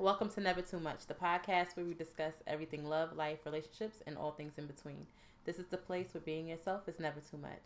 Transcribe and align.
Welcome 0.00 0.28
to 0.30 0.40
Never 0.40 0.62
Too 0.62 0.78
Much, 0.78 1.08
the 1.08 1.14
podcast 1.14 1.74
where 1.74 1.84
we 1.84 1.92
discuss 1.92 2.34
everything 2.46 2.88
love, 2.88 3.16
life, 3.16 3.40
relationships, 3.44 4.00
and 4.06 4.16
all 4.16 4.30
things 4.30 4.52
in 4.56 4.68
between. 4.68 5.08
This 5.44 5.58
is 5.58 5.66
the 5.66 5.76
place 5.76 6.14
where 6.14 6.20
being 6.20 6.46
yourself 6.46 6.88
is 6.88 7.00
never 7.00 7.18
too 7.18 7.36
much. 7.36 7.58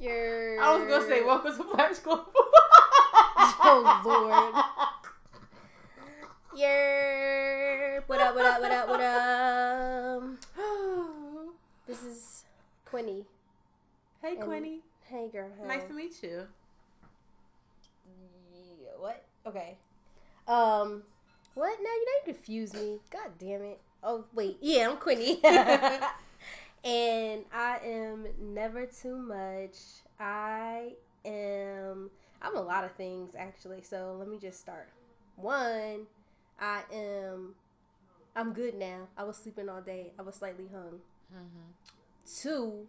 Your 0.00 0.62
I 0.62 0.76
was 0.78 0.88
gonna 0.88 1.06
say, 1.06 1.22
welcome 1.22 1.54
to 1.58 1.64
Black 1.74 1.94
School. 1.94 2.24
Oh 3.66 4.02
Lord. 4.04 4.73
Your 6.56 8.02
what 8.06 8.20
up? 8.20 8.34
What 8.36 8.44
up? 8.46 8.60
What 8.60 8.70
up? 8.70 8.88
What 8.88 9.00
up? 9.00 10.22
This 11.86 12.02
is 12.02 12.44
Quinny. 12.86 13.24
hey, 14.22 14.36
And- 14.36 14.40
Quinny. 14.42 14.80
Hey, 15.02 15.28
girl. 15.30 15.50
Hey. 15.60 15.66
Nice 15.68 15.84
to 15.84 15.92
meet 15.92 16.22
you. 16.22 16.46
Yeah, 18.82 18.90
what? 18.98 19.22
Okay. 19.46 19.76
Um, 20.48 21.02
what? 21.54 21.76
Now 21.82 21.90
you 21.90 22.06
you 22.06 22.20
confuse 22.32 22.72
me. 22.72 23.00
God 23.10 23.32
damn 23.38 23.62
it. 23.62 23.80
Oh 24.02 24.24
wait, 24.32 24.58
yeah, 24.60 24.88
I'm 24.88 24.96
Quinny. 24.96 25.40
and 26.84 27.44
I 27.52 27.78
am 27.84 28.26
never 28.40 28.86
too 28.86 29.16
much. 29.16 29.76
I 30.20 30.92
am. 31.24 32.10
I'm 32.40 32.56
a 32.56 32.62
lot 32.62 32.84
of 32.84 32.92
things 32.92 33.32
actually. 33.36 33.82
So 33.82 34.14
let 34.18 34.28
me 34.28 34.38
just 34.38 34.60
start. 34.60 34.88
One, 35.36 36.06
I 36.60 36.82
am. 36.92 37.54
I'm 38.36 38.52
good 38.52 38.74
now. 38.74 39.08
I 39.16 39.24
was 39.24 39.36
sleeping 39.36 39.68
all 39.68 39.80
day. 39.80 40.12
I 40.18 40.22
was 40.22 40.34
slightly 40.36 40.66
hung. 40.72 41.00
Two, 42.40 42.86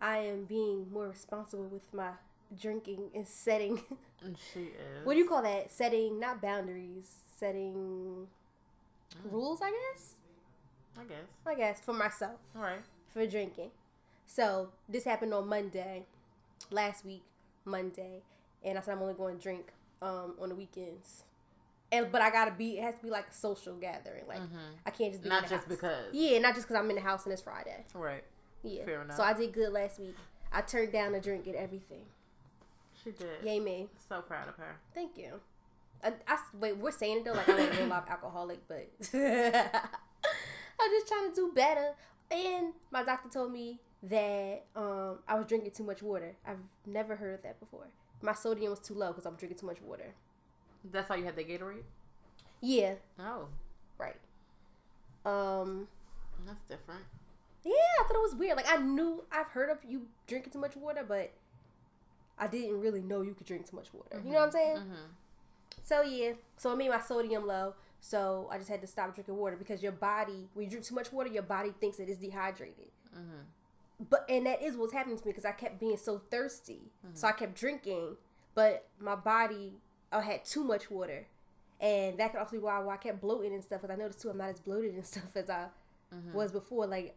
I 0.00 0.18
am 0.18 0.44
being 0.44 0.86
more 0.92 1.08
responsible 1.08 1.64
with 1.66 1.92
my 1.94 2.10
drinking 2.60 3.10
and 3.14 3.26
setting. 3.26 3.80
She 4.52 4.60
is. 4.60 5.04
what 5.04 5.14
do 5.14 5.18
you 5.18 5.26
call 5.26 5.40
that? 5.42 5.72
Setting 5.72 6.20
not 6.20 6.42
boundaries, 6.42 7.08
setting 7.38 8.26
Mm. 9.16 9.32
rules. 9.32 9.60
I 9.62 9.70
guess. 9.70 10.14
I 10.98 11.04
guess. 11.04 11.26
I 11.46 11.54
guess 11.54 11.80
for 11.80 11.94
myself 11.94 12.38
All 12.54 12.60
right. 12.62 12.80
for 13.08 13.26
drinking. 13.26 13.70
So 14.26 14.68
this 14.88 15.04
happened 15.04 15.32
on 15.34 15.48
Monday, 15.48 16.04
last 16.70 17.04
week 17.06 17.22
Monday, 17.64 18.20
and 18.62 18.76
I 18.78 18.82
said 18.82 18.92
I'm 18.92 19.02
only 19.02 19.14
going 19.14 19.36
to 19.38 19.42
drink 19.42 19.72
um, 20.02 20.34
on 20.40 20.50
the 20.50 20.54
weekends. 20.54 21.24
And 21.92 22.12
but 22.12 22.22
I 22.22 22.30
gotta 22.30 22.52
be. 22.52 22.78
It 22.78 22.82
has 22.84 22.94
to 22.96 23.02
be 23.02 23.10
like 23.10 23.28
a 23.28 23.32
social 23.34 23.74
gathering. 23.76 24.24
Like 24.28 24.40
I 24.86 24.90
can't 24.90 25.12
just 25.12 25.22
be 25.24 25.28
in 25.28 25.34
Mm-hmm. 25.34 25.42
Not 25.42 25.50
just 25.50 25.52
house. 25.52 25.64
because. 25.68 26.04
Yeah, 26.12 26.38
not 26.38 26.54
just 26.54 26.68
because 26.68 26.80
I'm 26.82 26.88
in 26.90 26.96
the 26.96 27.02
house 27.02 27.24
and 27.24 27.32
it's 27.32 27.42
Friday. 27.42 27.84
Right. 27.94 28.22
Yeah. 28.62 28.84
Fair 28.84 29.02
enough. 29.02 29.16
So 29.16 29.22
I 29.22 29.32
did 29.32 29.52
good 29.52 29.72
last 29.72 29.98
week. 29.98 30.14
I 30.52 30.60
turned 30.62 30.92
down 30.92 31.14
a 31.14 31.20
drink 31.20 31.46
and 31.46 31.56
everything. 31.56 32.02
She 33.02 33.10
did. 33.12 33.28
Yay 33.44 33.60
me. 33.60 33.88
So 34.08 34.20
proud 34.20 34.48
of 34.48 34.56
her. 34.56 34.76
Thank 34.94 35.16
you. 35.16 35.40
I, 36.04 36.12
I- 36.28 36.38
wait, 36.58 36.76
we're 36.76 36.90
saying 36.90 37.18
it 37.18 37.24
though, 37.24 37.32
like 37.32 37.48
I'm 37.48 37.58
a 37.58 37.70
real 37.70 37.86
life 37.86 38.04
alcoholic, 38.08 38.60
but 38.68 38.88
I'm 39.14 40.90
just 40.90 41.08
trying 41.08 41.28
to 41.30 41.34
do 41.34 41.52
better. 41.54 41.90
And 42.30 42.72
my 42.90 43.02
doctor 43.02 43.28
told 43.28 43.52
me 43.52 43.80
that 44.04 44.64
um, 44.76 45.18
I 45.28 45.34
was 45.34 45.46
drinking 45.46 45.72
too 45.72 45.84
much 45.84 46.02
water. 46.02 46.36
I've 46.46 46.58
never 46.86 47.16
heard 47.16 47.34
of 47.34 47.42
that 47.42 47.58
before. 47.60 47.86
My 48.22 48.32
sodium 48.34 48.70
was 48.70 48.80
too 48.80 48.94
low 48.94 49.08
because 49.08 49.26
I'm 49.26 49.34
drinking 49.34 49.58
too 49.58 49.66
much 49.66 49.80
water. 49.82 50.14
That's 50.84 51.08
why 51.10 51.16
you 51.16 51.24
had 51.24 51.36
the 51.36 51.44
Gatorade? 51.44 51.82
Yeah, 52.60 52.94
Oh, 53.18 53.46
right. 53.98 54.16
Um, 55.24 55.88
that's 56.46 56.62
different. 56.64 57.02
yeah, 57.64 57.72
I 57.72 58.04
thought 58.04 58.16
it 58.16 58.22
was 58.22 58.34
weird. 58.34 58.56
Like 58.56 58.70
I 58.70 58.76
knew 58.78 59.24
I've 59.32 59.48
heard 59.48 59.70
of 59.70 59.78
you 59.86 60.02
drinking 60.26 60.52
too 60.52 60.58
much 60.58 60.76
water, 60.76 61.04
but 61.06 61.32
I 62.38 62.46
didn't 62.46 62.80
really 62.80 63.02
know 63.02 63.20
you 63.22 63.34
could 63.34 63.46
drink 63.46 63.68
too 63.68 63.76
much 63.76 63.92
water. 63.92 64.20
You 64.24 64.32
know 64.32 64.38
what 64.38 64.46
I'm 64.46 64.50
saying? 64.52 64.76
Mm-hmm. 64.78 64.94
So 65.82 66.02
yeah, 66.02 66.32
so 66.56 66.72
it 66.72 66.76
made 66.76 66.88
my 66.90 67.00
sodium 67.00 67.46
low. 67.46 67.74
So 68.00 68.48
I 68.50 68.56
just 68.56 68.70
had 68.70 68.80
to 68.80 68.86
stop 68.86 69.14
drinking 69.14 69.36
water 69.36 69.56
because 69.56 69.82
your 69.82 69.92
body, 69.92 70.48
when 70.54 70.64
you 70.64 70.70
drink 70.70 70.86
too 70.86 70.94
much 70.94 71.12
water, 71.12 71.28
your 71.28 71.42
body 71.42 71.72
thinks 71.80 71.98
that 71.98 72.04
it 72.04 72.12
is 72.12 72.18
dehydrated. 72.18 72.88
Mm-hmm. 73.14 74.06
But 74.08 74.24
and 74.30 74.46
that 74.46 74.62
is 74.62 74.76
what's 74.76 74.94
happening 74.94 75.18
to 75.18 75.26
me 75.26 75.32
because 75.32 75.44
I 75.44 75.52
kept 75.52 75.78
being 75.78 75.98
so 75.98 76.22
thirsty, 76.30 76.80
so 77.12 77.28
I 77.28 77.32
kept 77.32 77.54
drinking, 77.54 78.16
but 78.54 78.86
my 78.98 79.14
body 79.14 79.74
I 80.12 80.20
had 80.20 80.44
too 80.44 80.64
much 80.64 80.90
water, 80.90 81.26
and 81.80 82.18
that 82.18 82.32
could 82.32 82.40
also 82.40 82.52
be 82.52 82.58
why, 82.58 82.78
why 82.80 82.94
I 82.94 82.96
kept 82.96 83.20
bloating 83.20 83.52
and 83.52 83.62
stuff. 83.62 83.82
Because 83.82 83.94
I 83.94 83.98
noticed 83.98 84.20
too, 84.20 84.30
I'm 84.30 84.38
not 84.38 84.50
as 84.50 84.60
bloated 84.60 84.94
and 84.94 85.06
stuff 85.14 85.36
as 85.36 85.50
I 85.50 85.66
mm-hmm. 86.14 86.32
was 86.32 86.52
before. 86.52 86.86
Like, 86.86 87.14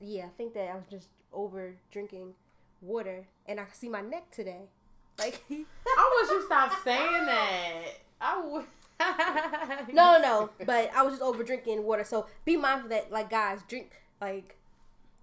yeah, 0.00 0.24
I 0.24 0.30
think 0.36 0.54
that 0.54 0.70
I 0.70 0.74
was 0.76 0.84
just 0.90 1.08
over 1.32 1.74
drinking 1.90 2.34
water, 2.80 3.26
and 3.46 3.60
I 3.60 3.64
can 3.64 3.74
see 3.74 3.88
my 3.88 4.00
neck 4.00 4.30
today. 4.30 4.62
Like, 5.18 5.42
I 5.48 6.20
wish 6.20 6.30
you 6.30 6.44
stopped 6.44 6.84
saying 6.84 7.24
that. 7.24 7.84
I 8.20 8.38
would. 8.38 8.66
No, 9.94 10.18
no, 10.18 10.20
no. 10.20 10.50
But 10.66 10.90
I 10.94 11.02
was 11.02 11.14
just 11.14 11.22
over 11.22 11.42
drinking 11.42 11.82
water. 11.84 12.04
So 12.04 12.26
be 12.44 12.58
mindful 12.58 12.90
that, 12.90 13.10
like, 13.10 13.30
guys, 13.30 13.60
drink 13.66 13.92
like 14.20 14.56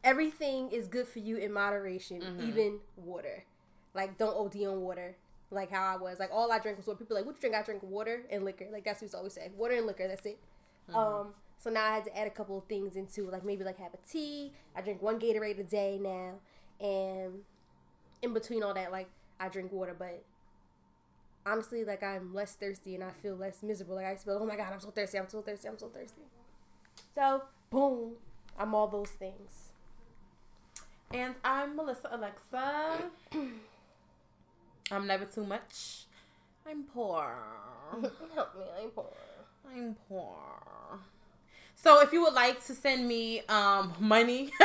everything 0.03 0.69
is 0.71 0.87
good 0.87 1.07
for 1.07 1.19
you 1.19 1.37
in 1.37 1.53
moderation, 1.53 2.21
mm-hmm. 2.21 2.47
even 2.47 2.79
water. 2.97 3.43
Like, 3.93 4.17
don't 4.17 4.35
OD 4.35 4.67
on 4.67 4.81
water. 4.81 5.15
Like 5.53 5.71
how 5.71 5.83
I 5.83 5.97
was. 5.97 6.19
Like 6.19 6.29
all 6.31 6.51
I 6.51 6.59
drank 6.59 6.77
was 6.77 6.87
water. 6.87 6.99
People 6.99 7.15
like, 7.15 7.25
what 7.25 7.35
you 7.35 7.41
drink? 7.41 7.55
I 7.55 7.61
drink 7.63 7.83
water 7.83 8.23
and 8.29 8.43
liquor. 8.43 8.67
Like 8.71 8.85
that's 8.85 9.01
what 9.01 9.11
we 9.11 9.17
always 9.17 9.33
say. 9.33 9.51
Water 9.55 9.75
and 9.75 9.85
liquor. 9.85 10.07
That's 10.07 10.25
it. 10.25 10.39
Um. 10.93 11.33
So 11.57 11.69
now 11.69 11.85
I 11.85 11.95
had 11.95 12.03
to 12.05 12.17
add 12.17 12.27
a 12.27 12.31
couple 12.31 12.57
of 12.57 12.65
things 12.65 12.97
into 12.97 13.29
like 13.29 13.45
maybe 13.45 13.63
like 13.63 13.77
have 13.79 13.93
a 13.93 14.09
tea. 14.09 14.51
I 14.75 14.81
drink 14.81 15.01
one 15.01 15.19
Gatorade 15.19 15.59
a 15.59 15.63
day 15.63 15.97
now, 16.01 16.33
and 16.85 17.39
in 18.21 18.33
between 18.33 18.63
all 18.63 18.73
that, 18.73 18.91
like 18.91 19.07
I 19.39 19.47
drink 19.47 19.71
water. 19.71 19.95
But 19.97 20.23
honestly, 21.45 21.83
like 21.83 22.03
I'm 22.03 22.33
less 22.33 22.55
thirsty 22.55 22.95
and 22.95 23.03
I 23.03 23.11
feel 23.11 23.35
less 23.35 23.63
miserable. 23.63 23.95
Like 23.95 24.05
I 24.05 24.15
feel, 24.15 24.39
oh 24.41 24.45
my 24.45 24.55
god, 24.55 24.73
I'm 24.73 24.79
so 24.79 24.89
thirsty, 24.91 25.17
I'm 25.17 25.29
so 25.29 25.41
thirsty, 25.41 25.67
I'm 25.67 25.77
so 25.77 25.87
thirsty. 25.87 26.23
So 27.15 27.43
boom, 27.69 28.13
I'm 28.57 28.73
all 28.75 28.87
those 28.87 29.11
things. 29.11 29.71
And 31.13 31.35
I'm 31.43 31.75
Melissa 31.75 32.09
Alexa. 32.11 33.11
I'm 34.91 35.07
never 35.07 35.25
too 35.25 35.45
much. 35.45 36.05
I'm 36.67 36.83
poor. 36.83 37.35
Help 38.35 38.55
me, 38.55 38.63
I'm 38.81 38.89
poor. 38.89 39.13
I'm 39.71 39.95
poor. 40.07 40.35
So 41.75 42.01
if 42.01 42.13
you 42.13 42.21
would 42.23 42.33
like 42.33 42.63
to 42.65 42.73
send 42.73 43.07
me 43.07 43.41
um 43.49 43.93
money, 43.99 44.51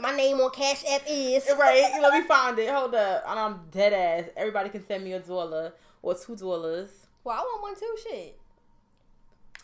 My 0.00 0.16
name 0.16 0.40
on 0.40 0.50
Cash 0.50 0.84
App 0.90 1.02
is 1.08 1.48
right? 1.58 1.98
Let 2.00 2.12
me 2.12 2.26
find 2.26 2.58
it. 2.58 2.68
Hold 2.70 2.94
up. 2.94 3.24
And 3.26 3.38
I'm 3.38 3.60
dead 3.70 3.92
ass. 3.92 4.30
Everybody 4.36 4.70
can 4.70 4.84
send 4.86 5.04
me 5.04 5.12
a 5.12 5.20
dollar 5.20 5.74
or 6.02 6.14
two 6.14 6.34
dollars. 6.34 6.88
Well, 7.22 7.36
I 7.36 7.40
want 7.40 7.62
one 7.62 7.74
too. 7.78 7.96
Shit. 8.02 8.38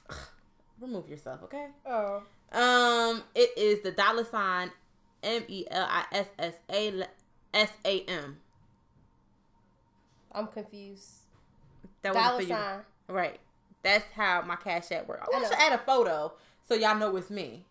Remove 0.80 1.08
yourself, 1.08 1.42
okay? 1.44 1.66
Oh. 1.86 2.22
Um, 2.52 3.22
it 3.34 3.50
is 3.56 3.82
the 3.82 3.90
dollar 3.90 4.24
sign 4.24 4.70
M 5.22 5.42
E 5.48 5.64
L 5.70 5.86
I 5.90 6.04
S 6.12 6.26
S 6.38 6.54
A 6.70 7.04
S 7.52 7.70
A 7.84 8.04
M. 8.04 8.36
I'm 10.38 10.46
confused. 10.48 11.08
That 12.02 12.14
was 12.14 12.22
Dollar 12.22 12.36
for 12.36 12.42
you. 12.42 12.48
sign. 12.48 12.78
Right. 13.08 13.40
That's 13.82 14.04
how 14.14 14.42
my 14.42 14.56
cash 14.56 14.90
app 14.92 15.06
works. 15.08 15.26
I 15.32 15.36
I 15.36 15.40
want 15.40 15.52
to 15.52 15.60
add 15.60 15.72
a 15.72 15.78
photo 15.78 16.32
so 16.66 16.74
y'all 16.74 16.96
know 16.96 17.16
it's 17.16 17.30
me. 17.30 17.64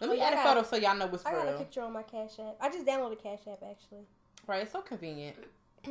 Let 0.00 0.10
Oh, 0.10 0.12
me 0.12 0.18
yeah, 0.18 0.24
add 0.26 0.32
a 0.32 0.36
got- 0.36 0.46
photo 0.46 0.62
so 0.68 0.76
y'all 0.76 0.96
know 0.96 1.08
it's 1.12 1.24
I 1.26 1.32
got 1.32 1.48
a 1.48 1.58
picture 1.58 1.82
on 1.82 1.92
my 1.92 2.02
Cash 2.02 2.38
App. 2.40 2.56
I 2.60 2.68
just 2.70 2.86
downloaded 2.86 3.22
Cash 3.22 3.40
App 3.50 3.62
actually. 3.62 4.06
Right, 4.46 4.62
it's 4.62 4.72
so 4.72 4.80
convenient. 4.82 5.36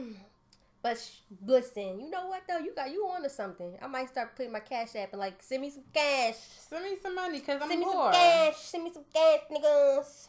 But 0.82 0.98
sh- 1.00 1.20
listen, 1.46 2.02
you 2.02 2.10
know 2.10 2.28
what 2.28 2.42
though? 2.46 2.58
You 2.58 2.76
got 2.76 2.92
you 2.92 3.06
on 3.06 3.24
to 3.24 3.30
something. 3.30 3.78
I 3.82 3.88
might 3.88 4.10
start 4.10 4.36
putting 4.36 4.52
my 4.52 4.60
Cash 4.60 4.98
App 4.98 5.14
and 5.14 5.20
like 5.22 5.42
send 5.42 5.62
me 5.62 5.70
some 5.70 5.84
cash. 5.94 6.36
Send 6.70 6.84
me 6.84 6.98
some 7.02 7.16
money 7.16 7.40
because 7.40 7.62
I'm 7.62 7.70
Send 7.70 7.80
me 7.80 7.86
poor. 7.86 8.12
some 8.12 8.12
cash. 8.12 8.58
Send 8.58 8.84
me 8.84 8.92
some 8.92 9.06
cash, 9.14 9.40
niggas. 9.50 10.28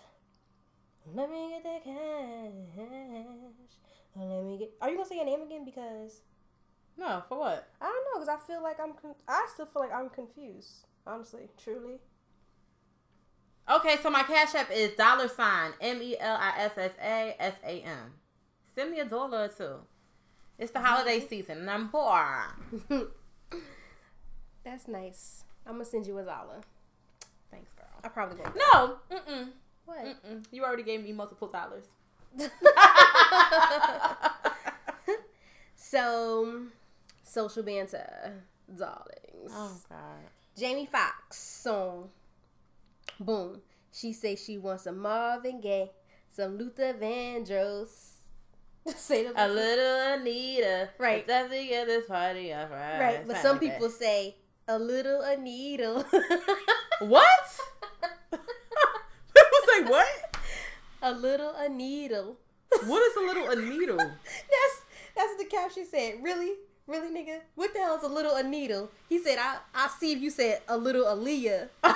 Let 1.13 1.29
me 1.29 1.61
get 1.61 1.65
the 1.65 1.91
cash. 1.91 3.65
Let 4.17 4.45
me 4.45 4.59
get. 4.59 4.73
Are 4.81 4.91
you 4.91 4.97
gonna 4.97 5.09
say 5.09 5.17
your 5.17 5.25
name 5.25 5.43
again? 5.43 5.65
Because 5.65 6.23
No, 6.97 7.23
for 7.29 7.39
what? 7.39 7.69
I 7.81 7.87
don't 7.87 8.05
know. 8.05 8.25
Because 8.25 8.29
I 8.29 8.47
feel 8.47 8.63
like 8.63 8.79
I'm. 8.81 8.93
Con- 8.93 9.15
I 9.29 9.47
still 9.53 9.67
feel 9.67 9.83
like 9.83 9.93
I'm 9.93 10.09
confused. 10.09 10.87
Honestly, 11.07 11.49
truly. 11.63 12.01
Okay, 13.69 13.97
so 14.03 14.11
my 14.11 14.23
cash 14.23 14.55
app 14.55 14.71
is 14.71 14.93
dollar 14.95 15.29
sign 15.29 15.73
M 15.81 16.01
E 16.03 16.17
L 16.19 16.37
I 16.37 16.53
S 16.59 16.73
S 16.77 16.93
A 17.03 17.37
S 17.39 17.55
A 17.65 17.81
M. 17.81 18.13
Send 18.75 18.91
me 18.91 19.01
a 19.01 19.05
dollar 19.05 19.45
or 19.45 19.49
two. 19.49 19.77
It's 20.59 20.71
the 20.71 20.81
holiday 20.81 21.19
mm-hmm. 21.19 21.29
season 21.29 21.59
and 21.59 21.71
I'm 21.71 21.89
poor. 21.89 22.55
That's 24.65 24.87
nice. 24.87 25.45
I'm 25.67 25.75
gonna 25.75 25.85
send 25.85 26.07
you 26.07 26.19
a 26.19 26.23
dollar. 26.23 26.61
Thanks, 27.51 27.73
girl. 27.73 27.87
I 28.03 28.09
probably 28.09 28.43
won't. 28.43 28.57
No, 28.57 28.97
mm-mm, 29.11 29.49
What? 29.87 30.05
mm-mm. 30.05 30.45
You 30.51 30.65
already 30.65 30.83
gave 30.83 31.03
me 31.03 31.13
multiple 31.13 31.49
dollars. 31.49 31.85
so, 35.77 36.63
social 37.23 37.63
banter. 37.63 38.43
darlings. 38.69 39.51
Oh 39.51 39.77
God. 39.89 40.31
Jamie 40.57 40.87
Foxx 40.87 41.37
song. 41.37 42.11
Boom. 43.19 43.61
She 43.93 44.13
say 44.13 44.37
she 44.37 44.59
wants 44.59 44.85
some 44.85 44.99
Marvin 44.99 45.61
Gaye, 45.61 45.91
some 46.31 46.59
Luther 46.59 46.95
Vandross. 46.95 48.15
say 48.97 49.25
the 49.25 49.33
a 49.37 49.49
little 49.49 50.15
Anita. 50.15 50.91
Right. 50.99 51.27
Let's 51.27 51.53
get 51.53 51.87
this 51.87 52.07
party 52.07 52.53
off 52.53 52.71
right. 52.71 53.01
Right. 53.01 53.27
But 53.27 53.39
some 53.39 53.59
like 53.59 53.61
people 53.61 53.89
that. 53.89 53.99
say 53.99 54.37
a 54.69 54.79
little 54.79 55.23
Anita. 55.23 56.05
what? 57.01 57.29
people 58.31 59.61
say 59.69 59.85
what? 59.85 60.37
A 61.03 61.13
little 61.13 61.55
Anita. 61.55 62.33
What 62.87 63.03
is 63.03 63.17
a 63.17 63.21
little 63.21 63.49
Anita? 63.51 63.97
that's 64.25 64.83
that's 65.17 65.29
what 65.33 65.39
the 65.39 65.45
caption 65.45 65.87
said. 65.87 66.23
Really? 66.23 66.55
Really, 66.87 67.09
nigga? 67.09 67.41
What 67.55 67.73
the 67.73 67.81
hell 67.81 67.97
is 67.97 68.03
a 68.03 68.09
little 68.09 68.37
Anita? 68.37 68.89
He 69.09 69.19
said, 69.19 69.39
I 69.39 69.57
I 69.75 69.89
see 69.89 70.13
if 70.13 70.21
you 70.21 70.31
said 70.31 70.61
a 70.69 70.77
little 70.77 71.05
Aaliyah. 71.05 71.69
a, 71.83 71.91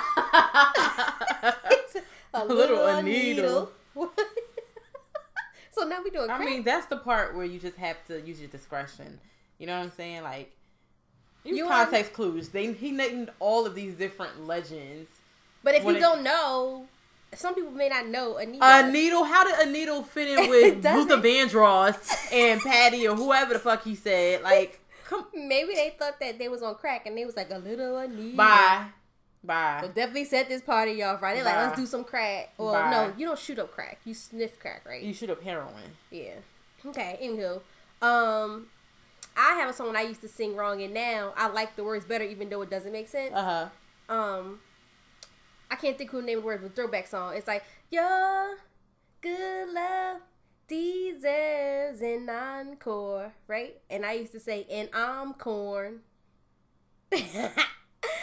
a, 2.33 2.45
little, 2.45 2.55
little 2.55 2.87
Anita. 2.87 3.67
so 5.71 5.87
now 5.87 6.01
we 6.03 6.09
doing. 6.09 6.29
I 6.29 6.43
mean, 6.43 6.63
that's 6.63 6.87
the 6.87 6.97
part 6.97 7.35
where 7.35 7.45
you 7.45 7.59
just 7.59 7.77
have 7.77 7.97
to 8.07 8.19
use 8.21 8.39
your 8.39 8.49
discretion. 8.49 9.19
You 9.59 9.67
know 9.67 9.77
what 9.77 9.83
I'm 9.83 9.91
saying? 9.91 10.23
Like, 10.23 10.51
use 11.43 11.57
you 11.57 11.67
context 11.67 12.13
clues. 12.13 12.49
They 12.49 12.73
he 12.73 12.91
named 12.91 13.29
all 13.39 13.67
of 13.67 13.75
these 13.75 13.93
different 13.93 14.47
legends. 14.47 15.09
But 15.63 15.75
if 15.75 15.83
you 15.83 15.91
it, 15.91 15.99
don't 15.99 16.23
know, 16.23 16.87
some 17.35 17.55
people 17.55 17.71
may 17.71 17.89
not 17.89 18.07
know 18.07 18.37
Anita. 18.37 18.59
A 18.63 18.91
needle? 18.91 19.23
How 19.23 19.43
did 19.43 19.67
a 19.67 19.71
needle 19.71 20.03
fit 20.03 20.27
in 20.27 20.49
with 20.49 20.83
Luther 20.83 21.17
Vandross 21.17 22.31
and 22.33 22.61
Patty 22.61 23.07
or 23.07 23.15
whoever 23.15 23.53
the 23.53 23.59
fuck 23.59 23.83
he 23.83 23.95
said? 23.95 24.41
Like, 24.41 24.79
come. 25.05 25.25
Maybe 25.33 25.73
they 25.73 25.95
thought 25.97 26.19
that 26.19 26.39
they 26.39 26.49
was 26.49 26.61
on 26.61 26.75
crack 26.75 27.05
and 27.05 27.17
they 27.17 27.25
was 27.25 27.35
like 27.35 27.51
a 27.51 27.57
little 27.57 27.97
Anita. 27.97 28.35
Bye. 28.35 28.85
Bye. 29.43 29.79
But 29.81 29.95
definitely 29.95 30.25
set 30.25 30.49
this 30.49 30.61
party 30.61 31.01
off, 31.01 31.21
right? 31.21 31.35
They're 31.35 31.43
Bye. 31.45 31.55
like, 31.55 31.67
let's 31.67 31.79
do 31.79 31.85
some 31.85 32.03
crack. 32.03 32.53
Well, 32.57 32.73
Bye. 32.73 32.91
no, 32.91 33.13
you 33.17 33.25
don't 33.25 33.39
shoot 33.39 33.57
up 33.59 33.71
crack. 33.71 33.99
You 34.03 34.13
sniff 34.13 34.59
crack, 34.59 34.85
right? 34.85 35.01
You 35.01 35.13
shoot 35.13 35.29
up 35.29 35.41
heroin. 35.41 35.95
Yeah. 36.11 36.33
Okay. 36.85 37.17
Anywho, 37.21 37.55
um, 38.05 38.67
I 39.37 39.53
have 39.55 39.69
a 39.69 39.73
song 39.73 39.95
I 39.95 40.01
used 40.01 40.21
to 40.21 40.27
sing 40.27 40.55
wrong, 40.55 40.81
and 40.81 40.93
now 40.93 41.33
I 41.37 41.47
like 41.47 41.75
the 41.77 41.83
words 41.83 42.03
better, 42.05 42.25
even 42.25 42.49
though 42.49 42.61
it 42.61 42.69
doesn't 42.69 42.91
make 42.91 43.07
sense. 43.07 43.33
Uh 43.33 43.69
huh. 44.09 44.13
Um, 44.13 44.59
I 45.71 45.75
can't 45.75 45.97
think 45.97 46.11
who 46.11 46.21
named 46.21 46.41
the 46.41 46.45
words, 46.45 46.63
but 46.63 46.75
throwback 46.75 47.07
song. 47.07 47.35
It's 47.35 47.47
like 47.47 47.63
your 47.91 48.57
good 49.21 49.73
love 49.73 50.21
deserves 50.67 52.01
an 52.01 52.29
encore, 52.29 53.33
right? 53.47 53.79
And 53.89 54.05
I 54.05 54.13
used 54.13 54.31
to 54.33 54.39
say, 54.39 54.65
and 54.69 54.89
I'm 54.93 55.33
corn. 55.33 56.01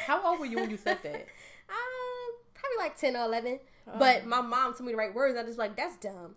How 0.06 0.24
old 0.24 0.40
were 0.40 0.46
you 0.46 0.56
when 0.56 0.70
you 0.70 0.76
said 0.76 0.98
that? 1.02 1.26
Um, 1.68 2.34
probably 2.54 2.76
like 2.78 2.96
ten 2.96 3.16
or 3.16 3.24
eleven. 3.24 3.58
Oh. 3.88 3.98
But 3.98 4.24
my 4.24 4.40
mom 4.40 4.72
told 4.72 4.86
me 4.86 4.92
the 4.92 4.96
right 4.96 5.12
words. 5.12 5.36
I 5.36 5.42
just 5.42 5.58
like 5.58 5.74
that's 5.74 5.96
dumb. 5.96 6.36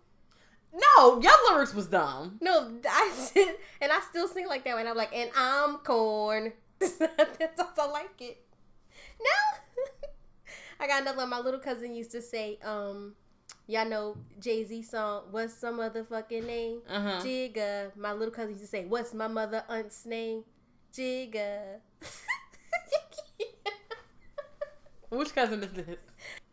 No, 0.72 1.20
your 1.20 1.32
lyrics 1.48 1.72
was 1.72 1.86
dumb. 1.86 2.38
No, 2.40 2.78
I 2.88 3.12
did, 3.32 3.56
and 3.80 3.92
I 3.92 4.00
still 4.00 4.26
sing 4.26 4.48
like 4.48 4.64
that. 4.64 4.76
And 4.76 4.88
I'm 4.88 4.96
like, 4.96 5.14
and 5.14 5.30
I'm 5.36 5.76
corn. 5.78 6.52
that's 6.80 6.98
I 7.78 7.86
like 7.86 8.20
it. 8.20 8.42
No, 9.20 9.60
I 10.80 10.86
got 10.86 11.02
another 11.02 11.18
one. 11.18 11.28
My 11.28 11.40
little 11.40 11.60
cousin 11.60 11.94
used 11.94 12.10
to 12.12 12.22
say, 12.22 12.58
um, 12.64 13.14
y'all 13.66 13.88
know 13.88 14.16
Jay 14.40 14.64
Z 14.64 14.82
song, 14.82 15.24
What's 15.30 15.52
Some 15.52 15.78
other 15.78 16.02
fucking 16.04 16.46
Name? 16.46 16.80
Uh-huh. 16.88 17.20
Jigga. 17.22 17.94
My 17.96 18.12
little 18.12 18.32
cousin 18.32 18.52
used 18.52 18.62
to 18.62 18.68
say, 18.68 18.86
What's 18.86 19.12
my 19.12 19.28
mother 19.28 19.62
aunt's 19.68 20.06
name? 20.06 20.44
Jigga. 20.96 21.80
Which 25.10 25.34
cousin 25.34 25.62
is 25.62 25.72
this? 25.72 25.98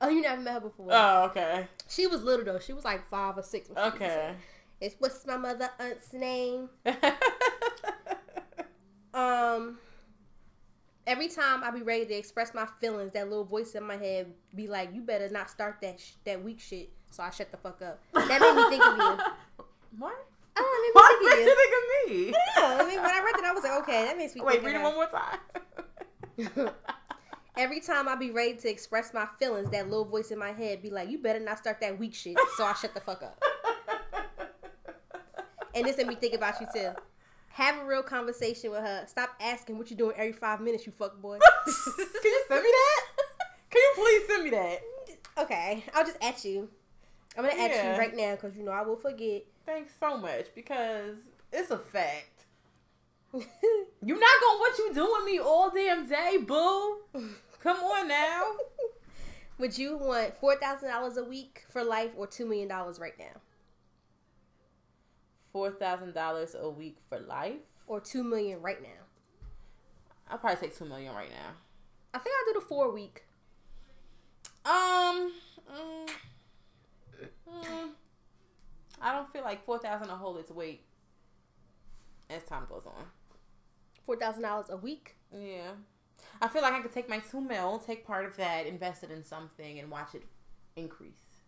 Oh, 0.02 0.10
you 0.10 0.22
never 0.22 0.42
met 0.42 0.56
her 0.56 0.60
before. 0.62 0.88
Oh, 0.90 1.26
okay. 1.26 1.68
She 1.88 2.08
was 2.08 2.22
little 2.24 2.44
though. 2.44 2.60
She 2.60 2.74
was 2.74 2.84
like 2.84 3.08
five 3.10 3.38
or 3.38 3.44
six. 3.44 3.70
Okay. 3.76 4.34
It's 4.82 4.96
what's 5.00 5.26
my 5.26 5.38
mother 5.38 5.70
aunt's 5.80 6.12
name? 6.14 6.70
um, 9.14 9.78
every 11.08 11.30
time 11.30 11.64
I 11.64 11.72
be 11.72 11.82
ready 11.82 12.06
to 12.06 12.14
express 12.14 12.54
my 12.54 12.68
feelings, 12.80 13.14
that 13.14 13.30
little 13.30 13.46
voice 13.46 13.74
in 13.74 13.84
my 13.84 13.96
head 13.96 14.28
be 14.54 14.68
like, 14.68 14.94
"You 14.94 15.02
better 15.02 15.30
not 15.30 15.50
start 15.50 15.78
that 15.82 16.00
sh- 16.00 16.14
that 16.26 16.44
weak 16.44 16.60
shit." 16.60 16.92
So 17.10 17.24
I 17.24 17.32
shut 17.32 17.50
the 17.50 17.58
fuck 17.58 17.82
up. 17.82 18.00
That 18.14 18.42
made 18.42 18.56
me 18.56 18.70
think 18.70 18.86
of 18.86 18.98
you. 18.98 19.18
What? 19.98 20.14
Oh, 20.56 20.92
Why 20.94 21.18
made 21.24 21.44
you 21.44 21.56
think 21.56 21.74
of 21.74 22.12
me? 22.12 22.34
I, 22.58 22.82
I 22.82 22.88
mean, 22.88 23.02
when 23.02 23.10
I 23.10 23.20
read 23.20 23.40
it, 23.40 23.46
I 23.46 23.52
was 23.52 23.64
like, 23.64 23.82
okay, 23.82 24.06
that 24.06 24.18
makes 24.18 24.36
me. 24.36 24.42
Wait, 24.42 24.62
read 24.62 24.76
it 24.76 24.82
one 24.82 24.94
more 24.94 25.08
time. 25.08 26.70
Every 27.58 27.80
time 27.80 28.08
I 28.08 28.16
be 28.16 28.30
ready 28.30 28.56
to 28.56 28.70
express 28.70 29.14
my 29.14 29.28
feelings, 29.40 29.72
that 29.72 29.90
little 29.90 30.06
voice 30.06 30.30
in 30.30 30.38
my 30.38 30.52
head 30.52 30.84
be 30.84 30.92
like, 30.92 31.10
"You 31.10 31.18
better 31.18 31.40
not 31.40 31.58
start 31.58 31.80
that 31.82 31.98
weak 31.98 32.14
shit." 32.14 32.38
So 32.58 32.66
I 32.66 32.74
shut 32.74 32.94
the 32.94 33.00
fuck 33.00 33.24
up. 33.24 33.42
and 35.74 35.86
this 35.86 35.98
made 35.98 36.08
me 36.08 36.16
think 36.16 36.36
about 36.36 36.60
you 36.62 36.68
too. 36.72 36.92
Have 37.58 37.80
a 37.80 37.86
real 37.86 38.04
conversation 38.04 38.70
with 38.70 38.82
her. 38.82 39.04
Stop 39.08 39.32
asking 39.42 39.80
what 39.80 39.90
you're 39.90 39.98
doing 39.98 40.14
every 40.16 40.32
five 40.32 40.62
minutes, 40.62 40.86
you 40.86 40.92
fuck 40.92 41.20
boy. 41.20 41.40
Can 41.66 42.04
you 42.24 42.44
send 42.48 42.64
me 42.64 42.70
that? 42.70 43.02
Can 43.72 43.82
you 43.82 43.92
please 43.96 44.28
send 44.28 44.44
me 44.44 44.50
that? 44.52 44.80
Okay, 45.40 45.84
I'll 45.96 46.06
just 46.06 46.24
at 46.24 46.46
you. 46.46 46.70
I'm 47.36 47.46
gonna 47.46 47.58
yeah. 47.58 47.64
at 47.64 47.94
you 47.94 48.00
right 48.00 48.16
now 48.16 48.36
because 48.36 48.56
you 48.56 48.64
know 48.64 48.70
I 48.70 48.84
will 48.84 48.96
forget. 48.96 49.44
Thanks 49.66 49.92
so 50.00 50.20
much 50.20 50.54
because 50.54 51.16
it's 51.52 51.72
a 51.72 51.80
fact. 51.80 52.46
You're 53.34 54.20
not 54.20 54.42
gonna 54.42 54.60
what 54.60 54.78
you 54.78 54.94
doing 54.94 55.26
me 55.26 55.40
all 55.40 55.72
damn 55.72 56.08
day, 56.08 56.38
boo. 56.38 56.98
Come 57.64 57.78
on 57.78 58.08
now. 58.08 58.52
Would 59.58 59.76
you 59.76 59.98
want 59.98 60.38
four 60.38 60.58
thousand 60.58 60.90
dollars 60.90 61.18
a 61.18 61.24
week 61.24 61.66
for 61.72 61.84
life 61.84 62.12
or 62.18 62.28
two 62.28 62.46
million 62.46 62.68
dollars 62.68 63.00
right 63.00 63.18
now? 63.18 63.42
Four 65.58 65.72
thousand 65.72 66.14
dollars 66.14 66.56
a 66.62 66.70
week 66.70 66.98
for 67.10 67.20
life, 67.20 67.58
or 67.88 68.00
two 68.00 68.24
million 68.24 68.62
right 68.62 68.80
now? 68.80 69.08
I'll 70.30 70.38
probably 70.38 70.68
take 70.68 70.78
two 70.78 70.86
million 70.86 71.16
right 71.16 71.32
now. 71.32 71.50
I 72.14 72.20
think 72.20 72.36
I'll 72.38 72.54
do 72.54 72.60
the 72.60 72.66
four 72.68 72.94
week. 72.94 73.24
Um, 74.64 75.34
mm, 75.76 76.10
mm, 77.50 77.90
I 79.02 79.12
don't 79.12 79.34
feel 79.34 79.42
like 79.42 79.66
four 79.66 79.80
thousand 79.80 80.10
will 80.10 80.18
hold 80.18 80.38
its 80.38 80.52
weight 80.52 80.84
as 82.30 82.44
time 82.44 82.68
goes 82.70 82.86
on. 82.86 83.06
Four 84.06 84.18
thousand 84.18 84.44
dollars 84.44 84.68
a 84.70 84.78
week. 84.78 85.16
Yeah. 85.36 85.72
I 86.40 86.50
feel 86.50 86.62
like 86.62 86.74
I 86.74 86.82
could 86.82 86.94
take 86.94 87.10
my 87.10 87.18
two 87.18 87.42
mil, 87.42 87.80
take 87.80 88.06
part 88.06 88.26
of 88.26 88.38
that, 88.38 88.68
invest 88.68 89.04
it 89.04 89.10
in 89.10 89.24
something, 89.24 89.80
and 89.80 89.90
watch 89.90 90.14
it 90.14 90.22
increase, 90.76 91.42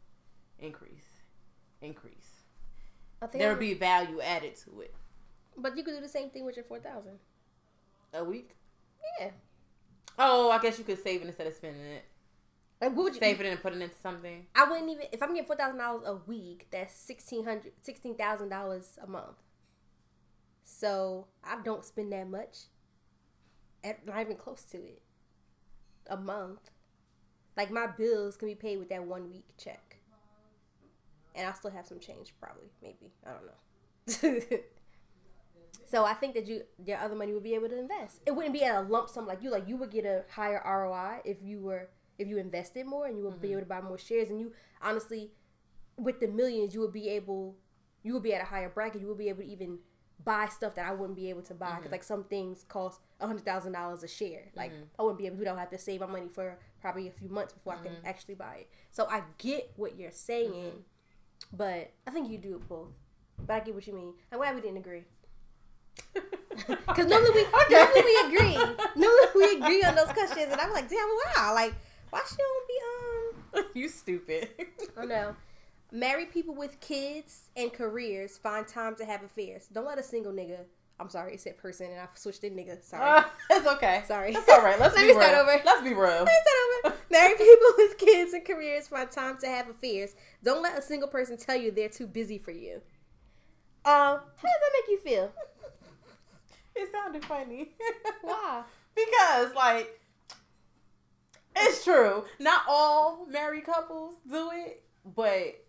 increase, 0.57 1.05
increase. 1.83 2.38
There 3.33 3.49
would 3.49 3.59
be 3.59 3.73
value 3.73 4.21
added 4.21 4.55
to 4.65 4.81
it. 4.81 4.93
But 5.57 5.75
you 5.75 5.83
could 5.83 5.95
do 5.95 6.01
the 6.01 6.07
same 6.07 6.29
thing 6.29 6.45
with 6.45 6.55
your 6.55 6.65
four 6.65 6.79
thousand 6.79 7.19
a 8.13 8.23
week. 8.23 8.55
Yeah. 9.19 9.31
Oh, 10.17 10.49
I 10.51 10.59
guess 10.59 10.77
you 10.77 10.85
could 10.85 11.01
save 11.01 11.21
it 11.21 11.27
instead 11.27 11.47
of 11.47 11.53
spending 11.53 11.81
it. 11.81 12.05
Like, 12.81 12.95
what 12.95 13.03
would 13.03 13.13
you 13.13 13.19
save 13.19 13.41
it 13.41 13.45
and 13.45 13.61
put 13.61 13.73
it 13.73 13.81
into 13.81 13.95
something? 14.01 14.45
I 14.55 14.69
wouldn't 14.69 14.89
even 14.89 15.07
if 15.11 15.21
I'm 15.21 15.29
getting 15.29 15.45
four 15.45 15.55
thousand 15.57 15.77
dollars 15.79 16.03
a 16.05 16.15
week. 16.15 16.67
That's 16.71 16.93
sixteen 16.93 17.43
hundred, 17.43 17.73
sixteen 17.81 18.15
thousand 18.15 18.49
dollars 18.49 18.97
a 19.03 19.07
month. 19.07 19.37
So 20.63 21.27
I 21.43 21.57
don't 21.63 21.83
spend 21.83 22.13
that 22.13 22.29
much 22.29 22.67
At, 23.83 24.05
not 24.05 24.21
even 24.21 24.35
close 24.37 24.61
to 24.71 24.77
it. 24.77 25.01
A 26.07 26.15
month. 26.15 26.69
Like 27.57 27.71
my 27.71 27.87
bills 27.87 28.37
can 28.37 28.47
be 28.47 28.55
paid 28.55 28.77
with 28.77 28.89
that 28.89 29.03
one 29.03 29.29
week 29.29 29.47
check. 29.57 29.88
And 31.39 31.47
I'll 31.47 31.55
still 31.55 31.71
have 31.71 31.87
some 31.87 32.01
change, 32.01 32.33
probably, 32.37 32.69
maybe. 32.83 33.13
I 33.25 33.31
don't 33.31 33.45
know. 33.45 34.41
so 35.85 36.03
I 36.03 36.13
think 36.13 36.33
that 36.33 36.47
you 36.47 36.63
your 36.85 36.97
other 36.97 37.15
money 37.15 37.31
would 37.31 37.43
be 37.43 37.55
able 37.55 37.69
to 37.69 37.79
invest. 37.79 38.19
It 38.25 38.31
wouldn't 38.31 38.53
be 38.53 38.65
at 38.65 38.75
a 38.75 38.81
lump 38.81 39.09
sum 39.09 39.25
like 39.25 39.41
you. 39.41 39.49
Like 39.49 39.69
you 39.69 39.77
would 39.77 39.89
get 39.89 40.03
a 40.05 40.25
higher 40.29 40.61
ROI 40.65 41.21
if 41.23 41.37
you 41.41 41.61
were 41.61 41.87
if 42.17 42.27
you 42.27 42.37
invested 42.37 42.85
more 42.85 43.07
and 43.07 43.17
you 43.17 43.23
would 43.23 43.35
mm-hmm. 43.35 43.41
be 43.41 43.51
able 43.53 43.61
to 43.61 43.67
buy 43.67 43.79
more 43.79 43.97
shares. 43.97 44.29
And 44.29 44.37
you 44.37 44.51
honestly, 44.81 45.31
with 45.97 46.19
the 46.19 46.27
millions, 46.27 46.73
you 46.73 46.81
would 46.81 46.91
be 46.91 47.07
able 47.07 47.55
you 48.03 48.13
would 48.13 48.23
be 48.23 48.33
at 48.33 48.41
a 48.41 48.45
higher 48.45 48.69
bracket. 48.69 48.99
You 48.99 49.07
would 49.07 49.17
be 49.17 49.29
able 49.29 49.43
to 49.43 49.47
even 49.47 49.79
buy 50.23 50.47
stuff 50.47 50.75
that 50.75 50.85
I 50.85 50.91
wouldn't 50.91 51.15
be 51.15 51.29
able 51.29 51.43
to 51.43 51.53
buy 51.53 51.67
because 51.67 51.83
mm-hmm. 51.83 51.91
like 51.93 52.03
some 52.03 52.25
things 52.25 52.65
cost 52.67 52.99
a 53.19 53.27
hundred 53.27 53.45
thousand 53.45 53.71
dollars 53.71 54.03
a 54.03 54.07
share. 54.07 54.49
Like 54.55 54.71
mm-hmm. 54.71 54.83
I 54.99 55.03
wouldn't 55.03 55.19
be 55.19 55.27
able 55.27 55.37
to. 55.37 55.47
I 55.47 55.53
would 55.53 55.59
have 55.59 55.69
to 55.69 55.77
save 55.77 56.01
my 56.01 56.07
money 56.07 56.27
for 56.27 56.59
probably 56.81 57.07
a 57.07 57.11
few 57.11 57.29
months 57.29 57.53
before 57.53 57.73
mm-hmm. 57.73 57.83
I 57.83 57.87
can 57.87 57.95
mm-hmm. 57.97 58.07
actually 58.07 58.35
buy 58.35 58.55
it. 58.61 58.69
So 58.91 59.07
I 59.09 59.23
get 59.37 59.71
what 59.75 59.97
you're 59.97 60.11
saying, 60.11 60.51
mm-hmm. 60.51 60.77
But 61.53 61.91
I 62.07 62.11
think 62.11 62.29
you 62.29 62.37
do 62.37 62.55
it 62.55 62.67
both. 62.67 62.89
But 63.45 63.53
I 63.53 63.59
get 63.61 63.75
what 63.75 63.87
you 63.87 63.93
mean. 63.93 64.13
I'm 64.31 64.39
glad 64.39 64.55
we 64.55 64.61
didn't 64.61 64.77
agree. 64.77 65.03
Because 66.67 67.05
normally 67.05 67.31
we 67.31 67.41
okay. 67.41 67.71
normally 67.71 68.01
we 68.03 68.35
agree. 68.35 68.57
Normally 68.95 69.27
we 69.35 69.55
agree 69.55 69.83
on 69.83 69.95
those 69.95 70.07
questions, 70.07 70.51
and 70.51 70.59
I'm 70.59 70.73
like, 70.73 70.89
damn, 70.89 71.07
wow, 71.37 71.53
like 71.53 71.73
why 72.09 72.21
she 72.27 72.35
don't 72.37 72.67
be 72.67 73.59
um? 73.59 73.65
you 73.73 73.87
stupid. 73.87 74.49
I 74.97 75.05
know. 75.05 75.35
Married 75.91 76.31
people 76.31 76.53
with 76.53 76.79
kids 76.81 77.49
and 77.55 77.71
careers 77.71 78.37
find 78.37 78.67
time 78.67 78.95
to 78.95 79.05
have 79.05 79.23
affairs. 79.23 79.67
Don't 79.71 79.85
let 79.85 79.97
a 79.97 80.03
single 80.03 80.31
nigga 80.31 80.59
I'm 80.99 81.09
sorry, 81.09 81.33
it 81.35 81.41
said 81.41 81.57
person, 81.57 81.87
and 81.91 81.99
I 81.99 82.07
switched 82.15 82.41
to 82.41 82.49
nigga. 82.49 82.83
Sorry, 82.83 83.03
uh, 83.03 83.23
it's 83.51 83.67
okay. 83.75 84.03
Sorry, 84.05 84.33
that's 84.33 84.49
all 84.49 84.61
right. 84.61 84.79
Let's 84.79 84.95
Let 84.95 85.01
be 85.01 85.07
me 85.07 85.13
real. 85.13 85.21
start 85.21 85.37
over. 85.37 85.61
Let's 85.65 85.81
be 85.81 85.93
real. 85.93 86.01
Let 86.01 86.25
me 86.25 86.31
start 86.41 86.85
over. 86.85 86.95
Married 87.11 87.37
people 87.37 87.67
with 87.77 87.97
kids 87.97 88.33
and 88.33 88.45
careers 88.45 88.87
find 88.87 89.09
time 89.09 89.37
to 89.39 89.47
have 89.47 89.69
affairs. 89.69 90.15
Don't 90.43 90.61
let 90.61 90.77
a 90.77 90.81
single 90.81 91.07
person 91.07 91.37
tell 91.37 91.55
you 91.55 91.71
they're 91.71 91.89
too 91.89 92.07
busy 92.07 92.37
for 92.37 92.51
you. 92.51 92.81
Um, 93.85 93.93
uh, 93.93 94.17
how 94.17 94.17
does 94.17 94.21
that 94.41 94.71
make 94.73 94.89
you 94.89 94.99
feel? 94.99 95.31
It 96.75 96.91
sounded 96.91 97.23
funny. 97.25 97.71
Why? 98.21 98.63
because 98.95 99.53
like 99.55 99.99
it's 101.55 101.83
true. 101.83 102.25
Not 102.39 102.63
all 102.67 103.25
married 103.27 103.65
couples 103.65 104.15
do 104.29 104.49
it, 104.53 104.83
but 105.15 105.63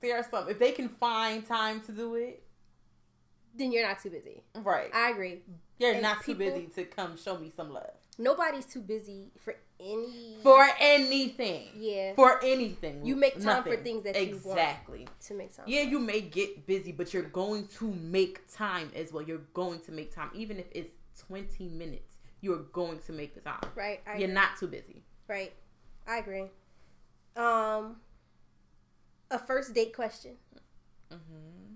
there 0.00 0.16
are 0.18 0.26
some. 0.28 0.48
If 0.48 0.58
they 0.58 0.72
can 0.72 0.88
find 0.88 1.46
time 1.46 1.80
to 1.82 1.92
do 1.92 2.14
it, 2.14 2.42
then 3.54 3.72
you're 3.72 3.86
not 3.86 4.02
too 4.02 4.10
busy. 4.10 4.42
Right. 4.54 4.90
I 4.94 5.10
agree. 5.10 5.40
You're 5.78 5.92
and 5.92 6.02
not 6.02 6.22
people, 6.22 6.46
too 6.46 6.52
busy 6.52 6.66
to 6.74 6.84
come 6.84 7.16
show 7.16 7.36
me 7.38 7.50
some 7.54 7.72
love. 7.72 7.90
Nobody's 8.18 8.66
too 8.66 8.80
busy 8.82 9.30
for 9.38 9.56
any 9.80 10.36
for 10.42 10.68
anything. 10.78 11.68
Yeah. 11.76 12.14
For 12.14 12.38
anything. 12.44 13.04
You 13.04 13.16
make 13.16 13.34
time 13.34 13.44
Nothing. 13.46 13.72
for 13.76 13.82
things 13.82 14.04
that 14.04 14.16
exactly. 14.16 14.28
you 14.28 14.46
want 14.46 14.58
Exactly. 14.60 15.08
to 15.26 15.34
make 15.34 15.56
time. 15.56 15.64
Yeah, 15.66 15.82
you 15.82 15.98
may 15.98 16.20
get 16.20 16.66
busy, 16.66 16.92
but 16.92 17.12
you're 17.12 17.22
going 17.24 17.66
to 17.78 17.90
make 17.92 18.52
time 18.52 18.90
as 18.94 19.12
well. 19.12 19.22
You're 19.22 19.40
going 19.54 19.80
to 19.80 19.92
make 19.92 20.14
time, 20.14 20.30
even 20.34 20.58
if 20.58 20.66
it's 20.72 20.92
20 21.26 21.68
minutes. 21.68 22.18
You're 22.42 22.58
going 22.72 22.98
to 23.06 23.12
make 23.12 23.34
the 23.34 23.40
time. 23.40 23.60
Right. 23.74 24.00
I 24.06 24.12
you're 24.18 24.24
agree. 24.24 24.34
not 24.34 24.56
too 24.58 24.66
busy. 24.68 25.02
Right. 25.28 25.52
I 26.06 26.18
agree. 26.18 26.44
Um, 27.36 27.96
a 29.30 29.38
first 29.38 29.72
date 29.74 29.94
question. 29.94 30.32
Mm-hmm. 31.12 31.71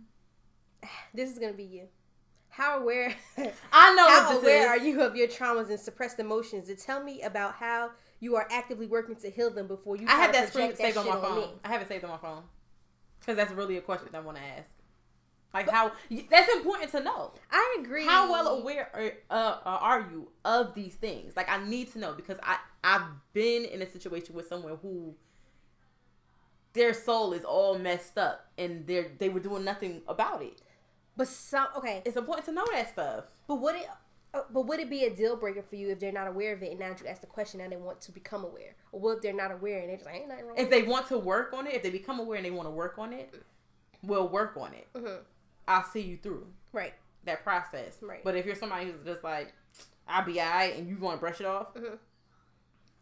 This 1.14 1.30
is 1.30 1.38
gonna 1.38 1.52
be 1.52 1.64
you. 1.64 1.88
How 2.48 2.80
aware? 2.80 3.14
I 3.72 3.94
know. 3.94 4.08
How 4.08 4.38
aware 4.38 4.62
is. 4.62 4.68
are 4.68 4.84
you 4.84 5.02
of 5.02 5.14
your 5.14 5.28
traumas 5.28 5.68
and 5.68 5.78
suppressed 5.78 6.18
emotions? 6.18 6.66
To 6.66 6.74
tell 6.74 7.02
me 7.02 7.22
about 7.22 7.54
how 7.54 7.90
you 8.20 8.36
are 8.36 8.46
actively 8.50 8.86
working 8.86 9.16
to 9.16 9.30
heal 9.30 9.50
them 9.50 9.66
before 9.66 9.96
you. 9.96 10.06
I 10.08 10.16
have 10.16 10.32
that 10.32 10.48
screen 10.48 10.74
saved 10.74 10.96
on 10.96 11.06
my 11.06 11.16
phone. 11.16 11.38
On 11.38 11.48
I 11.64 11.68
have 11.68 11.82
it 11.82 11.88
saved 11.88 12.04
on 12.04 12.10
my 12.10 12.16
phone 12.16 12.42
because 13.20 13.36
that's 13.36 13.52
really 13.52 13.76
a 13.76 13.80
question 13.80 14.08
that 14.10 14.18
I 14.18 14.20
want 14.22 14.38
to 14.38 14.42
ask. 14.42 14.70
Like 15.52 15.66
but, 15.66 15.74
how 15.74 15.92
that's 16.30 16.52
important 16.54 16.90
to 16.92 17.00
know. 17.00 17.32
I 17.50 17.78
agree. 17.80 18.04
How 18.04 18.30
well 18.30 18.58
aware 18.58 18.90
are, 18.92 19.12
uh, 19.30 19.58
uh, 19.64 19.78
are 19.80 20.00
you 20.12 20.28
of 20.44 20.74
these 20.74 20.94
things? 20.94 21.36
Like 21.36 21.48
I 21.48 21.64
need 21.64 21.92
to 21.92 21.98
know 21.98 22.12
because 22.12 22.38
I 22.42 22.58
I've 22.84 23.06
been 23.32 23.64
in 23.64 23.82
a 23.82 23.86
situation 23.86 24.34
with 24.34 24.48
someone 24.48 24.78
who 24.82 25.14
their 26.74 26.92
soul 26.92 27.32
is 27.32 27.42
all 27.42 27.78
messed 27.78 28.18
up 28.18 28.50
and 28.58 28.86
they 28.86 29.10
they 29.18 29.28
were 29.28 29.40
doing 29.40 29.64
nothing 29.64 30.02
about 30.08 30.42
it. 30.42 30.60
But 31.16 31.28
some 31.28 31.68
okay, 31.76 32.02
it's 32.04 32.16
important 32.16 32.46
to 32.46 32.52
know 32.52 32.64
that 32.72 32.90
stuff. 32.90 33.24
But 33.46 33.56
would 33.56 33.76
it? 33.76 33.88
Uh, 34.34 34.42
but 34.52 34.66
would 34.66 34.80
it 34.80 34.90
be 34.90 35.04
a 35.04 35.14
deal 35.14 35.36
breaker 35.36 35.62
for 35.62 35.76
you 35.76 35.88
if 35.88 35.98
they're 35.98 36.12
not 36.12 36.26
aware 36.26 36.52
of 36.52 36.62
it 36.62 36.70
and 36.70 36.78
now 36.80 36.88
you 36.88 37.06
ask 37.06 37.22
the 37.22 37.26
question 37.26 37.60
and 37.60 37.72
they 37.72 37.76
want 37.76 38.00
to 38.02 38.12
become 38.12 38.44
aware? 38.44 38.74
Or 38.92 39.00
what 39.00 39.16
if 39.16 39.22
they're 39.22 39.32
not 39.32 39.50
aware 39.50 39.78
and 39.80 39.88
they're 39.88 39.96
just 39.96 40.06
like, 40.06 40.16
ain't 40.16 40.28
nothing 40.28 40.46
wrong? 40.46 40.58
If 40.58 40.68
they 40.68 40.82
want 40.82 41.08
to 41.08 41.18
work 41.18 41.54
on 41.54 41.66
it, 41.66 41.74
if 41.74 41.82
they 41.82 41.90
become 41.90 42.20
aware 42.20 42.36
and 42.36 42.44
they 42.44 42.50
want 42.50 42.66
to 42.66 42.72
work 42.72 42.98
on 42.98 43.12
it, 43.12 43.32
we'll 44.02 44.28
work 44.28 44.56
on 44.58 44.74
it. 44.74 44.88
Mm-hmm. 44.94 45.22
I'll 45.68 45.84
see 45.84 46.02
you 46.02 46.18
through. 46.22 46.46
Right. 46.72 46.92
That 47.24 47.42
process. 47.44 47.96
Right. 48.02 48.22
But 48.22 48.36
if 48.36 48.44
you're 48.44 48.56
somebody 48.56 48.86
who's 48.86 49.04
just 49.04 49.24
like, 49.24 49.54
I'll 50.06 50.24
be 50.24 50.40
alright 50.40 50.76
and 50.76 50.88
you 50.88 50.96
want 50.98 51.16
to 51.16 51.20
brush 51.20 51.40
it 51.40 51.46
off. 51.46 51.74
Mm-hmm. 51.74 51.94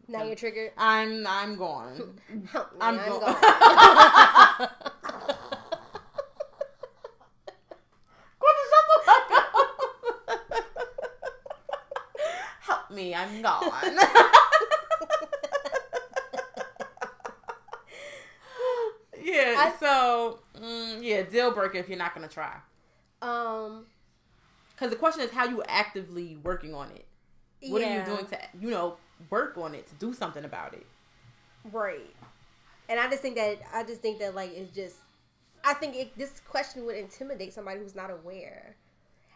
Now 0.07 0.23
you're 0.23 0.35
triggered. 0.35 0.71
I'm 0.77 1.25
I'm 1.27 1.55
gone. 1.55 2.19
I'm, 2.79 2.99
I'm 2.99 3.09
gone. 3.09 3.35
Help 3.35 4.71
me, 12.95 13.13
I'm 13.13 13.41
gone. 13.41 13.61
yeah, 19.21 19.55
I, 19.57 19.73
so 19.79 20.39
mm, 20.59 21.03
yeah, 21.03 21.23
deal 21.23 21.51
breaker 21.51 21.77
if 21.77 21.89
you're 21.89 21.97
not 21.97 22.15
gonna 22.15 22.27
try. 22.27 22.55
Um, 23.21 23.85
because 24.71 24.89
the 24.89 24.97
question 24.97 25.21
is 25.21 25.31
how 25.31 25.45
you 25.45 25.63
actively 25.67 26.37
working 26.43 26.73
on 26.73 26.89
it. 26.91 27.05
What 27.69 27.81
yeah. 27.81 27.95
are 27.95 27.99
you 27.99 28.05
doing 28.05 28.25
to 28.27 28.39
you 28.59 28.69
know 28.69 28.97
work 29.29 29.57
on 29.57 29.73
it 29.75 29.87
to 29.87 29.95
do 29.95 30.13
something 30.13 30.45
about 30.45 30.73
it? 30.73 30.85
Right. 31.71 32.15
And 32.87 32.99
I 32.99 33.09
just 33.09 33.21
think 33.21 33.35
that 33.35 33.59
I 33.73 33.83
just 33.83 34.01
think 34.01 34.19
that 34.19 34.35
like 34.35 34.51
it's 34.55 34.73
just 34.75 34.97
I 35.63 35.73
think 35.73 35.95
it, 35.95 36.17
this 36.17 36.41
question 36.47 36.85
would 36.85 36.95
intimidate 36.95 37.53
somebody 37.53 37.79
who's 37.79 37.95
not 37.95 38.11
aware. 38.11 38.75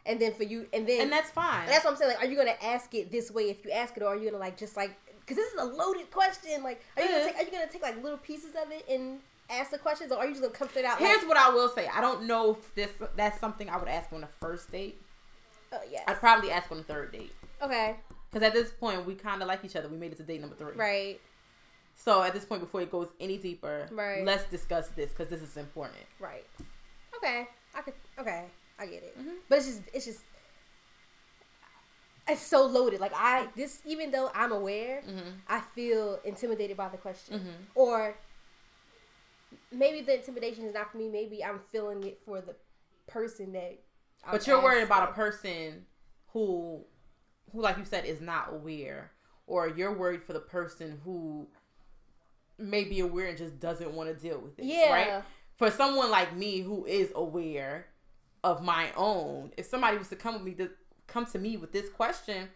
And 0.05 0.19
then 0.19 0.33
for 0.33 0.43
you, 0.43 0.65
and 0.73 0.87
then 0.87 1.01
and 1.01 1.11
that's 1.11 1.29
fine. 1.29 1.63
And 1.63 1.71
that's 1.71 1.83
what 1.83 1.91
I'm 1.91 1.97
saying. 1.97 2.15
Like, 2.15 2.23
are 2.23 2.27
you 2.27 2.35
gonna 2.37 2.55
ask 2.63 2.93
it 2.95 3.11
this 3.11 3.29
way 3.29 3.49
if 3.49 3.63
you 3.63 3.71
ask 3.71 3.95
it, 3.97 4.03
or 4.03 4.07
are 4.07 4.15
you 4.15 4.25
gonna 4.25 4.39
like 4.39 4.57
just 4.57 4.75
like 4.75 4.95
because 5.19 5.37
this 5.37 5.53
is 5.53 5.59
a 5.59 5.65
loaded 5.65 6.09
question? 6.09 6.63
Like, 6.63 6.81
are 6.97 7.03
you 7.03 7.09
gonna 7.09 7.25
take, 7.25 7.35
are 7.35 7.43
you 7.43 7.51
gonna 7.51 7.71
take 7.71 7.81
like 7.81 8.01
little 8.01 8.17
pieces 8.17 8.55
of 8.55 8.71
it 8.71 8.85
and 8.89 9.19
ask 9.49 9.71
the 9.71 9.77
questions, 9.77 10.11
or 10.11 10.17
are 10.17 10.25
you 10.25 10.31
just 10.31 10.41
gonna 10.41 10.53
come 10.53 10.69
straight 10.69 10.85
out? 10.85 10.97
Here's 10.99 11.19
like, 11.19 11.27
what 11.27 11.37
I 11.37 11.49
will 11.49 11.69
say. 11.69 11.87
I 11.87 12.01
don't 12.01 12.23
know 12.23 12.51
if 12.51 12.75
this 12.75 12.89
that's 13.15 13.39
something 13.39 13.69
I 13.69 13.77
would 13.77 13.89
ask 13.89 14.11
on 14.13 14.21
the 14.21 14.29
first 14.39 14.71
date. 14.71 14.99
Oh 15.71 15.79
yeah. 15.91 16.01
I'd 16.07 16.19
probably 16.19 16.51
ask 16.51 16.71
on 16.71 16.77
the 16.77 16.83
third 16.83 17.11
date. 17.11 17.31
Okay. 17.61 17.97
Because 18.31 18.45
at 18.45 18.53
this 18.53 18.71
point, 18.71 19.05
we 19.05 19.15
kind 19.15 19.41
of 19.41 19.47
like 19.47 19.63
each 19.65 19.75
other. 19.75 19.87
We 19.87 19.97
made 19.97 20.11
it 20.11 20.17
to 20.17 20.23
date 20.23 20.41
number 20.41 20.55
three. 20.55 20.73
Right. 20.75 21.19
So 21.95 22.23
at 22.23 22.33
this 22.33 22.45
point, 22.45 22.61
before 22.61 22.81
it 22.81 22.91
goes 22.91 23.09
any 23.19 23.37
deeper, 23.37 23.87
right. 23.91 24.23
let's 24.23 24.45
discuss 24.49 24.87
this 24.89 25.09
because 25.09 25.27
this 25.27 25.41
is 25.41 25.57
important. 25.57 25.99
Right. 26.19 26.45
Okay. 27.17 27.47
I 27.75 27.81
could. 27.81 27.93
Okay. 28.17 28.45
I 28.79 28.85
get 28.85 29.03
it. 29.03 29.19
Mm-hmm. 29.19 29.29
But 29.47 29.57
it's 29.59 29.67
just. 29.67 29.81
It's 29.93 30.05
just. 30.05 30.19
It's 32.27 32.41
so 32.41 32.65
loaded. 32.65 32.99
Like 32.99 33.13
I 33.15 33.47
this, 33.55 33.81
even 33.85 34.11
though 34.11 34.29
I'm 34.35 34.51
aware, 34.51 35.01
mm-hmm. 35.01 35.29
I 35.47 35.61
feel 35.61 36.19
intimidated 36.23 36.77
by 36.77 36.89
the 36.89 36.97
question, 36.97 37.39
mm-hmm. 37.39 37.63
or 37.73 38.15
maybe 39.71 40.01
the 40.01 40.17
intimidation 40.17 40.65
is 40.65 40.75
not 40.75 40.91
for 40.91 40.97
me. 40.97 41.09
Maybe 41.09 41.43
I'm 41.43 41.59
feeling 41.71 42.03
it 42.03 42.19
for 42.25 42.41
the 42.41 42.55
person 43.07 43.53
that. 43.53 43.79
I'm 44.23 44.33
but 44.33 44.45
you're 44.45 44.61
worried 44.61 44.83
about 44.83 45.09
a 45.09 45.13
person 45.13 45.85
who 46.33 46.81
who, 47.51 47.61
like 47.61 47.77
you 47.77 47.85
said, 47.85 48.05
is 48.05 48.21
not 48.21 48.53
aware, 48.53 49.11
or 49.47 49.67
you're 49.67 49.97
worried 49.97 50.23
for 50.23 50.33
the 50.33 50.39
person 50.39 50.99
who 51.03 51.47
may 52.59 52.83
be 52.83 52.99
aware 52.99 53.27
and 53.27 53.37
just 53.37 53.59
doesn't 53.59 53.93
want 53.93 54.09
to 54.09 54.15
deal 54.15 54.39
with 54.39 54.59
it. 54.59 54.65
Yeah. 54.65 54.91
Right. 54.91 55.23
For 55.57 55.71
someone 55.71 56.11
like 56.11 56.35
me 56.35 56.59
who 56.59 56.85
is 56.85 57.11
aware 57.15 57.87
of 58.43 58.63
my 58.63 58.91
own, 58.95 59.51
if 59.57 59.65
somebody 59.65 59.97
was 59.97 60.07
to 60.09 60.15
come 60.15 60.35
with 60.35 60.43
me 60.43 60.53
to 60.53 60.69
come 61.07 61.25
to 61.27 61.39
me 61.39 61.57
with 61.57 61.71
this 61.71 61.89
question, 61.89 62.47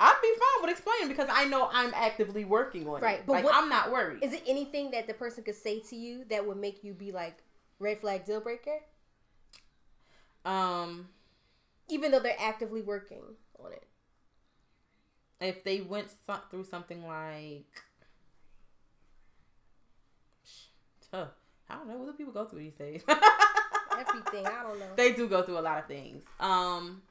I'd 0.00 0.18
be 0.22 0.28
fine 0.28 0.62
with 0.62 0.70
explaining 0.70 1.08
because 1.08 1.28
I 1.32 1.44
know 1.46 1.68
I'm 1.72 1.92
actively 1.94 2.44
working 2.44 2.86
on 2.88 3.00
right. 3.00 3.02
it. 3.02 3.04
Right, 3.04 3.26
but 3.26 3.32
like, 3.34 3.44
what, 3.44 3.54
I'm 3.54 3.68
not 3.68 3.90
worried. 3.90 4.22
Is 4.22 4.32
it 4.32 4.42
anything 4.46 4.90
that 4.92 5.06
the 5.06 5.14
person 5.14 5.44
could 5.44 5.56
say 5.56 5.80
to 5.80 5.96
you 5.96 6.24
that 6.30 6.46
would 6.46 6.56
make 6.56 6.84
you 6.84 6.92
be 6.92 7.12
like 7.12 7.38
red 7.78 8.00
flag 8.00 8.24
deal 8.24 8.40
breaker? 8.40 8.78
Um, 10.44 11.08
even 11.88 12.10
though 12.10 12.20
they're 12.20 12.36
actively 12.38 12.82
working 12.82 13.22
on 13.58 13.72
it 13.72 13.84
if 15.40 15.64
they 15.64 15.80
went 15.80 16.08
through 16.50 16.64
something 16.64 17.06
like 17.06 17.82
huh, 21.12 21.26
I 21.68 21.74
don't 21.74 21.88
know 21.88 21.96
what 21.96 22.06
do 22.06 22.12
people 22.12 22.32
go 22.32 22.44
through 22.44 22.60
these 22.60 22.74
days. 22.74 23.02
Everything 23.98 24.46
I 24.46 24.62
don't 24.62 24.78
know. 24.78 24.86
They 24.96 25.12
do 25.12 25.28
go 25.28 25.42
through 25.42 25.58
a 25.58 25.60
lot 25.60 25.78
of 25.78 25.86
things. 25.86 26.24
Um, 26.40 27.02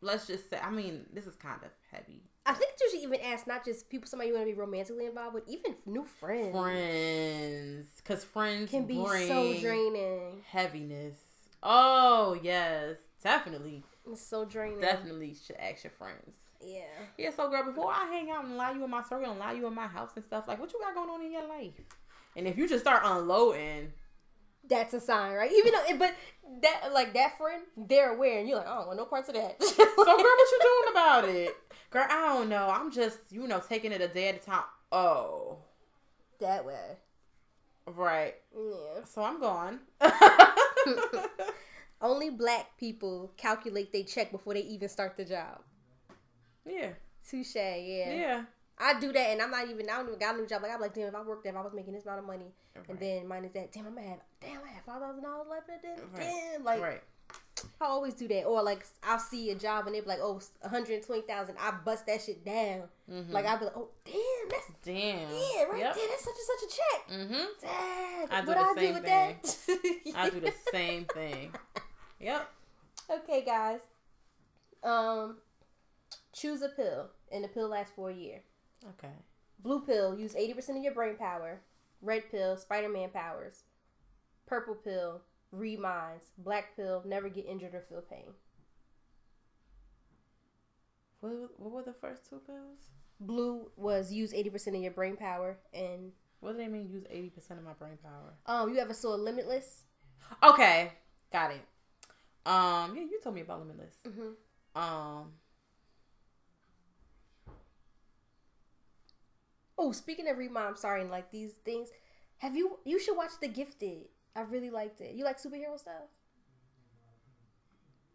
let's 0.00 0.26
just 0.26 0.50
say, 0.50 0.58
I 0.62 0.70
mean, 0.70 1.06
this 1.12 1.26
is 1.26 1.34
kind 1.34 1.60
of 1.62 1.70
heavy. 1.90 2.22
I 2.44 2.52
think 2.52 2.72
you 2.80 2.90
should 2.90 3.02
even 3.02 3.20
ask 3.20 3.46
not 3.46 3.64
just 3.64 3.90
people 3.90 4.06
somebody 4.06 4.28
you 4.28 4.36
want 4.36 4.46
to 4.46 4.52
be 4.52 4.58
romantically 4.58 5.06
involved 5.06 5.34
with, 5.34 5.48
even 5.48 5.74
new 5.84 6.04
friends. 6.04 6.52
Friends, 6.52 7.86
because 7.96 8.22
friends 8.22 8.70
can 8.70 8.86
be 8.86 8.94
so 8.94 9.54
draining. 9.60 10.42
Heaviness. 10.48 11.18
Oh 11.62 12.38
yes, 12.40 12.98
definitely. 13.22 13.82
It's 14.08 14.24
so 14.24 14.44
draining. 14.44 14.80
Definitely 14.80 15.34
should 15.34 15.56
ask 15.56 15.82
your 15.82 15.90
friends. 15.90 16.36
Yeah. 16.64 16.82
Yeah, 17.18 17.30
so 17.30 17.50
girl, 17.50 17.64
before 17.64 17.92
I 17.92 18.06
hang 18.06 18.30
out 18.30 18.44
and 18.44 18.54
allow 18.54 18.72
you 18.72 18.84
in 18.84 18.90
my 18.90 19.02
circle 19.02 19.30
and 19.30 19.40
allow 19.40 19.52
you 19.52 19.66
in 19.66 19.74
my 19.74 19.88
house 19.88 20.10
and 20.14 20.24
stuff, 20.24 20.46
like 20.46 20.60
what 20.60 20.72
you 20.72 20.80
got 20.80 20.94
going 20.94 21.10
on 21.10 21.24
in 21.24 21.32
your 21.32 21.48
life? 21.48 21.74
And 22.36 22.46
if 22.46 22.56
you 22.56 22.68
just 22.68 22.84
start 22.84 23.02
unloading, 23.04 23.92
that's 24.68 24.94
a 24.94 25.00
sign, 25.00 25.34
right? 25.34 25.50
Even 25.52 25.72
though, 25.72 25.98
but 25.98 26.14
that 26.62 26.92
like 26.92 27.14
that 27.14 27.36
friend, 27.38 27.62
they're 27.76 28.14
aware, 28.14 28.38
and 28.38 28.48
you're 28.48 28.58
like, 28.58 28.66
I 28.66 28.76
don't 28.76 28.86
want 28.86 28.98
no 28.98 29.04
parts 29.04 29.28
of 29.28 29.34
that. 29.34 29.62
so, 29.62 29.76
girl, 29.76 29.86
what 29.96 30.16
you 30.16 30.60
doing 30.62 30.92
about 30.92 31.28
it? 31.28 31.56
Girl, 31.90 32.06
I 32.08 32.26
don't 32.34 32.48
know. 32.48 32.68
I'm 32.68 32.90
just, 32.90 33.18
you 33.30 33.46
know, 33.46 33.62
taking 33.66 33.92
it 33.92 34.00
a 34.00 34.08
day 34.08 34.28
at 34.28 34.36
a 34.36 34.38
time. 34.38 34.64
Oh, 34.92 35.58
that 36.40 36.64
way, 36.64 36.96
right? 37.86 38.34
Yeah. 38.54 39.04
So 39.04 39.22
I'm 39.22 39.40
gone. 39.40 39.80
Only 42.00 42.30
black 42.30 42.76
people 42.78 43.32
calculate 43.36 43.92
they 43.92 44.02
check 44.02 44.30
before 44.30 44.54
they 44.54 44.60
even 44.60 44.88
start 44.88 45.16
the 45.16 45.24
job. 45.24 45.60
Yeah. 46.68 46.90
Touche. 47.28 47.54
Yeah. 47.56 47.80
Yeah. 47.80 48.42
I 48.78 49.00
do 49.00 49.12
that, 49.12 49.30
and 49.30 49.40
I'm 49.40 49.50
not 49.50 49.68
even. 49.68 49.88
I 49.88 49.96
don't 49.96 50.08
even 50.08 50.18
got 50.18 50.34
a 50.34 50.38
new 50.38 50.46
job. 50.46 50.62
Like 50.62 50.72
I'm 50.72 50.80
like, 50.80 50.94
damn, 50.94 51.08
if 51.08 51.14
I 51.14 51.22
worked 51.22 51.44
there, 51.44 51.52
if 51.52 51.58
I 51.58 51.62
was 51.62 51.72
making 51.74 51.94
this 51.94 52.04
amount 52.04 52.20
of 52.20 52.26
money, 52.26 52.52
right. 52.74 52.88
and 52.88 53.00
then 53.00 53.26
minus 53.26 53.52
that, 53.52 53.72
damn, 53.72 53.86
I'm 53.86 53.94
gonna 53.94 54.08
have, 54.08 54.18
damn, 54.40 54.60
I 54.64 54.72
have 54.74 54.84
five 54.84 55.00
thousand 55.00 55.22
dollars 55.22 55.46
left 55.50 55.70
at 55.70 55.82
this. 55.82 56.00
Right. 56.12 56.20
Damn, 56.20 56.64
like, 56.64 56.82
right. 56.82 57.02
I 57.80 57.86
always 57.86 58.14
do 58.14 58.28
that. 58.28 58.44
Or 58.44 58.62
like 58.62 58.84
I'll 59.02 59.18
see 59.18 59.50
a 59.50 59.54
job 59.54 59.86
and 59.86 59.94
they're 59.94 60.02
like, 60.02 60.18
oh, 60.20 60.40
120,000. 60.60 61.56
I 61.58 61.70
bust 61.84 62.06
that 62.06 62.22
shit 62.22 62.44
down. 62.44 62.82
Mm-hmm. 63.10 63.32
Like 63.32 63.46
I'll 63.46 63.58
be 63.58 63.64
like, 63.64 63.76
oh, 63.76 63.88
damn, 64.04 64.48
that's 64.50 64.70
damn. 64.82 65.30
Yeah, 65.30 65.62
right 65.64 65.78
yep. 65.78 65.94
there. 65.94 66.06
That's 66.08 66.24
such 66.24 66.34
and 66.36 66.46
such 66.46 66.62
a 66.62 66.76
check. 66.76 67.18
Mm-hmm. 67.18 67.44
Damn. 67.62 68.30
I 68.30 68.40
do 68.42 68.46
what 68.46 68.58
the 68.58 68.60
I 68.60 68.74
same 68.74 68.94
do 68.94 69.00
thing. 69.00 70.14
I 70.14 70.30
do 70.30 70.40
the 70.40 70.54
same 70.72 71.04
thing. 71.06 71.52
Yep. 72.20 72.50
Okay, 73.10 73.44
guys. 73.44 73.80
Um, 74.82 75.38
choose 76.32 76.62
a 76.62 76.68
pill, 76.68 77.08
and 77.32 77.42
the 77.42 77.48
pill 77.48 77.68
lasts 77.68 77.92
for 77.96 78.10
a 78.10 78.14
year. 78.14 78.40
Okay. 78.84 79.14
Blue 79.60 79.80
pill, 79.80 80.18
use 80.18 80.34
80% 80.34 80.76
of 80.76 80.82
your 80.82 80.94
brain 80.94 81.16
power. 81.16 81.60
Red 82.02 82.30
pill, 82.30 82.56
Spider 82.56 82.88
Man 82.88 83.10
powers. 83.10 83.64
Purple 84.46 84.74
pill, 84.74 85.22
read 85.50 85.80
minds. 85.80 86.26
Black 86.38 86.76
pill, 86.76 87.02
never 87.06 87.28
get 87.28 87.46
injured 87.46 87.74
or 87.74 87.84
feel 87.88 88.02
pain. 88.02 88.32
What, 91.20 91.32
what 91.58 91.72
were 91.72 91.82
the 91.82 91.94
first 91.94 92.28
two 92.28 92.40
pills? 92.46 92.90
Blue 93.18 93.70
was 93.76 94.12
use 94.12 94.32
80% 94.32 94.76
of 94.76 94.82
your 94.82 94.92
brain 94.92 95.16
power. 95.16 95.58
And. 95.72 96.12
What 96.40 96.52
do 96.52 96.58
they 96.58 96.68
mean, 96.68 96.88
use 96.90 97.04
80% 97.04 97.58
of 97.58 97.64
my 97.64 97.72
brain 97.72 97.98
power? 98.02 98.34
Um, 98.44 98.72
You 98.72 98.78
ever 98.78 98.92
saw 98.92 99.14
Limitless? 99.14 99.84
Okay. 100.42 100.92
Got 101.32 101.52
it. 101.52 101.62
Um, 102.44 102.94
yeah, 102.94 103.02
you 103.02 103.18
told 103.22 103.34
me 103.34 103.40
about 103.40 103.60
Limitless. 103.60 103.94
Mm-hmm. 104.06 104.80
Um, 104.80 105.32
Oh, 109.78 109.92
speaking 109.92 110.28
of 110.28 110.38
Remind, 110.38 110.68
I'm 110.68 110.76
sorry, 110.76 111.02
and 111.02 111.10
like 111.10 111.30
these 111.30 111.52
things, 111.64 111.90
have 112.38 112.56
you? 112.56 112.78
You 112.84 112.98
should 112.98 113.16
watch 113.16 113.32
The 113.40 113.48
Gifted. 113.48 114.08
I 114.34 114.42
really 114.42 114.70
liked 114.70 115.00
it. 115.00 115.14
You 115.14 115.24
like 115.24 115.38
superhero 115.38 115.78
stuff? 115.78 116.10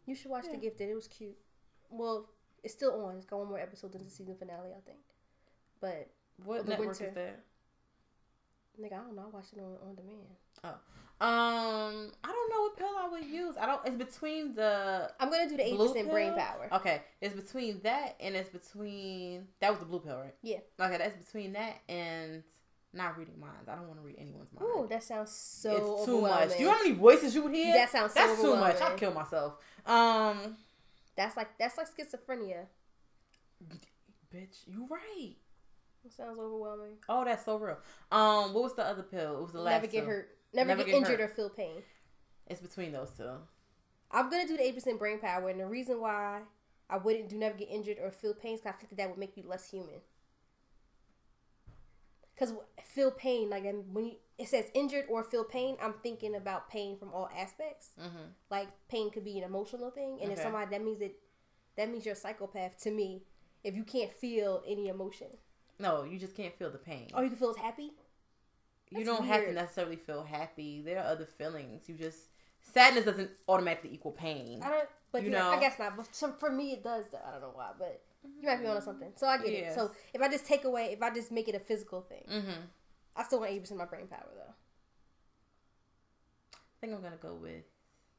You 0.06 0.16
should 0.16 0.32
watch 0.32 0.46
yeah. 0.46 0.54
The 0.54 0.58
Gifted. 0.58 0.90
It 0.90 0.96
was 0.96 1.08
cute. 1.08 1.38
Well, 1.90 2.30
it's 2.64 2.74
still 2.74 3.06
on. 3.06 3.18
It's 3.18 3.26
got 3.26 3.40
one 3.40 3.50
more 3.50 3.60
episode 3.60 3.92
than 3.94 4.04
the 4.04 4.10
season 4.10 4.36
finale, 4.36 4.70
I 4.76 4.82
think. 4.86 5.00
But 5.80 6.10
what 6.44 6.66
the 6.66 6.72
network 6.72 6.90
winter, 6.90 7.08
is 7.08 7.14
that? 7.16 7.44
Nigga, 8.80 8.94
I 8.94 9.04
don't 9.04 9.16
know. 9.16 9.26
I 9.32 9.36
watched 9.36 9.54
it 9.54 9.60
on 9.60 9.78
on 9.88 9.96
demand. 9.96 10.36
Oh, 10.64 10.76
um, 11.22 12.12
I 12.24 12.32
don't 12.32 12.50
know 12.50 12.62
what 12.62 12.78
pill 12.78 12.88
I 13.00 13.08
would 13.10 13.26
use. 13.26 13.56
I 13.56 13.68
don't. 13.68 13.80
It's 13.86 13.96
between 13.96 14.56
the. 14.56 15.12
I'm 15.20 15.30
gonna 15.30 15.48
do 15.48 15.56
the 15.56 15.68
eight 15.68 15.78
percent 15.78 16.10
brain 16.10 16.34
power. 16.34 16.68
Okay, 16.74 17.04
it's 17.22 17.36
between 17.36 17.80
that 17.84 18.16
and 18.20 18.36
it's 18.36 18.50
between 18.50 19.48
that 19.60 19.70
was 19.70 19.78
the 19.78 19.86
blue 19.86 20.00
pill, 20.00 20.18
right? 20.18 20.34
Yeah. 20.42 20.58
Okay, 20.80 20.98
that's 20.98 21.24
between 21.24 21.54
that 21.54 21.76
and 21.88 22.42
not 22.92 23.20
reading 23.20 23.40
minds. 23.40 23.70
I 23.70 23.76
don't 23.76 23.88
want 23.88 24.00
to 24.00 24.06
read 24.06 24.16
anyone's 24.18 24.52
mind. 24.52 24.66
Oh, 24.74 24.88
that 24.88 25.04
sounds 25.04 25.32
so. 25.32 25.76
It's 25.96 26.06
too 26.06 26.22
much. 26.22 26.54
Do 26.54 26.60
you 26.60 26.66
know 26.66 26.72
how 26.72 26.82
many 26.82 26.96
voices 26.96 27.36
you 27.36 27.44
would 27.44 27.54
hear? 27.54 27.72
That 27.76 27.92
sounds. 27.92 28.14
So 28.14 28.20
that's 28.20 28.42
too 28.42 28.56
much. 28.56 28.82
I'll 28.82 28.98
kill 28.98 29.14
myself. 29.14 29.58
Um, 29.86 30.58
that's 31.16 31.38
like 31.38 31.56
that's 31.60 31.78
like 31.78 31.88
schizophrenia. 31.96 32.66
Bitch, 34.34 34.66
you 34.66 34.88
right. 34.90 35.36
It 36.04 36.14
sounds 36.14 36.40
overwhelming. 36.40 36.94
Oh, 37.08 37.24
that's 37.24 37.46
so 37.46 37.58
real. 37.58 37.78
Um, 38.12 38.56
what 38.56 38.64
was 38.64 38.74
the 38.74 38.84
other 38.84 39.04
pill? 39.04 39.38
It 39.38 39.42
was 39.44 39.52
the 39.52 39.62
last. 39.62 39.84
Never 39.84 39.88
get 39.88 40.06
hurt. 40.06 40.30
Never, 40.54 40.70
Never 40.70 40.84
get, 40.84 40.92
get, 40.92 40.98
injured 40.98 41.20
hurt. 41.20 41.32
or 41.32 41.34
feel 41.34 41.50
pain. 41.50 41.84
It's 42.48 42.62
between 42.62 42.92
those 42.92 43.12
two. 43.18 43.30
I'm 44.12 44.30
gonna 44.30 44.48
do 44.48 44.58
the 44.58 44.64
eight 44.64 44.76
percent 44.76 45.00
brain 45.00 45.20
power, 45.20 45.50
and 45.50 45.60
the 45.60 45.66
reason 45.66 46.02
why 46.02 46.42
I 46.90 46.98
wouldn't 46.98 47.30
do 47.30 47.38
never 47.38 47.56
get 47.56 47.70
injured 47.70 47.98
or 48.04 48.12
feel 48.12 48.34
pain 48.34 48.56
is 48.56 48.62
because 48.62 48.76
I 48.76 48.78
think 48.78 48.90
that, 48.90 48.98
that 48.98 49.10
would 49.10 49.18
make 49.18 49.38
you 49.38 49.44
less 49.48 49.70
human. 49.70 50.02
Because 52.36 52.54
feel 52.84 53.12
pain, 53.12 53.50
like 53.50 53.64
when 53.64 54.06
you, 54.06 54.16
it 54.38 54.48
says 54.48 54.66
injured 54.74 55.06
or 55.10 55.24
feel 55.24 55.44
pain, 55.44 55.78
I'm 55.82 55.94
thinking 56.04 56.36
about 56.36 56.70
pain 56.70 56.98
from 56.98 57.14
all 57.14 57.30
aspects. 57.38 57.92
Mm-hmm. 58.00 58.32
Like 58.50 58.68
pain 58.90 59.12
could 59.12 59.24
be 59.24 59.38
an 59.38 59.46
emotional 59.46 59.92
thing, 59.92 60.18
and 60.22 60.32
okay. 60.32 60.34
if 60.34 60.40
somebody 60.42 60.70
that 60.72 60.84
means 60.84 61.00
that 61.00 61.14
that 61.78 61.90
means 61.90 62.06
you're 62.06 62.14
a 62.14 62.18
psychopath 62.18 62.78
to 62.84 62.92
me. 62.92 63.24
If 63.64 63.76
you 63.76 63.84
can't 63.84 64.12
feel 64.12 64.64
any 64.68 64.88
emotion, 64.88 65.28
no, 65.80 66.04
you 66.04 66.18
just 66.18 66.36
can't 66.36 66.54
feel 66.58 66.72
the 66.72 66.80
pain. 66.80 67.10
All 67.14 67.24
you 67.24 67.30
can 67.30 67.38
feel 67.38 67.52
is 67.52 67.58
happy 67.58 67.92
you 68.92 69.06
don't 69.06 69.22
weird. 69.22 69.34
have 69.34 69.46
to 69.46 69.54
necessarily 69.54 69.96
feel 69.96 70.24
happy. 70.24 70.82
There 70.82 71.00
are 71.00 71.06
other 71.06 71.26
feelings. 71.26 71.88
You 71.88 71.96
just 71.96 72.20
sadness 72.74 73.06
doesn't 73.06 73.32
automatically 73.48 73.94
equal 73.94 74.12
pain. 74.12 74.62
I 74.64 74.70
don't. 74.70 74.90
But 75.12 75.24
you 75.24 75.30
know, 75.30 75.50
I 75.50 75.60
guess 75.60 75.78
not. 75.78 75.98
But 75.98 76.14
some, 76.16 76.34
for 76.34 76.52
me, 76.52 76.74
it 76.74 76.84
does. 76.84 77.06
Though. 77.12 77.20
I 77.26 77.32
don't 77.32 77.42
know 77.42 77.52
why, 77.54 77.72
but 77.78 78.02
you 78.24 78.48
might 78.48 78.62
be 78.62 78.68
onto 78.68 78.82
something. 78.84 79.12
So 79.16 79.28
I 79.28 79.38
get 79.38 79.52
yes. 79.52 79.74
it. 79.74 79.76
So 79.76 79.92
if 80.14 80.22
I 80.22 80.30
just 80.30 80.46
take 80.46 80.64
away, 80.64 80.92
if 80.94 81.02
I 81.02 81.14
just 81.14 81.32
make 81.32 81.48
it 81.48 81.56
a 81.56 81.60
physical 81.60 82.02
thing, 82.02 82.24
mm-hmm. 82.30 82.62
I 83.16 83.24
still 83.24 83.40
want 83.40 83.52
eighty 83.52 83.60
percent 83.60 83.82
of 83.82 83.88
my 83.88 83.90
brain 83.90 84.08
power 84.08 84.30
though. 84.34 84.54
I 86.54 86.58
think 86.80 86.94
I'm 86.94 87.02
gonna 87.02 87.18
go 87.22 87.36
with. 87.36 87.64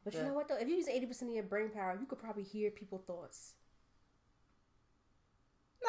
But 0.05 0.13
the... 0.13 0.21
you 0.21 0.25
know 0.27 0.35
what 0.35 0.49
though? 0.49 0.57
If 0.57 0.69
you 0.69 0.77
use 0.77 0.89
eighty 0.89 1.07
percent 1.07 1.31
of 1.31 1.35
your 1.35 1.45
brain 1.45 1.71
power, 1.71 1.97
you 1.99 2.07
could 2.07 2.19
probably 2.19 2.45
hear 2.45 2.71
people's 2.71 3.03
thoughts. 3.07 3.55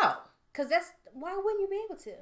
No, 0.01 0.13
because 0.51 0.69
that's 0.69 0.91
why 1.13 1.35
wouldn't 1.35 1.61
you 1.61 1.67
be 1.67 1.81
able 1.85 2.01
to? 2.01 2.13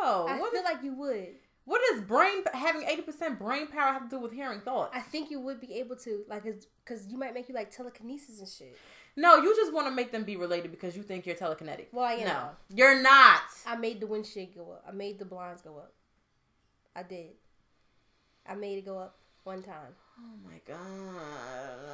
No, 0.00 0.26
I 0.28 0.38
feel 0.38 0.60
is, 0.60 0.64
like 0.64 0.82
you 0.82 0.94
would. 0.94 1.28
What 1.64 1.80
does 1.90 2.02
brain 2.02 2.44
having 2.52 2.82
eighty 2.82 3.02
percent 3.02 3.38
brain 3.38 3.66
power 3.66 3.92
have 3.92 4.04
to 4.04 4.08
do 4.08 4.20
with 4.20 4.32
hearing 4.32 4.60
thoughts? 4.60 4.92
I 4.94 5.00
think 5.00 5.30
you 5.30 5.40
would 5.40 5.60
be 5.60 5.74
able 5.74 5.96
to, 5.96 6.24
like, 6.28 6.44
because 6.84 7.08
you 7.08 7.18
might 7.18 7.34
make 7.34 7.48
you 7.48 7.54
like 7.54 7.70
telekinesis 7.70 8.38
and 8.38 8.48
shit. 8.48 8.78
No, 9.16 9.36
you 9.38 9.56
just 9.56 9.72
want 9.72 9.86
to 9.86 9.90
make 9.90 10.12
them 10.12 10.24
be 10.24 10.36
related 10.36 10.70
because 10.70 10.96
you 10.96 11.02
think 11.02 11.26
you're 11.26 11.34
telekinetic. 11.34 11.86
Well, 11.90 12.04
I 12.04 12.12
am. 12.14 12.26
No, 12.26 12.50
you're 12.68 13.00
not. 13.00 13.40
I 13.66 13.76
made 13.76 13.98
the 14.00 14.06
windshield 14.06 14.54
go 14.54 14.72
up. 14.72 14.84
I 14.86 14.92
made 14.92 15.18
the 15.18 15.24
blinds 15.24 15.62
go 15.62 15.78
up. 15.78 15.92
I 16.94 17.02
did. 17.02 17.30
I 18.46 18.54
made 18.54 18.78
it 18.78 18.84
go 18.84 18.98
up 18.98 19.16
one 19.42 19.62
time. 19.62 19.94
Oh 20.18 20.36
my 20.44 20.60
god. 20.66 20.78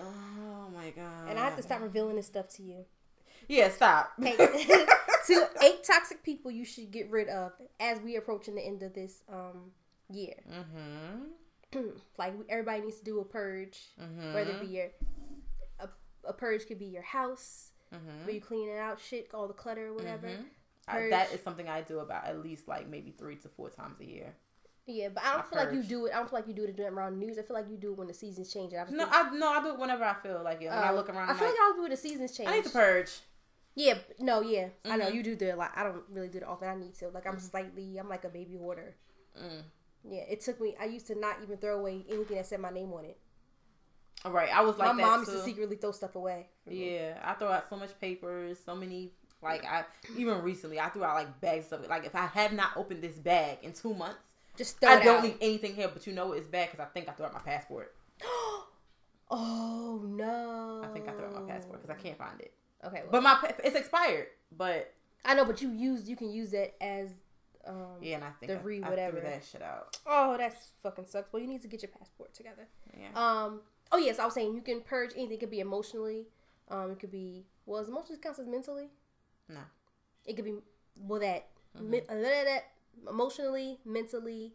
Oh 0.04 0.68
my 0.74 0.90
god. 0.90 1.28
And 1.28 1.38
I 1.38 1.44
have 1.44 1.56
to 1.56 1.62
stop 1.62 1.80
revealing 1.80 2.16
this 2.16 2.26
stuff 2.26 2.48
to 2.56 2.62
you. 2.62 2.84
Yeah, 3.48 3.70
stop. 3.70 4.12
Hey, 4.20 4.36
to 5.26 5.48
eight 5.62 5.84
toxic 5.84 6.22
people 6.22 6.50
you 6.50 6.64
should 6.64 6.90
get 6.90 7.10
rid 7.10 7.28
of 7.28 7.52
as 7.80 8.00
we 8.00 8.16
approaching 8.16 8.54
the 8.54 8.62
end 8.62 8.82
of 8.82 8.94
this 8.94 9.22
um 9.32 9.72
year. 10.10 10.34
Mm-hmm. 10.50 11.80
like 12.18 12.34
everybody 12.48 12.82
needs 12.82 12.98
to 12.98 13.04
do 13.04 13.20
a 13.20 13.24
purge, 13.24 13.78
mm-hmm. 14.00 14.34
whether 14.34 14.50
it 14.50 14.60
be 14.60 14.66
your 14.66 14.88
a, 15.80 15.88
a 16.28 16.32
purge 16.32 16.66
could 16.66 16.78
be 16.78 16.86
your 16.86 17.02
house, 17.02 17.70
mm-hmm. 17.94 18.24
where 18.24 18.34
you 18.34 18.40
cleaning 18.40 18.78
out 18.78 19.00
shit, 19.00 19.28
all 19.34 19.48
the 19.48 19.54
clutter 19.54 19.88
or 19.88 19.94
whatever. 19.94 20.28
Mm-hmm. 20.28 20.42
I, 20.88 21.08
that 21.10 21.32
is 21.32 21.40
something 21.42 21.68
I 21.68 21.82
do 21.82 22.00
about 22.00 22.26
at 22.26 22.42
least 22.42 22.66
like 22.66 22.88
maybe 22.88 23.12
three 23.12 23.36
to 23.36 23.48
four 23.48 23.70
times 23.70 24.00
a 24.00 24.04
year. 24.04 24.34
Yeah, 24.84 25.10
but 25.14 25.22
I 25.22 25.34
don't 25.34 25.38
I 25.38 25.42
feel 25.42 25.58
purge. 25.58 25.66
like 25.66 25.74
you 25.76 25.82
do 25.88 26.06
it. 26.06 26.12
I 26.12 26.18
don't 26.18 26.28
feel 26.28 26.38
like 26.40 26.48
you 26.48 26.54
do 26.54 26.64
it 26.64 26.80
around 26.80 27.18
news. 27.20 27.38
I 27.38 27.42
feel 27.42 27.54
like 27.54 27.70
you 27.70 27.76
do 27.76 27.92
it 27.92 27.98
when 27.98 28.08
the 28.08 28.14
seasons 28.14 28.52
change. 28.52 28.74
I 28.74 28.84
no, 28.90 29.06
I 29.08 29.30
no, 29.30 29.48
I 29.48 29.62
do 29.62 29.68
it 29.68 29.78
whenever 29.78 30.02
I 30.02 30.14
feel 30.14 30.42
like 30.42 30.60
it. 30.60 30.68
When 30.68 30.78
uh, 30.78 30.82
I 30.82 30.92
look 30.92 31.08
around, 31.08 31.30
I 31.30 31.34
feel 31.34 31.46
like, 31.46 31.56
like 31.56 31.62
I'll 31.62 31.76
do 31.76 31.84
it 31.86 31.90
the 31.90 31.96
seasons 31.96 32.36
change. 32.36 32.48
I 32.48 32.56
need 32.56 32.64
to 32.64 32.70
purge. 32.70 33.20
Yeah, 33.74 33.98
no, 34.18 34.42
yeah, 34.42 34.64
mm-hmm. 34.64 34.92
I 34.92 34.96
know 34.96 35.06
mm-hmm. 35.06 35.16
you 35.16 35.22
do 35.22 35.36
do 35.36 35.54
a 35.54 35.56
lot. 35.56 35.72
I 35.74 35.84
don't 35.84 36.02
really 36.10 36.28
do 36.28 36.38
it 36.38 36.44
often. 36.44 36.68
I 36.68 36.74
need 36.74 36.94
to. 36.96 37.08
Like 37.08 37.26
I'm 37.26 37.36
mm-hmm. 37.36 37.42
slightly, 37.42 37.96
I'm 37.98 38.08
like 38.08 38.24
a 38.24 38.28
baby 38.28 38.56
hoarder. 38.56 38.94
Mm. 39.38 39.62
Yeah, 40.04 40.22
it 40.28 40.40
took 40.40 40.60
me. 40.60 40.74
I 40.80 40.86
used 40.86 41.06
to 41.06 41.18
not 41.18 41.36
even 41.42 41.56
throw 41.56 41.78
away 41.78 42.04
anything 42.10 42.36
that 42.36 42.46
said 42.46 42.60
my 42.60 42.70
name 42.70 42.92
on 42.92 43.04
it. 43.04 43.18
All 44.24 44.32
right, 44.32 44.54
I 44.54 44.62
was 44.62 44.76
like 44.76 44.94
my 44.94 45.02
mom 45.02 45.20
used 45.20 45.32
to 45.32 45.42
secretly 45.42 45.76
throw 45.76 45.92
stuff 45.92 46.14
away. 46.16 46.48
Yeah, 46.68 47.18
I 47.24 47.32
throw 47.34 47.48
out 47.48 47.68
so 47.68 47.76
much 47.76 47.98
papers, 48.00 48.58
so 48.64 48.74
many. 48.76 49.12
Like 49.42 49.64
I 49.64 49.84
even 50.16 50.42
recently, 50.42 50.78
I 50.78 50.88
threw 50.90 51.02
out 51.02 51.14
like 51.14 51.40
bags 51.40 51.72
of 51.72 51.82
it. 51.82 51.90
Like 51.90 52.04
if 52.04 52.14
I 52.14 52.26
have 52.26 52.52
not 52.52 52.76
opened 52.76 53.02
this 53.02 53.16
bag 53.16 53.58
in 53.62 53.72
two 53.72 53.94
months, 53.94 54.34
just 54.56 54.84
I 54.84 55.02
don't 55.02 55.18
out. 55.18 55.24
need 55.24 55.36
anything 55.40 55.74
here. 55.74 55.88
But 55.92 56.06
you 56.06 56.12
know 56.12 56.32
it's 56.32 56.46
bad 56.46 56.70
because 56.70 56.86
I 56.86 56.88
think 56.92 57.08
I 57.08 57.12
threw 57.12 57.26
out 57.26 57.32
my 57.32 57.40
passport. 57.40 57.94
oh 59.30 60.02
no! 60.04 60.82
I 60.84 60.92
think 60.92 61.08
I 61.08 61.12
threw 61.12 61.24
out 61.24 61.34
my 61.34 61.52
passport 61.52 61.82
because 61.82 61.96
I 61.96 62.00
can't 62.00 62.18
find 62.18 62.40
it. 62.40 62.52
Okay, 62.84 63.02
well, 63.10 63.22
but 63.22 63.22
my 63.22 63.52
it's 63.64 63.76
expired. 63.76 64.26
But 64.56 64.92
I 65.24 65.34
know, 65.34 65.44
but 65.44 65.62
you 65.62 65.70
use 65.70 66.08
you 66.08 66.16
can 66.16 66.30
use 66.30 66.50
that 66.50 66.74
as 66.82 67.10
um, 67.66 67.98
yeah, 68.00 68.16
and 68.16 68.24
I 68.24 68.30
think 68.40 68.52
the 68.52 68.58
re 68.58 68.80
whatever 68.80 69.20
that 69.20 69.44
shit 69.44 69.62
out. 69.62 69.98
Oh, 70.06 70.36
that's 70.36 70.70
fucking 70.82 71.06
sucks. 71.06 71.32
Well, 71.32 71.40
you 71.40 71.48
need 71.48 71.62
to 71.62 71.68
get 71.68 71.82
your 71.82 71.90
passport 71.90 72.34
together. 72.34 72.66
Yeah. 72.98 73.08
Um. 73.14 73.60
Oh 73.90 73.98
yes, 73.98 74.18
I 74.18 74.24
was 74.24 74.34
saying 74.34 74.54
you 74.54 74.62
can 74.62 74.80
purge 74.80 75.12
anything. 75.14 75.34
It 75.34 75.40
could 75.40 75.50
be 75.50 75.60
emotionally. 75.60 76.26
Um. 76.68 76.90
It 76.90 77.00
could 77.00 77.12
be 77.12 77.46
well, 77.66 77.80
is 77.80 77.88
emotionally 77.88 78.20
counts 78.20 78.38
as 78.38 78.46
mentally? 78.46 78.88
No. 79.48 79.60
It 80.24 80.34
could 80.34 80.44
be 80.44 80.54
well 80.96 81.20
that, 81.20 81.48
mm-hmm. 81.76 81.90
me, 81.90 82.00
uh, 82.08 82.14
that 82.14 82.64
emotionally, 83.08 83.78
mentally, 83.84 84.54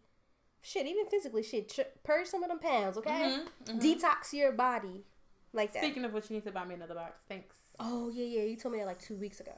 shit, 0.61 0.85
even 0.85 1.05
physically. 1.07 1.43
Shit, 1.43 2.03
purge 2.03 2.27
some 2.27 2.43
of 2.43 2.49
them 2.49 2.59
pounds. 2.59 2.97
Okay. 2.97 3.09
Mm-hmm. 3.09 3.77
Mm-hmm. 3.77 3.79
Detox 3.79 4.33
your 4.33 4.51
body. 4.51 5.05
Like 5.53 5.73
that. 5.73 5.83
Speaking 5.83 6.03
of 6.03 6.13
which, 6.13 6.29
you 6.29 6.35
need 6.35 6.43
to 6.43 6.51
buy 6.51 6.65
me 6.65 6.75
another 6.75 6.95
box. 6.95 7.13
Thanks. 7.29 7.55
Oh 7.79 8.09
yeah, 8.09 8.25
yeah. 8.25 8.43
You 8.43 8.55
told 8.55 8.73
me 8.73 8.79
that 8.79 8.87
like 8.87 8.99
two 8.99 9.15
weeks 9.15 9.39
ago. 9.39 9.53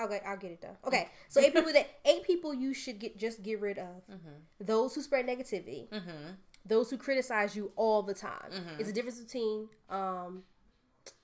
Okay, 0.00 0.20
I'll 0.26 0.36
get 0.36 0.50
it 0.50 0.60
done. 0.60 0.76
Okay, 0.84 1.08
so 1.28 1.40
eight 1.40 1.54
people 1.54 1.72
that 1.72 1.88
eight 2.04 2.24
people 2.24 2.52
you 2.52 2.74
should 2.74 2.98
get 2.98 3.16
just 3.16 3.42
get 3.42 3.60
rid 3.60 3.78
of. 3.78 4.06
Mm-hmm. 4.10 4.64
Those 4.64 4.94
who 4.94 5.02
spread 5.02 5.26
negativity. 5.26 5.88
Mm-hmm. 5.88 6.32
Those 6.66 6.90
who 6.90 6.96
criticize 6.96 7.54
you 7.54 7.70
all 7.76 8.02
the 8.02 8.14
time. 8.14 8.50
Mm-hmm. 8.50 8.80
It's 8.80 8.88
a 8.88 8.92
difference 8.92 9.20
between 9.20 9.68
um. 9.88 10.42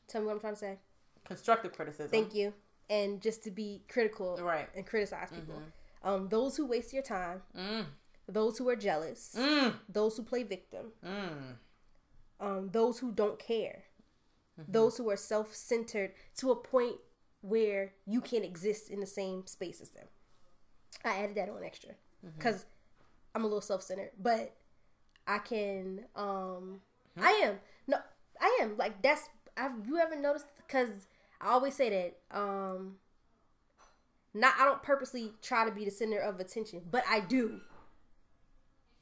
Tell 0.06 0.20
me 0.20 0.26
what 0.26 0.34
I'm 0.34 0.40
trying 0.40 0.54
to 0.54 0.58
say. 0.58 0.78
Constructive 1.24 1.72
criticism. 1.72 2.10
Thank 2.10 2.34
you. 2.34 2.52
And 2.88 3.20
just 3.20 3.44
to 3.44 3.50
be 3.50 3.82
critical, 3.88 4.36
right, 4.40 4.68
and 4.76 4.86
criticize 4.86 5.30
people. 5.30 5.54
Mm-hmm. 5.54 6.08
Um, 6.08 6.28
those 6.28 6.56
who 6.56 6.66
waste 6.66 6.92
your 6.92 7.02
time. 7.02 7.42
Mm. 7.56 7.84
Those 8.26 8.58
who 8.58 8.68
are 8.68 8.76
jealous. 8.76 9.36
Mm. 9.38 9.74
Those 9.88 10.16
who 10.16 10.22
play 10.22 10.44
victim. 10.44 10.92
Mm. 11.04 11.54
Um, 12.40 12.68
those 12.72 12.98
who 12.98 13.12
don't 13.12 13.38
care 13.38 13.82
Mm-hmm. 14.60 14.72
Those 14.72 14.96
who 14.96 15.10
are 15.10 15.16
self 15.16 15.54
centered 15.54 16.12
to 16.36 16.50
a 16.50 16.56
point 16.56 16.96
where 17.42 17.92
you 18.06 18.20
can't 18.20 18.44
exist 18.44 18.90
in 18.90 19.00
the 19.00 19.06
same 19.06 19.46
space 19.46 19.80
as 19.80 19.90
them. 19.90 20.06
I 21.04 21.22
added 21.22 21.36
that 21.36 21.48
on 21.48 21.64
extra 21.64 21.92
because 22.36 22.56
mm-hmm. 22.56 23.36
I'm 23.36 23.42
a 23.44 23.46
little 23.46 23.60
self 23.60 23.82
centered, 23.82 24.10
but 24.20 24.54
I 25.26 25.38
can. 25.38 26.06
um 26.16 26.80
hmm 27.16 27.24
I 27.24 27.30
am 27.44 27.58
no, 27.86 27.98
I 28.40 28.58
am 28.62 28.76
like 28.76 29.02
that's. 29.02 29.28
Have 29.56 29.72
you 29.86 29.98
ever 29.98 30.16
noticed? 30.16 30.46
Because 30.66 31.06
I 31.40 31.48
always 31.50 31.74
say 31.74 31.90
that. 31.90 32.38
um 32.38 32.96
Not 34.34 34.54
I 34.58 34.64
don't 34.64 34.82
purposely 34.82 35.32
try 35.42 35.64
to 35.64 35.72
be 35.72 35.84
the 35.84 35.90
center 35.90 36.18
of 36.18 36.40
attention, 36.40 36.82
but 36.90 37.04
I 37.08 37.20
do 37.20 37.60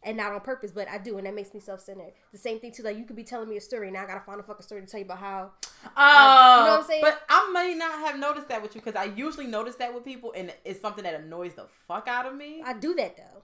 and 0.03 0.17
not 0.17 0.33
on 0.33 0.41
purpose, 0.41 0.71
but 0.71 0.89
I 0.89 0.99
do, 0.99 1.19
and 1.19 1.27
that 1.27 1.35
makes 1.35 1.53
me 1.53 1.61
self 1.61 1.81
centered. 1.81 2.13
The 2.33 2.39
same 2.39 2.61
thing 2.61 2.73
too, 2.73 2.83
like 2.83 2.97
you 2.97 3.05
could 3.05 3.17
be 3.17 3.25
telling 3.25 3.49
me 3.49 3.57
a 3.57 3.61
story, 3.61 3.89
and 3.89 3.97
I 3.97 4.07
gotta 4.07 4.21
find 4.21 4.41
a 4.41 4.43
fucking 4.43 4.63
story 4.63 4.81
to 4.81 4.87
tell 4.87 5.01
you 5.01 5.07
about 5.07 5.19
how. 5.19 5.51
Oh, 5.97 6.01
uh, 6.01 6.59
you 6.59 6.65
know 6.65 6.71
what 6.73 6.81
I'm 6.81 6.87
saying? 6.87 7.03
But 7.03 7.23
I 7.29 7.51
may 7.53 7.75
not 7.75 7.99
have 8.01 8.19
noticed 8.19 8.49
that 8.49 8.63
with 8.63 8.75
you 8.75 8.81
because 8.81 8.97
I 8.97 9.05
usually 9.05 9.47
notice 9.47 9.77
that 9.77 9.95
with 9.95 10.05
people, 10.05 10.33
and 10.37 10.53
it's 10.65 10.81
something 10.81 11.05
that 11.05 11.15
annoys 11.15 11.55
the 11.55 11.67
fuck 11.87 12.09
out 12.09 12.27
of 12.27 12.37
me. 12.37 12.63
I 12.65 12.75
do 12.75 12.95
that 12.95 13.17
though. 13.17 13.43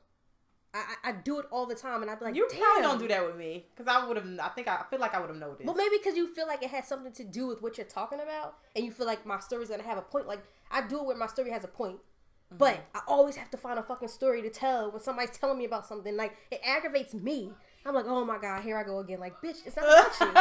I, 0.75 1.11
I 1.11 1.13
do 1.13 1.39
it 1.39 1.47
all 1.53 1.67
the 1.67 1.77
time, 1.77 2.03
and 2.03 2.11
I'd 2.11 2.19
be 2.19 2.25
like, 2.25 2.35
"You 2.35 2.49
probably 2.51 2.83
don't 2.83 2.99
do 2.99 3.07
that 3.09 3.25
with 3.25 3.37
me," 3.37 3.67
because 3.75 3.87
I 3.87 4.07
would 4.07 4.17
have. 4.17 4.27
I 4.43 4.49
think 4.49 4.67
I, 4.67 4.77
I 4.77 4.85
feel 4.91 4.99
like 4.99 5.15
I 5.15 5.21
would 5.21 5.31
have 5.31 5.39
noticed. 5.39 5.65
Well, 5.65 5.77
maybe 5.77 5.97
because 5.99 6.17
you 6.17 6.27
feel 6.27 6.49
like 6.49 6.65
it 6.65 6.71
has 6.71 6.89
something 6.89 7.13
to 7.13 7.25
do 7.25 7.47
with 7.47 7.63
what 7.63 7.79
you're 7.79 7.87
talking 7.87 8.19
about, 8.21 8.57
and 8.75 8.85
you 8.85 8.91
feel 8.91 9.07
like 9.07 9.25
my 9.25 9.39
story's 9.39 9.69
gonna 9.69 9.85
have 9.85 9.99
a 9.99 10.03
point. 10.03 10.27
Like 10.27 10.43
I 10.73 10.85
do 10.87 10.99
it 10.99 11.07
where 11.07 11.17
my 11.17 11.29
story 11.29 11.51
has 11.51 11.63
a 11.63 11.69
point, 11.69 11.99
Mm-hmm. 12.55 12.59
But 12.59 12.85
I 12.95 13.01
always 13.09 13.37
have 13.37 13.51
to 13.51 13.57
find 13.57 13.79
a 13.79 13.83
fucking 13.83 14.09
story 14.09 14.43
to 14.43 14.51
tell 14.51 14.91
when 14.91 15.03
somebody's 15.03 15.37
telling 15.37 15.59
me 15.59 15.65
about 15.65 15.87
something. 15.87 16.17
Like 16.17 16.37
it 16.51 16.61
aggravates 16.65 17.15
me. 17.15 17.53
I'm 17.87 17.95
like, 17.95 18.07
oh 18.07 18.25
my 18.25 18.39
god, 18.39 18.63
here 18.63 18.79
I 18.79 18.85
go 18.85 19.01
again. 19.01 19.21
Like, 19.21 19.35
bitch, 19.43 19.67
it's 19.67 19.77
not 19.77 19.85
about 19.87 20.21
you. 20.21 20.33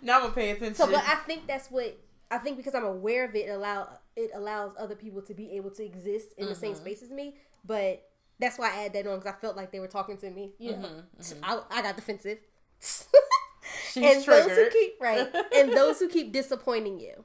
now 0.06 0.16
I'm 0.16 0.22
gonna 0.22 0.32
pay 0.34 0.50
attention. 0.50 0.74
So, 0.74 0.86
but 0.86 1.04
I 1.04 1.16
think 1.26 1.46
that's 1.46 1.70
what 1.70 1.98
I 2.30 2.38
think 2.38 2.56
because 2.56 2.74
I'm 2.74 2.84
aware 2.84 3.26
of 3.26 3.34
it, 3.34 3.48
allow 3.48 3.88
it 4.16 4.30
allows 4.34 4.72
other 4.78 4.94
people 4.94 5.22
to 5.22 5.34
be 5.34 5.52
able 5.56 5.70
to 5.72 5.84
exist 5.84 6.28
in 6.36 6.44
mm-hmm. 6.44 6.54
the 6.54 6.58
same 6.58 6.72
mm-hmm. 6.72 6.80
space 6.80 7.02
as 7.02 7.10
me. 7.10 7.36
But 7.64 8.08
that's 8.38 8.58
why 8.58 8.72
I 8.72 8.84
add 8.84 8.92
that 8.94 9.06
on 9.06 9.18
because 9.18 9.34
I 9.34 9.40
felt 9.40 9.56
like 9.56 9.72
they 9.72 9.80
were 9.80 9.88
talking 9.88 10.16
to 10.18 10.30
me. 10.30 10.52
You 10.58 10.72
know, 10.72 10.76
mm-hmm, 10.78 11.20
mm-hmm. 11.20 11.44
I, 11.44 11.60
I, 11.70 11.82
got 11.82 11.96
defensive. 11.96 12.38
and 13.96 14.24
triggered. 14.24 14.50
those 14.50 14.56
who 14.56 14.70
keep 14.70 14.92
right, 15.00 15.28
and 15.54 15.72
those 15.72 15.98
who 15.98 16.08
keep 16.08 16.32
disappointing 16.32 16.98
you. 16.98 17.24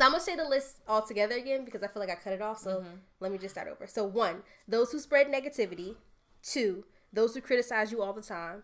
So 0.00 0.06
I'm 0.06 0.12
gonna 0.12 0.24
say 0.24 0.34
the 0.34 0.48
list 0.48 0.78
all 0.88 1.02
together 1.02 1.36
again 1.36 1.66
because 1.66 1.82
I 1.82 1.86
feel 1.86 2.00
like 2.00 2.08
I 2.08 2.14
cut 2.14 2.32
it 2.32 2.40
off. 2.40 2.56
So 2.56 2.78
mm-hmm. 2.78 2.96
let 3.20 3.30
me 3.30 3.36
just 3.36 3.54
start 3.54 3.68
over. 3.68 3.86
So 3.86 4.02
one, 4.02 4.42
those 4.66 4.90
who 4.92 4.98
spread 4.98 5.26
negativity. 5.26 5.96
Two, 6.42 6.84
those 7.12 7.34
who 7.34 7.42
criticize 7.42 7.92
you 7.92 8.00
all 8.00 8.14
the 8.14 8.22
time. 8.22 8.62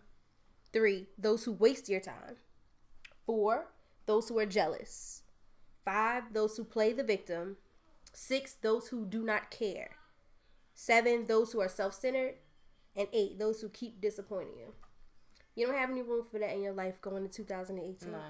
Three, 0.73 1.09
those 1.15 1.43
who 1.43 1.51
waste 1.51 1.89
your 1.89 1.99
time. 1.99 2.37
Four, 3.27 3.67
those 4.07 4.29
who 4.29 4.39
are 4.39 4.47
jealous. 4.47 5.21
Five, 5.85 6.33
those 6.33 6.57
who 6.57 6.63
play 6.63 6.91
the 6.91 7.03
victim. 7.03 7.57
Six, 8.13 8.55
those 8.55 8.87
who 8.87 9.05
do 9.05 9.23
not 9.23 9.51
care. 9.51 9.91
Seven, 10.73 11.27
those 11.27 11.51
who 11.51 11.61
are 11.61 11.69
self 11.69 11.93
centered. 11.93 12.33
And 12.95 13.09
eight, 13.13 13.37
those 13.37 13.61
who 13.61 13.69
keep 13.69 14.01
disappointing 14.01 14.57
you. 14.57 14.73
You 15.53 15.67
don't 15.67 15.77
have 15.77 15.91
any 15.91 16.01
room 16.01 16.25
for 16.31 16.39
that 16.39 16.55
in 16.55 16.63
your 16.63 16.73
life 16.73 16.99
going 16.99 17.21
to 17.21 17.29
2018. 17.29 18.11
None. 18.11 18.21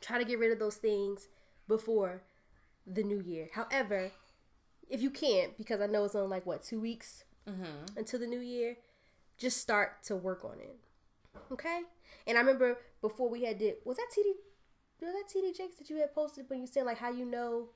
Try 0.00 0.18
to 0.18 0.24
get 0.24 0.38
rid 0.38 0.52
of 0.52 0.60
those 0.60 0.76
things 0.76 1.26
before 1.68 2.22
the 2.86 3.02
new 3.02 3.20
year. 3.20 3.48
However, 3.52 4.10
if 4.88 5.00
you 5.00 5.10
can't, 5.10 5.56
because 5.56 5.80
I 5.80 5.86
know 5.86 6.04
it's 6.04 6.14
only 6.14 6.28
like 6.28 6.46
what 6.46 6.62
two 6.62 6.80
weeks 6.80 7.24
mm-hmm. 7.48 7.96
until 7.96 8.18
the 8.18 8.26
new 8.26 8.40
year, 8.40 8.76
just 9.36 9.58
start 9.58 10.02
to 10.04 10.16
work 10.16 10.44
on 10.44 10.58
it. 10.60 10.76
Okay. 11.52 11.82
And 12.26 12.36
I 12.36 12.40
remember 12.40 12.78
before 13.00 13.28
we 13.28 13.44
had 13.44 13.58
did 13.58 13.76
was 13.84 13.96
that 13.96 14.08
TD 14.16 14.32
was 15.00 15.12
that 15.12 15.24
TD 15.32 15.56
Jakes 15.56 15.76
that 15.76 15.88
you 15.88 15.96
had 15.96 16.12
posted 16.14 16.46
when 16.48 16.60
you 16.60 16.66
said 16.66 16.84
like 16.84 16.98
how 16.98 17.10
you 17.10 17.24
know 17.24 17.68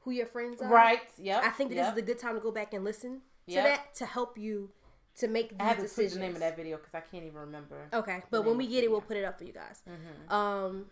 who 0.00 0.12
your 0.12 0.26
friends 0.26 0.62
are. 0.62 0.68
Right. 0.68 1.00
Yeah. 1.18 1.40
I 1.42 1.50
think 1.50 1.72
yep. 1.72 1.86
this 1.86 1.92
is 1.92 1.98
a 1.98 2.06
good 2.06 2.18
time 2.18 2.34
to 2.34 2.40
go 2.40 2.50
back 2.50 2.72
and 2.72 2.84
listen 2.84 3.22
to 3.48 3.54
yep. 3.54 3.64
that 3.64 3.94
to 3.96 4.06
help 4.06 4.38
you 4.38 4.70
to 5.16 5.28
make 5.28 5.50
these 5.50 5.58
I 5.60 5.64
have 5.64 5.76
to 5.76 5.82
decisions. 5.82 6.14
the 6.14 6.20
name 6.20 6.34
of 6.34 6.40
that 6.40 6.56
video 6.56 6.76
because 6.76 6.94
I 6.94 7.00
can't 7.00 7.24
even 7.24 7.38
remember. 7.38 7.88
Okay, 7.92 8.22
but 8.30 8.44
when 8.44 8.56
we 8.56 8.66
get 8.66 8.84
it, 8.84 8.90
we'll 8.90 9.00
put 9.00 9.16
it 9.16 9.24
up 9.24 9.38
for 9.38 9.44
you 9.44 9.52
guys. 9.52 9.82
Mm-hmm. 9.88 10.32
Um, 10.32 10.86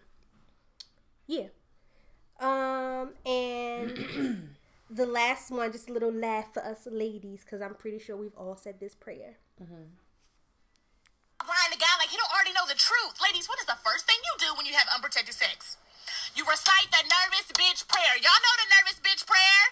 yeah. 1.27 1.47
Um, 2.39 3.11
and 3.27 4.55
the 4.91 5.07
last 5.07 5.51
one, 5.51 5.73
just 5.73 5.91
a 5.91 5.93
little 5.93 6.13
laugh 6.13 6.55
for 6.55 6.65
us 6.65 6.87
ladies, 6.91 7.43
because 7.45 7.61
I'm 7.61 7.75
pretty 7.75 7.99
sure 7.99 8.17
we've 8.17 8.37
all 8.37 8.57
said 8.57 8.79
this 8.79 8.95
prayer. 8.95 9.39
Mm-hmm. 9.59 9.91
Lying 11.47 11.73
the 11.73 11.81
guy 11.81 11.95
like 11.99 12.11
he 12.11 12.19
don't 12.19 12.31
already 12.35 12.53
know 12.53 12.67
the 12.67 12.79
truth. 12.79 13.19
Ladies, 13.23 13.49
what 13.49 13.59
is 13.59 13.67
the 13.67 13.79
first 13.83 14.07
thing 14.07 14.19
you 14.21 14.35
do 14.43 14.51
when 14.55 14.67
you 14.67 14.75
have 14.75 14.91
unprotected 14.91 15.35
sex? 15.35 15.79
You 16.35 16.45
recite 16.45 16.91
the 16.91 17.03
nervous 17.09 17.51
bitch 17.55 17.87
prayer. 17.89 18.15
Y'all 18.19 18.43
know 18.43 18.55
the 18.59 18.69
nervous 18.79 18.99
bitch 19.03 19.27
prayer? 19.27 19.63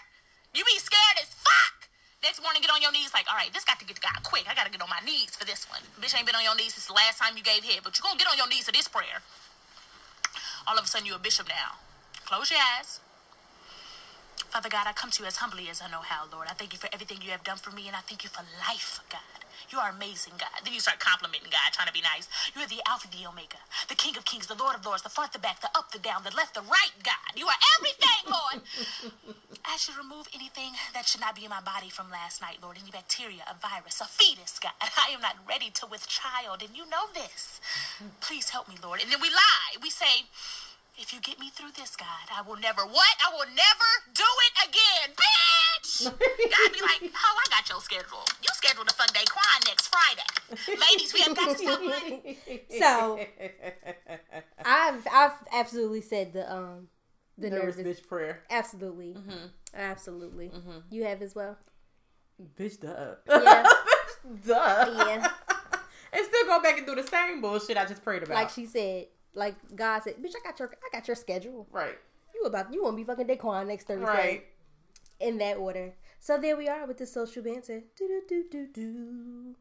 You 0.55 0.63
be 0.65 0.79
scared 0.79 1.21
as 1.21 1.31
fuck. 1.31 1.87
Next 2.23 2.41
morning, 2.41 2.65
get 2.65 2.73
on 2.73 2.81
your 2.81 2.91
knees 2.91 3.13
like, 3.13 3.29
all 3.29 3.37
right, 3.37 3.53
this 3.53 3.63
got 3.63 3.79
to 3.79 3.85
get 3.85 4.01
got 4.01 4.23
quick. 4.23 4.49
I 4.49 4.55
got 4.57 4.65
to 4.65 4.73
get 4.73 4.81
on 4.81 4.89
my 4.89 5.03
knees 5.05 5.37
for 5.37 5.45
this 5.45 5.69
one. 5.69 5.85
Bitch 6.01 6.17
ain't 6.17 6.25
been 6.25 6.35
on 6.35 6.43
your 6.43 6.57
knees 6.57 6.73
since 6.73 6.89
the 6.89 6.97
last 6.97 7.21
time 7.21 7.37
you 7.37 7.43
gave 7.45 7.63
head, 7.63 7.85
but 7.85 7.93
you 7.95 8.03
to 8.03 8.17
get 8.17 8.27
on 8.27 8.37
your 8.37 8.49
knees 8.49 8.65
for 8.65 8.73
this 8.73 8.89
prayer. 8.89 9.21
All 10.65 10.75
of 10.75 10.83
a 10.83 10.87
sudden, 10.87 11.05
you 11.05 11.15
a 11.15 11.21
bishop 11.21 11.47
now. 11.47 11.77
Close 12.27 12.51
your 12.51 12.59
eyes. 12.59 12.99
Father 14.51 14.67
God, 14.67 14.83
I 14.83 14.91
come 14.91 15.11
to 15.15 15.23
you 15.23 15.27
as 15.31 15.39
humbly 15.39 15.71
as 15.71 15.79
I 15.79 15.87
know 15.87 16.03
how, 16.03 16.27
Lord. 16.27 16.51
I 16.51 16.59
thank 16.59 16.75
you 16.75 16.79
for 16.79 16.91
everything 16.91 17.23
you 17.23 17.31
have 17.31 17.47
done 17.47 17.55
for 17.55 17.71
me, 17.71 17.87
and 17.87 17.95
I 17.95 18.03
thank 18.03 18.27
you 18.27 18.29
for 18.29 18.43
life, 18.67 18.99
God. 19.07 19.47
You 19.71 19.79
are 19.79 19.87
amazing, 19.87 20.35
God. 20.35 20.51
Then 20.59 20.75
you 20.75 20.83
start 20.83 20.99
complimenting 20.99 21.47
God, 21.47 21.71
trying 21.71 21.87
to 21.87 21.95
be 21.95 22.03
nice. 22.03 22.27
You 22.51 22.59
are 22.59 22.67
the 22.67 22.83
Alpha, 22.83 23.07
the 23.07 23.23
Omega, 23.23 23.63
the 23.87 23.95
King 23.95 24.19
of 24.19 24.27
Kings, 24.27 24.47
the 24.51 24.59
Lord 24.59 24.75
of 24.75 24.83
Lords, 24.83 25.07
the 25.07 25.09
front, 25.09 25.31
the 25.31 25.39
back, 25.39 25.63
the 25.63 25.71
up, 25.71 25.95
the 25.95 26.03
down, 26.03 26.27
the 26.27 26.35
left, 26.35 26.51
the 26.51 26.67
right, 26.67 26.91
God. 26.99 27.31
You 27.31 27.47
are 27.47 27.59
everything, 27.79 28.23
Lord. 28.27 28.59
I 29.63 29.79
should 29.79 29.95
remove 29.95 30.27
anything 30.35 30.75
that 30.91 31.07
should 31.07 31.23
not 31.23 31.35
be 31.35 31.47
in 31.47 31.49
my 31.49 31.63
body 31.63 31.87
from 31.87 32.11
last 32.11 32.43
night, 32.43 32.59
Lord. 32.59 32.75
Any 32.75 32.91
bacteria, 32.91 33.47
a 33.47 33.55
virus, 33.55 34.03
a 34.03 34.07
fetus, 34.11 34.59
God. 34.59 34.75
I 34.83 35.15
am 35.15 35.23
not 35.23 35.39
ready 35.47 35.71
to 35.79 35.87
with 35.87 36.11
child, 36.11 36.59
and 36.59 36.75
you 36.75 36.83
know 36.91 37.07
this. 37.15 37.63
Mm-hmm. 38.03 38.19
Please 38.19 38.51
help 38.51 38.67
me, 38.67 38.75
Lord. 38.83 38.99
And 38.99 39.07
then 39.07 39.23
we 39.23 39.31
lie. 39.31 39.79
We 39.79 39.89
say, 39.89 40.27
if 40.99 41.13
you 41.13 41.19
get 41.21 41.39
me 41.39 41.49
through 41.49 41.71
this, 41.77 41.95
God, 41.95 42.07
I 42.35 42.41
will 42.41 42.57
never 42.57 42.81
what? 42.81 43.15
I 43.25 43.31
will 43.31 43.47
never 43.47 43.89
do 44.13 44.23
it 44.45 44.69
again, 44.69 45.15
bitch. 45.15 46.03
God 46.05 46.73
be 46.73 46.81
like, 46.81 47.13
oh, 47.15 47.39
I 47.39 47.49
got 47.49 47.69
your 47.69 47.79
schedule. 47.81 48.25
You 48.41 48.49
scheduled 48.53 48.87
a 48.87 48.93
fun 48.93 49.07
day 49.13 49.23
crying 49.29 49.61
next 49.67 49.87
Friday. 49.87 50.79
Ladies, 50.89 51.13
we 51.13 51.21
have 51.21 51.35
got 51.35 51.49
to 51.49 51.57
stop 51.57 51.79
running. 51.79 52.37
So, 52.79 53.19
I've 54.65 55.07
I've 55.11 55.31
absolutely 55.53 56.01
said 56.01 56.33
the 56.33 56.51
um 56.51 56.87
the 57.37 57.49
nervous, 57.49 57.77
nervous 57.77 57.99
bitch 57.99 58.07
prayer. 58.07 58.43
Absolutely, 58.49 59.13
mm-hmm. 59.13 59.47
absolutely. 59.75 60.49
Mm-hmm. 60.49 60.79
You 60.89 61.05
have 61.05 61.21
as 61.21 61.35
well. 61.35 61.57
Bitch, 62.57 62.79
duh. 62.79 63.15
Yeah. 63.27 63.63
duh. 64.45 65.05
Yeah. 65.07 65.27
and 66.13 66.25
still 66.25 66.45
go 66.45 66.61
back 66.61 66.77
and 66.77 66.85
do 66.85 66.95
the 66.95 67.03
same 67.03 67.41
bullshit 67.41 67.77
I 67.77 67.85
just 67.85 68.03
prayed 68.03 68.23
about. 68.23 68.35
Like 68.35 68.49
she 68.49 68.65
said, 68.65 69.07
like 69.37 69.55
God 69.75 70.03
said, 70.03 70.15
bitch, 70.15 70.33
I 70.35 70.43
got 70.43 70.59
your 70.59 70.69
I 70.69 70.97
got 70.97 71.07
your 71.07 71.15
schedule. 71.15 71.67
Right. 71.71 71.97
You 72.33 72.43
about 72.43 72.73
you 72.73 72.83
won't 72.83 72.97
be 72.97 73.03
fucking 73.03 73.27
Daquan 73.27 73.67
next 73.67 73.87
Thursday. 73.87 74.03
Right. 74.03 74.45
In 75.19 75.37
that 75.37 75.57
order. 75.57 75.93
So 76.19 76.37
there 76.37 76.57
we 76.57 76.67
are 76.67 76.85
with 76.87 76.97
the 76.97 77.05
social 77.05 77.43
banter. 77.43 77.83
Do 77.95 78.07
do 78.07 78.21
do 78.27 78.45
do 78.51 78.67
do. 78.73 79.55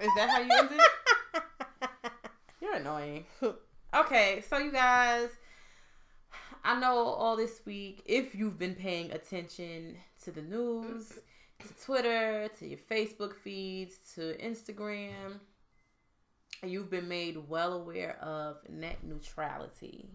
Is 0.00 0.10
that 0.16 0.30
how 0.30 0.40
you 0.40 0.50
end 0.50 0.68
it? 0.72 1.42
You're 2.60 2.74
annoying. 2.76 3.26
Okay, 3.94 4.42
so 4.48 4.58
you 4.58 4.70
guys, 4.70 5.28
I 6.64 6.78
know 6.78 6.96
all 6.96 7.36
this 7.36 7.60
week, 7.66 8.02
if 8.06 8.34
you've 8.34 8.58
been 8.58 8.74
paying 8.74 9.10
attention 9.12 9.96
to 10.24 10.30
the 10.30 10.42
news, 10.42 11.18
to 11.60 11.84
Twitter, 11.84 12.48
to 12.58 12.66
your 12.66 12.78
Facebook 12.90 13.34
feeds, 13.34 13.96
to 14.14 14.36
Instagram, 14.38 15.40
you've 16.70 16.90
been 16.90 17.08
made 17.08 17.48
well 17.48 17.72
aware 17.72 18.18
of 18.20 18.58
net 18.68 18.98
neutrality. 19.02 20.10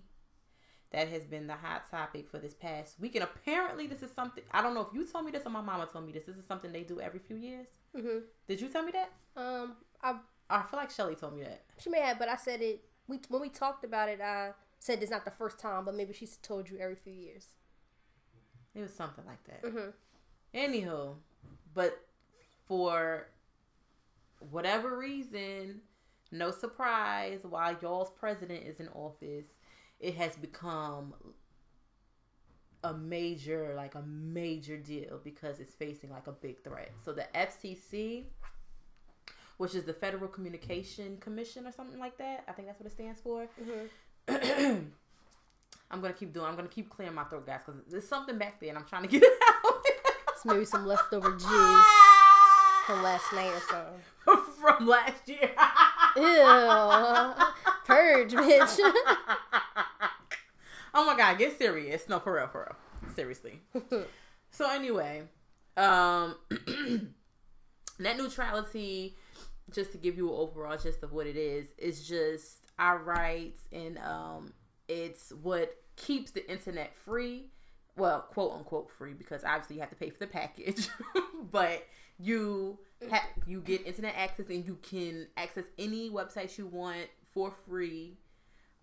That 0.91 1.09
has 1.09 1.25
been 1.25 1.47
the 1.47 1.55
hot 1.55 1.91
topic 1.91 2.29
for 2.29 2.37
this 2.37 2.53
past 2.53 2.97
week. 2.97 3.15
And 3.15 3.23
apparently, 3.23 3.87
this 3.87 4.01
is 4.01 4.11
something 4.11 4.43
I 4.51 4.61
don't 4.61 4.73
know 4.73 4.81
if 4.81 4.93
you 4.93 5.05
told 5.05 5.25
me 5.25 5.31
this 5.31 5.45
or 5.45 5.49
my 5.49 5.61
mama 5.61 5.87
told 5.91 6.05
me 6.05 6.13
this. 6.13 6.25
This 6.25 6.37
is 6.37 6.45
something 6.45 6.71
they 6.71 6.83
do 6.83 7.01
every 7.01 7.19
few 7.19 7.35
years. 7.35 7.67
Mm-hmm. 7.95 8.19
Did 8.47 8.61
you 8.61 8.69
tell 8.69 8.83
me 8.83 8.93
that? 8.93 9.11
Um, 9.35 9.75
I 10.01 10.15
I 10.49 10.61
feel 10.63 10.79
like 10.79 10.89
Shelly 10.91 11.15
told 11.15 11.35
me 11.35 11.43
that. 11.43 11.65
She 11.77 11.89
may 11.89 11.99
have, 11.99 12.17
but 12.17 12.29
I 12.29 12.37
said 12.37 12.61
it. 12.61 12.85
We 13.07 13.19
when 13.27 13.41
we 13.41 13.49
talked 13.49 13.83
about 13.83 14.07
it, 14.07 14.21
I 14.21 14.51
said 14.79 15.01
it's 15.01 15.11
not 15.11 15.25
the 15.25 15.31
first 15.31 15.59
time, 15.59 15.83
but 15.83 15.93
maybe 15.93 16.13
she's 16.13 16.37
told 16.37 16.69
you 16.69 16.77
every 16.79 16.95
few 16.95 17.13
years. 17.13 17.47
It 18.73 18.81
was 18.81 18.93
something 18.93 19.25
like 19.25 19.43
that. 19.45 19.63
Mm-hmm. 19.63 19.89
Anywho, 20.57 21.15
but 21.73 21.99
for 22.67 23.27
whatever 24.51 24.97
reason, 24.97 25.81
no 26.31 26.51
surprise, 26.51 27.41
while 27.43 27.75
y'all's 27.81 28.11
president 28.11 28.63
is 28.65 28.79
in 28.79 28.89
office, 28.89 29.47
it 29.99 30.15
has 30.15 30.35
become 30.35 31.13
a 32.83 32.93
major, 32.93 33.73
like 33.75 33.95
a 33.95 34.01
major 34.01 34.77
deal 34.77 35.19
because 35.23 35.59
it's 35.59 35.73
facing 35.73 36.11
like 36.11 36.27
a 36.27 36.31
big 36.31 36.63
threat. 36.63 36.91
So 37.03 37.13
the 37.13 37.25
FCC, 37.35 38.25
which 39.57 39.75
is 39.75 39.83
the 39.83 39.93
Federal 39.93 40.27
Communication 40.27 41.17
Commission 41.17 41.65
or 41.65 41.71
something 41.71 41.99
like 41.99 42.17
that, 42.17 42.43
I 42.47 42.51
think 42.51 42.67
that's 42.67 42.79
what 42.79 42.87
it 42.87 42.93
stands 42.93 43.19
for. 43.19 43.47
Mm-hmm. 44.29 44.85
I'm 45.89 46.01
gonna 46.01 46.13
keep 46.13 46.33
doing. 46.33 46.45
I'm 46.45 46.55
gonna 46.55 46.67
keep 46.67 46.89
clearing 46.89 47.15
my 47.15 47.23
throat, 47.23 47.45
guys, 47.45 47.61
because 47.65 47.81
there's 47.89 48.07
something 48.07 48.37
back 48.37 48.59
there, 48.59 48.69
and 48.69 48.77
I'm 48.77 48.85
trying 48.85 49.03
to 49.03 49.07
get 49.07 49.23
it 49.23 49.31
out. 49.65 49.85
it's 50.29 50.45
maybe 50.45 50.65
some 50.65 50.85
leftover 50.85 51.31
jizz 51.37 51.83
from 52.85 53.03
last 53.03 53.31
night 53.33 53.51
or 53.53 53.61
something. 53.69 54.53
from 54.59 54.87
last 54.87 55.27
year. 55.27 55.51
Ew. 56.17 57.33
Purge, 57.85 58.33
bitch. 58.33 58.79
oh 60.93 61.05
my 61.05 61.15
god, 61.15 61.37
get 61.37 61.57
serious. 61.57 62.09
No, 62.09 62.19
for 62.19 62.33
real, 62.33 62.47
for 62.47 62.61
real. 62.61 63.13
Seriously. 63.15 63.61
so 64.51 64.69
anyway, 64.69 65.23
um, 65.77 66.35
net 67.99 68.17
neutrality, 68.17 69.15
just 69.71 69.91
to 69.91 69.97
give 69.97 70.17
you 70.17 70.29
an 70.29 70.35
overall 70.35 70.77
gist 70.77 71.03
of 71.03 71.13
what 71.13 71.27
it 71.27 71.37
is, 71.37 71.67
is 71.77 72.07
just 72.07 72.65
our 72.79 72.97
rights 72.99 73.61
and 73.71 73.97
um, 73.99 74.53
it's 74.87 75.31
what 75.41 75.75
keeps 75.95 76.31
the 76.31 76.49
internet 76.49 76.95
free. 76.95 77.45
Well, 77.97 78.21
quote 78.31 78.53
unquote 78.53 78.91
free 78.91 79.13
because 79.13 79.43
obviously 79.43 79.77
you 79.77 79.81
have 79.81 79.89
to 79.89 79.95
pay 79.95 80.11
for 80.11 80.19
the 80.19 80.27
package, 80.27 80.87
but 81.51 81.85
you 82.19 82.77
ha- 83.09 83.27
you 83.47 83.61
get 83.61 83.85
internet 83.85 84.13
access 84.15 84.47
and 84.49 84.65
you 84.65 84.77
can 84.81 85.27
access 85.35 85.65
any 85.79 86.09
websites 86.09 86.57
you 86.57 86.67
want 86.67 87.07
for 87.33 87.51
free. 87.67 88.17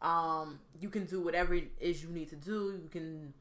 Um, 0.02 0.58
you 0.80 0.90
can 0.90 1.06
do 1.06 1.20
whatever 1.20 1.54
it 1.54 1.70
is 1.80 2.02
you 2.02 2.10
need 2.10 2.28
to 2.30 2.36
do. 2.36 2.78
You 2.82 2.88
can 2.90 3.32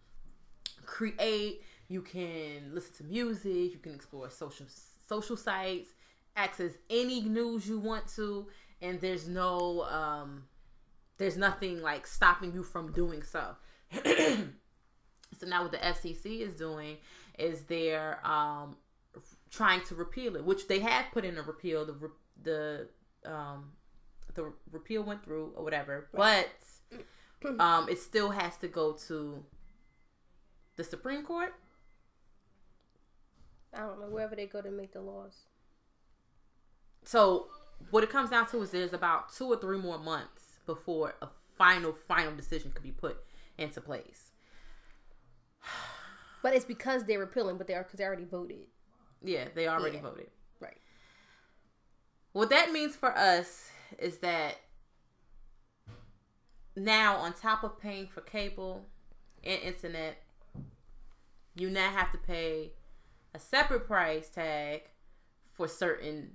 create. 0.86 1.64
You 1.88 2.02
can 2.02 2.72
listen 2.74 2.94
to 2.98 3.04
music. 3.04 3.74
You 3.74 3.80
can 3.82 3.96
explore 3.96 4.30
social 4.30 4.68
social 5.08 5.38
sites. 5.38 5.90
Access 6.36 6.72
any 6.90 7.22
news 7.22 7.68
you 7.68 7.80
want 7.80 8.08
to, 8.16 8.48
and 8.82 9.00
there's 9.02 9.28
no 9.28 9.84
um, 9.84 10.44
there's 11.18 11.38
nothing 11.38 11.82
like 11.82 12.08
stopping 12.08 12.54
you 12.54 12.64
from 12.64 12.92
doing 12.92 13.24
so. 13.24 13.56
so 15.44 15.50
now 15.50 15.64
what 15.64 15.72
the 15.72 15.78
FCC 15.78 16.40
is 16.40 16.56
doing 16.56 16.98
is 17.38 17.64
they're 17.64 18.26
um, 18.26 18.78
trying 19.52 19.82
to 19.82 19.96
repeal 19.96 20.38
it, 20.38 20.46
which 20.46 20.68
they 20.68 20.80
have 20.80 21.06
put 21.12 21.26
in 21.26 21.38
a 21.38 21.42
repeal. 21.42 21.86
The 21.86 22.12
the 22.42 22.88
um, 23.26 23.72
the 24.36 24.54
repeal 24.72 25.04
went 25.04 25.24
through 25.24 25.52
or 25.56 25.64
whatever, 25.64 26.08
but 26.14 26.50
um, 27.60 27.90
it 27.90 28.00
still 28.00 28.30
has 28.30 28.56
to 28.58 28.70
go 28.70 28.94
to 29.08 29.44
the 30.78 30.84
Supreme 30.84 31.24
Court. 31.24 31.54
I 33.74 33.80
don't 33.80 34.00
know 34.00 34.08
wherever 34.08 34.36
they 34.36 34.46
go 34.46 34.62
to 34.62 34.72
make 34.72 34.94
the 34.94 35.02
laws. 35.02 35.36
So 37.04 37.48
what 37.90 38.04
it 38.04 38.10
comes 38.10 38.30
down 38.30 38.48
to 38.48 38.62
is 38.62 38.70
there's 38.72 38.94
about 38.94 39.34
two 39.34 39.48
or 39.48 39.58
three 39.58 39.78
more 39.78 40.00
months 40.00 40.60
before 40.66 41.16
a 41.22 41.28
final 41.58 41.92
final 41.92 42.34
decision 42.34 42.72
could 42.72 42.84
be 42.84 42.92
put 42.92 43.18
into 43.58 43.82
place. 43.82 44.23
But 46.42 46.54
it's 46.54 46.66
because 46.66 47.06
they're 47.06 47.20
repealing, 47.20 47.58
but 47.58 47.68
they 47.68 47.74
are 47.74 47.84
because 47.84 47.98
they 47.98 48.04
already 48.04 48.26
voted. 48.26 48.66
Yeah, 49.24 49.46
they 49.56 49.68
already 49.68 49.96
yeah. 49.96 50.04
voted. 50.04 50.28
Right. 50.60 50.78
What 52.34 52.50
that 52.50 52.74
means 52.74 52.96
for 52.96 53.18
us 53.18 53.70
is 53.98 54.18
that 54.18 54.58
now, 56.76 57.18
on 57.18 57.34
top 57.34 57.64
of 57.64 57.80
paying 57.80 58.08
for 58.08 58.22
cable 58.22 58.86
and 59.44 59.62
internet, 59.62 60.24
you 61.56 61.70
now 61.70 61.92
have 61.92 62.12
to 62.12 62.18
pay 62.18 62.74
a 63.34 63.40
separate 63.40 63.86
price 63.88 64.30
tag 64.30 64.82
for 65.52 65.68
certain 65.68 66.32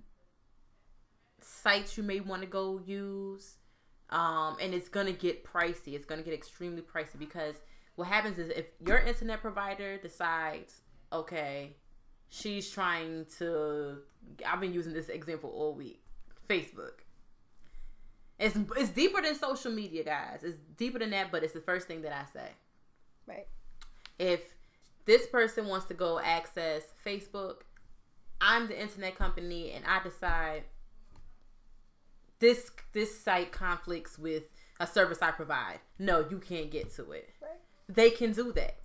sites 1.40 1.96
you 1.96 2.02
may 2.02 2.20
want 2.20 2.42
to 2.42 2.48
go 2.48 2.80
use. 2.84 3.56
Um, 4.10 4.56
and 4.60 4.72
it's 4.72 4.88
gonna 4.88 5.12
get 5.12 5.44
pricey. 5.44 5.94
It's 5.94 6.04
gonna 6.04 6.22
get 6.22 6.34
extremely 6.34 6.82
pricey 6.82 7.18
because 7.18 7.56
what 7.98 8.06
happens 8.06 8.38
is 8.38 8.48
if 8.50 8.66
your 8.87 8.98
internet 8.98 9.40
provider 9.40 9.98
decides, 9.98 10.82
okay, 11.12 11.74
she's 12.28 12.70
trying 12.70 13.26
to 13.38 13.96
I've 14.46 14.61
been 14.61 14.72
using 14.72 14.92
this 14.92 15.08
example 15.08 15.50
all 15.50 15.74
week. 15.74 16.00
Facebook. 16.48 17.00
It's 18.38 18.56
it's 18.76 18.90
deeper 18.90 19.20
than 19.20 19.34
social 19.34 19.72
media, 19.72 20.04
guys. 20.04 20.44
It's 20.44 20.58
deeper 20.76 21.00
than 21.00 21.11
that, 21.11 21.32
but 21.32 21.42
it's 21.42 21.54
the 21.54 21.61
first 21.61 21.88
thing 21.88 22.02
that 22.02 22.12
I 22.12 22.24
say. 22.32 22.48
Right. 23.26 23.48
If 24.16 24.42
this 25.04 25.26
person 25.26 25.66
wants 25.66 25.87
to 25.87 25.94
go 25.94 26.20
access 26.20 26.82
Facebook, 27.04 27.62
I'm 28.40 28.68
the 28.68 28.80
internet 28.80 29.16
company 29.16 29.72
and 29.72 29.84
I 29.84 30.04
decide 30.04 30.62
this 32.38 32.70
this 32.92 33.20
site 33.20 33.50
conflicts 33.50 34.16
with 34.16 34.44
a 34.78 34.87
service 34.87 35.18
I 35.20 35.32
provide. 35.32 35.80
No, 35.98 36.24
you 36.30 36.38
can't 36.38 36.70
get 36.70 36.94
to 36.94 37.11
it. 37.11 37.30
Right. 37.42 37.58
They 37.88 38.11
can 38.11 38.33
do 38.33 38.53
that 38.53 38.79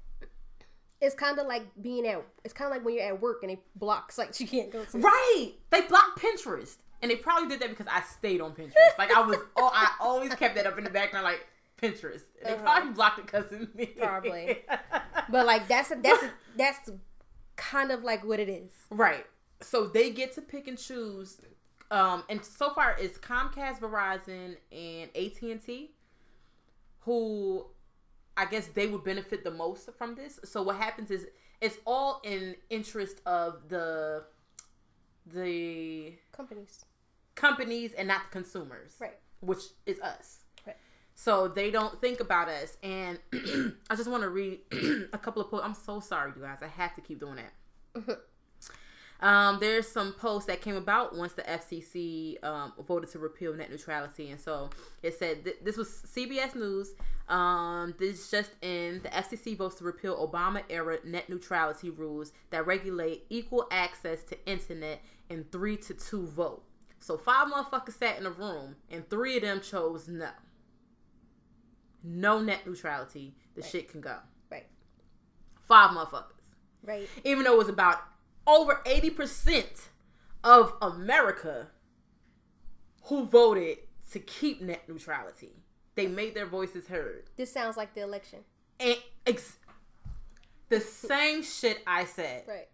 it's 1.03 1.15
kind 1.15 1.37
of 1.37 1.47
like 1.47 1.63
being 1.81 2.07
at 2.07 2.23
it's 2.45 2.53
kind 2.53 2.71
of 2.71 2.77
like 2.77 2.85
when 2.85 2.95
you're 2.95 3.03
at 3.03 3.21
work 3.21 3.43
and 3.43 3.51
they 3.51 3.59
block 3.75 4.11
sites 4.11 4.39
you 4.39 4.47
can't 4.47 4.71
go 4.71 4.85
to. 4.85 4.99
Right. 4.99 5.51
They 5.69 5.81
block 5.81 6.17
Pinterest. 6.19 6.77
And 7.01 7.11
they 7.11 7.17
probably 7.17 7.49
did 7.49 7.59
that 7.59 7.69
because 7.69 7.87
I 7.91 8.01
stayed 8.01 8.39
on 8.39 8.53
Pinterest. 8.53 8.97
like 8.97 9.11
I 9.11 9.21
was 9.21 9.37
oh 9.57 9.69
I 9.73 9.91
always 9.99 10.33
kept 10.35 10.55
that 10.55 10.65
up 10.65 10.77
in 10.77 10.85
the 10.85 10.89
background 10.89 11.25
like 11.25 11.45
Pinterest. 11.81 12.23
And 12.39 12.45
they 12.45 12.53
uh-huh. 12.53 12.63
probably 12.63 12.93
blocked 12.93 13.19
it 13.19 13.25
because 13.25 13.51
of 13.51 13.75
me. 13.75 13.87
Probably. 13.97 14.59
but 15.29 15.45
like 15.45 15.67
that's 15.67 15.91
a, 15.91 15.95
that's 15.95 16.23
a, 16.23 16.31
that's 16.55 16.89
kind 17.57 17.91
of 17.91 18.03
like 18.03 18.25
what 18.25 18.39
it 18.39 18.47
is. 18.47 18.71
Right. 18.89 19.25
So 19.59 19.87
they 19.87 20.09
get 20.09 20.33
to 20.35 20.41
pick 20.41 20.69
and 20.69 20.77
choose 20.77 21.41
um 21.91 22.23
and 22.29 22.43
so 22.45 22.73
far 22.73 22.95
it's 22.97 23.17
Comcast, 23.17 23.81
Verizon 23.81 24.55
and 24.71 25.09
AT&T 25.17 25.91
who 27.01 27.65
I 28.35 28.45
guess 28.45 28.67
they 28.67 28.87
would 28.87 29.03
benefit 29.03 29.43
the 29.43 29.51
most 29.51 29.89
from 29.97 30.15
this. 30.15 30.39
So 30.43 30.63
what 30.63 30.77
happens 30.77 31.11
is 31.11 31.27
it's 31.61 31.77
all 31.85 32.21
in 32.23 32.55
interest 32.69 33.21
of 33.25 33.69
the 33.69 34.23
the 35.25 36.13
companies, 36.31 36.85
companies, 37.35 37.93
and 37.93 38.07
not 38.07 38.23
the 38.23 38.39
consumers, 38.39 38.95
right? 38.99 39.17
Which 39.39 39.63
is 39.85 39.99
us. 40.01 40.39
Right. 40.65 40.75
So 41.15 41.47
they 41.47 41.71
don't 41.71 42.01
think 42.01 42.19
about 42.19 42.49
us, 42.49 42.77
and 42.83 43.19
I 43.89 43.95
just 43.95 44.09
want 44.09 44.23
to 44.23 44.29
read 44.29 44.59
a 45.13 45.17
couple 45.17 45.41
of 45.41 45.49
posts. 45.49 45.65
I'm 45.65 45.75
so 45.75 45.99
sorry, 45.99 46.33
you 46.35 46.41
guys. 46.41 46.59
I 46.61 46.67
have 46.67 46.95
to 46.95 47.01
keep 47.01 47.19
doing 47.19 47.37
that. 47.37 48.19
Um, 49.23 49.57
there's 49.61 49.87
some 49.87 50.11
posts 50.11 50.47
that 50.47 50.59
came 50.59 50.75
about 50.75 51.15
once 51.15 51.31
the 51.31 51.43
FCC 51.43 52.43
um, 52.43 52.73
voted 52.85 53.09
to 53.11 53.19
repeal 53.19 53.53
net 53.53 53.71
neutrality, 53.71 54.31
and 54.31 54.39
so 54.39 54.69
it 55.01 55.17
said 55.17 55.45
th- 55.45 55.55
this 55.63 55.77
was 55.77 55.87
CBS 55.87 56.55
News. 56.55 56.93
Um, 57.29 57.95
this 57.97 58.29
just 58.29 58.51
in: 58.61 59.01
the 59.01 59.07
FCC 59.07 59.55
votes 59.55 59.75
to 59.75 59.85
repeal 59.85 60.27
Obama-era 60.27 60.97
net 61.05 61.29
neutrality 61.29 61.89
rules 61.89 62.33
that 62.49 62.67
regulate 62.67 63.23
equal 63.29 63.65
access 63.71 64.23
to 64.23 64.45
internet 64.45 65.01
in 65.29 65.45
three 65.53 65.77
to 65.77 65.93
two 65.93 66.27
vote. 66.27 66.61
So 66.99 67.17
five 67.17 67.47
motherfuckers 67.47 67.97
sat 67.97 68.19
in 68.19 68.25
a 68.25 68.31
room, 68.31 68.75
and 68.91 69.09
three 69.09 69.37
of 69.37 69.43
them 69.43 69.61
chose 69.61 70.09
no. 70.09 70.31
No 72.03 72.41
net 72.41 72.67
neutrality. 72.67 73.35
The 73.55 73.61
right. 73.61 73.71
shit 73.71 73.89
can 73.89 74.01
go. 74.01 74.17
Right. 74.51 74.67
Five 75.61 75.91
motherfuckers. 75.91 76.33
Right. 76.83 77.07
Even 77.23 77.45
though 77.45 77.53
it 77.53 77.59
was 77.59 77.69
about 77.69 77.99
over 78.45 78.81
80% 78.85 79.87
of 80.43 80.73
America 80.81 81.67
who 83.03 83.25
voted 83.25 83.79
to 84.11 84.19
keep 84.19 84.61
net 84.61 84.87
neutrality. 84.87 85.53
They 85.95 86.07
made 86.07 86.33
their 86.33 86.45
voices 86.45 86.87
heard. 86.87 87.23
This 87.35 87.51
sounds 87.51 87.77
like 87.77 87.93
the 87.93 88.01
election. 88.01 88.39
And 88.79 88.97
ex- 89.25 89.57
the 90.69 90.79
same 90.79 91.43
shit 91.43 91.79
I 91.85 92.05
said. 92.05 92.43
Right. 92.47 92.67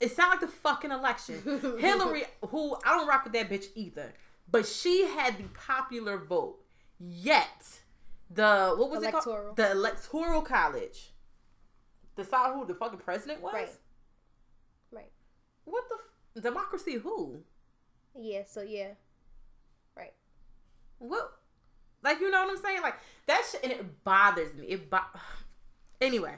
It 0.00 0.10
sounded 0.12 0.32
like 0.32 0.40
the 0.40 0.56
fucking 0.56 0.90
election. 0.90 1.42
Hillary, 1.78 2.24
who 2.48 2.76
I 2.84 2.96
don't 2.96 3.06
rock 3.06 3.24
with 3.24 3.32
that 3.34 3.48
bitch 3.48 3.66
either, 3.74 4.12
but 4.50 4.66
she 4.66 5.06
had 5.06 5.38
the 5.38 5.44
popular 5.54 6.18
vote. 6.18 6.58
Yet, 6.98 7.80
the 8.30 8.74
what 8.76 8.90
was 8.90 9.00
electoral. 9.00 9.36
it 9.36 9.44
called? 9.44 9.56
The 9.56 9.70
electoral 9.72 10.42
college 10.42 11.12
decide 12.16 12.54
who 12.54 12.64
the 12.66 12.74
fucking 12.74 13.00
president 13.00 13.40
was. 13.40 13.54
Right. 13.54 13.68
What 15.64 15.84
the 15.88 15.96
f- 16.36 16.42
democracy? 16.42 16.94
Who? 16.94 17.42
Yeah. 18.18 18.42
So 18.46 18.62
yeah. 18.62 18.90
Right. 19.96 20.12
What? 20.98 21.32
Like 22.02 22.20
you 22.20 22.30
know 22.30 22.44
what 22.44 22.50
I'm 22.50 22.62
saying? 22.62 22.82
Like 22.82 22.96
that 23.26 23.42
shit, 23.50 23.62
and 23.62 23.72
it 23.72 24.04
bothers 24.04 24.54
me. 24.54 24.66
It 24.66 24.90
bo- 24.90 24.98
anyway. 26.00 26.34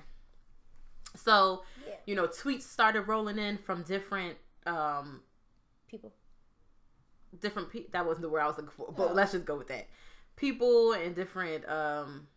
So 1.16 1.64
yeah. 1.86 1.94
you 2.06 2.14
know, 2.14 2.26
tweets 2.26 2.62
started 2.62 3.02
rolling 3.02 3.38
in 3.38 3.58
from 3.58 3.82
different 3.82 4.36
um 4.66 5.20
people. 5.90 6.12
Different 7.40 7.70
people. 7.70 7.90
That 7.92 8.06
wasn't 8.06 8.22
the 8.22 8.28
word 8.28 8.40
I 8.40 8.46
was 8.46 8.56
looking 8.56 8.72
for, 8.76 8.92
but 8.92 9.10
oh. 9.10 9.14
let's 9.14 9.32
just 9.32 9.44
go 9.44 9.56
with 9.56 9.68
that. 9.68 9.88
People 10.36 10.92
and 10.92 11.14
different 11.14 11.68
um 11.68 12.28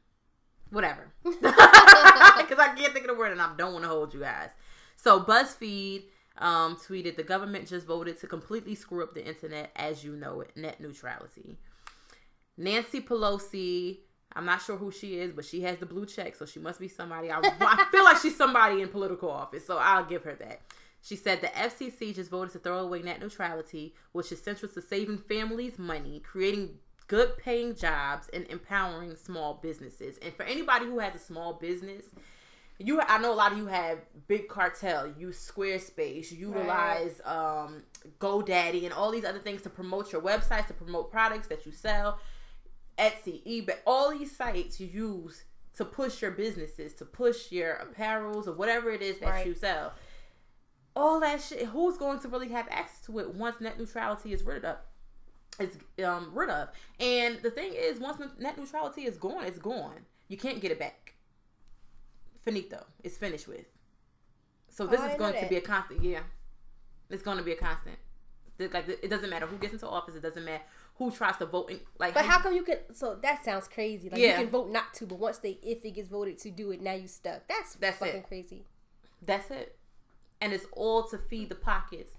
whatever 0.71 1.11
because 1.23 1.43
I 1.43 2.73
can't 2.75 2.93
think 2.93 3.05
of 3.05 3.07
the 3.07 3.15
word 3.15 3.31
and 3.31 3.41
I 3.41 3.51
don't 3.57 3.73
want 3.73 3.83
to 3.83 3.89
hold 3.89 4.13
you 4.13 4.19
guys. 4.21 4.49
So 4.95 5.19
BuzzFeed 5.21 6.03
um, 6.39 6.75
tweeted, 6.75 7.15
The 7.15 7.23
government 7.23 7.67
just 7.67 7.85
voted 7.85 8.19
to 8.19 8.27
completely 8.27 8.75
screw 8.75 9.03
up 9.03 9.13
the 9.13 9.25
internet 9.25 9.71
as 9.75 10.03
you 10.03 10.15
know 10.15 10.41
it, 10.41 10.51
net 10.55 10.81
neutrality. 10.81 11.57
Nancy 12.57 12.99
Pelosi 12.99 13.99
I'm 14.33 14.45
not 14.45 14.61
sure 14.61 14.77
who 14.77 14.91
she 14.91 15.19
is, 15.19 15.33
but 15.33 15.45
she 15.45 15.61
has 15.61 15.79
the 15.79 15.85
blue 15.85 16.05
check, 16.05 16.35
so 16.35 16.45
she 16.45 16.59
must 16.59 16.79
be 16.79 16.87
somebody. 16.87 17.31
I, 17.31 17.39
I 17.39 17.87
feel 17.91 18.03
like 18.03 18.17
she's 18.17 18.37
somebody 18.37 18.81
in 18.81 18.89
political 18.89 19.29
office, 19.29 19.65
so 19.65 19.77
I'll 19.77 20.05
give 20.05 20.23
her 20.23 20.35
that. 20.35 20.61
She 21.01 21.15
said 21.15 21.41
the 21.41 21.47
FCC 21.47 22.13
just 22.13 22.29
voted 22.29 22.51
to 22.53 22.59
throw 22.59 22.79
away 22.79 23.01
net 23.01 23.21
neutrality, 23.21 23.95
which 24.11 24.31
is 24.31 24.41
central 24.41 24.71
to 24.73 24.81
saving 24.81 25.17
families 25.17 25.79
money, 25.79 26.19
creating 26.19 26.77
good 27.07 27.37
paying 27.37 27.73
jobs, 27.73 28.29
and 28.31 28.45
empowering 28.47 29.15
small 29.15 29.55
businesses. 29.63 30.17
And 30.21 30.33
for 30.35 30.43
anybody 30.43 30.85
who 30.85 30.99
has 30.99 31.15
a 31.15 31.19
small 31.19 31.53
business, 31.53 32.05
you 32.79 33.01
I 33.01 33.17
know 33.17 33.33
a 33.33 33.35
lot 33.35 33.51
of 33.51 33.57
you 33.57 33.67
have 33.67 33.99
big 34.27 34.47
cartel, 34.47 35.13
you 35.17 35.27
Squarespace, 35.27 36.31
utilize 36.31 37.21
right. 37.25 37.63
um, 37.65 37.83
GoDaddy 38.19 38.85
and 38.85 38.93
all 38.93 39.11
these 39.11 39.25
other 39.25 39.39
things 39.39 39.61
to 39.63 39.69
promote 39.69 40.13
your 40.13 40.21
websites, 40.21 40.67
to 40.67 40.73
promote 40.73 41.11
products 41.11 41.47
that 41.47 41.65
you 41.65 41.73
sell. 41.73 42.19
Etsy, 42.97 43.45
eBay, 43.45 43.75
all 43.85 44.17
these 44.17 44.35
sites 44.35 44.79
you 44.79 44.87
use 44.87 45.43
to 45.75 45.83
push 45.83 46.21
your 46.21 46.31
businesses, 46.31 46.93
to 46.93 47.05
push 47.05 47.51
your 47.51 47.81
apparels 47.85 48.47
or 48.47 48.53
whatever 48.53 48.89
it 48.91 49.01
is 49.01 49.19
that 49.19 49.29
right. 49.29 49.45
you 49.45 49.53
sell. 49.53 49.93
All 50.95 51.19
that 51.19 51.41
shit, 51.41 51.67
who's 51.67 51.97
going 51.97 52.19
to 52.19 52.29
really 52.29 52.49
have 52.49 52.67
access 52.69 53.05
to 53.05 53.19
it 53.19 53.35
once 53.35 53.59
net 53.59 53.77
neutrality 53.77 54.33
is 54.33 54.43
rid 54.43 54.63
of? 54.63 54.77
Is 55.59 55.77
um 56.05 56.31
rid 56.33 56.49
of. 56.49 56.69
And 56.99 57.39
the 57.41 57.51
thing 57.51 57.73
is, 57.75 57.99
once 57.99 58.21
net 58.39 58.57
neutrality 58.57 59.01
is 59.01 59.17
gone, 59.17 59.43
it's 59.45 59.59
gone. 59.59 60.05
You 60.29 60.37
can't 60.37 60.61
get 60.61 60.71
it 60.71 60.79
back. 60.79 61.15
Finito. 62.43 62.85
It's 63.03 63.17
finished 63.17 63.47
with. 63.47 63.65
So 64.69 64.85
this 64.85 65.01
oh, 65.01 65.07
is 65.07 65.15
going 65.17 65.33
to 65.41 65.47
be 65.47 65.57
a 65.57 65.61
constant. 65.61 66.03
Yeah, 66.03 66.21
it's 67.09 67.23
going 67.23 67.37
to 67.37 67.43
be 67.43 67.51
a 67.51 67.55
constant. 67.55 67.97
Like 68.59 68.89
it 68.89 69.09
doesn't 69.09 69.29
matter 69.29 69.45
who 69.45 69.57
gets 69.57 69.73
into 69.73 69.87
office. 69.87 70.15
It 70.15 70.21
doesn't 70.21 70.43
matter 70.43 70.63
who 70.95 71.11
tries 71.11 71.37
to 71.37 71.45
vote. 71.45 71.71
In, 71.71 71.79
like, 71.97 72.13
but 72.13 72.25
how 72.25 72.39
come 72.39 72.53
you 72.53 72.63
can? 72.63 72.77
So 72.93 73.17
that 73.21 73.43
sounds 73.45 73.67
crazy. 73.67 74.09
Like 74.09 74.19
yeah. 74.19 74.37
you 74.37 74.43
can 74.43 74.49
vote 74.49 74.69
not 74.69 74.93
to, 74.95 75.05
but 75.05 75.17
once 75.17 75.37
they 75.37 75.57
if 75.63 75.85
it 75.85 75.91
gets 75.91 76.09
voted 76.09 76.37
to 76.39 76.51
do 76.51 76.71
it, 76.71 76.81
now 76.81 76.93
you 76.93 77.07
stuck. 77.07 77.47
That's 77.47 77.75
that's 77.75 77.97
fucking 77.97 78.15
it. 78.15 78.27
crazy. 78.27 78.65
That's 79.25 79.49
it, 79.49 79.77
and 80.41 80.51
it's 80.53 80.65
all 80.73 81.03
to 81.07 81.17
feed 81.17 81.49
the 81.49 81.55
pockets 81.55 82.13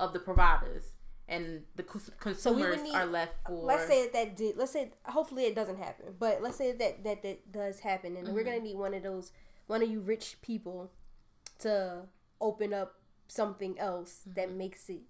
of 0.00 0.12
the 0.12 0.18
providers, 0.18 0.94
and 1.28 1.62
the 1.76 1.84
consumers 1.84 2.42
so 2.42 2.82
need, 2.82 2.94
are 2.94 3.06
left 3.06 3.34
for. 3.46 3.64
Let's 3.64 3.86
say 3.86 4.08
that 4.08 4.36
did. 4.36 4.56
Let's 4.56 4.72
say 4.72 4.90
hopefully 5.04 5.44
it 5.44 5.54
doesn't 5.54 5.78
happen, 5.78 6.06
but 6.18 6.42
let's 6.42 6.56
say 6.56 6.72
that 6.72 7.04
that 7.04 7.22
that 7.22 7.52
does 7.52 7.78
happen, 7.80 8.16
and 8.16 8.26
mm-hmm. 8.26 8.34
we're 8.34 8.44
gonna 8.44 8.60
need 8.60 8.76
one 8.76 8.94
of 8.94 9.04
those 9.04 9.30
one 9.66 9.82
of 9.82 9.90
you 9.90 10.00
rich 10.00 10.36
people 10.42 10.90
to 11.60 12.02
open 12.40 12.74
up 12.74 12.94
something 13.26 13.78
else 13.78 14.20
mm-hmm. 14.22 14.40
that 14.40 14.52
makes 14.52 14.88
it 14.88 15.02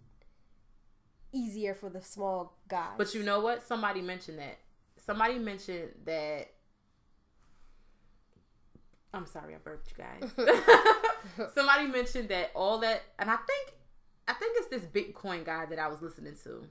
easier 1.33 1.75
for 1.75 1.91
the 1.91 2.01
small 2.01 2.57
guys. 2.69 2.95
But 2.97 3.15
you 3.15 3.23
know 3.23 3.41
what? 3.41 3.67
Somebody 3.67 4.01
mentioned 4.01 4.39
that. 4.39 4.59
Somebody 5.05 5.39
mentioned 5.39 5.91
that. 6.05 6.51
I'm 9.13 9.27
sorry, 9.27 9.55
I 9.55 9.59
burped 9.59 9.93
you 9.97 10.05
guys. 10.05 10.31
Somebody 11.55 11.87
mentioned 11.87 12.29
that 12.31 12.51
all 12.55 12.79
that, 12.79 13.03
and 13.19 13.31
I 13.31 13.37
think, 13.37 13.75
I 14.27 14.33
think 14.33 14.57
it's 14.57 14.69
this 14.69 14.83
Bitcoin 14.83 15.45
guy 15.45 15.67
that 15.67 15.79
I 15.79 15.87
was 15.87 16.03
listening 16.03 16.35
to. 16.43 16.67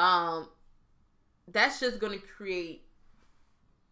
Um, 0.00 0.48
that's 1.48 1.80
just 1.80 1.98
going 1.98 2.18
to 2.18 2.26
create 2.26 2.83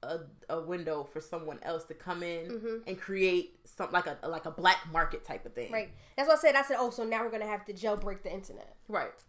a, 0.03 0.21
a 0.49 0.61
window 0.61 1.05
for 1.05 1.21
someone 1.21 1.59
else 1.63 1.85
to 1.85 1.95
come 1.95 2.23
in 2.23 2.51
mm-hmm. 2.51 2.77
and 2.87 3.01
create 3.01 3.61
some 3.65 3.91
like 3.93 4.07
a 4.07 4.19
like 4.27 4.47
a 4.47 4.51
black 4.51 4.79
market 4.93 5.25
type 5.25 5.47
of 5.47 5.55
thing. 5.55 5.73
Right. 5.73 5.91
That's 6.17 6.29
what 6.29 6.39
I 6.39 6.41
said. 6.41 6.57
I 6.57 6.63
said, 6.63 6.77
oh, 6.79 6.91
so 6.91 7.05
now 7.05 7.23
we're 7.23 7.31
gonna 7.31 7.47
have 7.47 7.65
to 7.67 7.73
jailbreak 7.73 8.23
the 8.23 8.33
internet. 8.33 8.75
Right. 8.89 9.23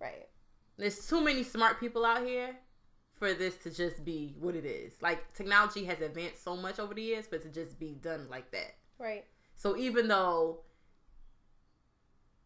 Right. 0.00 0.28
There's 0.76 1.06
too 1.06 1.22
many 1.22 1.42
smart 1.42 1.80
people 1.80 2.04
out 2.04 2.26
here 2.26 2.56
for 3.18 3.34
this 3.34 3.56
to 3.58 3.70
just 3.70 4.04
be 4.04 4.34
what 4.40 4.54
it 4.54 4.64
is. 4.64 4.94
Like 5.00 5.32
technology 5.34 5.84
has 5.84 6.00
advanced 6.00 6.42
so 6.42 6.56
much 6.56 6.78
over 6.78 6.94
the 6.94 7.02
years, 7.02 7.26
but 7.30 7.42
to 7.42 7.48
just 7.48 7.78
be 7.78 7.94
done 8.02 8.26
like 8.30 8.50
that. 8.52 8.76
Right. 8.98 9.24
So 9.56 9.76
even 9.76 10.08
though 10.08 10.60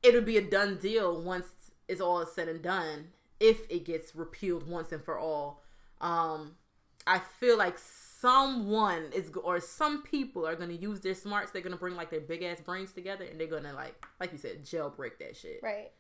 it'll 0.03 0.23
be 0.23 0.37
a 0.37 0.43
done 0.43 0.77
deal 0.77 1.23
once 1.23 1.47
it's 1.89 2.01
all 2.01 2.27
said 2.27 2.49
and 2.49 2.63
done, 2.63 3.09
if 3.41 3.71
it 3.71 3.85
gets 3.85 4.15
repealed 4.15 4.69
once 4.69 4.91
and 4.93 5.05
for 5.05 5.19
all, 5.19 5.63
um, 6.01 6.57
I 7.07 7.19
feel 7.41 7.57
like 7.59 7.79
someone 7.79 9.11
is 9.13 9.31
or 9.43 9.61
some 9.61 10.03
people 10.03 10.47
are 10.47 10.57
gonna 10.57 10.73
use 10.73 11.01
their 11.01 11.15
smarts. 11.15 11.51
They're 11.51 11.63
gonna 11.63 11.77
bring 11.77 11.95
like 11.95 12.11
their 12.11 12.21
big 12.21 12.43
ass 12.43 12.61
brains 12.61 12.93
together, 12.93 13.25
and 13.25 13.39
they're 13.39 13.47
gonna 13.47 13.75
like, 13.75 14.03
like 14.21 14.33
you 14.33 14.39
said, 14.39 14.65
jailbreak 14.65 15.19
that 15.21 15.37
shit. 15.37 15.61
Right. 15.63 15.91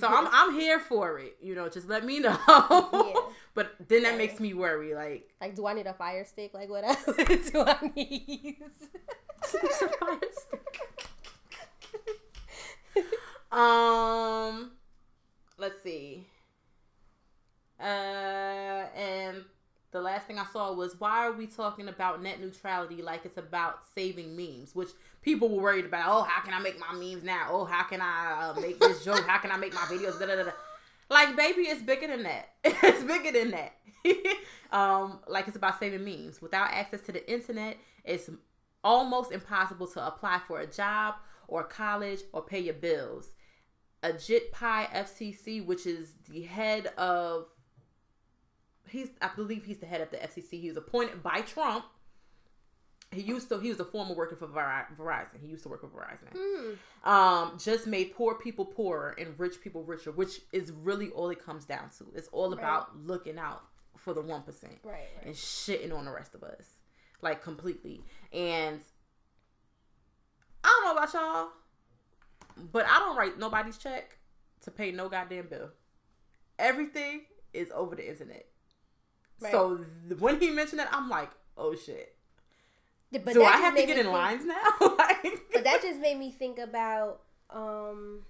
So 0.00 0.08
I'm 0.08 0.28
I'm 0.32 0.54
here 0.54 0.80
for 0.80 1.18
it. 1.18 1.36
You 1.40 1.54
know, 1.54 1.68
just 1.68 1.88
let 1.88 2.04
me 2.04 2.18
know. 2.20 2.36
yeah. 2.48 3.12
But 3.54 3.76
then 3.86 4.02
that 4.02 4.18
makes 4.18 4.40
me 4.40 4.52
worry. 4.52 4.94
Like, 4.96 5.30
like, 5.40 5.54
do 5.54 5.64
I 5.68 5.74
need 5.74 5.86
a 5.86 5.94
fire 5.94 6.24
stick? 6.24 6.52
Like, 6.54 6.68
what 6.68 6.82
else 6.82 7.04
do 7.52 7.62
I 7.64 7.92
need? 7.94 8.56
fire 9.40 10.20
stick. 10.32 10.88
um, 13.52 14.72
let's 15.56 15.80
see. 15.84 16.26
Uh, 17.78 18.86
and 18.96 19.44
the 19.94 20.00
last 20.00 20.26
thing 20.26 20.40
I 20.40 20.44
saw 20.52 20.72
was 20.72 20.98
why 20.98 21.24
are 21.24 21.32
we 21.32 21.46
talking 21.46 21.86
about 21.86 22.20
net 22.20 22.40
neutrality 22.40 23.00
like 23.00 23.24
it's 23.24 23.38
about 23.38 23.78
saving 23.94 24.36
memes, 24.36 24.74
which 24.74 24.88
people 25.22 25.48
were 25.48 25.62
worried 25.62 25.84
about. 25.84 26.08
Oh, 26.08 26.22
how 26.24 26.42
can 26.42 26.52
I 26.52 26.58
make 26.58 26.80
my 26.80 26.92
memes 26.92 27.22
now? 27.22 27.46
Oh, 27.48 27.64
how 27.64 27.84
can 27.84 28.00
I 28.00 28.54
uh, 28.56 28.60
make 28.60 28.80
this 28.80 29.04
joke? 29.04 29.24
How 29.24 29.38
can 29.38 29.52
I 29.52 29.56
make 29.56 29.72
my 29.72 29.82
videos? 29.82 30.18
Da, 30.18 30.26
da, 30.26 30.34
da, 30.34 30.50
like, 31.08 31.36
baby, 31.36 31.62
it's 31.62 31.80
bigger 31.80 32.08
than 32.08 32.24
that. 32.24 32.48
it's 32.64 33.04
bigger 33.04 33.30
than 33.30 33.52
that. 33.52 33.72
um, 34.76 35.20
like 35.28 35.46
it's 35.46 35.56
about 35.56 35.78
saving 35.78 36.04
memes. 36.04 36.42
Without 36.42 36.72
access 36.72 37.00
to 37.02 37.12
the 37.12 37.32
internet, 37.32 37.76
it's 38.04 38.28
almost 38.82 39.30
impossible 39.30 39.86
to 39.86 40.04
apply 40.04 40.40
for 40.48 40.58
a 40.58 40.66
job 40.66 41.14
or 41.46 41.62
college 41.62 42.22
or 42.32 42.42
pay 42.42 42.58
your 42.58 42.74
bills. 42.74 43.28
Ajit 44.02 44.50
Pai 44.50 44.86
FCC, 44.92 45.64
which 45.64 45.86
is 45.86 46.14
the 46.28 46.42
head 46.42 46.88
of 46.98 47.46
he's 48.94 49.08
I 49.20 49.28
believe 49.34 49.64
he's 49.64 49.78
the 49.78 49.86
head 49.86 50.00
of 50.00 50.10
the 50.10 50.16
FCC. 50.16 50.60
He 50.60 50.68
was 50.68 50.76
appointed 50.76 51.22
by 51.22 51.40
Trump. 51.40 51.84
He 53.10 53.20
used 53.20 53.48
to 53.50 53.58
he 53.58 53.68
was 53.68 53.80
a 53.80 53.84
former 53.84 54.14
worker 54.14 54.36
for 54.36 54.46
Verizon. 54.46 55.40
He 55.40 55.48
used 55.48 55.62
to 55.64 55.68
work 55.68 55.82
for 55.82 55.88
Verizon. 55.88 56.32
Mm. 56.34 57.08
Um, 57.08 57.58
just 57.58 57.86
made 57.86 58.14
poor 58.14 58.36
people 58.36 58.64
poorer 58.64 59.14
and 59.18 59.38
rich 59.38 59.60
people 59.60 59.82
richer, 59.82 60.12
which 60.12 60.40
is 60.52 60.72
really 60.72 61.10
all 61.10 61.28
it 61.30 61.44
comes 61.44 61.64
down 61.64 61.90
to. 61.98 62.06
It's 62.14 62.28
all 62.28 62.52
about 62.52 62.96
looking 62.96 63.38
out 63.38 63.62
for 63.96 64.14
the 64.14 64.22
one 64.22 64.42
percent, 64.42 64.78
right, 64.84 64.92
right, 64.92 65.26
and 65.26 65.34
shitting 65.34 65.96
on 65.96 66.04
the 66.04 66.12
rest 66.12 66.34
of 66.34 66.42
us, 66.42 66.66
like 67.20 67.42
completely. 67.42 68.02
And 68.32 68.80
I 70.62 70.68
don't 70.68 70.84
know 70.84 71.02
about 71.02 71.14
y'all, 71.14 71.48
but 72.72 72.86
I 72.86 72.98
don't 72.98 73.16
write 73.16 73.38
nobody's 73.38 73.78
check 73.78 74.18
to 74.62 74.70
pay 74.70 74.90
no 74.90 75.08
goddamn 75.08 75.48
bill. 75.48 75.70
Everything 76.58 77.22
is 77.52 77.70
over 77.74 77.94
the 77.94 78.08
internet. 78.08 78.46
Right. 79.44 79.52
So 79.52 79.84
th- 80.08 80.20
when 80.20 80.40
he 80.40 80.50
mentioned 80.50 80.80
that, 80.80 80.88
I'm 80.90 81.08
like, 81.08 81.30
oh 81.56 81.76
shit. 81.76 82.14
But 83.12 83.34
Do 83.34 83.44
I 83.44 83.52
have 83.58 83.76
to 83.76 83.86
get 83.86 83.96
in 83.96 84.04
think, 84.04 84.12
lines 84.12 84.44
now? 84.44 84.54
like, 84.80 85.42
but 85.52 85.64
that 85.64 85.82
just 85.82 86.00
made 86.00 86.18
me 86.18 86.32
think 86.32 86.58
about, 86.58 87.20
um, 87.50 88.22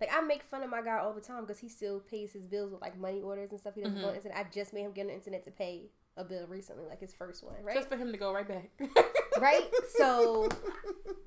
like 0.00 0.10
I 0.12 0.20
make 0.22 0.42
fun 0.42 0.62
of 0.62 0.70
my 0.70 0.82
guy 0.82 0.98
all 0.98 1.12
the 1.12 1.20
time 1.20 1.42
because 1.42 1.58
he 1.60 1.68
still 1.68 2.00
pays 2.00 2.32
his 2.32 2.46
bills 2.46 2.72
with 2.72 2.80
like 2.80 2.98
money 2.98 3.20
orders 3.20 3.50
and 3.50 3.60
stuff. 3.60 3.74
He 3.74 3.82
doesn't 3.82 3.96
mm-hmm. 3.96 4.04
go 4.04 4.10
on 4.10 4.16
internet. 4.16 4.38
I 4.38 4.46
just 4.52 4.72
made 4.72 4.82
him 4.82 4.92
get 4.92 5.06
on 5.06 5.12
internet 5.12 5.44
to 5.44 5.50
pay 5.50 5.90
a 6.16 6.24
bill 6.24 6.46
recently, 6.48 6.84
like 6.86 7.00
his 7.00 7.14
first 7.14 7.44
one, 7.44 7.54
right? 7.62 7.76
Just 7.76 7.88
for 7.88 7.96
him 7.96 8.10
to 8.10 8.18
go 8.18 8.32
right 8.32 8.48
back, 8.48 8.70
right? 9.40 9.64
So, 9.96 10.48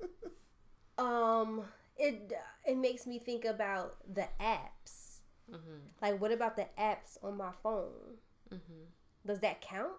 um, 0.98 1.62
it 1.96 2.32
it 2.66 2.76
makes 2.76 3.06
me 3.06 3.18
think 3.18 3.44
about 3.44 3.96
the 4.12 4.28
apps. 4.40 5.20
Mm-hmm. 5.50 5.78
Like, 6.00 6.20
what 6.20 6.32
about 6.32 6.56
the 6.56 6.66
apps 6.78 7.16
on 7.22 7.36
my 7.38 7.52
phone? 7.62 8.18
Mm-hmm 8.52 8.84
does 9.26 9.40
that 9.40 9.60
count? 9.60 9.92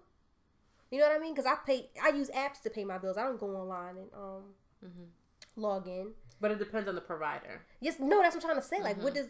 You 0.91 0.99
know 0.99 1.07
what 1.07 1.15
I 1.15 1.19
mean? 1.19 1.34
Because 1.34 1.45
I 1.45 1.55
pay, 1.65 1.89
I 2.03 2.09
use 2.09 2.30
apps 2.30 2.61
to 2.63 2.69
pay 2.69 2.86
my 2.86 2.97
bills. 2.97 3.17
I 3.17 3.24
don't 3.24 3.39
go 3.39 3.47
online 3.55 3.97
and 3.97 4.09
um 4.13 4.43
mm-hmm. 4.86 5.03
log 5.55 5.88
in. 5.88 6.11
But 6.39 6.51
it 6.51 6.59
depends 6.59 6.88
on 6.88 6.95
the 6.95 7.01
provider. 7.01 7.61
Yes, 7.80 7.95
no, 7.99 8.21
that's 8.21 8.36
what 8.36 8.43
I'm 8.43 8.49
trying 8.51 8.61
to 8.61 8.67
say. 8.67 8.82
Like, 8.82 8.95
mm-hmm. 8.95 9.05
what 9.05 9.13
does, 9.15 9.28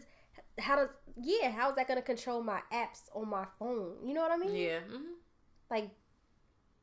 how 0.58 0.76
does, 0.76 0.88
yeah, 1.22 1.50
how 1.50 1.70
is 1.70 1.76
that 1.76 1.86
going 1.86 1.98
to 1.98 2.04
control 2.04 2.42
my 2.42 2.60
apps 2.72 3.02
on 3.14 3.28
my 3.28 3.46
phone? 3.58 3.94
You 4.04 4.14
know 4.14 4.22
what 4.22 4.32
I 4.32 4.36
mean? 4.36 4.56
Yeah. 4.56 4.80
Mm-hmm. 4.80 5.12
Like, 5.70 5.90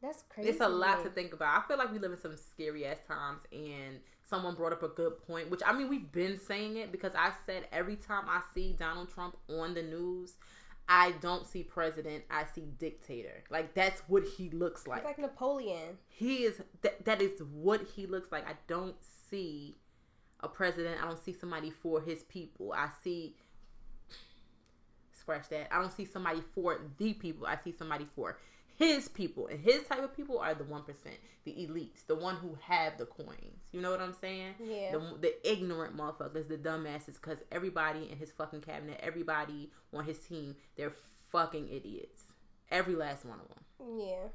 that's 0.02 0.24
crazy. 0.30 0.50
It's 0.50 0.62
a 0.62 0.70
lot 0.70 0.98
man. 0.98 1.06
to 1.06 1.12
think 1.12 1.34
about. 1.34 1.62
I 1.62 1.68
feel 1.68 1.78
like 1.78 1.92
we 1.92 2.00
live 2.00 2.12
in 2.12 2.20
some 2.20 2.36
scary 2.36 2.86
ass 2.86 2.98
times, 3.08 3.42
and 3.52 4.00
someone 4.28 4.56
brought 4.56 4.72
up 4.72 4.84
a 4.84 4.88
good 4.88 5.20
point, 5.28 5.52
which 5.52 5.62
I 5.66 5.74
mean, 5.74 5.90
we've 5.90 6.12
been 6.12 6.40
saying 6.40 6.78
it 6.78 6.92
because 6.92 7.14
I 7.14 7.34
said 7.46 7.68
every 7.72 7.98
time 7.98 8.24
I 8.28 8.42
see 8.54 8.74
Donald 8.74 9.14
Trump 9.14 9.38
on 9.50 9.74
the 9.74 9.84
news, 9.84 10.36
I 10.88 11.12
don't 11.22 11.48
see 11.48 11.64
president. 11.64 12.24
I 12.30 12.46
see 12.54 12.66
dictator. 12.80 13.44
Like 13.50 13.74
that's 13.74 14.02
what 14.08 14.24
he 14.24 14.50
looks 14.50 14.88
like. 14.88 15.00
He's 15.00 15.06
like 15.06 15.20
Napoleon. 15.20 15.98
He 16.10 16.38
is. 16.44 16.62
That, 16.82 17.06
that 17.06 17.22
is 17.22 17.42
what 17.54 17.82
he 17.96 18.08
looks 18.08 18.32
like. 18.32 18.48
I 18.48 18.56
don't 18.68 18.96
see 19.30 19.78
a 20.42 20.48
president. 20.48 21.02
I 21.02 21.08
don't 21.08 21.24
see 21.24 21.34
somebody 21.34 21.70
for 21.70 22.02
his 22.02 22.24
people. 22.24 22.74
I 22.74 22.90
see 23.04 23.36
scratch 25.14 25.50
that. 25.50 25.68
I 25.72 25.80
don't 25.80 25.92
see 25.92 26.06
somebody 26.06 26.42
for 26.54 26.82
the 26.98 27.14
people. 27.14 27.46
I 27.48 27.58
see 27.64 27.72
somebody 27.72 28.08
for 28.16 28.38
his 28.82 29.08
people. 29.08 29.48
And 29.48 29.60
his 29.60 29.84
type 29.84 30.04
of 30.04 30.16
people 30.16 30.40
are 30.40 30.56
the 30.56 30.64
1%, 30.64 30.84
the 31.44 31.52
elites, 31.52 32.08
the 32.08 32.16
one 32.16 32.36
who 32.36 32.58
have 32.68 32.98
the 32.98 33.06
coins. 33.06 33.70
You 33.72 33.80
know 33.80 33.92
what 33.92 34.02
I'm 34.02 34.16
saying? 34.20 34.56
Yeah. 34.60 34.94
The, 34.94 35.18
the 35.22 35.52
ignorant 35.52 35.96
motherfuckers, 35.96 36.48
the 36.48 36.58
dumbasses, 36.58 37.22
because 37.22 37.38
everybody 37.52 38.10
in 38.12 38.18
his 38.18 38.32
fucking 38.32 38.62
cabinet, 38.62 39.00
everybody 39.04 39.70
on 39.94 40.04
his 40.04 40.18
team, 40.18 40.56
they're 40.76 40.94
fucking 41.32 41.70
idiots. 41.70 42.24
Every 42.72 42.96
last 42.96 43.24
one 43.24 43.40
of 43.40 43.48
them. 43.50 44.00
Yeah. 44.00 44.28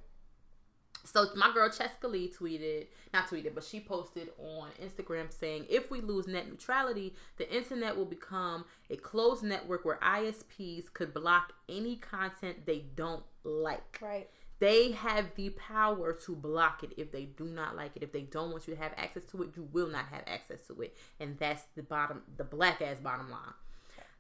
So 1.06 1.28
my 1.36 1.52
girl 1.52 1.68
Cheska 1.68 2.10
Lee 2.10 2.28
tweeted, 2.28 2.86
not 3.14 3.28
tweeted, 3.28 3.54
but 3.54 3.64
she 3.64 3.80
posted 3.80 4.30
on 4.38 4.68
Instagram 4.82 5.32
saying, 5.32 5.66
"If 5.68 5.90
we 5.90 6.00
lose 6.00 6.26
net 6.26 6.48
neutrality, 6.48 7.14
the 7.36 7.52
internet 7.54 7.96
will 7.96 8.06
become 8.06 8.64
a 8.90 8.96
closed 8.96 9.42
network 9.42 9.84
where 9.84 9.98
ISPs 10.02 10.92
could 10.92 11.14
block 11.14 11.52
any 11.68 11.96
content 11.96 12.66
they 12.66 12.80
don't 12.80 13.24
like. 13.44 13.98
Right. 14.00 14.28
They 14.58 14.92
have 14.92 15.34
the 15.34 15.50
power 15.50 16.14
to 16.24 16.34
block 16.34 16.82
it 16.82 16.94
if 16.96 17.12
they 17.12 17.24
do 17.24 17.44
not 17.44 17.76
like 17.76 17.94
it. 17.96 18.02
If 18.02 18.12
they 18.12 18.22
don't 18.22 18.50
want 18.50 18.66
you 18.66 18.74
to 18.74 18.80
have 18.80 18.92
access 18.96 19.24
to 19.26 19.42
it, 19.42 19.50
you 19.54 19.68
will 19.70 19.88
not 19.88 20.06
have 20.06 20.24
access 20.26 20.66
to 20.68 20.80
it, 20.80 20.96
and 21.20 21.38
that's 21.38 21.64
the 21.74 21.82
bottom, 21.82 22.22
the 22.36 22.44
black 22.44 22.80
ass 22.82 22.98
bottom 23.00 23.30
line." 23.30 23.54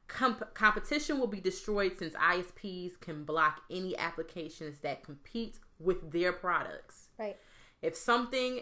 Comp- 0.08 0.54
competition 0.54 1.18
will 1.18 1.26
be 1.26 1.40
destroyed 1.40 1.98
since 1.98 2.14
ISPs 2.14 3.00
can 3.00 3.24
block 3.24 3.62
any 3.68 3.96
applications 3.98 4.78
that 4.80 5.02
compete 5.02 5.58
with 5.78 6.10
their 6.12 6.32
products. 6.32 7.08
Right. 7.18 7.36
If 7.82 7.96
something, 7.96 8.60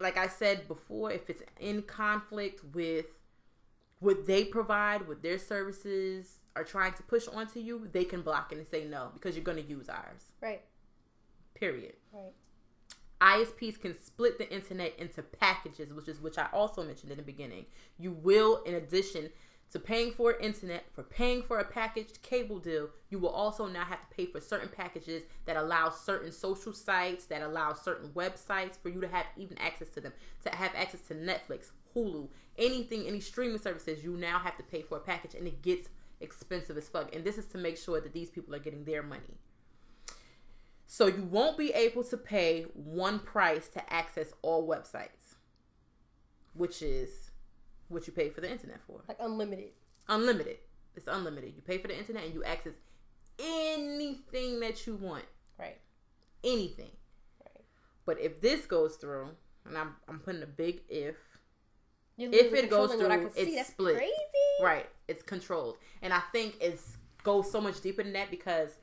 like 0.00 0.16
I 0.16 0.28
said 0.28 0.68
before, 0.68 1.10
if 1.10 1.28
it's 1.30 1.42
in 1.58 1.82
conflict 1.82 2.62
with 2.74 3.06
what 4.00 4.26
they 4.26 4.44
provide, 4.44 5.06
with 5.06 5.22
their 5.22 5.38
services 5.38 6.38
are 6.56 6.64
trying 6.64 6.92
to 6.94 7.02
push 7.04 7.28
onto 7.28 7.60
you, 7.60 7.88
they 7.92 8.04
can 8.04 8.22
block 8.22 8.52
it 8.52 8.58
and 8.58 8.66
say 8.66 8.84
no 8.84 9.10
because 9.14 9.36
you're 9.36 9.44
going 9.44 9.62
to 9.62 9.68
use 9.68 9.88
ours. 9.88 10.22
Right. 10.40 10.62
Period. 11.54 11.94
Right. 12.12 12.32
ISPs 13.22 13.80
can 13.80 13.96
split 13.98 14.36
the 14.38 14.52
internet 14.52 14.94
into 14.98 15.22
packages, 15.22 15.92
which 15.92 16.08
is 16.08 16.20
which 16.20 16.38
I 16.38 16.48
also 16.52 16.82
mentioned 16.82 17.12
in 17.12 17.18
the 17.18 17.22
beginning. 17.22 17.66
You 17.96 18.10
will, 18.10 18.62
in 18.64 18.74
addition 18.74 19.30
to 19.72 19.78
paying 19.78 20.12
for 20.12 20.34
internet, 20.34 20.84
for 20.92 21.02
paying 21.02 21.42
for 21.42 21.58
a 21.58 21.64
packaged 21.64 22.20
cable 22.20 22.58
deal, 22.58 22.90
you 23.08 23.18
will 23.18 23.30
also 23.30 23.66
now 23.66 23.84
have 23.84 24.02
to 24.02 24.14
pay 24.14 24.26
for 24.26 24.38
certain 24.38 24.68
packages 24.68 25.22
that 25.46 25.56
allow 25.56 25.88
certain 25.88 26.30
social 26.30 26.74
sites, 26.74 27.24
that 27.26 27.40
allow 27.40 27.72
certain 27.72 28.10
websites 28.10 28.76
for 28.78 28.90
you 28.90 29.00
to 29.00 29.08
have 29.08 29.24
even 29.36 29.56
access 29.56 29.88
to 29.88 30.00
them, 30.00 30.12
to 30.44 30.54
have 30.54 30.72
access 30.74 31.00
to 31.02 31.14
Netflix, 31.14 31.70
Hulu, 31.96 32.28
anything, 32.58 33.06
any 33.06 33.20
streaming 33.20 33.58
services, 33.58 34.04
you 34.04 34.16
now 34.18 34.38
have 34.38 34.58
to 34.58 34.62
pay 34.62 34.82
for 34.82 34.98
a 34.98 35.00
package 35.00 35.34
and 35.34 35.46
it 35.46 35.62
gets 35.62 35.88
expensive 36.20 36.76
as 36.76 36.88
fuck. 36.88 37.14
And 37.14 37.24
this 37.24 37.38
is 37.38 37.46
to 37.46 37.58
make 37.58 37.78
sure 37.78 37.98
that 37.98 38.12
these 38.12 38.28
people 38.28 38.54
are 38.54 38.58
getting 38.58 38.84
their 38.84 39.02
money. 39.02 39.38
So 40.86 41.06
you 41.06 41.22
won't 41.22 41.56
be 41.56 41.72
able 41.72 42.04
to 42.04 42.18
pay 42.18 42.66
one 42.74 43.20
price 43.20 43.68
to 43.68 43.92
access 43.92 44.34
all 44.42 44.68
websites, 44.68 45.36
which 46.52 46.82
is 46.82 47.21
what 47.92 48.06
you 48.06 48.12
pay 48.12 48.30
for 48.30 48.40
the 48.40 48.50
internet 48.50 48.80
for. 48.86 49.02
Like 49.08 49.18
unlimited. 49.20 49.70
Unlimited. 50.08 50.58
It's 50.94 51.06
unlimited. 51.06 51.54
You 51.54 51.62
pay 51.62 51.78
for 51.78 51.88
the 51.88 51.98
internet 51.98 52.24
and 52.24 52.34
you 52.34 52.44
access 52.44 52.74
anything 53.38 54.60
that 54.60 54.86
you 54.86 54.96
want. 54.96 55.24
Right. 55.58 55.78
Anything. 56.44 56.90
Right. 57.44 57.64
But 58.04 58.20
if 58.20 58.40
this 58.40 58.66
goes 58.66 58.96
through, 58.96 59.30
and 59.66 59.78
I'm 59.78 59.94
I'm 60.08 60.18
putting 60.18 60.42
a 60.42 60.46
big 60.46 60.80
if. 60.88 61.16
If 62.18 62.52
it 62.52 62.70
goes 62.70 62.90
controlling 62.90 63.02
what 63.02 63.10
I 63.10 63.18
through, 63.18 63.30
see. 63.32 63.40
it's 63.40 63.56
That's 63.56 63.68
split. 63.70 63.96
Crazy. 63.96 64.12
Right. 64.62 64.86
It's 65.08 65.22
controlled. 65.22 65.78
And 66.02 66.12
I 66.12 66.20
think 66.32 66.56
it's 66.60 66.98
goes 67.22 67.50
so 67.50 67.60
much 67.60 67.80
deeper 67.80 68.02
than 68.02 68.12
that 68.12 68.30
because 68.30 68.76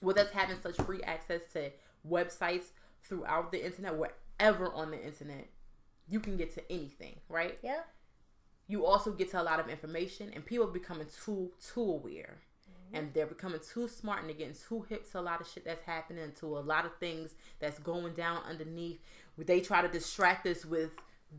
with 0.00 0.18
us 0.18 0.30
having 0.30 0.56
such 0.60 0.76
free 0.82 1.02
access 1.02 1.40
to 1.52 1.70
websites 2.08 2.66
throughout 3.02 3.52
the 3.52 3.64
internet, 3.64 3.94
wherever 3.96 4.72
on 4.72 4.90
the 4.90 5.02
internet, 5.02 5.48
you 6.08 6.20
can 6.20 6.36
get 6.36 6.52
to 6.54 6.72
anything, 6.72 7.16
right? 7.28 7.58
Yeah. 7.62 7.80
You 8.66 8.86
also 8.86 9.12
get 9.12 9.30
to 9.32 9.40
a 9.40 9.42
lot 9.42 9.60
of 9.60 9.68
information 9.68 10.30
and 10.34 10.44
people 10.44 10.66
are 10.66 10.72
becoming 10.72 11.06
too 11.24 11.50
too 11.72 11.82
aware. 11.82 12.38
Mm-hmm. 12.68 12.96
And 12.96 13.14
they're 13.14 13.26
becoming 13.26 13.60
too 13.60 13.88
smart 13.88 14.20
and 14.20 14.28
they're 14.28 14.36
getting 14.36 14.56
too 14.68 14.82
hip 14.88 15.10
to 15.12 15.18
a 15.18 15.20
lot 15.20 15.40
of 15.40 15.48
shit 15.48 15.64
that's 15.64 15.82
happening, 15.82 16.32
to 16.40 16.46
a 16.46 16.60
lot 16.60 16.86
of 16.86 16.96
things 16.96 17.34
that's 17.58 17.78
going 17.78 18.14
down 18.14 18.42
underneath. 18.48 19.00
They 19.36 19.60
try 19.60 19.82
to 19.82 19.88
distract 19.88 20.46
us 20.46 20.64
with 20.64 20.90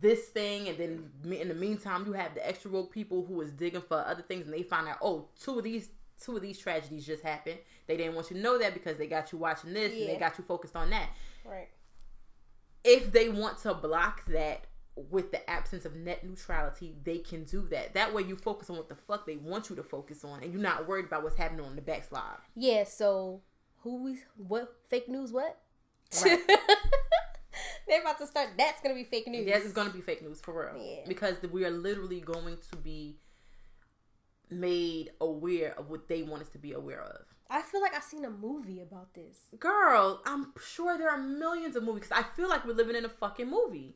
this 0.02 0.26
thing, 0.28 0.68
and 0.68 0.78
then 0.78 1.10
in 1.40 1.48
the 1.48 1.54
meantime, 1.54 2.06
you 2.06 2.12
have 2.14 2.34
the 2.34 2.46
extra 2.46 2.70
woke 2.70 2.92
people 2.92 3.26
who 3.26 3.40
is 3.40 3.52
digging 3.52 3.82
for 3.82 4.06
other 4.06 4.22
things, 4.22 4.46
and 4.46 4.54
they 4.54 4.64
find 4.64 4.90
out, 4.90 4.98
oh, 5.02 5.30
two 5.42 5.58
of 5.58 5.64
these 5.64 5.90
two 6.24 6.36
of 6.36 6.42
these 6.42 6.58
tragedies 6.58 7.06
just 7.06 7.24
happened. 7.24 7.58
They 7.88 7.98
didn't 7.98 8.16
want 8.16 8.30
you 8.30 8.38
to 8.38 8.42
know 8.42 8.58
that 8.58 8.74
because 8.74 8.98
they 8.98 9.08
got 9.08 9.32
you 9.32 9.38
watching 9.38 9.74
this 9.74 9.92
and 9.94 10.08
they 10.08 10.18
got 10.18 10.38
you 10.38 10.44
focused 10.46 10.76
on 10.76 10.90
that. 10.92 11.10
Right. 11.44 11.68
If 12.84 13.12
they 13.12 13.30
want 13.30 13.58
to 13.60 13.74
block 13.74 14.26
that 14.28 14.66
with 14.96 15.32
the 15.32 15.48
absence 15.50 15.86
of 15.86 15.96
net 15.96 16.24
neutrality, 16.24 16.96
they 17.04 17.18
can 17.18 17.44
do 17.44 17.68
that. 17.70 17.94
That 17.94 18.14
way, 18.14 18.24
you 18.24 18.36
focus 18.36 18.70
on 18.70 18.78
what 18.78 18.90
the 18.90 18.96
fuck 18.96 19.26
they 19.26 19.36
want 19.36 19.70
you 19.70 19.76
to 19.76 19.84
focus 19.84 20.24
on, 20.24 20.42
and 20.42 20.54
you're 20.54 20.62
not 20.62 20.88
worried 20.88 21.06
about 21.06 21.24
what's 21.24 21.36
happening 21.36 21.66
on 21.66 21.76
the 21.76 21.82
backslide. 21.82 22.38
Yeah. 22.56 22.86
So 22.86 23.42
who 23.82 24.04
we 24.04 24.20
what 24.38 24.76
fake 24.88 25.10
news? 25.10 25.32
What? 25.32 25.58
Right. 26.24 26.40
They're 27.88 28.02
about 28.02 28.18
to 28.20 28.28
start. 28.28 28.50
That's 28.58 28.82
gonna 28.82 28.96
be 28.96 29.04
fake 29.04 29.28
news. 29.28 29.46
Yes, 29.46 29.64
it's 29.64 29.74
gonna 29.74 29.92
be 29.92 30.02
fake 30.02 30.22
news 30.22 30.42
for 30.42 30.72
real. 30.74 30.84
Yeah. 30.84 31.02
Because 31.08 31.36
we 31.52 31.66
are 31.66 31.72
literally 31.72 32.22
going 32.22 32.58
to 32.72 32.78
be 32.78 33.18
made 34.50 35.12
aware 35.22 35.78
of 35.78 35.90
what 35.90 36.08
they 36.08 36.24
want 36.24 36.42
us 36.42 36.50
to 36.50 36.58
be 36.58 36.74
aware 36.74 37.02
of. 37.02 37.26
I 37.50 37.62
feel 37.62 37.82
like 37.82 37.96
I've 37.96 38.04
seen 38.04 38.26
a 38.26 38.30
movie 38.30 38.82
about 38.82 39.14
this. 39.14 39.38
Girl, 39.60 40.22
I'm 40.26 40.52
sure 40.60 40.98
there 40.98 41.10
are 41.10 41.18
millions 41.18 41.76
of 41.76 41.84
movies. 41.84 42.10
I 42.12 42.24
feel 42.24 42.50
like 42.50 42.66
we're 42.66 42.74
living 42.74 42.96
in 42.96 43.06
a 43.06 43.10
fucking 43.10 43.50
movie. 43.50 43.96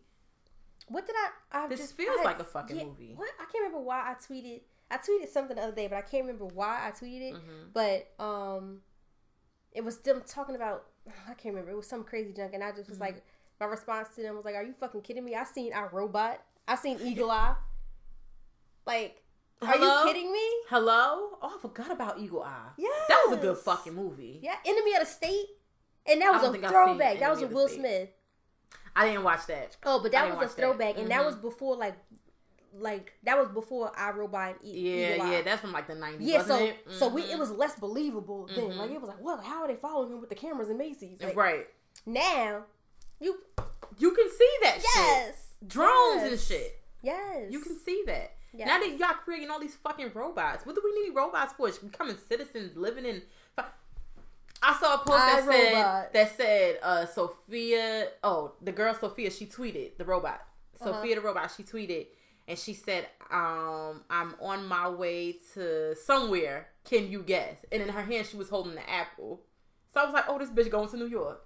What 0.90 1.06
did 1.08 1.16
I? 1.18 1.64
I 1.64 1.68
This 1.68 1.80
just, 1.80 1.96
feels 1.96 2.18
I- 2.20 2.24
like 2.24 2.40
a 2.40 2.44
fucking 2.44 2.76
movie. 2.78 3.14
What? 3.16 3.30
I 3.40 3.44
can't 3.46 3.64
remember 3.64 3.80
why 3.80 4.12
I 4.12 4.16
tweeted. 4.16 4.62
I 4.92 4.98
tweeted 4.98 5.30
something 5.30 5.56
the 5.56 5.64
other 5.64 5.76
day, 5.76 5.88
but 5.88 5.98
I 5.98 6.02
can't 6.02 6.26
remember 6.26 6.46
why 6.46 6.88
I 6.88 6.92
tweeted 6.92 7.30
it. 7.30 7.36
Mhm. 7.36 7.74
But 7.74 8.24
um, 8.24 8.82
it 9.72 9.84
was 9.84 9.98
them 10.00 10.22
talking 10.26 10.56
about. 10.56 10.86
I 11.28 11.34
can't 11.36 11.54
remember. 11.56 11.72
It 11.72 11.76
was 11.78 11.88
some 11.88 12.04
crazy 12.04 12.34
junk, 12.34 12.54
and 12.54 12.64
I 12.64 12.72
just 12.72 12.90
was 12.90 12.98
Mm-hmm. 12.98 13.16
like, 13.16 13.24
my 13.60 13.66
response 13.68 14.10
to 14.16 14.22
them 14.22 14.36
was 14.36 14.46
like, 14.46 14.56
"Are 14.56 14.64
you 14.64 14.74
fucking 14.80 15.02
kidding 15.02 15.24
me? 15.26 15.36
I 15.36 15.44
seen 15.44 15.74
our 15.74 15.90
robot. 15.92 16.42
I 16.68 16.76
seen 16.76 17.00
Eagle 17.02 17.32
Eye. 17.32 17.56
Like, 18.86 19.22
are 19.62 19.78
you 19.78 20.02
kidding 20.06 20.32
me? 20.32 20.40
Hello? 20.70 21.38
Oh, 21.42 21.54
I 21.56 21.62
forgot 21.62 21.92
about 21.92 22.18
Eagle 22.20 22.42
Eye. 22.44 22.70
Yeah, 22.78 22.88
That 23.10 23.26
was 23.28 23.38
a 23.38 23.42
good 23.42 23.58
fucking 23.58 23.94
movie. 23.94 24.40
Yeah, 24.42 24.56
Enemy 24.66 24.94
of 24.96 25.00
the 25.02 25.06
State, 25.06 25.46
and 26.08 26.22
that 26.22 26.32
was 26.32 26.44
a 26.44 26.58
throwback. 26.68 27.20
That 27.20 27.30
was 27.30 27.42
a 27.42 27.48
Will 27.48 27.68
State. 27.68 27.80
Smith. 27.80 28.10
I 28.96 29.08
didn't 29.08 29.24
watch 29.24 29.46
that. 29.48 29.78
Oh, 29.86 30.02
but 30.02 30.12
that 30.12 30.26
was 30.26 30.34
a 30.34 30.38
watch 30.38 30.48
that. 30.50 30.58
throwback, 30.58 30.98
and 30.98 31.10
that 31.12 31.22
Mhm. 31.22 31.26
was 31.26 31.36
before 31.36 31.76
like, 31.76 31.96
like 32.74 33.14
that 33.24 33.38
was 33.38 33.48
before 33.50 33.92
I 33.98 34.12
Robot 34.12 34.60
and 34.62 34.66
e- 34.68 35.00
Yeah, 35.02 35.16
Eagle 35.16 35.32
yeah, 35.32 35.42
that's 35.42 35.62
from 35.62 35.72
like 35.72 35.88
the 35.88 35.96
90s. 35.96 36.28
Yeah, 36.28 36.44
so 36.44 36.56
it? 36.66 36.78
so 36.90 37.08
we 37.08 37.24
it 37.24 37.40
was 37.40 37.52
less 37.52 37.76
believable 37.80 38.48
then. 38.48 38.72
Mhm. 38.72 38.78
Like 38.78 38.92
it 38.92 39.00
was 39.02 39.08
like, 39.10 39.22
well, 39.22 39.38
How 39.42 39.64
are 39.64 39.68
they 39.68 39.76
following 39.76 40.12
him 40.12 40.20
with 40.22 40.30
the 40.30 40.36
cameras 40.36 40.70
in 40.70 40.78
Macy's? 40.78 41.22
Like, 41.22 41.36
right. 41.36 41.68
now, 42.06 42.66
you 43.20 43.42
You 43.98 44.12
can 44.12 44.30
see 44.30 44.50
that 44.62 44.76
shit. 44.76 44.86
yes, 44.96 45.54
Drones 45.66 46.24
and 46.24 46.40
shit. 46.40 46.80
yes, 47.02 47.52
You 47.52 47.60
can 47.60 47.78
see 47.80 48.04
that. 48.06 48.36
Yes. 48.54 48.68
Now 48.68 48.80
that 48.80 48.98
y'all 48.98 49.14
creating 49.24 49.50
all 49.50 49.60
these 49.60 49.76
fucking 49.76 50.12
robots, 50.14 50.66
what 50.66 50.74
do 50.76 50.82
we 50.84 51.04
need 51.04 51.16
robots 51.16 51.54
for? 51.54 51.68
It's 51.68 51.78
becoming 51.80 52.18
citizens 52.18 52.76
living 52.78 53.06
in. 53.06 53.22
I 54.62 54.78
saw 54.80 54.96
a 54.96 54.98
post 54.98 55.10
that 55.10 55.44
I, 55.44 55.52
said 55.52 55.74
Robot. 55.74 56.14
that 56.14 56.38
said 56.38 56.80
uh, 56.84 57.06
Sophia. 57.06 58.08
Oh, 58.24 58.54
the 58.62 58.72
girl 58.72 58.94
Sophia. 58.94 59.32
She 59.32 59.46
tweeted 59.46 59.98
the 59.98 60.06
robot. 60.06 60.42
Uh-huh. 60.80 60.94
Sophia 60.94 61.16
the 61.16 61.22
robot. 61.22 61.52
She 61.56 61.64
tweeted 61.64 62.08
and 62.48 62.58
she 62.58 62.74
said, 62.74 63.08
um, 63.32 64.04
"I'm 64.10 64.36
on 64.42 64.66
my 64.66 64.90
way 64.90 65.38
to 65.54 65.96
somewhere. 65.96 66.68
Can 66.84 67.12
you 67.12 67.22
guess?" 67.22 67.58
And 67.72 67.82
in 67.84 67.90
her 67.90 68.02
hand, 68.02 68.28
she 68.28 68.38
was 68.38 68.50
holding 68.50 68.76
the 68.76 68.90
apple. 68.90 69.42
So 69.94 70.02
I 70.02 70.06
was 70.06 70.14
like, 70.14 70.26
"Oh, 70.28 70.40
this 70.40 70.50
bitch 70.50 70.70
going 70.70 70.90
to 70.90 70.98
New 70.98 71.08
York." 71.08 71.46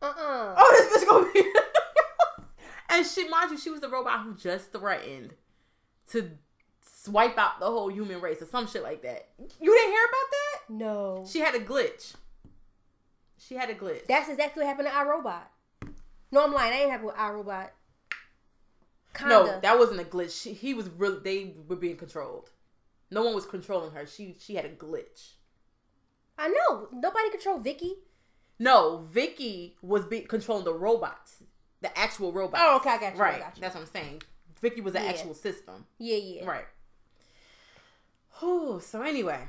Uh 0.00 0.06
uh 0.06 0.54
Oh, 0.58 0.88
this 0.90 1.02
bitch 1.02 1.08
gonna 1.08 1.32
be. 1.32 1.42
and 2.90 3.06
she, 3.06 3.28
mind 3.28 3.50
you, 3.50 3.58
she 3.58 3.70
was 3.70 3.80
the 3.80 3.88
robot 3.88 4.20
who 4.20 4.34
just 4.34 4.72
threatened 4.72 5.32
to 6.10 6.30
swipe 6.80 7.38
out 7.38 7.58
the 7.58 7.66
whole 7.66 7.90
human 7.90 8.20
race 8.20 8.42
or 8.42 8.46
some 8.46 8.66
shit 8.66 8.82
like 8.82 9.02
that. 9.02 9.28
You 9.38 9.74
didn't 9.74 9.90
hear 9.90 10.04
about 10.04 10.30
that? 10.30 10.58
No, 10.68 11.24
She 11.28 11.40
had 11.40 11.54
a 11.54 11.60
glitch. 11.60 12.14
She 13.46 13.54
had 13.56 13.70
a 13.70 13.74
glitch. 13.74 14.06
that's 14.06 14.28
exactly 14.28 14.62
what 14.64 14.68
happened 14.68 14.88
to 14.88 14.94
iRobot. 14.94 15.92
No, 16.30 16.44
I'm 16.44 16.52
lying. 16.52 16.72
I 16.72 16.76
ain't 16.82 16.90
happened 16.90 17.06
with 17.08 17.16
iRobot. 17.16 17.70
Kinda. 19.14 19.28
no, 19.34 19.60
that 19.60 19.78
wasn't 19.78 20.00
a 20.00 20.04
glitch. 20.04 20.40
She, 20.42 20.52
he 20.54 20.72
was 20.74 20.88
really. 20.88 21.18
They 21.20 21.54
were 21.68 21.76
being 21.76 21.96
controlled. 21.96 22.50
No 23.10 23.22
one 23.22 23.34
was 23.34 23.44
controlling 23.44 23.92
her. 23.92 24.06
She 24.06 24.36
she 24.38 24.54
had 24.54 24.64
a 24.64 24.70
glitch. 24.70 25.32
I 26.38 26.48
know. 26.48 26.88
Nobody 26.92 27.30
controlled 27.30 27.62
VIKI. 27.62 27.94
No, 28.58 29.06
VIKI 29.12 29.76
was 29.82 30.04
be- 30.06 30.20
controlling 30.22 30.64
the 30.64 30.72
robots, 30.72 31.42
the 31.82 31.96
actual 31.98 32.32
robots. 32.32 32.62
Oh, 32.64 32.76
okay, 32.76 32.90
I 32.90 32.98
got 32.98 33.14
you. 33.16 33.20
I 33.20 33.22
Right, 33.22 33.38
got 33.40 33.56
you. 33.56 33.60
that's 33.60 33.74
what 33.74 33.82
I'm 33.82 33.86
saying. 33.90 34.22
VIKI 34.62 34.80
was 34.80 34.94
the 34.94 35.00
Yeah. 35.02 35.06
actual 35.10 35.34
system. 35.34 35.84
Yeah, 35.98 36.16
yeah. 36.16 36.44
Right. 36.46 36.64
Whew, 38.40 38.80
so 38.82 39.02
anyway, 39.02 39.40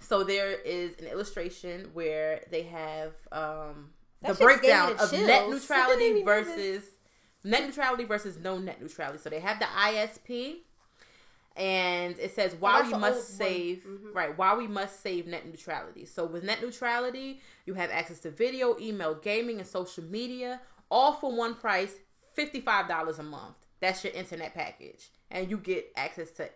So 0.00 0.24
there 0.24 0.52
is 0.52 0.98
an 1.00 1.06
illustration 1.06 1.90
where 1.92 2.42
they 2.50 2.62
have 2.62 3.12
um, 3.32 3.90
the 4.22 4.34
breakdown 4.34 4.96
of 4.98 5.12
net 5.12 5.48
neutrality 5.48 6.22
versus 6.22 6.84
net 7.44 7.64
neutrality 7.64 8.04
versus 8.04 8.38
no 8.38 8.58
net 8.58 8.80
neutrality. 8.80 9.18
So 9.18 9.30
they 9.30 9.40
have 9.40 9.58
the 9.58 9.66
ISP, 9.66 10.58
and 11.56 12.18
it 12.18 12.34
says 12.34 12.54
why 12.58 12.82
oh, 12.84 12.90
we 12.90 12.98
must 12.98 13.36
save 13.36 13.78
mm-hmm. 13.78 14.12
right 14.12 14.36
why 14.36 14.56
we 14.56 14.66
must 14.66 15.02
save 15.02 15.26
net 15.26 15.46
neutrality. 15.46 16.04
So 16.04 16.24
with 16.24 16.44
net 16.44 16.62
neutrality, 16.62 17.40
you 17.66 17.74
have 17.74 17.90
access 17.90 18.20
to 18.20 18.30
video, 18.30 18.78
email, 18.80 19.14
gaming, 19.14 19.58
and 19.58 19.66
social 19.66 20.04
media, 20.04 20.60
all 20.90 21.12
for 21.12 21.34
one 21.34 21.54
price, 21.54 21.94
fifty 22.34 22.60
five 22.60 22.88
dollars 22.88 23.18
a 23.18 23.24
month. 23.24 23.56
That's 23.80 24.02
your 24.02 24.12
internet 24.12 24.54
package, 24.54 25.10
and 25.30 25.50
you 25.50 25.58
get 25.58 25.92
access 25.96 26.30
to 26.32 26.48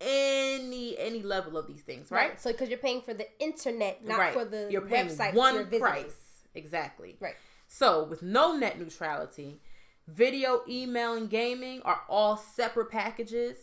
any 0.00 0.98
any 0.98 1.22
level 1.22 1.56
of 1.56 1.66
these 1.66 1.82
things, 1.82 2.10
right? 2.10 2.30
right. 2.30 2.40
So 2.40 2.52
because 2.52 2.68
you're 2.68 2.78
paying 2.78 3.00
for 3.00 3.14
the 3.14 3.26
internet, 3.38 4.04
not 4.04 4.18
right. 4.18 4.32
for 4.32 4.44
the 4.44 4.68
you're 4.70 4.82
paying 4.82 5.06
website 5.06 5.34
one 5.34 5.66
price. 5.66 6.16
Exactly. 6.54 7.16
Right. 7.20 7.34
So 7.66 8.04
with 8.04 8.22
no 8.22 8.56
net 8.56 8.78
neutrality, 8.78 9.60
video, 10.06 10.62
email, 10.68 11.14
and 11.14 11.28
gaming 11.28 11.82
are 11.82 12.02
all 12.08 12.36
separate 12.36 12.90
packages 12.90 13.56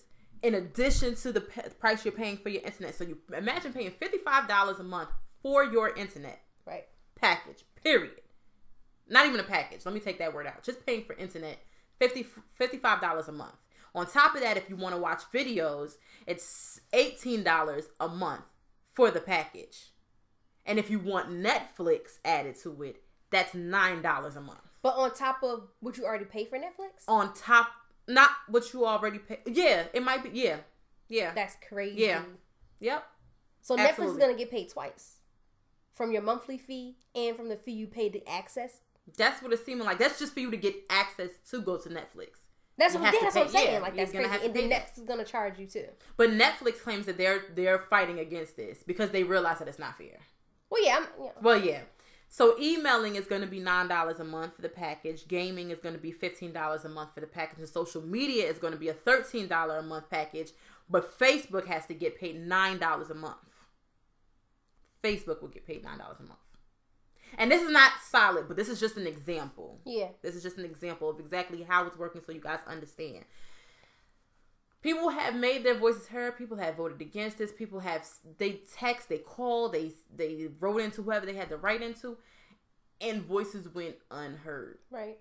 in 0.43 0.55
addition 0.55 1.15
to 1.15 1.31
the 1.31 1.41
p- 1.41 1.61
price 1.79 2.03
you're 2.03 2.11
paying 2.11 2.37
for 2.37 2.49
your 2.49 2.63
internet. 2.63 2.95
So 2.95 3.03
you 3.03 3.17
imagine 3.35 3.73
paying 3.73 3.91
$55 3.91 4.79
a 4.79 4.83
month 4.83 5.09
for 5.41 5.63
your 5.63 5.95
internet. 5.95 6.41
Right. 6.65 6.85
Package. 7.15 7.63
Period. 7.83 8.21
Not 9.07 9.25
even 9.25 9.39
a 9.39 9.43
package. 9.43 9.85
Let 9.85 9.93
me 9.93 9.99
take 9.99 10.19
that 10.19 10.33
word 10.33 10.47
out. 10.47 10.63
Just 10.63 10.85
paying 10.85 11.03
for 11.03 11.13
internet 11.13 11.57
50 11.99 12.25
$55 12.59 13.27
a 13.27 13.31
month. 13.31 13.53
On 13.93 14.05
top 14.05 14.35
of 14.35 14.41
that, 14.41 14.57
if 14.57 14.69
you 14.69 14.75
want 14.75 14.95
to 14.95 15.01
watch 15.01 15.23
videos, 15.33 15.97
it's 16.25 16.79
$18 16.93 17.83
a 17.99 18.07
month 18.07 18.43
for 18.93 19.11
the 19.11 19.19
package. 19.19 19.91
And 20.65 20.79
if 20.79 20.89
you 20.89 20.99
want 20.99 21.29
Netflix 21.29 22.19
added 22.23 22.55
to 22.63 22.83
it, 22.83 23.01
that's 23.31 23.53
$9 23.53 24.35
a 24.35 24.41
month. 24.41 24.59
But 24.81 24.95
on 24.95 25.13
top 25.13 25.43
of 25.43 25.67
what 25.79 25.97
you 25.97 26.05
already 26.05 26.25
pay 26.25 26.45
for 26.45 26.57
Netflix? 26.57 27.03
On 27.07 27.33
top, 27.33 27.67
not 28.07 28.29
what 28.47 28.73
you 28.73 28.85
already 28.85 29.19
pay. 29.19 29.39
Yeah, 29.45 29.83
it 29.93 30.03
might 30.03 30.23
be. 30.23 30.29
Yeah. 30.39 30.57
Yeah. 31.07 31.33
That's 31.33 31.57
crazy. 31.67 32.01
Yeah. 32.01 32.23
Yep. 32.79 33.03
So 33.61 33.77
Absolutely. 33.77 34.05
Netflix 34.05 34.11
is 34.11 34.17
going 34.17 34.31
to 34.31 34.37
get 34.37 34.51
paid 34.51 34.69
twice 34.69 35.17
from 35.91 36.11
your 36.11 36.21
monthly 36.21 36.57
fee 36.57 36.95
and 37.13 37.35
from 37.35 37.49
the 37.49 37.57
fee 37.57 37.73
you 37.73 37.87
paid 37.87 38.13
to 38.13 38.27
access. 38.27 38.79
That's 39.17 39.41
what 39.41 39.51
it's 39.51 39.65
seeming 39.65 39.85
like. 39.85 39.99
That's 39.99 40.17
just 40.17 40.33
for 40.33 40.39
you 40.39 40.49
to 40.51 40.57
get 40.57 40.75
access 40.89 41.29
to 41.49 41.61
go 41.61 41.77
to 41.77 41.89
Netflix. 41.89 42.40
That's 42.81 42.95
what, 42.95 43.13
yeah, 43.13 43.19
that's 43.21 43.35
what 43.35 43.45
I'm 43.45 43.51
saying. 43.51 43.73
Yeah, 43.73 43.79
like 43.79 43.95
that's 43.95 44.11
crazy. 44.11 44.27
And 44.43 44.55
then 44.55 44.71
Netflix 44.71 44.97
is 44.97 45.03
gonna 45.03 45.23
charge 45.23 45.59
you 45.59 45.67
too. 45.67 45.85
But 46.17 46.31
Netflix 46.31 46.81
claims 46.81 47.05
that 47.05 47.15
they're 47.15 47.43
they're 47.53 47.77
fighting 47.77 48.17
against 48.17 48.57
this 48.57 48.81
because 48.81 49.11
they 49.11 49.21
realize 49.21 49.59
that 49.59 49.67
it's 49.67 49.77
not 49.77 49.99
fair. 49.99 50.17
Well, 50.71 50.83
yeah. 50.83 51.05
Well, 51.43 51.63
yeah. 51.63 51.81
So 52.27 52.59
emailing 52.59 53.17
is 53.17 53.27
going 53.27 53.41
to 53.41 53.47
be 53.47 53.59
nine 53.59 53.87
dollars 53.87 54.19
a 54.19 54.23
month 54.23 54.55
for 54.55 54.63
the 54.63 54.69
package. 54.69 55.27
Gaming 55.27 55.69
is 55.69 55.79
going 55.79 55.93
to 55.93 56.01
be 56.01 56.11
fifteen 56.11 56.53
dollars 56.53 56.83
a 56.83 56.89
month 56.89 57.13
for 57.13 57.19
the 57.19 57.27
package, 57.27 57.59
and 57.59 57.69
social 57.69 58.01
media 58.01 58.49
is 58.49 58.57
going 58.57 58.73
to 58.73 58.79
be 58.79 58.89
a 58.89 58.93
thirteen 58.93 59.47
dollar 59.47 59.77
a 59.77 59.83
month 59.83 60.09
package. 60.09 60.51
But 60.89 61.19
Facebook 61.19 61.67
has 61.67 61.85
to 61.85 61.93
get 61.93 62.17
paid 62.19 62.39
nine 62.41 62.79
dollars 62.79 63.11
a 63.11 63.13
month. 63.13 63.37
Facebook 65.03 65.41
will 65.41 65.49
get 65.49 65.67
paid 65.67 65.83
nine 65.83 65.99
dollars 65.99 66.17
a 66.19 66.23
month. 66.23 66.39
And 67.37 67.51
this 67.51 67.61
is 67.61 67.71
not 67.71 67.93
solid, 68.03 68.47
but 68.47 68.57
this 68.57 68.69
is 68.69 68.79
just 68.79 68.97
an 68.97 69.07
example. 69.07 69.79
Yeah. 69.85 70.09
This 70.21 70.35
is 70.35 70.43
just 70.43 70.57
an 70.57 70.65
example 70.65 71.09
of 71.09 71.19
exactly 71.19 71.63
how 71.63 71.85
it's 71.85 71.97
working 71.97 72.21
so 72.25 72.31
you 72.31 72.41
guys 72.41 72.59
understand. 72.67 73.25
People 74.81 75.09
have 75.09 75.35
made 75.35 75.63
their 75.63 75.75
voices 75.75 76.07
heard. 76.07 76.37
People 76.37 76.57
have 76.57 76.75
voted 76.75 76.99
against 77.01 77.37
this. 77.37 77.51
People 77.51 77.79
have 77.79 78.07
they 78.37 78.61
text, 78.75 79.09
they 79.09 79.19
call, 79.19 79.69
they 79.69 79.91
they 80.15 80.47
wrote 80.59 80.81
into 80.81 81.03
whoever 81.03 81.25
they 81.25 81.35
had 81.35 81.49
to 81.49 81.57
write 81.57 81.83
into, 81.83 82.17
and 82.99 83.21
voices 83.21 83.69
went 83.69 83.95
unheard. 84.09 84.79
Right. 84.89 85.19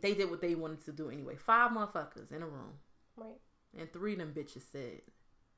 They 0.00 0.14
did 0.14 0.30
what 0.30 0.40
they 0.40 0.54
wanted 0.54 0.84
to 0.84 0.92
do 0.92 1.10
anyway. 1.10 1.36
Five 1.36 1.72
motherfuckers 1.72 2.30
in 2.30 2.42
a 2.42 2.46
room. 2.46 2.74
Right. 3.16 3.40
And 3.76 3.92
three 3.92 4.12
of 4.12 4.18
them 4.18 4.34
bitches 4.36 4.62
said, 4.70 5.00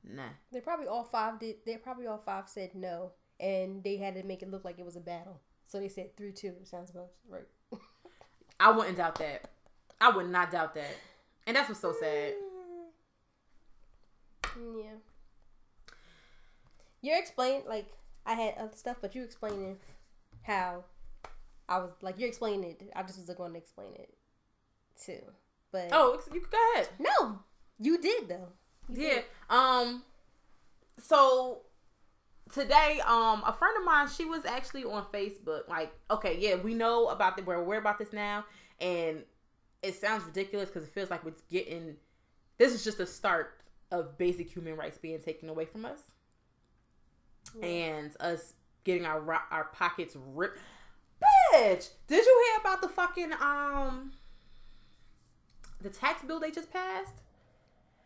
nah. 0.03 0.29
They 0.51 0.61
probably 0.61 0.87
all 0.87 1.03
five 1.03 1.39
did. 1.39 1.57
They 1.65 1.77
probably 1.77 2.07
all 2.07 2.17
five 2.17 2.47
said 2.47 2.75
no, 2.75 3.11
and 3.39 3.83
they 3.83 3.97
had 3.97 4.15
to 4.15 4.23
make 4.23 4.41
it 4.41 4.49
look 4.49 4.63
like 4.63 4.79
it 4.79 4.85
was 4.85 4.95
a 4.95 5.01
battle. 5.01 5.41
So 5.73 5.79
they 5.79 5.89
said 5.89 6.15
three 6.15 6.31
two. 6.31 6.53
Sounds 6.65 6.91
about 6.91 7.07
right. 7.27 7.47
I 8.59 8.69
wouldn't 8.69 8.97
doubt 8.97 9.15
that. 9.15 9.49
I 9.99 10.15
would 10.15 10.29
not 10.29 10.51
doubt 10.51 10.75
that. 10.75 10.95
And 11.47 11.57
that's 11.57 11.67
what's 11.67 11.81
so 11.81 11.95
sad. 11.99 12.33
Yeah. 14.55 14.91
You're 17.01 17.17
explaining 17.17 17.63
like 17.67 17.87
I 18.23 18.33
had 18.33 18.53
other 18.59 18.75
stuff, 18.75 18.97
but 19.01 19.15
you 19.15 19.23
explaining 19.23 19.77
how 20.43 20.83
I 21.67 21.79
was 21.79 21.89
like 22.03 22.19
you're 22.19 22.29
explaining 22.29 22.69
it. 22.79 22.91
I 22.95 23.01
just 23.01 23.17
was 23.17 23.35
going 23.35 23.53
to 23.53 23.57
explain 23.57 23.95
it 23.95 24.13
too. 25.03 25.23
But 25.71 25.89
oh, 25.91 26.21
you 26.31 26.41
go 26.51 26.57
ahead. 26.75 26.89
No, 26.99 27.39
you 27.79 27.97
did 27.97 28.29
though. 28.29 28.49
You 28.89 29.07
yeah. 29.07 29.13
Did. 29.15 29.23
Um. 29.49 30.03
So 31.01 31.61
today, 32.53 33.01
um, 33.05 33.43
a 33.45 33.55
friend 33.57 33.75
of 33.77 33.85
mine, 33.85 34.07
she 34.07 34.25
was 34.25 34.45
actually 34.45 34.83
on 34.83 35.05
Facebook. 35.13 35.67
Like, 35.67 35.91
okay, 36.11 36.37
yeah, 36.39 36.55
we 36.55 36.73
know 36.73 37.07
about 37.07 37.35
the 37.35 37.43
we're 37.43 37.55
aware 37.55 37.79
about 37.79 37.99
this 37.99 38.13
now, 38.13 38.45
and 38.79 39.23
it 39.81 39.95
sounds 39.95 40.23
ridiculous 40.23 40.69
because 40.69 40.83
it 40.87 40.93
feels 40.93 41.09
like 41.09 41.21
it's 41.25 41.41
getting. 41.51 41.95
This 42.57 42.73
is 42.73 42.83
just 42.83 42.99
a 42.99 43.05
start 43.05 43.61
of 43.91 44.17
basic 44.17 44.49
human 44.49 44.75
rights 44.75 44.97
being 44.97 45.19
taken 45.19 45.49
away 45.49 45.65
from 45.65 45.85
us, 45.85 45.99
yeah. 47.59 47.65
and 47.65 48.11
us 48.19 48.53
getting 48.83 49.05
our 49.05 49.21
our 49.51 49.65
pockets 49.65 50.15
ripped. 50.33 50.59
Bitch, 51.53 51.89
did 52.07 52.25
you 52.25 52.51
hear 52.51 52.61
about 52.61 52.81
the 52.81 52.89
fucking 52.89 53.31
um 53.39 54.11
the 55.81 55.89
tax 55.89 56.23
bill 56.23 56.39
they 56.39 56.51
just 56.51 56.71
passed? 56.71 57.21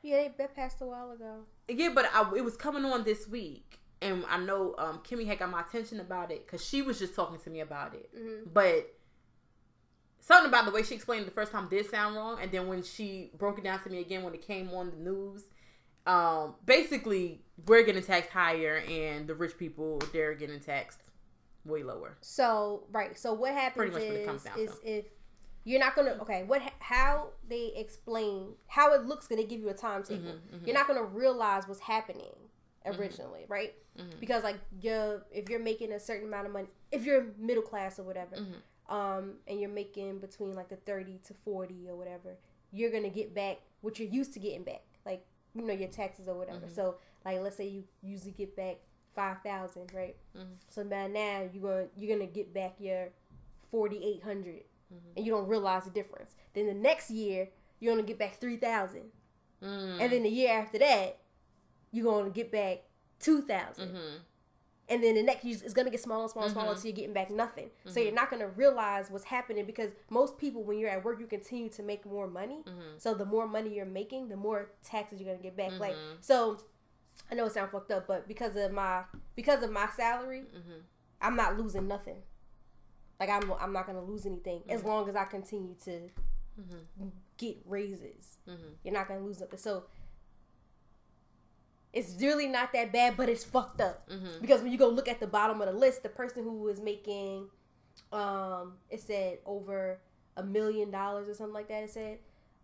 Yeah, 0.04 0.28
they 0.38 0.48
passed 0.48 0.82
a 0.82 0.86
while 0.86 1.12
ago. 1.12 1.40
Yeah, 1.68 1.90
but 1.94 2.10
I, 2.14 2.32
it 2.36 2.44
was 2.44 2.56
coming 2.56 2.86
on 2.86 3.04
this 3.04 3.28
week, 3.28 3.80
and 4.02 4.24
I 4.30 4.38
know 4.38 4.76
um, 4.78 5.00
Kimmy 5.00 5.26
had 5.26 5.40
got 5.40 5.50
my 5.50 5.62
attention 5.62 6.00
about 6.00 6.32
it 6.32 6.46
because 6.46 6.64
she 6.64 6.82
was 6.82 7.00
just 7.00 7.16
talking 7.16 7.40
to 7.40 7.50
me 7.50 7.62
about 7.62 7.94
it. 7.94 8.10
Mm-hmm. 8.16 8.50
But 8.54 8.94
something 10.20 10.50
about 10.50 10.66
the 10.66 10.72
way 10.72 10.84
she 10.84 10.96
explained 10.96 11.24
it 11.24 11.26
the 11.26 11.32
first 11.32 11.52
time 11.52 11.68
did 11.70 11.90
sound 11.90 12.16
wrong, 12.16 12.40
and 12.42 12.52
then 12.52 12.68
when 12.68 12.84
she 12.84 13.32
broke 13.38 13.58
it 13.58 13.64
down 13.64 13.82
to 13.84 13.90
me 13.90 14.00
again 14.00 14.24
when 14.24 14.34
it 14.34 14.46
came 14.46 14.70
on 14.74 14.92
the 14.92 14.98
news, 14.98 15.44
um, 16.06 16.56
basically 16.66 17.42
we're 17.66 17.84
getting 17.84 18.04
taxed 18.04 18.32
higher, 18.32 18.84
and 18.90 19.28
the 19.28 19.36
rich 19.36 19.58
people 19.58 20.02
they're 20.14 20.36
getting 20.36 20.60
taxed 20.60 21.00
way 21.66 21.84
lower. 21.84 22.18
So 22.22 22.84
right, 22.92 23.18
so 23.18 23.34
what 23.34 23.54
happens 23.54 23.96
is, 23.96 24.30
is 24.58 24.80
if 24.84 25.06
you're 25.64 25.80
not 25.80 25.96
gonna 25.96 26.18
okay, 26.22 26.44
what 26.44 26.62
how 26.80 27.30
they 27.50 27.74
explain 27.76 28.54
how 28.68 28.94
it 28.94 29.06
looks 29.06 29.28
gonna 29.28 29.44
give 29.44 29.60
you 29.60 29.70
a 29.70 29.74
timetable. 29.74 30.32
Mm-hmm, 30.32 30.56
mm-hmm. 30.56 30.66
You're 30.66 30.76
not 30.76 30.88
gonna 30.88 31.04
realize 31.04 31.68
what's 31.68 31.82
happening. 31.82 32.36
Originally, 32.86 33.42
mm-hmm. 33.42 33.54
right? 33.54 33.74
Mm-hmm. 33.98 34.20
Because 34.20 34.44
like 34.44 34.58
you're 34.82 35.24
if 35.32 35.50
you're 35.50 35.60
making 35.60 35.92
a 35.92 36.00
certain 36.00 36.28
amount 36.28 36.48
of 36.48 36.54
money, 36.54 36.68
if 36.92 37.06
you're 37.06 37.28
middle 37.38 37.64
class 37.64 38.00
or 38.00 38.04
whatever, 38.04 38.36
mm-hmm. 38.36 38.96
um, 38.96 39.34
and 39.48 39.60
you're 39.60 39.70
making 39.70 40.20
between 40.20 40.54
like 40.54 40.70
the 40.70 40.76
thirty 40.76 41.20
to 41.26 41.34
forty 41.34 41.88
or 41.90 41.96
whatever, 41.96 42.38
you're 42.72 42.92
gonna 42.92 43.10
get 43.10 43.34
back 43.34 43.58
what 43.82 44.00
you're 44.00 44.10
used 44.10 44.34
to 44.34 44.40
getting 44.40 44.64
back, 44.64 44.84
like 45.06 45.26
you 45.54 45.64
know 45.64 45.74
your 45.74 45.90
taxes 45.90 46.28
or 46.28 46.36
whatever. 46.36 46.66
Mm-hmm. 46.66 46.76
So 46.76 46.96
like 47.26 47.42
let's 47.42 47.58
say 47.58 47.68
you 47.68 47.84
usually 48.02 48.32
get 48.32 48.56
back 48.56 48.78
five 49.16 49.42
thousand, 49.42 49.92
right? 49.94 50.16
Mm-hmm. 50.38 50.54
So 50.70 50.84
by 50.84 51.08
now 51.08 51.50
you're 51.52 51.64
gonna 51.64 51.88
you're 51.96 52.18
gonna 52.18 52.30
get 52.30 52.54
back 52.54 52.76
your 52.80 53.10
forty 53.72 54.04
eight 54.04 54.24
hundred, 54.24 54.64
and 55.16 55.26
you 55.26 55.32
don't 55.32 55.48
realize 55.48 55.86
the 55.86 55.92
difference. 55.92 56.36
Then 56.54 56.68
the 56.68 56.74
next 56.74 57.10
year 57.10 57.50
you're 57.80 57.94
gonna 57.94 58.08
get 58.08 58.20
back 58.20 58.40
three 58.40 58.58
thousand, 58.58 59.06
mm. 59.64 60.02
and 60.02 60.12
then 60.12 60.24
the 60.24 60.30
year 60.30 60.54
after 60.54 60.80
that 60.80 61.20
you're 61.92 62.06
gonna 62.06 62.30
get 62.30 62.52
back 62.52 62.84
two 63.20 63.42
thousand, 63.42 63.90
mm-hmm. 63.90 64.18
and 64.90 65.04
then 65.04 65.16
the 65.16 65.24
next 65.24 65.46
is 65.46 65.74
gonna 65.74 65.90
get 65.90 66.02
smaller, 66.02 66.28
smaller, 66.28 66.50
smaller, 66.50 66.70
mm-hmm. 66.72 66.80
so 66.80 66.88
you're 66.88 66.96
getting 66.96 67.14
back 67.14 67.32
nothing. 67.32 67.66
Mm-hmm. 67.68 67.90
So 67.90 68.00
you're 68.00 68.14
not 68.14 68.30
gonna 68.30 68.50
realize 68.50 69.10
what's 69.10 69.26
happening 69.26 69.66
because 69.66 69.92
most 70.10 70.38
people, 70.38 70.64
when 70.64 70.78
you're 70.80 70.90
at 70.90 71.04
work, 71.04 71.20
you 71.20 71.28
continue 71.28 71.70
to 71.70 71.84
make 71.84 72.06
more 72.06 72.28
money. 72.28 72.64
Mm-hmm. 72.68 72.98
So 72.98 73.14
the 73.14 73.26
more 73.26 73.48
money 73.48 73.74
you're 73.74 73.86
making, 73.86 74.30
the 74.30 74.38
more 74.38 74.72
taxes 74.84 75.20
you're 75.20 75.30
gonna 75.30 75.44
get 75.44 75.58
back. 75.58 75.80
Like 75.80 75.94
mm-hmm. 75.94 76.18
so, 76.22 76.60
I 77.32 77.36
know 77.36 77.46
it 77.46 77.54
sounds 77.54 77.72
fucked 77.72 77.92
up, 77.92 78.08
but 78.08 78.28
because 78.28 78.56
of 78.56 78.72
my 78.72 79.04
because 79.36 79.64
of 79.64 79.72
my 79.72 79.88
salary, 79.96 80.44
mm-hmm. 80.56 80.80
I'm 81.22 81.36
not 81.36 81.58
losing 81.58 81.88
nothing. 81.88 82.18
Like 83.20 83.30
I'm 83.30 83.52
I'm 83.60 83.74
not 83.74 83.88
gonna 83.88 84.04
lose 84.04 84.26
anything 84.26 84.62
as 84.70 84.84
long 84.84 85.10
as 85.10 85.16
I 85.16 85.26
continue 85.26 85.76
to 85.86 86.10
get 87.38 87.58
raises. 87.66 88.38
You're 88.84 88.94
not 88.94 89.08
gonna 89.08 89.26
lose 89.26 89.40
nothing. 89.40 89.58
So 89.58 89.86
it's 91.98 92.22
really 92.22 92.48
not 92.48 92.74
that 92.74 92.94
bad, 92.94 93.18
but 93.18 93.28
it's 93.28 93.44
fucked 93.44 93.82
up. 93.82 94.08
Mm-hmm. 94.08 94.40
Because 94.40 94.62
when 94.62 94.72
you 94.72 94.78
go 94.78 94.88
look 94.88 95.08
at 95.08 95.20
the 95.20 95.26
bottom 95.26 95.60
of 95.62 95.68
the 95.68 95.74
list, 95.74 96.04
the 96.04 96.10
person 96.10 96.44
who 96.44 96.60
was 96.60 96.80
making, 96.80 97.48
um, 98.12 98.74
it 98.92 99.02
said 99.02 99.40
over 99.46 100.00
a 100.36 100.44
million 100.44 100.92
dollars 100.92 101.28
or 101.28 101.34
something 101.34 101.56
like 101.56 101.70
that. 101.70 101.84
It 101.84 101.90
said, 101.90 102.20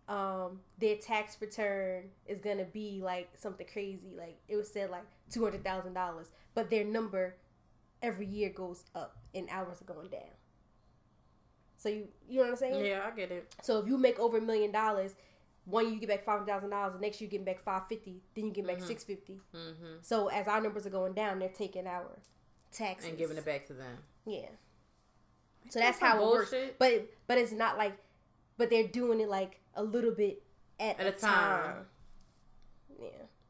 um, 0.08 0.60
their 0.78 0.96
tax 0.96 1.36
return 1.40 2.04
is 2.26 2.38
gonna 2.38 2.64
be 2.64 3.00
like 3.02 3.30
something 3.36 3.66
crazy. 3.66 4.12
Like 4.16 4.38
it 4.46 4.54
was 4.54 4.70
said 4.70 4.90
like 4.90 5.04
two 5.30 5.42
hundred 5.42 5.64
thousand 5.64 5.94
dollars, 5.94 6.30
but 6.54 6.70
their 6.70 6.84
number 6.84 7.34
every 8.02 8.26
year 8.26 8.50
goes 8.50 8.84
up 8.94 9.16
and 9.34 9.48
hours 9.50 9.80
are 9.80 9.92
going 9.92 10.10
down. 10.10 10.30
So 11.76 11.88
you 11.88 12.06
you 12.28 12.36
know 12.36 12.42
what 12.44 12.50
I'm 12.50 12.56
saying? 12.56 12.84
Yeah, 12.84 13.00
I 13.04 13.16
get 13.16 13.32
it. 13.32 13.52
So 13.62 13.80
if 13.80 13.88
you 13.88 13.98
make 13.98 14.20
over 14.20 14.38
a 14.38 14.40
million 14.40 14.70
dollars, 14.70 15.16
one 15.64 15.84
year 15.84 15.94
you 15.94 16.00
get 16.00 16.08
back 16.08 16.24
five 16.24 16.46
thousand 16.46 16.70
dollars, 16.70 16.94
the 16.94 17.00
next 17.00 17.20
year 17.20 17.30
you 17.30 17.38
get 17.38 17.44
back 17.44 17.60
five 17.60 17.86
fifty, 17.88 18.22
then 18.34 18.46
you 18.46 18.52
get 18.52 18.66
back 18.66 18.76
mm-hmm. 18.76 18.86
six 18.86 19.04
fifty. 19.04 19.40
Mm-hmm. 19.54 19.96
So 20.02 20.28
as 20.28 20.46
our 20.46 20.60
numbers 20.60 20.86
are 20.86 20.90
going 20.90 21.14
down, 21.14 21.38
they're 21.38 21.48
taking 21.48 21.86
our 21.86 22.18
taxes 22.72 23.08
and 23.08 23.18
giving 23.18 23.36
it 23.36 23.44
back 23.44 23.66
to 23.66 23.72
them. 23.72 23.98
Yeah. 24.26 24.48
So 25.70 25.80
that's, 25.80 25.98
that's 25.98 26.00
how 26.00 26.22
it 26.22 26.30
works. 26.30 26.54
But 26.78 27.10
but 27.26 27.38
it's 27.38 27.52
not 27.52 27.78
like, 27.78 27.96
but 28.58 28.68
they're 28.68 28.88
doing 28.88 29.20
it 29.20 29.28
like 29.28 29.60
a 29.74 29.82
little 29.82 30.12
bit 30.12 30.42
at, 30.78 31.00
at 31.00 31.06
a, 31.06 31.12
time. 31.12 31.62
time. 31.62 31.74
Yeah. 33.00 33.08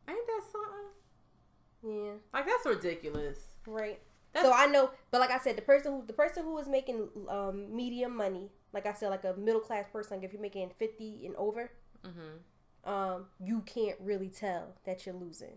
Ain't 0.08 0.26
that 0.26 0.42
something? 0.52 2.04
Yeah. 2.04 2.12
Like 2.32 2.46
that's 2.46 2.64
ridiculous. 2.64 3.38
Right. 3.66 3.98
That's, 4.32 4.46
so 4.46 4.52
I 4.52 4.66
know, 4.66 4.90
but 5.10 5.20
like 5.20 5.30
I 5.30 5.38
said, 5.38 5.56
the 5.56 5.62
person 5.62 5.92
who 5.92 6.04
the 6.06 6.12
person 6.12 6.44
who 6.44 6.58
is 6.58 6.66
making 6.66 7.08
um, 7.28 7.74
medium 7.74 8.16
money, 8.16 8.50
like 8.72 8.84
I 8.84 8.92
said, 8.92 9.10
like 9.10 9.24
a 9.24 9.34
middle 9.34 9.60
class 9.60 9.86
person, 9.92 10.16
like 10.16 10.24
if 10.24 10.32
you're 10.32 10.42
making 10.42 10.70
fifty 10.78 11.24
and 11.24 11.36
over, 11.36 11.70
mm-hmm. 12.04 12.90
um, 12.90 13.26
you 13.40 13.60
can't 13.62 13.96
really 14.00 14.28
tell 14.28 14.74
that 14.84 15.06
you're 15.06 15.14
losing. 15.14 15.54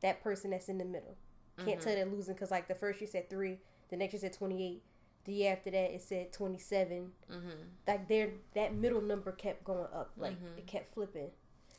That 0.00 0.22
person 0.22 0.50
that's 0.50 0.68
in 0.68 0.78
the 0.78 0.84
middle 0.84 1.16
can't 1.56 1.78
mm-hmm. 1.78 1.80
tell 1.80 1.94
they're 1.94 2.06
losing 2.06 2.34
because 2.34 2.50
like 2.50 2.66
the 2.68 2.74
first 2.74 3.00
you 3.00 3.06
said 3.06 3.30
three, 3.30 3.58
the 3.88 3.96
next 3.96 4.12
you 4.12 4.18
said 4.18 4.32
twenty 4.32 4.66
eight, 4.66 4.82
the 5.24 5.32
year 5.32 5.52
after 5.52 5.70
that 5.70 5.94
it 5.94 6.02
said 6.02 6.32
27 6.32 7.10
mm-hmm. 7.30 7.48
like 7.86 8.08
there 8.08 8.30
that 8.54 8.74
middle 8.74 9.00
number 9.00 9.32
kept 9.32 9.64
going 9.64 9.88
up 9.94 10.10
like 10.16 10.34
mm-hmm. 10.34 10.58
it 10.58 10.66
kept 10.66 10.92
flipping 10.94 11.30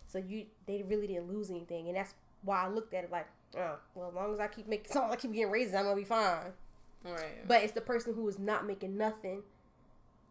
so 0.08 0.18
you 0.18 0.46
they 0.68 0.84
really 0.88 1.08
didn't 1.08 1.32
lose 1.32 1.50
anything 1.50 1.88
and 1.88 1.96
that's 1.96 2.14
why 2.42 2.64
i 2.64 2.68
looked 2.68 2.94
at 2.94 3.04
it 3.04 3.12
like 3.12 3.28
oh 3.58 3.76
well 3.94 4.10
as 4.10 4.16
long 4.16 4.34
as 4.34 4.40
i 4.40 4.48
keep 4.48 4.68
making 4.68 4.88
as 4.90 4.96
long 4.96 5.06
as 5.06 5.12
i 5.12 5.16
keep 5.16 5.32
getting 5.32 5.52
raises 5.52 5.74
i'm 5.74 5.84
gonna 5.84 5.96
be 5.96 6.04
fine 6.04 6.52
right 7.04 7.48
but 7.48 7.62
it's 7.62 7.74
the 7.74 7.82
person 7.82 8.14
who 8.14 8.28
is 8.28 8.40
not 8.40 8.66
making 8.66 8.98
nothing 8.98 9.44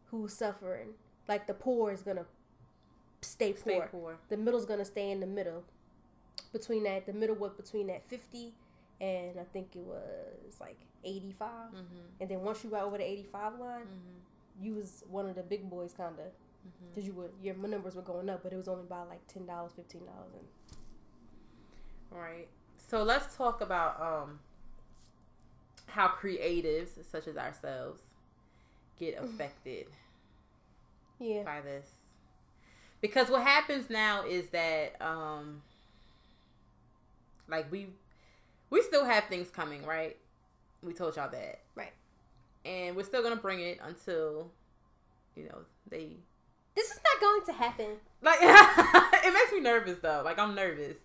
who's 0.07 0.33
suffering 0.33 0.89
like 1.29 1.47
the 1.47 1.55
poor 1.55 1.93
is 1.93 2.03
gonna 2.03 2.27
stay 3.25 3.53
poor, 3.53 3.61
stay 3.61 3.83
poor. 3.91 4.17
the 4.29 4.37
middle's 4.37 4.65
gonna 4.67 4.85
stay 4.85 5.11
in 5.11 5.21
the 5.21 5.27
middle 5.27 5.65
between 6.53 6.85
that 6.85 7.07
the 7.07 7.13
middle 7.13 7.37
was 7.37 7.53
between 7.53 7.87
that 7.89 8.05
50 8.07 8.53
and 9.01 9.39
i 9.39 9.45
think 9.53 9.75
it 9.75 9.83
was 9.83 10.61
like 10.61 10.79
85 11.05 11.49
mm-hmm. 11.49 11.83
and 12.21 12.31
then 12.31 12.41
once 12.43 12.65
you 12.65 12.71
got 12.71 12.85
over 12.85 12.99
the 12.99 13.05
85 13.05 13.59
line 13.59 13.81
mm-hmm. 13.81 14.65
you 14.65 14.75
was 14.75 15.05
one 15.11 15.29
of 15.29 15.35
the 15.35 15.43
big 15.43 15.69
boys 15.69 15.93
kind 15.97 16.15
of 16.19 16.33
because 16.89 17.05
mm-hmm. 17.05 17.17
you 17.17 17.21
were 17.21 17.31
your 17.43 17.69
numbers 17.69 17.97
were 17.97 18.03
going 18.03 18.31
up 18.31 18.43
but 18.43 18.53
it 18.53 18.57
was 18.57 18.69
only 18.69 18.85
by 18.85 19.03
like 19.03 19.21
$10 19.29 19.47
$15 19.47 19.75
and 19.95 20.03
right 22.11 22.49
so 22.77 23.03
let's 23.03 23.37
talk 23.37 23.61
about 23.61 24.01
um 24.01 24.39
how 25.87 26.09
creatives 26.09 26.91
such 27.11 27.27
as 27.27 27.37
ourselves 27.37 28.01
get 28.99 29.19
affected 29.23 29.87
yeah 31.19 31.43
by 31.43 31.61
this 31.61 31.87
because 33.05 33.29
what 33.29 33.43
happens 33.43 33.91
now 33.91 34.25
is 34.25 34.49
that 34.49 34.97
um 35.01 35.61
like 37.49 37.71
we 37.71 37.89
we 38.71 38.81
still 38.81 39.05
have 39.05 39.25
things 39.25 39.51
coming 39.51 39.85
right 39.85 40.17
we 40.85 40.93
told 40.93 41.17
y'all 41.17 41.31
that. 41.31 41.61
Right. 41.75 41.93
And 42.65 42.97
we're 42.97 43.05
still 43.05 43.23
gonna 43.23 43.37
bring 43.37 43.61
it 43.61 43.79
until, 43.83 44.51
you 45.35 45.45
know, 45.45 45.59
they. 45.89 46.17
This 46.75 46.91
is 46.91 47.01
not 47.13 47.21
going 47.21 47.45
to 47.47 47.53
happen. 47.53 47.87
Like 48.21 48.39
it 48.43 49.33
makes 49.33 49.53
me 49.53 49.61
nervous 49.61 49.99
though. 50.01 50.23
Like 50.25 50.39
I'm 50.39 50.55
nervous. 50.55 50.97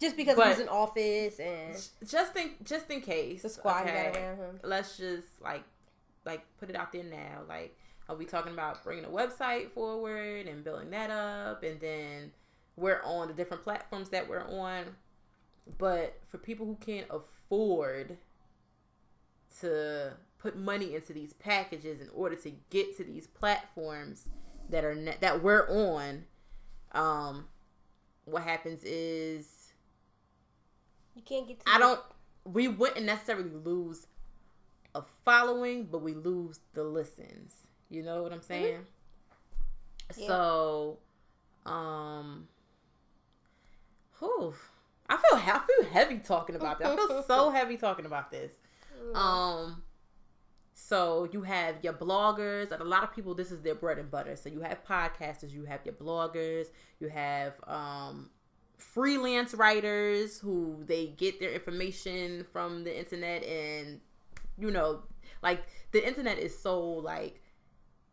Just 0.00 0.16
because 0.16 0.36
but 0.36 0.48
he's 0.48 0.60
in 0.60 0.68
office 0.68 1.40
and 1.40 1.74
just 2.06 2.36
in 2.36 2.50
just 2.62 2.90
in 2.90 3.00
case 3.00 3.42
the 3.42 3.48
squad 3.48 3.82
okay, 3.82 4.10
got 4.12 4.20
around 4.20 4.36
him. 4.36 4.60
Let's 4.62 4.96
just 4.96 5.26
like 5.42 5.64
like 6.24 6.44
put 6.60 6.70
it 6.70 6.76
out 6.76 6.92
there 6.92 7.04
now. 7.04 7.42
Like 7.48 7.76
are 8.08 8.16
we 8.16 8.24
talking 8.24 8.52
about 8.52 8.82
bringing 8.82 9.04
a 9.04 9.08
website 9.08 9.70
forward 9.72 10.46
and 10.46 10.64
building 10.64 10.90
that 10.90 11.10
up 11.10 11.62
and 11.62 11.80
then 11.80 12.32
we're 12.78 13.02
on 13.04 13.28
the 13.28 13.34
different 13.34 13.64
platforms 13.64 14.08
that 14.10 14.28
we're 14.28 14.46
on. 14.48 14.84
But 15.78 16.18
for 16.26 16.38
people 16.38 16.64
who 16.64 16.76
can't 16.76 17.06
afford 17.10 18.16
to 19.60 20.12
put 20.38 20.56
money 20.56 20.94
into 20.94 21.12
these 21.12 21.32
packages 21.32 22.00
in 22.00 22.08
order 22.14 22.36
to 22.36 22.52
get 22.70 22.96
to 22.96 23.04
these 23.04 23.26
platforms 23.26 24.28
that 24.70 24.84
are 24.84 24.94
ne- 24.94 25.16
that 25.20 25.42
we're 25.42 25.68
on 25.68 26.24
um 26.92 27.46
what 28.24 28.42
happens 28.42 28.84
is 28.84 29.72
you 31.14 31.22
can't 31.22 31.48
get 31.48 31.60
I 31.66 31.78
don't 31.78 32.00
we 32.44 32.68
wouldn't 32.68 33.04
necessarily 33.04 33.50
lose 33.50 34.06
a 34.94 35.02
following 35.24 35.84
but 35.84 36.02
we 36.02 36.14
lose 36.14 36.60
the 36.74 36.84
listens 36.84 37.54
you 37.88 38.02
know 38.02 38.22
what 38.22 38.32
i'm 38.32 38.38
mm-hmm. 38.38 38.46
saying 38.46 38.78
mm-hmm. 40.12 40.20
yeah. 40.20 40.26
so 40.26 40.98
um 41.66 42.48
whew, 44.18 44.54
I 45.08 45.16
feel 45.16 45.38
I 45.38 45.60
feel 45.66 45.90
heavy 45.90 46.18
talking 46.18 46.56
about 46.56 46.78
this. 46.78 46.88
I 46.88 46.96
feel 46.96 47.22
so 47.22 47.50
heavy 47.58 47.76
talking 47.76 48.06
about 48.06 48.30
this. 48.30 48.52
Um, 49.14 49.82
so 50.74 51.28
you 51.32 51.42
have 51.42 51.76
your 51.82 51.92
bloggers, 51.92 52.72
and 52.72 52.80
a 52.80 52.84
lot 52.84 53.04
of 53.04 53.14
people 53.14 53.34
this 53.34 53.50
is 53.50 53.62
their 53.62 53.74
bread 53.74 53.98
and 53.98 54.10
butter. 54.10 54.36
So 54.36 54.48
you 54.48 54.60
have 54.60 54.84
podcasters, 54.84 55.52
you 55.52 55.64
have 55.64 55.80
your 55.84 55.94
bloggers, 55.94 56.66
you 57.00 57.08
have 57.08 57.54
um 57.66 58.30
freelance 58.76 59.54
writers 59.54 60.38
who 60.38 60.84
they 60.86 61.06
get 61.06 61.40
their 61.40 61.50
information 61.50 62.44
from 62.52 62.84
the 62.84 62.96
internet 62.96 63.42
and 63.42 64.00
you 64.56 64.70
know 64.70 65.00
like 65.42 65.64
the 65.90 66.06
internet 66.06 66.38
is 66.38 66.56
so 66.56 66.80
like 66.80 67.42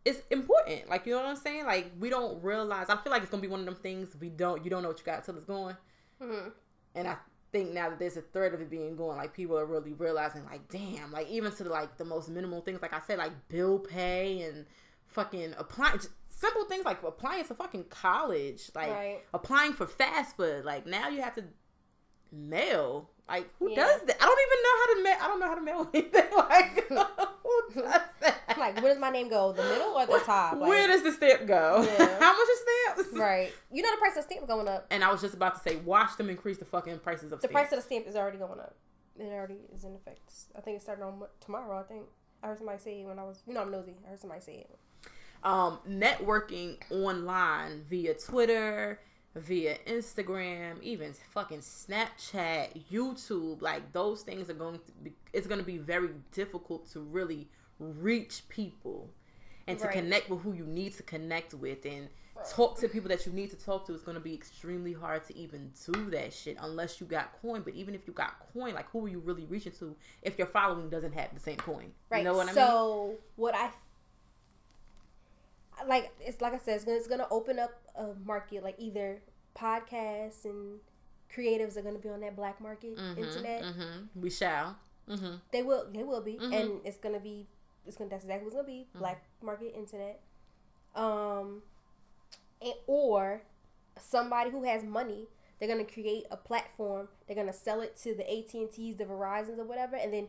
it's 0.06 0.22
important 0.30 0.88
like 0.90 1.06
you 1.06 1.12
know 1.14 1.18
what 1.18 1.28
i'm 1.28 1.36
saying 1.36 1.66
like 1.66 1.92
we 2.00 2.10
don't 2.10 2.42
realize 2.44 2.90
i 2.90 2.96
feel 2.98 3.12
like 3.12 3.22
it's 3.22 3.32
gonna 3.32 3.42
be 3.42 3.48
one 3.48 3.60
of 3.60 3.66
them 3.66 3.76
things 3.76 4.16
we 4.22 4.30
don't 4.30 4.64
you 4.64 4.70
don't 4.70 4.82
know 4.82 4.90
what 4.90 5.00
you 5.00 5.06
got 5.06 5.24
till 5.24 5.36
it's 5.36 5.46
going 5.46 5.76
mm-hmm. 6.22 6.50
and 6.94 7.08
i 7.08 7.16
think 7.52 7.72
now 7.72 7.90
that 7.90 8.00
there's 8.00 8.18
a 8.18 8.22
threat 8.22 8.54
of 8.54 8.60
it 8.60 8.70
being 8.70 8.98
going, 8.98 9.16
like 9.16 9.34
people 9.34 9.58
are 9.58 9.66
really 9.66 9.94
realizing, 9.94 10.44
like, 10.44 10.68
damn, 10.68 11.10
like 11.14 11.30
even 11.30 11.54
to 11.54 11.64
like 11.64 11.96
the 11.98 12.04
most 12.04 12.28
minimal 12.28 12.60
things, 12.60 12.82
like 12.82 12.94
I 12.94 13.00
said, 13.00 13.18
like 13.18 13.32
bill 13.48 13.80
pay 13.80 14.42
and 14.42 14.66
fucking 15.08 15.54
applying 15.58 16.02
simple 16.28 16.66
things 16.66 16.84
like 16.84 17.02
applying 17.04 17.46
to 17.46 17.54
fucking 17.54 17.86
college, 17.86 18.70
like 18.76 18.92
right. 18.92 19.20
applying 19.34 19.72
for 19.72 19.88
fast 19.88 20.36
food. 20.36 20.66
Like 20.66 20.86
now 20.86 21.08
you 21.08 21.22
have 21.22 21.36
to 21.36 21.46
mail. 22.32 23.10
Like 23.28 23.50
who 23.58 23.70
yeah. 23.70 23.78
does 23.78 24.02
that? 24.02 24.18
I 24.22 24.26
don't 24.26 24.40
even 24.48 24.64
know 24.64 24.76
how 24.80 24.94
to 24.94 25.04
mail. 25.04 25.18
I 25.22 25.28
don't 25.28 25.40
know 25.40 25.48
how 25.48 25.56
to 25.56 25.62
mail 25.62 25.90
anything. 25.94 26.38
Like 26.38 26.88
who 27.44 27.82
does 27.82 28.02
that? 28.20 28.58
Like 28.58 28.75
where 28.86 28.94
does 28.94 29.02
my 29.02 29.10
name 29.10 29.30
go? 29.30 29.52
The 29.52 29.64
middle 29.64 29.94
or 29.96 30.06
the 30.06 30.22
top? 30.24 30.60
Like, 30.60 30.70
where 30.70 30.88
does 30.88 31.02
the 31.02 31.12
stamp 31.12 31.48
go? 31.48 31.82
Yeah. 31.82 31.98
how 32.20 32.38
much 32.38 32.48
is 32.50 32.60
stamps? 32.60 33.18
Right. 33.18 33.52
You 33.72 33.82
know 33.82 33.90
the 33.90 33.98
price 33.98 34.16
of 34.16 34.24
stamp 34.26 34.48
going 34.48 34.68
up. 34.68 34.86
And 34.92 35.04
I 35.04 35.12
was 35.12 35.22
just 35.22 35.34
about 35.34 35.56
to 35.56 35.62
say, 35.68 35.78
watch 35.78 36.18
them 36.18 36.30
increase 36.30 36.60
the 36.60 36.66
fucking 36.66 37.00
prices 37.00 37.32
of. 37.32 37.42
The 37.42 37.48
stamps. 37.48 37.52
price 37.52 37.72
of 37.72 37.78
the 37.80 37.82
stamp 37.82 38.06
is 38.06 38.16
already 38.16 38.38
going 38.38 38.60
up. 38.60 38.76
It 39.18 39.24
already 39.24 39.58
is 39.74 39.86
in 39.86 39.96
effect. 39.96 40.32
I 40.56 40.62
think 40.62 40.78
it 40.78 40.84
started 40.84 41.04
on 41.04 41.20
tomorrow. 41.40 41.80
I 41.80 41.84
think 41.84 42.04
I 42.44 42.48
heard 42.48 42.60
somebody 42.60 42.78
say 42.78 43.02
it 43.02 43.08
when 43.08 43.18
I 43.18 43.24
was. 43.24 43.42
You 43.48 43.56
know 43.56 43.62
I'm 43.64 43.72
nosy. 43.72 43.96
I 44.06 44.12
heard 44.12 44.20
somebody 44.20 44.42
say 44.42 44.68
it. 44.70 44.80
Um, 45.44 45.80
networking 45.90 46.78
online 46.92 47.82
via 47.90 48.14
Twitter 48.14 49.00
via 49.36 49.78
Instagram, 49.86 50.82
even 50.82 51.14
fucking 51.34 51.60
Snapchat, 51.60 52.84
YouTube, 52.90 53.62
like 53.62 53.92
those 53.92 54.22
things 54.22 54.50
are 54.50 54.54
going 54.54 54.76
to 54.76 54.92
be 55.04 55.14
it's 55.34 55.48
going 55.48 55.60
to 55.60 55.66
be 55.66 55.78
very 55.78 56.12
difficult 56.32 56.90
to 56.92 57.02
really 57.02 57.50
reach 57.80 58.44
people 58.50 59.10
and 59.68 59.80
to 59.80 59.86
right. 59.86 59.94
connect 59.94 60.30
with 60.30 60.42
who 60.42 60.54
you 60.54 60.66
need 60.66 60.96
to 60.96 61.04
connect 61.04 61.54
with 61.54 61.86
and 61.86 62.08
right. 62.36 62.46
talk 62.50 62.78
to 62.80 62.88
people 62.88 63.10
that 63.10 63.26
you 63.26 63.32
need 63.32 63.50
to 63.50 63.56
talk 63.58 63.86
to 63.88 63.94
it's 63.94 64.04
going 64.04 64.16
to 64.16 64.24
be 64.24 64.34
extremely 64.34 64.94
hard 64.94 65.26
to 65.26 65.36
even 65.36 65.72
do 65.92 66.10
that 66.12 66.32
shit 66.32 66.56
unless 66.62 67.02
you 67.02 67.08
got 67.08 67.34
coin 67.42 67.62
but 67.64 67.74
even 67.74 67.96
if 67.96 68.08
you 68.08 68.14
got 68.14 68.36
coin 68.54 68.74
like 68.74 68.90
who 68.92 69.06
are 69.06 69.10
you 69.10 69.20
really 69.20 69.46
reaching 69.46 69.72
to 69.72 69.96
if 70.22 70.38
your 70.38 70.48
following 70.48 70.90
doesn't 70.90 71.14
have 71.14 71.34
the 71.34 71.40
same 71.40 71.58
coin 71.58 71.92
right 72.10 72.20
you 72.20 72.24
know 72.24 72.34
what 72.34 72.44
i 72.44 72.46
mean 72.48 72.56
so 72.56 73.16
what 73.36 73.56
i 73.56 73.70
like 75.88 76.12
it's 76.20 76.42
like 76.42 76.54
I 76.54 76.58
said, 76.58 76.76
it's 76.76 76.86
gonna, 76.86 76.98
it's 76.98 77.08
gonna 77.08 77.28
open 77.32 77.60
up 77.60 77.72
a 77.96 78.08
market 78.26 78.64
like 78.64 78.76
either 78.78 79.22
podcasts 79.58 80.46
and 80.46 80.80
creatives 81.36 81.78
are 81.78 81.82
gonna 81.82 82.00
be 82.00 82.10
on 82.10 82.22
that 82.22 82.36
black 82.36 82.62
market 82.62 82.98
mm-hmm, 82.98 83.24
internet. 83.24 83.64
Mm-hmm. 83.64 84.22
We 84.22 84.30
shall. 84.30 84.78
Mm-hmm. 85.10 85.36
They 85.52 85.64
will. 85.64 85.86
They 85.94 86.04
will 86.04 86.22
be, 86.22 86.34
mm-hmm. 86.34 86.54
and 86.54 86.72
it's 86.84 86.98
gonna 86.98 87.20
be. 87.20 87.48
It's 87.88 87.98
gonna. 87.98 88.10
That's 88.10 88.24
exactly 88.24 88.46
what's 88.46 88.56
gonna 88.56 88.68
be. 88.68 88.88
Mm-hmm. 88.90 89.00
Black 89.00 89.24
market 89.42 89.74
internet. 89.76 90.22
Um, 90.96 91.62
and, 92.62 92.74
or 92.88 93.42
somebody 94.00 94.52
who 94.52 94.64
has 94.64 94.84
money. 94.84 95.28
They're 95.60 95.70
gonna 95.70 95.86
create 95.86 96.26
a 96.32 96.38
platform. 96.38 97.08
They're 97.28 97.36
gonna 97.36 97.54
sell 97.54 97.82
it 97.82 97.96
to 98.04 98.14
the 98.14 98.30
AT 98.30 98.54
and 98.54 98.72
T's, 98.72 98.98
the 98.98 99.06
Verizon's, 99.06 99.60
or 99.60 99.64
whatever, 99.66 99.96
and 99.96 100.14
then 100.14 100.28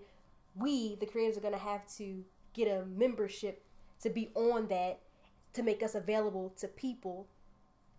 we, 0.55 0.95
the 0.97 1.07
creators, 1.07 1.37
are 1.37 1.41
gonna 1.41 1.59
have 1.59 1.87
to 1.97 2.25
get 2.55 2.69
a 2.69 2.85
membership 2.87 3.65
to 4.03 4.11
be 4.11 4.31
on 4.35 4.69
that 4.69 5.01
to 5.53 5.63
make 5.63 5.83
us 5.83 5.95
available 5.95 6.53
to 6.59 6.69
people 6.69 7.27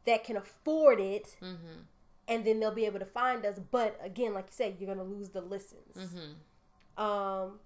that 0.06 0.24
can 0.24 0.38
afford 0.38 1.00
it. 1.00 1.36
Mm-hmm. 1.42 1.82
And 2.30 2.44
then 2.44 2.60
they'll 2.60 2.72
be 2.72 2.86
able 2.86 3.00
to 3.00 3.06
find 3.06 3.46
us. 3.46 3.60
But 3.72 4.00
again, 4.04 4.34
like 4.34 4.46
you 4.48 4.54
said, 4.54 4.76
you're 4.80 4.94
gonna 4.94 5.08
lose 5.08 5.30
the 5.30 5.42
listens. 5.42 5.96
Mm-hmm. 5.98 7.04
Um, 7.04 7.60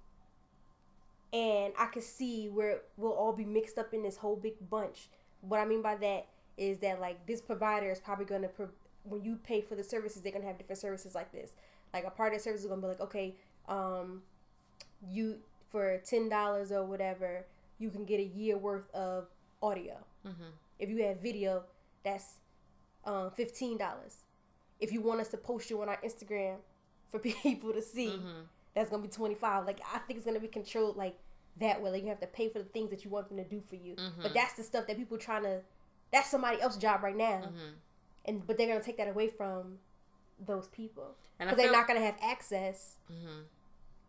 and 1.34 1.74
I 1.78 1.86
can 1.88 2.02
see 2.02 2.50
where 2.50 2.82
we'll 2.98 3.14
all 3.14 3.34
be 3.34 3.46
mixed 3.46 3.78
up 3.78 3.94
in 3.94 4.04
this 4.04 4.18
whole 4.18 4.36
big 4.36 4.54
bunch. 4.70 5.10
What 5.42 5.60
I 5.60 5.66
mean 5.66 5.82
by 5.82 5.96
that 5.96 6.28
is 6.58 6.80
that 6.80 7.00
like 7.00 7.26
this 7.26 7.42
provider 7.42 7.90
is 7.90 8.00
probably 8.00 8.26
gonna 8.26 8.50
pro- 8.50 8.70
when 9.04 9.24
you 9.24 9.38
pay 9.38 9.62
for 9.62 9.76
the 9.76 9.84
services, 9.84 10.22
they're 10.22 10.32
gonna 10.32 10.46
have 10.46 10.58
different 10.58 10.80
services 10.80 11.16
like 11.16 11.32
this. 11.32 11.54
Like 11.94 12.06
a 12.06 12.10
part 12.10 12.34
of 12.34 12.40
the 12.40 12.44
service 12.44 12.62
is 12.62 12.68
gonna 12.68 12.82
be 12.82 12.88
like, 12.88 13.02
okay, 13.02 13.36
um, 13.68 14.22
you 15.10 15.38
for 15.70 15.98
ten 16.06 16.30
dollars 16.30 16.72
or 16.72 16.86
whatever, 16.86 17.46
you 17.80 17.90
can 17.90 18.06
get 18.06 18.20
a 18.20 18.26
year 18.26 18.58
worth 18.58 18.94
of 18.94 19.28
audio. 19.64 19.98
Mm-hmm. 20.28 20.52
If 20.80 20.90
you 20.90 21.04
have 21.06 21.22
video, 21.22 21.64
that's 22.04 22.36
um, 23.06 23.32
fifteen 23.32 23.78
dollars. 23.78 24.24
If 24.80 24.92
you 24.92 25.02
want 25.02 25.22
us 25.22 25.30
to 25.30 25.38
post 25.38 25.70
you 25.70 25.82
on 25.82 25.90
our 25.90 26.00
Instagram 26.06 26.58
for 27.10 27.20
people 27.44 27.74
to 27.74 27.82
see, 27.82 28.08
mm-hmm. 28.08 28.42
That's 28.76 28.90
gonna 28.90 29.04
be 29.04 29.10
twenty 29.10 29.36
five. 29.36 29.66
Like 29.66 29.80
I 29.94 30.00
think 30.00 30.18
it's 30.18 30.26
gonna 30.26 30.40
be 30.40 30.48
controlled 30.48 30.98
like 30.98 31.18
that 31.60 31.82
way. 31.82 31.92
Like 31.92 32.04
you 32.04 32.10
have 32.10 32.20
to 32.22 32.28
pay 32.28 32.50
for 32.50 32.60
the 32.60 32.66
things 32.66 32.90
that 32.90 33.04
you 33.04 33.12
want 33.12 33.30
them 33.30 33.38
to 33.38 33.44
do 33.44 33.62
for 33.70 33.76
you. 33.76 33.96
Mm-hmm. 33.96 34.22
But 34.22 34.34
that's 34.34 34.54
the 34.54 34.64
stuff 34.64 34.88
that 34.88 34.98
people 34.98 35.18
trying 35.18 35.44
to. 35.44 35.62
That's 36.12 36.30
somebody 36.30 36.62
else's 36.62 36.82
job 36.82 37.04
right 37.04 37.16
now, 37.16 37.44
mm-hmm. 37.46 37.76
and 38.26 38.46
but 38.46 38.58
they're 38.58 38.68
gonna 38.68 38.84
take 38.84 38.98
that 38.98 39.08
away 39.08 39.30
from 39.30 39.78
those 40.46 40.68
people 40.68 41.16
because 41.40 41.58
they're 41.58 41.72
not 41.72 41.88
gonna 41.88 42.02
have 42.02 42.16
access 42.22 42.98
mm-hmm. 43.12 43.42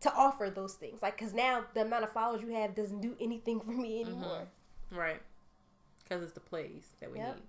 to 0.00 0.14
offer 0.14 0.50
those 0.50 0.74
things. 0.74 1.02
Like 1.02 1.16
because 1.16 1.32
now 1.32 1.64
the 1.74 1.82
amount 1.82 2.04
of 2.04 2.12
followers 2.12 2.42
you 2.42 2.48
have 2.54 2.74
doesn't 2.74 3.00
do 3.00 3.16
anything 3.20 3.60
for 3.60 3.70
me 3.70 4.00
mm-hmm. 4.00 4.10
anymore. 4.10 4.48
Right. 4.90 5.22
Because 6.02 6.22
it's 6.22 6.32
the 6.32 6.40
plays 6.40 6.92
that 7.00 7.10
we 7.10 7.18
yep. 7.18 7.36
need. 7.36 7.42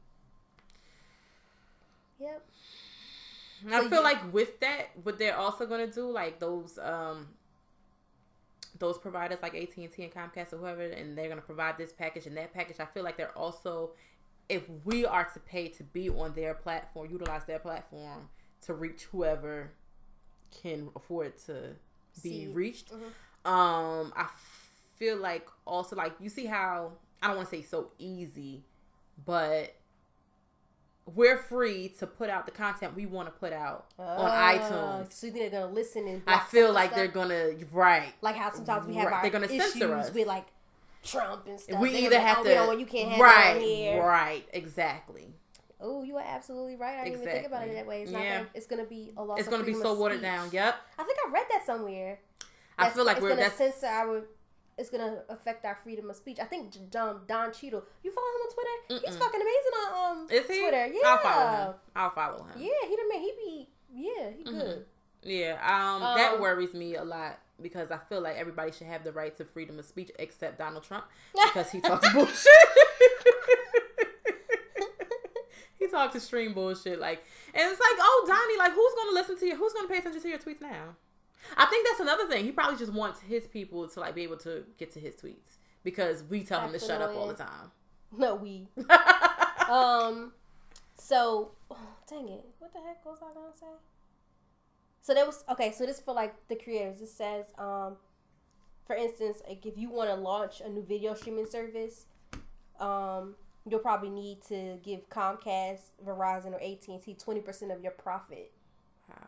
Yep. 2.19 2.45
So 3.69 3.75
I 3.75 3.89
feel 3.89 4.03
like 4.03 4.33
with 4.33 4.59
that, 4.59 4.89
what 5.03 5.19
they're 5.19 5.37
also 5.37 5.65
going 5.65 5.87
to 5.87 5.93
do, 5.93 6.09
like 6.09 6.39
those 6.39 6.77
um 6.81 7.27
those 8.79 8.97
providers 8.97 9.37
like 9.41 9.55
AT 9.55 9.77
and 9.77 9.91
T 9.91 10.03
and 10.03 10.13
Comcast 10.13 10.53
or 10.53 10.57
whoever, 10.57 10.81
and 10.81 11.17
they're 11.17 11.27
going 11.27 11.39
to 11.39 11.45
provide 11.45 11.77
this 11.77 11.93
package 11.93 12.25
and 12.25 12.35
that 12.37 12.53
package. 12.53 12.77
I 12.79 12.85
feel 12.85 13.03
like 13.03 13.17
they're 13.17 13.37
also, 13.37 13.91
if 14.49 14.63
we 14.83 15.05
are 15.05 15.25
to 15.25 15.39
pay 15.39 15.67
to 15.69 15.83
be 15.83 16.09
on 16.09 16.33
their 16.33 16.53
platform, 16.53 17.09
utilize 17.09 17.45
their 17.45 17.59
platform 17.59 18.29
to 18.61 18.73
reach 18.73 19.03
whoever 19.11 19.71
can 20.61 20.89
afford 20.95 21.37
to 21.45 21.75
be 22.21 22.45
see. 22.45 22.47
reached. 22.47 22.91
Mm-hmm. 22.91 23.51
Um, 23.51 24.13
I 24.15 24.27
feel 24.97 25.17
like 25.17 25.47
also 25.65 25.95
like 25.95 26.13
you 26.19 26.29
see 26.29 26.45
how 26.45 26.91
I 27.21 27.27
don't 27.27 27.37
want 27.37 27.49
to 27.49 27.55
say 27.55 27.61
so 27.61 27.91
easy, 27.99 28.63
but 29.25 29.75
we're 31.05 31.37
free 31.37 31.89
to 31.99 32.07
put 32.07 32.29
out 32.29 32.45
the 32.45 32.51
content 32.51 32.95
we 32.95 33.05
want 33.05 33.27
to 33.27 33.33
put 33.33 33.51
out 33.51 33.87
uh, 33.99 34.03
on 34.03 34.31
ah, 34.31 34.53
iTunes. 34.53 35.13
So 35.13 35.27
you 35.27 35.33
think 35.33 35.51
they're 35.51 35.61
gonna 35.61 35.73
listen 35.73 36.07
and 36.07 36.21
I 36.27 36.39
feel 36.39 36.71
like 36.71 36.91
stuff? 36.91 36.97
they're 36.97 37.07
gonna 37.07 37.51
right. 37.71 38.13
Like 38.21 38.35
how 38.35 38.51
sometimes 38.53 38.87
we 38.87 38.95
have 38.95 39.05
right. 39.05 39.15
our 39.15 39.21
they're 39.21 39.31
gonna 39.31 39.49
censor 39.49 39.93
us 39.95 40.13
with 40.13 40.27
like 40.27 40.45
Trump 41.03 41.47
and 41.47 41.59
stuff. 41.59 41.79
We 41.79 41.91
they're 41.91 42.03
either 42.03 42.19
have 42.19 42.37
like, 42.37 42.39
oh, 42.39 42.43
to 42.43 42.49
you, 42.49 42.55
know, 42.55 42.71
you 42.71 42.85
can't 42.85 43.09
have 43.11 43.19
right, 43.19 43.99
right, 44.01 44.43
exactly. 44.53 45.33
Oh, 45.81 46.03
you 46.03 46.15
are 46.15 46.23
absolutely 46.25 46.77
right. 46.77 46.99
I 46.99 47.03
didn't 47.03 47.19
exactly. 47.19 47.31
even 47.31 47.41
think 47.41 47.47
about 47.47 47.67
it 47.67 47.73
that 47.75 47.87
way. 47.87 48.03
It's 48.03 48.11
not. 48.11 48.21
Yeah. 48.21 48.37
Gonna, 48.37 48.49
it's 48.53 48.67
gonna 48.67 48.85
be 48.85 49.11
a 49.17 49.23
loss. 49.23 49.39
It's 49.39 49.49
gonna 49.49 49.65
be 49.65 49.73
so 49.73 49.93
watered 49.93 50.21
down. 50.21 50.49
Yep. 50.53 50.75
I 50.97 51.03
think 51.03 51.17
I 51.27 51.31
read 51.31 51.45
that 51.51 51.65
somewhere. 51.65 52.19
I 52.77 52.89
feel 52.89 53.05
like 53.05 53.17
it's 53.17 53.23
we're 53.23 53.35
gonna 53.35 53.51
censor 53.51 53.87
our 53.87 54.23
it's 54.77 54.89
gonna 54.89 55.23
affect 55.29 55.65
our 55.65 55.75
freedom 55.75 56.09
of 56.09 56.15
speech. 56.15 56.39
I 56.39 56.45
think 56.45 56.73
Don 56.89 57.21
Don 57.27 57.53
Cheadle. 57.53 57.83
You 58.03 58.11
follow 58.11 58.27
him 58.27 58.41
on 58.41 58.53
Twitter? 58.53 58.69
Mm-mm. 58.89 59.09
He's 59.09 59.17
fucking 59.17 59.41
amazing 59.41 59.73
on 59.79 60.11
um 60.11 60.27
Is 60.31 60.47
he? 60.47 60.59
Twitter. 60.59 60.87
Yeah, 60.87 61.01
I'll 61.05 61.17
follow 61.17 61.71
him. 61.71 61.73
I'll 61.95 62.09
follow 62.09 62.43
him. 62.43 62.61
Yeah, 62.61 62.87
he 62.87 62.95
the 62.95 63.03
man. 63.09 63.21
He 63.21 63.31
be 63.37 63.69
yeah, 63.93 64.29
he 64.35 64.43
mm-hmm. 64.43 64.59
good. 64.59 64.85
Yeah, 65.23 65.57
um, 65.63 66.03
um, 66.03 66.17
that 66.17 66.39
worries 66.39 66.73
me 66.73 66.95
a 66.95 67.03
lot 67.03 67.39
because 67.61 67.91
I 67.91 67.97
feel 68.09 68.21
like 68.21 68.35
everybody 68.35 68.71
should 68.71 68.87
have 68.87 69.03
the 69.03 69.11
right 69.11 69.35
to 69.37 69.45
freedom 69.45 69.79
of 69.79 69.85
speech 69.85 70.11
except 70.19 70.57
Donald 70.57 70.83
Trump 70.83 71.05
because 71.33 71.71
he 71.71 71.79
talks 71.79 72.11
bullshit. 72.11 72.47
he 75.79 75.87
talks 75.87 76.15
extreme 76.15 76.53
bullshit, 76.53 76.99
like, 76.99 77.23
and 77.53 77.71
it's 77.71 77.79
like, 77.79 77.97
oh, 77.99 78.25
Donnie, 78.27 78.57
like, 78.57 78.73
who's 78.73 78.93
gonna 78.95 79.13
listen 79.13 79.37
to 79.39 79.45
you? 79.45 79.55
Who's 79.55 79.73
gonna 79.73 79.87
pay 79.87 79.99
attention 79.99 80.21
to 80.21 80.29
your 80.29 80.39
tweets 80.39 80.61
now? 80.61 80.95
I 81.57 81.65
think 81.65 81.87
that's 81.87 81.99
another 81.99 82.27
thing. 82.27 82.45
He 82.45 82.51
probably 82.51 82.77
just 82.77 82.93
wants 82.93 83.19
his 83.19 83.47
people 83.47 83.87
to 83.87 83.99
like 83.99 84.15
be 84.15 84.23
able 84.23 84.37
to 84.37 84.63
get 84.77 84.91
to 84.93 84.99
his 84.99 85.15
tweets 85.15 85.57
because 85.83 86.23
we 86.29 86.43
tell 86.43 86.61
that's 86.61 86.73
him 86.73 86.79
to 86.79 86.85
shut 86.85 87.01
up 87.01 87.15
all 87.15 87.27
the 87.27 87.33
time. 87.33 87.71
No, 88.15 88.35
we. 88.35 88.67
um. 89.69 90.33
So, 90.95 91.51
oh, 91.69 91.77
dang 92.09 92.29
it! 92.29 92.45
What 92.59 92.73
the 92.73 92.79
heck 92.79 93.05
was 93.05 93.19
I 93.21 93.33
gonna 93.33 93.53
say? 93.53 93.67
So 95.01 95.13
that 95.13 95.25
was 95.25 95.43
okay. 95.51 95.71
So 95.71 95.85
this 95.85 95.99
for 95.99 96.13
like 96.13 96.35
the 96.47 96.55
creators. 96.55 97.01
It 97.01 97.09
says, 97.09 97.45
um, 97.57 97.97
for 98.85 98.95
instance, 98.95 99.41
like 99.47 99.65
if 99.65 99.77
you 99.77 99.89
want 99.89 100.09
to 100.09 100.15
launch 100.15 100.61
a 100.61 100.69
new 100.69 100.83
video 100.83 101.13
streaming 101.13 101.45
service, 101.45 102.05
um, 102.79 103.35
you'll 103.69 103.79
probably 103.79 104.09
need 104.09 104.41
to 104.47 104.77
give 104.83 105.09
Comcast, 105.09 105.81
Verizon, 106.05 106.53
or 106.53 106.61
AT 106.61 106.87
and 106.87 107.01
T 107.01 107.15
twenty 107.15 107.41
percent 107.41 107.71
of 107.71 107.81
your 107.81 107.91
profit 107.91 108.51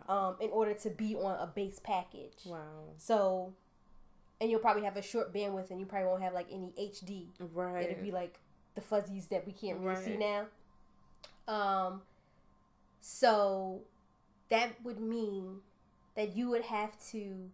Wow. 0.07 0.29
Um, 0.29 0.36
in 0.39 0.49
order 0.51 0.73
to 0.73 0.89
be 0.89 1.15
on 1.15 1.39
a 1.39 1.47
base 1.47 1.79
package. 1.83 2.45
Wow. 2.45 2.59
So, 2.97 3.53
and 4.39 4.49
you'll 4.49 4.59
probably 4.59 4.83
have 4.83 4.97
a 4.97 5.01
short 5.01 5.33
bandwidth, 5.33 5.71
and 5.71 5.79
you 5.79 5.86
probably 5.86 6.07
won't 6.07 6.23
have 6.23 6.33
like 6.33 6.47
any 6.51 6.73
HD. 6.79 7.27
Right. 7.39 7.89
It'll 7.89 8.03
be 8.03 8.11
like 8.11 8.39
the 8.75 8.81
fuzzies 8.81 9.27
that 9.27 9.45
we 9.45 9.53
can't 9.53 9.79
really 9.79 9.95
right. 9.95 10.03
see 10.03 10.17
now. 10.17 10.45
Um. 11.47 12.01
So, 13.01 13.81
that 14.49 14.73
would 14.83 14.99
mean 14.99 15.57
that 16.15 16.36
you 16.36 16.49
would 16.49 16.63
have 16.63 16.91
to 17.11 17.49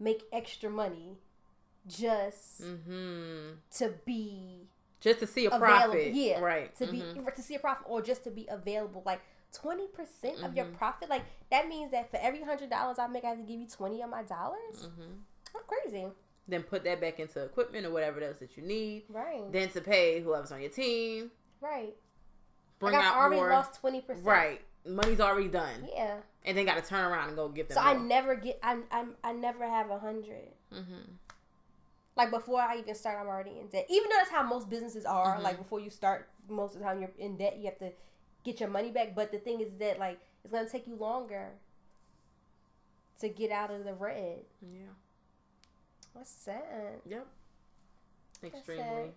make 0.00 0.24
extra 0.32 0.68
money 0.68 1.16
just 1.86 2.62
mm-hmm. 2.62 3.54
to 3.76 3.94
be 4.04 4.68
just 5.00 5.18
to 5.20 5.26
see 5.26 5.46
a 5.46 5.48
available. 5.48 5.66
profit. 5.66 6.14
Yeah, 6.14 6.40
right. 6.40 6.74
To 6.76 6.86
mm-hmm. 6.86 7.24
be 7.24 7.30
to 7.34 7.42
see 7.42 7.54
a 7.56 7.58
profit, 7.58 7.86
or 7.88 8.02
just 8.02 8.24
to 8.24 8.30
be 8.30 8.46
available. 8.48 9.02
Like 9.04 9.20
20% 9.52 9.88
mm-hmm. 9.88 10.44
of 10.44 10.56
your 10.56 10.66
mm-hmm. 10.66 10.74
profit. 10.76 11.08
Like 11.08 11.22
that 11.50 11.68
means 11.68 11.92
that 11.92 12.10
for 12.10 12.18
every 12.18 12.42
hundred 12.42 12.70
dollars 12.70 12.98
I 12.98 13.06
make, 13.06 13.24
I 13.24 13.28
have 13.28 13.38
to 13.38 13.44
give 13.44 13.60
you 13.60 13.66
20 13.66 14.02
of 14.02 14.10
my 14.10 14.22
dollars. 14.22 14.76
Mm-hmm. 14.76 15.12
That's 15.52 15.64
crazy. 15.66 16.06
Then 16.48 16.62
put 16.62 16.84
that 16.84 17.00
back 17.00 17.20
into 17.20 17.44
equipment 17.44 17.86
or 17.86 17.90
whatever 17.90 18.20
else 18.20 18.38
that 18.40 18.56
you 18.56 18.62
need. 18.62 19.04
Right. 19.08 19.50
Then 19.52 19.68
to 19.70 19.80
pay 19.80 20.20
whoever's 20.20 20.50
on 20.52 20.60
your 20.60 20.70
team. 20.70 21.30
Right. 21.60 21.94
Bring 22.78 22.94
like 22.94 23.04
I've 23.04 23.16
already 23.16 23.36
more. 23.36 23.50
lost 23.50 23.80
20%. 23.80 24.02
Right. 24.24 24.60
Money's 24.84 25.20
already 25.20 25.48
done. 25.48 25.88
Yeah. 25.94 26.16
And 26.44 26.58
then 26.58 26.66
got 26.66 26.82
to 26.82 26.82
turn 26.82 27.04
around 27.04 27.28
and 27.28 27.36
go 27.36 27.48
get 27.48 27.68
them. 27.68 27.76
So 27.76 27.82
more. 27.82 27.94
I 27.94 27.96
never 27.96 28.34
get, 28.34 28.58
I, 28.62 28.78
I, 28.90 29.04
I 29.22 29.32
never 29.32 29.68
have 29.68 29.86
a 29.86 29.92
100. 29.92 30.24
Mm-hmm. 30.74 31.12
Like 32.16 32.30
before 32.30 32.60
I 32.60 32.78
even 32.78 32.94
start, 32.96 33.18
I'm 33.20 33.28
already 33.28 33.58
in 33.60 33.68
debt. 33.68 33.86
Even 33.88 34.10
though 34.10 34.16
that's 34.16 34.30
how 34.30 34.42
most 34.42 34.68
businesses 34.68 35.04
are. 35.04 35.34
Mm-hmm. 35.34 35.44
Like 35.44 35.58
before 35.58 35.78
you 35.78 35.90
start, 35.90 36.28
most 36.48 36.74
of 36.74 36.80
the 36.80 36.86
time 36.86 37.00
you're 37.00 37.10
in 37.18 37.36
debt. 37.36 37.58
You 37.58 37.66
have 37.66 37.78
to 37.78 37.92
get 38.44 38.60
your 38.60 38.68
money 38.68 38.90
back. 38.90 39.14
But 39.14 39.32
the 39.32 39.38
thing 39.38 39.60
is 39.60 39.72
that 39.78 39.98
like 39.98 40.18
it's 40.44 40.52
gonna 40.52 40.68
take 40.68 40.86
you 40.86 40.96
longer 40.96 41.48
to 43.20 43.28
get 43.28 43.50
out 43.50 43.70
of 43.70 43.84
the 43.84 43.94
red. 43.94 44.40
Yeah. 44.60 44.92
That's 46.14 46.30
sad. 46.30 47.00
Yep. 47.08 47.26
Extremely. 48.44 49.12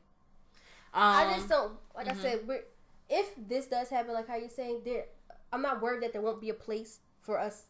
Um, 0.94 1.04
I 1.04 1.34
just 1.36 1.50
don't 1.50 1.74
like 1.96 2.08
mm-hmm. 2.08 2.20
I 2.20 2.22
said, 2.22 2.40
we're 2.48 2.64
if 3.10 3.30
this 3.48 3.68
does 3.68 3.90
happen, 3.90 4.14
like 4.14 4.28
how 4.28 4.36
you're 4.36 4.50
saying, 4.50 4.82
there 4.86 5.06
I'm 5.52 5.62
not 5.62 5.82
worried 5.82 6.04
that 6.04 6.14
there 6.14 6.22
won't 6.22 6.42
be 6.42 6.50
a 6.50 6.56
place 6.56 7.00
for 7.22 7.40
us 7.40 7.64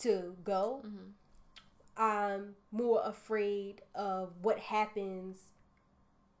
to 0.00 0.34
go. 0.44 0.82
Mm-hmm. 0.86 2.02
I'm 2.02 2.54
more 2.72 3.02
afraid 3.04 3.82
of 3.94 4.32
what 4.42 4.58
happens 4.58 5.38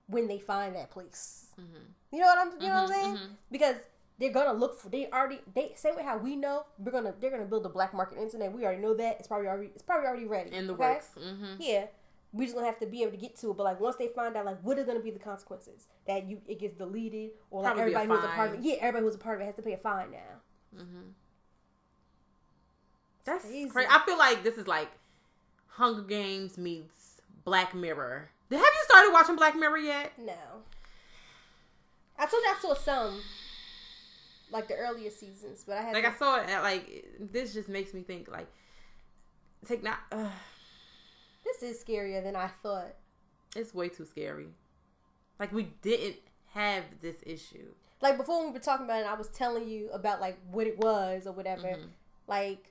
when 0.06 0.26
they 0.26 0.38
find 0.38 0.74
that 0.74 0.90
place. 0.90 1.46
Mm-hmm. 1.60 1.84
You 2.12 2.20
know 2.20 2.26
what 2.26 2.38
I'm 2.38 2.52
you 2.60 2.68
know 2.68 2.82
what 2.82 2.82
I'm 2.82 2.88
mm-hmm. 2.90 3.02
saying? 3.02 3.16
Mm-hmm. 3.16 3.34
Because 3.52 3.76
they're 4.18 4.32
gonna 4.32 4.52
look 4.52 4.78
for 4.80 4.88
they 4.88 5.08
already 5.10 5.40
they 5.54 5.72
same 5.76 5.96
way 5.96 6.02
how 6.02 6.16
we 6.16 6.36
know 6.36 6.64
we're 6.78 6.92
gonna 6.92 7.14
they're 7.20 7.30
gonna 7.30 7.44
build 7.44 7.66
a 7.66 7.68
black 7.68 7.92
market 7.92 8.18
internet. 8.18 8.52
We 8.52 8.64
already 8.64 8.80
know 8.80 8.94
that. 8.94 9.16
It's 9.18 9.28
probably 9.28 9.48
already 9.48 9.70
it's 9.74 9.82
probably 9.82 10.06
already 10.06 10.26
ready. 10.26 10.52
In 10.52 10.66
the 10.66 10.74
okay? 10.74 10.82
works. 10.82 11.10
Mm-hmm. 11.18 11.54
yeah. 11.58 11.86
We 12.32 12.46
just 12.46 12.54
gonna 12.54 12.66
have 12.66 12.78
to 12.80 12.86
be 12.86 13.02
able 13.02 13.12
to 13.12 13.16
get 13.16 13.36
to 13.38 13.50
it. 13.50 13.56
But 13.56 13.64
like 13.64 13.80
once 13.80 13.96
they 13.96 14.08
find 14.08 14.36
out 14.36 14.44
like 14.44 14.60
what 14.62 14.78
are 14.78 14.84
gonna 14.84 15.00
be 15.00 15.10
the 15.10 15.18
consequences? 15.18 15.88
That 16.06 16.28
you 16.28 16.40
it 16.46 16.60
gets 16.60 16.74
deleted 16.74 17.30
or 17.50 17.62
like 17.62 17.74
probably 17.74 17.94
everybody 17.94 18.08
who's 18.08 18.24
a 18.24 18.34
part 18.34 18.54
of 18.54 18.58
it. 18.60 18.64
yeah 18.64 18.74
everybody 18.80 19.04
who's 19.04 19.14
a 19.16 19.18
part 19.18 19.36
of 19.36 19.42
it 19.42 19.46
has 19.46 19.56
to 19.56 19.62
pay 19.62 19.72
a 19.72 19.78
fine 19.78 20.12
now. 20.12 20.80
Mm-hmm. 20.80 21.10
that's 23.24 23.44
crazy. 23.44 23.68
crazy 23.68 23.88
I 23.90 24.00
feel 24.04 24.18
like 24.18 24.42
this 24.42 24.56
is 24.58 24.66
like 24.66 24.90
Hunger 25.66 26.02
Games 26.02 26.56
meets 26.56 27.20
Black 27.44 27.74
Mirror. 27.74 28.30
Have 28.50 28.60
you 28.60 28.84
started 28.84 29.12
watching 29.12 29.34
Black 29.34 29.56
Mirror 29.56 29.78
yet? 29.78 30.12
No. 30.18 30.32
I 32.16 32.26
told 32.26 32.42
you 32.44 32.50
I 32.50 32.58
saw 32.60 32.74
some 32.74 33.20
like 34.54 34.68
the 34.68 34.76
earlier 34.76 35.10
seasons, 35.10 35.64
but 35.66 35.76
I 35.76 35.82
had 35.82 35.94
like. 35.94 36.04
I 36.06 36.14
saw 36.14 36.36
it 36.40 36.48
like 36.62 37.04
this 37.18 37.52
just 37.52 37.68
makes 37.68 37.92
me 37.92 38.02
think 38.02 38.30
like 38.30 38.46
take 39.66 39.82
not. 39.82 39.98
Uh, 40.10 40.28
this 41.44 41.62
is 41.62 41.84
scarier 41.84 42.22
than 42.22 42.36
I 42.36 42.48
thought. 42.62 42.94
It's 43.56 43.74
way 43.74 43.88
too 43.88 44.06
scary. 44.06 44.46
Like 45.38 45.52
we 45.52 45.64
didn't 45.82 46.16
have 46.54 46.84
this 47.02 47.16
issue. 47.26 47.66
like 48.00 48.16
before 48.16 48.46
we 48.46 48.52
were 48.52 48.60
talking 48.60 48.86
about 48.86 49.00
it, 49.00 49.06
I 49.06 49.14
was 49.14 49.28
telling 49.28 49.68
you 49.68 49.90
about 49.92 50.20
like 50.20 50.38
what 50.50 50.68
it 50.68 50.78
was 50.78 51.26
or 51.26 51.32
whatever. 51.32 51.66
Mm-hmm. 51.66 51.88
Like 52.28 52.70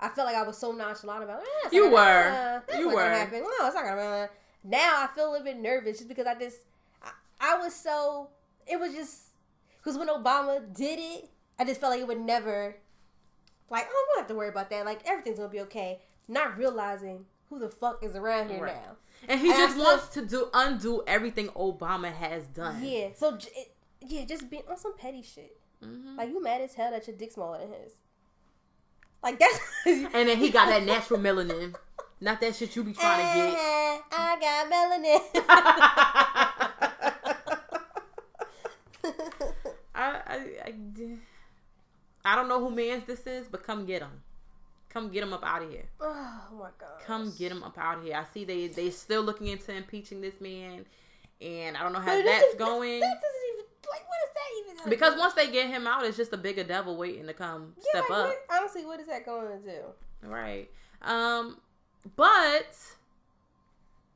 I 0.00 0.08
felt 0.08 0.26
like 0.26 0.36
I 0.36 0.42
was 0.42 0.56
so 0.56 0.72
nonchalant 0.72 1.24
about 1.24 1.42
it. 1.42 1.48
Eh, 1.66 1.68
you 1.72 1.90
were. 1.90 2.62
you 2.78 2.88
were. 2.88 3.10
Happen. 3.10 3.42
No, 3.42 3.66
it's 3.66 3.74
not 3.74 3.84
gonna. 3.84 4.30
Now 4.64 5.04
I 5.04 5.08
feel 5.14 5.28
a 5.28 5.32
little 5.32 5.44
bit 5.44 5.58
nervous 5.58 5.98
just 5.98 6.08
because 6.08 6.26
I 6.26 6.34
just 6.38 6.60
I, 7.02 7.10
I 7.38 7.58
was 7.58 7.74
so 7.74 8.30
it 8.66 8.80
was 8.80 8.94
just 8.94 9.29
because 9.82 9.98
when 9.98 10.08
Obama 10.08 10.60
did 10.74 10.98
it, 10.98 11.30
I 11.58 11.64
just 11.64 11.80
felt 11.80 11.92
like 11.92 12.00
it 12.00 12.08
would 12.08 12.20
never 12.20 12.76
like 13.70 13.86
oh 13.90 14.06
we 14.08 14.14
don't 14.14 14.22
have 14.22 14.28
to 14.28 14.34
worry 14.34 14.48
about 14.48 14.70
that. 14.70 14.84
Like 14.84 15.00
everything's 15.06 15.38
gonna 15.38 15.50
be 15.50 15.60
okay. 15.60 16.00
Not 16.28 16.56
realizing 16.56 17.26
who 17.48 17.58
the 17.58 17.68
fuck 17.68 18.04
is 18.04 18.14
around 18.14 18.50
here 18.50 18.62
right. 18.62 18.74
now. 18.74 18.96
And 19.28 19.40
he 19.40 19.50
and 19.50 19.58
just 19.58 19.76
wants 19.76 20.08
to 20.14 20.24
do 20.24 20.48
undo 20.54 21.02
everything 21.06 21.48
Obama 21.48 22.12
has 22.12 22.46
done. 22.46 22.82
Yeah. 22.82 23.08
So 23.14 23.36
it, 23.36 23.74
yeah, 24.00 24.24
just 24.24 24.48
being 24.48 24.62
on 24.70 24.78
some 24.78 24.96
petty 24.96 25.22
shit. 25.22 25.58
Mm-hmm. 25.84 26.16
Like 26.16 26.28
you 26.28 26.42
mad 26.42 26.60
as 26.60 26.74
hell 26.74 26.90
that 26.90 27.06
your 27.06 27.16
dick 27.16 27.32
smaller 27.32 27.58
than 27.58 27.68
his. 27.68 27.92
Like 29.22 29.38
that's. 29.38 29.58
and 29.86 30.28
then 30.28 30.38
he 30.38 30.50
got 30.50 30.68
that 30.68 30.84
natural 30.84 31.20
melanin, 31.20 31.74
not 32.20 32.40
that 32.40 32.54
shit 32.54 32.76
you 32.76 32.84
be 32.84 32.92
trying 32.92 33.18
to 33.18 33.34
get. 33.34 34.02
I 34.12 34.36
got 34.40 35.50
melanin. 35.50 36.89
I, 40.00 40.22
I, 40.26 40.36
I, 40.64 40.72
I 42.24 42.36
don't 42.36 42.48
know 42.48 42.60
who 42.60 42.70
man's 42.74 43.04
this 43.04 43.26
is, 43.26 43.46
but 43.48 43.64
come 43.64 43.84
get 43.84 44.02
him. 44.02 44.22
Come 44.88 45.10
get 45.10 45.22
him 45.22 45.32
up 45.32 45.44
out 45.44 45.62
of 45.62 45.70
here. 45.70 45.84
Oh 46.00 46.42
my 46.58 46.70
god. 46.78 47.04
Come 47.06 47.32
get 47.38 47.52
him 47.52 47.62
up 47.62 47.78
out 47.78 47.98
of 47.98 48.04
here. 48.04 48.16
I 48.16 48.24
see 48.34 48.44
they 48.44 48.66
they 48.66 48.90
still 48.90 49.22
looking 49.22 49.46
into 49.46 49.72
impeaching 49.72 50.20
this 50.20 50.40
man, 50.40 50.84
and 51.40 51.76
I 51.76 51.82
don't 51.82 51.92
know 51.92 52.00
how 52.00 52.16
but 52.16 52.24
that's 52.24 52.54
going. 52.56 53.00
That, 53.00 53.20
doesn't 53.22 53.40
even 53.52 53.64
like 53.88 54.08
what 54.08 54.18
is 54.26 54.34
that 54.34 54.80
even? 54.82 54.90
Because 54.90 55.18
once 55.18 55.34
they 55.34 55.50
get 55.50 55.68
him 55.68 55.86
out, 55.86 56.04
it's 56.04 56.16
just 56.16 56.32
a 56.32 56.36
bigger 56.36 56.64
devil 56.64 56.96
waiting 56.96 57.26
to 57.26 57.34
come 57.34 57.74
yeah, 57.76 58.00
step 58.00 58.10
like, 58.10 58.18
up. 58.18 58.26
What, 58.26 58.38
honestly, 58.50 58.84
what 58.84 58.98
is 59.00 59.06
that 59.06 59.24
going 59.24 59.60
to 59.60 59.64
do? 59.64 60.28
Right. 60.28 60.68
Um, 61.02 61.58
but 62.16 62.76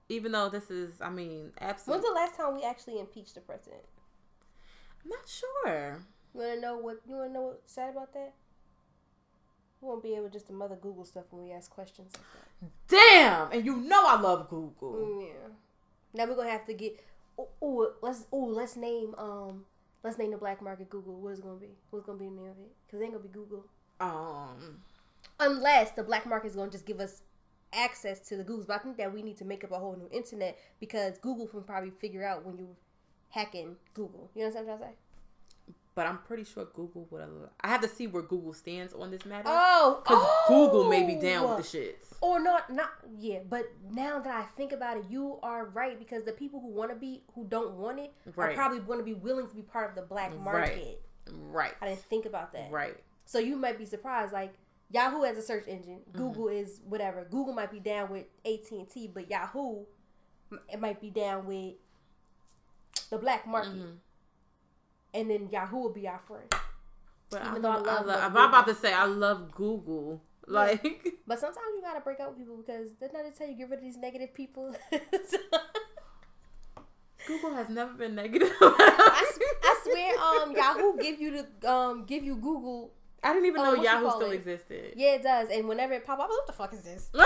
even 0.08 0.32
though 0.32 0.48
this 0.48 0.70
is, 0.70 1.00
I 1.00 1.10
mean, 1.10 1.52
absolutely. 1.60 2.02
When's 2.02 2.14
the 2.14 2.20
last 2.20 2.36
time 2.36 2.56
we 2.56 2.64
actually 2.64 2.98
impeached 2.98 3.36
the 3.36 3.40
president? 3.40 3.82
I'm 5.04 5.10
not 5.10 5.28
sure. 5.28 6.00
You 6.34 6.40
want 6.40 6.54
to 6.54 6.60
know 6.60 6.76
what 6.78 7.00
you 7.06 7.16
want 7.16 7.28
to 7.30 7.32
know 7.32 7.42
what's 7.42 7.72
sad 7.72 7.90
about 7.90 8.12
that? 8.14 8.32
We 9.80 9.88
won't 9.88 10.02
be 10.02 10.14
able 10.14 10.30
just 10.30 10.46
to 10.46 10.52
mother 10.52 10.76
Google 10.76 11.04
stuff 11.04 11.24
when 11.30 11.44
we 11.44 11.52
ask 11.52 11.70
questions 11.70 12.12
like 12.14 12.70
that. 12.88 12.96
Damn! 12.96 13.52
And 13.52 13.66
you 13.66 13.76
know 13.76 14.04
I 14.06 14.20
love 14.20 14.48
Google. 14.48 14.94
Mm, 14.94 15.26
yeah. 15.26 15.48
Now 16.14 16.26
we're 16.26 16.36
gonna 16.36 16.50
have 16.50 16.66
to 16.66 16.74
get. 16.74 17.00
Oh, 17.38 17.48
ooh, 17.62 17.90
let's 18.00 18.26
oh 18.32 18.44
let's 18.44 18.76
name 18.76 19.14
um 19.18 19.64
let's 20.02 20.18
name 20.18 20.30
the 20.30 20.38
black 20.38 20.62
market 20.62 20.88
Google. 20.88 21.20
What 21.20 21.32
is 21.32 21.40
it 21.40 21.42
gonna 21.42 21.56
be? 21.56 21.76
What's 21.90 22.06
gonna 22.06 22.18
be 22.18 22.26
the 22.26 22.30
name 22.30 22.50
of 22.50 22.58
it? 22.58 22.72
Because 22.86 23.00
it 23.00 23.04
ain't 23.04 23.12
gonna 23.12 23.24
be 23.24 23.30
Google. 23.30 23.64
Um. 24.00 24.82
Unless 25.40 25.92
the 25.92 26.02
black 26.02 26.26
market 26.26 26.48
is 26.48 26.56
gonna 26.56 26.70
just 26.70 26.86
give 26.86 27.00
us 27.00 27.22
access 27.72 28.20
to 28.28 28.36
the 28.36 28.44
Googles, 28.44 28.66
but 28.66 28.76
I 28.76 28.78
think 28.78 28.96
that 28.98 29.12
we 29.12 29.22
need 29.22 29.36
to 29.38 29.44
make 29.44 29.64
up 29.64 29.72
a 29.72 29.78
whole 29.78 29.96
new 29.96 30.08
internet 30.16 30.58
because 30.80 31.18
Google 31.18 31.46
can 31.46 31.62
probably 31.62 31.90
figure 31.90 32.24
out 32.24 32.44
when 32.44 32.56
you 32.56 32.68
hacking 33.34 33.76
Google. 33.94 34.30
You 34.34 34.42
know 34.42 34.48
what 34.48 34.58
I'm 34.58 34.64
trying 34.64 34.78
to 34.78 34.84
say? 34.84 34.90
but 35.94 36.06
I'm 36.06 36.18
pretty 36.18 36.44
sure 36.44 36.66
Google 36.74 37.06
would 37.10 37.22
allow. 37.22 37.50
I 37.60 37.68
have 37.68 37.80
to 37.82 37.88
see 37.88 38.06
where 38.06 38.22
Google 38.22 38.52
stands 38.52 38.92
on 38.92 39.10
this 39.10 39.24
matter. 39.24 39.44
Oh, 39.46 40.00
because 40.02 40.18
oh, 40.20 40.44
Google 40.48 40.88
may 40.88 41.04
be 41.04 41.14
down 41.14 41.48
with 41.48 41.70
the 41.70 41.78
shits. 41.78 42.16
Or 42.20 42.42
not, 42.42 42.70
not 42.70 42.90
yeah. 43.18 43.40
But 43.48 43.66
now 43.90 44.18
that 44.18 44.34
I 44.34 44.44
think 44.56 44.72
about 44.72 44.96
it, 44.96 45.04
you 45.08 45.38
are 45.42 45.66
right 45.66 45.98
because 45.98 46.24
the 46.24 46.32
people 46.32 46.60
who 46.60 46.68
want 46.68 46.90
to 46.90 46.96
be, 46.96 47.22
who 47.34 47.46
don't 47.46 47.74
want 47.74 48.00
it, 48.00 48.12
right. 48.34 48.50
are 48.50 48.54
probably 48.54 48.80
going 48.80 48.98
to 48.98 49.04
be 49.04 49.14
willing 49.14 49.48
to 49.48 49.54
be 49.54 49.62
part 49.62 49.90
of 49.90 49.94
the 49.94 50.02
black 50.02 50.36
market. 50.40 51.00
Right. 51.28 51.36
right. 51.50 51.74
I 51.80 51.88
didn't 51.88 52.02
think 52.02 52.26
about 52.26 52.52
that. 52.54 52.72
Right. 52.72 52.96
So 53.24 53.38
you 53.38 53.56
might 53.56 53.78
be 53.78 53.86
surprised, 53.86 54.32
like. 54.32 54.54
Yahoo 54.90 55.22
has 55.22 55.36
a 55.36 55.42
search 55.42 55.66
engine. 55.66 56.00
Mm-hmm. 56.10 56.18
Google 56.18 56.44
mm-hmm. 56.44 56.62
is 56.62 56.80
whatever. 56.84 57.24
Google 57.24 57.54
might 57.54 57.72
be 57.72 57.80
down 57.80 58.10
with 58.10 58.26
AT 58.44 58.70
and 58.70 58.88
T, 58.88 59.10
but 59.12 59.28
Yahoo, 59.28 59.86
it 60.72 60.78
might 60.78 61.00
be 61.00 61.10
down 61.10 61.46
with 61.46 61.74
the 63.10 63.18
black 63.18 63.46
market. 63.46 63.74
Mm-hmm 63.74 63.96
and 65.14 65.30
then 65.30 65.48
Yahoo 65.50 65.78
will 65.78 65.92
be 65.92 66.06
our 66.08 66.18
friend. 66.18 66.52
But 67.30 67.40
Even 67.46 67.56
I, 67.56 67.58
though 67.60 67.70
I 67.70 67.76
love, 67.76 67.86
I 67.86 68.00
love, 68.02 68.36
I'm 68.36 68.48
about 68.48 68.66
to 68.66 68.74
say 68.74 68.92
I 68.92 69.04
love 69.04 69.54
Google. 69.54 70.20
Like, 70.46 70.84
yeah. 70.84 70.90
but 71.26 71.38
sometimes 71.38 71.64
you 71.74 71.80
gotta 71.80 72.00
break 72.00 72.20
up 72.20 72.28
with 72.30 72.38
people 72.38 72.58
because 72.58 72.90
they're 73.00 73.08
not 73.12 73.24
to 73.24 73.30
tell 73.30 73.48
you 73.48 73.54
get 73.54 73.70
rid 73.70 73.78
of 73.78 73.84
these 73.84 73.96
negative 73.96 74.34
people. 74.34 74.76
Google 77.26 77.54
has 77.54 77.70
never 77.70 77.94
been 77.94 78.14
negative. 78.14 78.52
I, 78.60 79.32
I, 79.62 79.80
swear, 79.82 80.18
um, 80.18 80.54
Yahoo 80.54 80.98
give 81.00 81.18
you 81.18 81.46
the 81.60 81.70
um 81.70 82.04
give 82.04 82.22
you 82.22 82.36
Google. 82.36 82.92
I 83.22 83.32
didn't 83.32 83.46
even 83.46 83.62
um, 83.62 83.76
know 83.76 83.82
Yahoo 83.82 84.10
still 84.10 84.30
it? 84.32 84.34
existed. 84.34 84.92
Yeah, 84.96 85.14
it 85.14 85.22
does. 85.22 85.48
And 85.48 85.66
whenever 85.66 85.94
it 85.94 86.04
pop 86.04 86.18
up, 86.18 86.28
what 86.28 86.46
the 86.46 86.52
fuck 86.52 86.74
is 86.74 86.82
this? 86.82 87.08
Wait, 87.14 87.24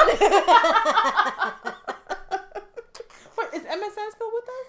is 3.55 3.63
MSN 3.63 4.11
still 4.13 4.31
with 4.33 4.45
us? 4.45 4.69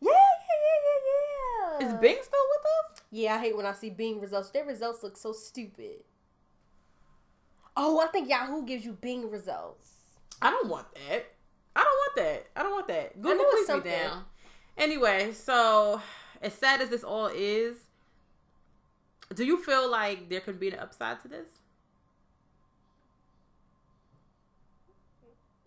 Yeah, 0.00 0.10
yeah, 0.10 0.58
yeah, 0.64 0.78
yeah, 0.86 1.00
yeah. 1.04 1.69
Is 1.80 1.92
Bing 1.94 2.18
still 2.22 2.46
with 2.50 2.66
us? 2.66 3.02
Yeah, 3.10 3.36
I 3.36 3.38
hate 3.38 3.56
when 3.56 3.66
I 3.66 3.72
see 3.72 3.90
Bing 3.90 4.20
results. 4.20 4.50
Their 4.50 4.64
results 4.64 5.02
look 5.02 5.16
so 5.16 5.32
stupid. 5.32 6.04
Oh, 7.76 8.00
I 8.00 8.06
think 8.08 8.28
Yahoo 8.28 8.64
gives 8.64 8.84
you 8.84 8.92
Bing 8.92 9.30
results. 9.30 9.92
I 10.42 10.50
don't 10.50 10.68
want 10.68 10.86
that. 10.94 11.32
I 11.74 11.82
don't 11.82 11.86
want 11.86 12.16
that. 12.16 12.46
I 12.56 12.62
don't 12.62 12.72
want 12.72 12.88
that. 12.88 13.20
Google 13.20 13.44
please 13.50 13.66
something. 13.66 13.90
me 13.90 13.98
down. 13.98 14.24
Anyway, 14.76 15.32
so 15.32 16.00
as 16.42 16.52
sad 16.54 16.80
as 16.80 16.90
this 16.90 17.04
all 17.04 17.30
is, 17.32 17.76
do 19.34 19.44
you 19.44 19.62
feel 19.62 19.90
like 19.90 20.28
there 20.28 20.40
could 20.40 20.58
be 20.58 20.68
an 20.68 20.78
upside 20.78 21.20
to 21.20 21.28
this? 21.28 21.48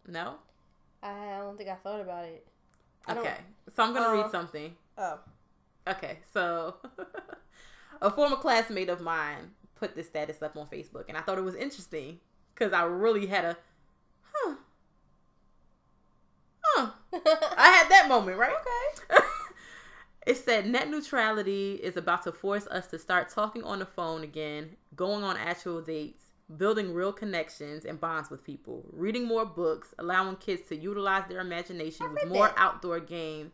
No. 0.08 0.36
I 1.02 1.38
don't 1.40 1.58
think 1.58 1.70
I 1.70 1.76
thought 1.76 2.02
about 2.02 2.26
it. 2.26 2.46
Okay, 3.10 3.36
so 3.76 3.84
I'm 3.84 3.94
gonna 3.94 4.08
uh, 4.08 4.22
read 4.22 4.32
something. 4.32 4.76
Oh. 4.98 5.20
Okay, 5.88 6.20
so 6.34 6.76
a 8.02 8.10
former 8.10 8.38
classmate 8.38 8.90
of 8.90 9.02
mine 9.02 9.52
put 9.76 9.96
this 9.96 10.08
status 10.08 10.42
up 10.42 10.56
on 10.56 10.68
Facebook, 10.68 11.06
and 11.10 11.18
I 11.18 11.22
thought 11.22 11.38
it 11.38 11.44
was 11.44 11.56
interesting 11.56 12.20
because 12.54 12.72
I 12.72 12.84
really 12.84 13.26
had 13.26 13.46
a, 13.46 13.58
huh, 14.32 14.56
huh. 16.62 16.90
I 17.14 17.68
had 17.68 17.90
that 17.90 18.08
moment, 18.08 18.38
right? 18.38 18.54
Okay. 19.12 19.26
it 20.28 20.38
said 20.38 20.68
net 20.68 20.90
neutrality 20.90 21.74
is 21.74 21.98
about 21.98 22.24
to 22.24 22.32
force 22.32 22.66
us 22.68 22.88
to 22.88 23.00
start 23.00 23.30
talking 23.30 23.64
on 23.64 23.80
the 23.80 23.86
phone 23.86 24.24
again, 24.24 24.78
going 24.96 25.24
on 25.24 25.36
actual 25.36 25.82
dates, 25.82 26.26
building 26.58 26.94
real 26.94 27.12
connections 27.12 27.84
and 27.84 28.00
bonds 28.00 28.30
with 28.30 28.44
people, 28.44 28.86
reading 28.94 29.26
more 29.26 29.46
books, 29.46 29.94
allowing 30.00 30.38
kids 30.38 30.68
to 30.70 30.76
utilize 30.76 31.24
their 31.28 31.42
imagination 31.42 32.14
with 32.14 32.28
more 32.30 32.48
that. 32.48 32.56
outdoor 32.58 33.00
games 33.00 33.52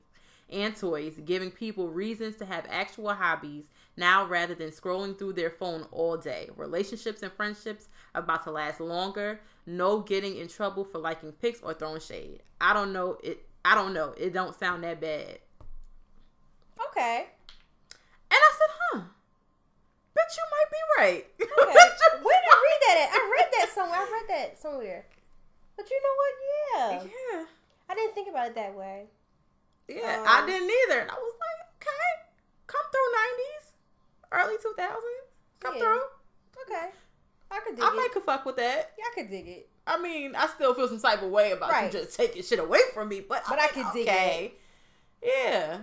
and 0.51 0.75
toys, 0.75 1.19
giving 1.25 1.51
people 1.51 1.87
reasons 1.87 2.35
to 2.37 2.45
have 2.45 2.65
actual 2.69 3.13
hobbies 3.13 3.69
now 3.97 4.25
rather 4.25 4.55
than 4.55 4.69
scrolling 4.69 5.17
through 5.17 5.33
their 5.33 5.49
phone 5.49 5.85
all 5.91 6.17
day. 6.17 6.49
Relationships 6.55 7.21
and 7.23 7.31
friendships 7.33 7.89
about 8.15 8.43
to 8.43 8.51
last 8.51 8.79
longer. 8.79 9.41
No 9.65 9.99
getting 9.99 10.37
in 10.37 10.47
trouble 10.47 10.83
for 10.83 10.99
liking 10.99 11.31
pics 11.33 11.61
or 11.61 11.73
throwing 11.73 12.01
shade. 12.01 12.41
I 12.59 12.73
don't 12.73 12.93
know 12.93 13.17
it 13.23 13.45
I 13.63 13.75
don't 13.75 13.93
know. 13.93 14.13
It 14.17 14.33
don't 14.33 14.57
sound 14.57 14.83
that 14.83 15.01
bad. 15.01 15.39
Okay. 16.89 17.27
And 18.31 18.39
I 18.39 18.51
said, 18.57 18.71
huh. 18.79 19.01
Bet 20.15 20.37
you 20.37 20.43
might 20.51 20.71
be 20.71 20.77
right. 20.97 21.25
Okay. 21.59 22.23
Where 22.23 22.41
did 22.41 22.49
I 22.51 22.59
read 22.63 22.79
that 22.87 22.97
at? 23.03 23.09
I 23.13 23.31
read 23.31 23.49
that 23.59 23.69
somewhere. 23.73 23.99
I 23.99 24.11
read 24.11 24.29
that 24.29 24.61
somewhere. 24.61 25.05
But 25.75 25.89
you 25.89 26.01
know 26.01 26.15
what? 26.17 27.03
Yeah. 27.03 27.03
Yeah. 27.03 27.45
I 27.89 27.95
didn't 27.95 28.13
think 28.13 28.29
about 28.29 28.47
it 28.47 28.55
that 28.55 28.75
way. 28.75 29.05
Yeah, 29.89 30.19
um, 30.21 30.25
I 30.27 30.45
didn't 30.45 30.69
either. 30.69 31.01
And 31.01 31.09
I 31.09 31.15
was 31.15 31.33
like, 31.39 31.67
okay, 31.81 32.09
come 32.67 32.85
through 32.91 33.09
nineties, 33.17 33.65
early 34.31 34.57
two 34.61 34.73
thousands, 34.77 35.25
come 35.59 35.75
yeah. 35.75 35.81
through. 35.81 36.01
Okay, 36.63 36.89
I 37.51 37.59
could 37.65 37.75
dig 37.75 37.83
I 37.83 37.87
it. 37.87 37.91
I 37.91 37.95
might 37.95 38.11
could 38.13 38.23
fuck 38.23 38.45
with 38.45 38.57
that. 38.57 38.93
Yeah, 38.97 39.05
I 39.11 39.21
could 39.21 39.29
dig 39.29 39.47
it. 39.47 39.69
I 39.87 39.99
mean, 39.99 40.35
I 40.35 40.45
still 40.47 40.75
feel 40.75 40.87
some 40.87 40.99
type 40.99 41.23
of 41.23 41.31
way 41.31 41.51
about 41.51 41.71
right. 41.71 41.91
you 41.91 41.99
just 41.99 42.15
taking 42.15 42.43
shit 42.43 42.59
away 42.59 42.79
from 42.93 43.09
me, 43.09 43.21
but 43.27 43.41
but 43.49 43.57
I, 43.57 43.65
I 43.65 43.67
could 43.69 43.85
okay. 43.87 44.03
dig 44.03 44.53
it. 45.23 45.41
Yeah, 45.43 45.77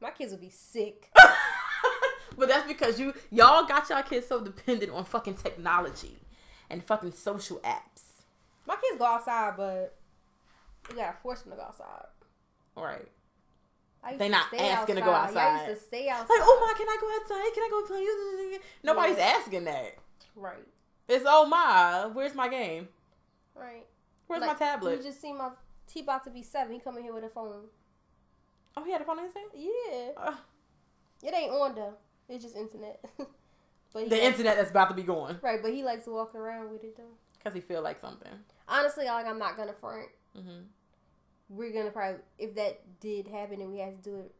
my 0.00 0.10
kids 0.10 0.32
would 0.32 0.40
be 0.40 0.50
sick. 0.50 1.10
but 2.38 2.48
that's 2.48 2.66
because 2.66 2.98
you 2.98 3.12
y'all 3.30 3.66
got 3.66 3.90
y'all 3.90 4.02
kids 4.02 4.26
so 4.26 4.42
dependent 4.42 4.90
on 4.92 5.04
fucking 5.04 5.34
technology 5.34 6.16
and 6.70 6.82
fucking 6.82 7.12
social 7.12 7.58
apps. 7.58 8.22
My 8.66 8.76
kids 8.76 8.98
go 8.98 9.04
outside, 9.04 9.54
but 9.58 9.96
you 10.88 10.96
gotta 10.96 11.16
force 11.22 11.42
them 11.42 11.52
to 11.52 11.56
go 11.56 11.64
outside. 11.64 12.06
Right. 12.76 13.08
They're 14.18 14.28
not 14.28 14.46
asking 14.52 14.70
outside. 14.70 14.94
to 14.94 15.00
go 15.00 15.10
outside. 15.12 15.60
I 15.60 15.66
used 15.66 15.80
to 15.80 15.86
stay 15.86 16.08
outside. 16.08 16.28
Like, 16.28 16.42
oh 16.42 16.58
my, 16.60 16.74
can 16.76 16.88
I 16.88 16.96
go 17.00 17.08
outside? 17.16 17.54
Can 17.54 17.62
I 17.62 17.68
go 17.70 17.82
play? 17.82 18.58
Nobody's 18.82 19.18
yeah. 19.18 19.38
asking 19.38 19.64
that. 19.64 19.96
Right. 20.36 20.66
It's 21.08 21.24
oh 21.26 21.46
my, 21.46 22.10
where's 22.12 22.34
my 22.34 22.48
game? 22.48 22.88
Right. 23.54 23.86
Where's 24.26 24.40
like, 24.40 24.52
my 24.52 24.66
tablet? 24.66 24.98
You 24.98 25.02
just 25.02 25.20
see 25.20 25.32
my 25.32 25.50
T 25.86 26.00
about 26.00 26.24
to 26.24 26.30
be 26.30 26.42
seven. 26.42 26.72
He 26.72 26.80
coming 26.80 27.02
here 27.02 27.14
with 27.14 27.24
a 27.24 27.28
phone. 27.28 27.64
Oh, 28.76 28.84
he 28.84 28.92
had 28.92 29.00
a 29.00 29.04
phone 29.04 29.18
in 29.18 29.24
his 29.26 29.34
hand. 29.34 29.50
Yeah. 29.54 30.08
Uh, 30.16 30.34
It 31.22 31.34
ain't 31.34 31.52
on 31.52 31.74
though. 31.74 31.94
It's 32.28 32.44
just 32.44 32.56
internet. 32.56 33.02
but 33.92 34.10
the 34.10 34.24
internet 34.24 34.56
that's 34.56 34.70
about 34.70 34.90
to 34.90 34.94
be 34.94 35.02
going. 35.02 35.38
Right, 35.42 35.60
but 35.62 35.72
he 35.72 35.82
likes 35.82 36.04
to 36.04 36.10
walk 36.10 36.34
around 36.34 36.70
with 36.70 36.84
it 36.84 36.96
though. 36.96 37.02
Cause 37.42 37.54
he 37.54 37.60
feel 37.60 37.82
like 37.82 38.00
something. 38.00 38.32
Honestly, 38.68 39.06
like 39.06 39.26
I'm 39.26 39.38
not 39.38 39.56
gonna 39.56 39.74
front. 39.74 40.08
Mm-hmm. 40.36 40.62
We're 41.48 41.72
gonna 41.72 41.90
probably 41.90 42.20
if 42.38 42.54
that 42.56 42.80
did 43.00 43.28
happen 43.28 43.60
and 43.60 43.70
we 43.70 43.78
had 43.78 44.02
to 44.02 44.10
do 44.10 44.16
it. 44.18 44.34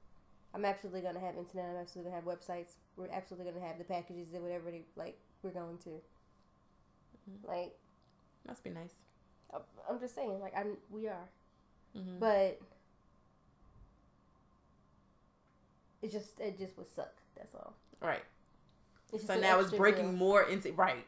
I'm 0.55 0.65
absolutely 0.65 1.01
gonna 1.01 1.21
have 1.21 1.37
internet. 1.37 1.71
I'm 1.71 1.77
absolutely 1.77 2.11
gonna 2.11 2.23
have 2.23 2.39
websites. 2.39 2.75
We're 2.97 3.11
absolutely 3.11 3.53
gonna 3.53 3.67
have 3.67 3.79
the 3.79 3.85
packages 3.85 4.29
that 4.33 4.41
whatever 4.41 4.71
they 4.71 4.83
like. 4.97 5.19
We're 5.43 5.51
going 5.51 5.79
to. 5.79 5.91
Mm-hmm. 5.91 7.49
Like, 7.49 7.77
must 8.47 8.65
be 8.65 8.71
nice. 8.71 8.95
I'm 9.89 10.01
just 10.01 10.15
saying, 10.15 10.41
like 10.41 10.53
I'm, 10.57 10.77
we 10.91 11.07
are, 11.07 11.29
mm-hmm. 11.97 12.19
but 12.19 12.61
it 16.03 16.11
just 16.11 16.39
it 16.41 16.59
just 16.59 16.77
would 16.77 16.89
suck. 16.89 17.13
That's 17.37 17.55
all. 17.55 17.75
Right. 18.01 18.23
It's 19.13 19.27
so 19.27 19.39
now 19.39 19.61
it's 19.61 19.71
breaking 19.71 20.11
bill. 20.11 20.13
more 20.13 20.43
into 20.43 20.73
right. 20.73 21.07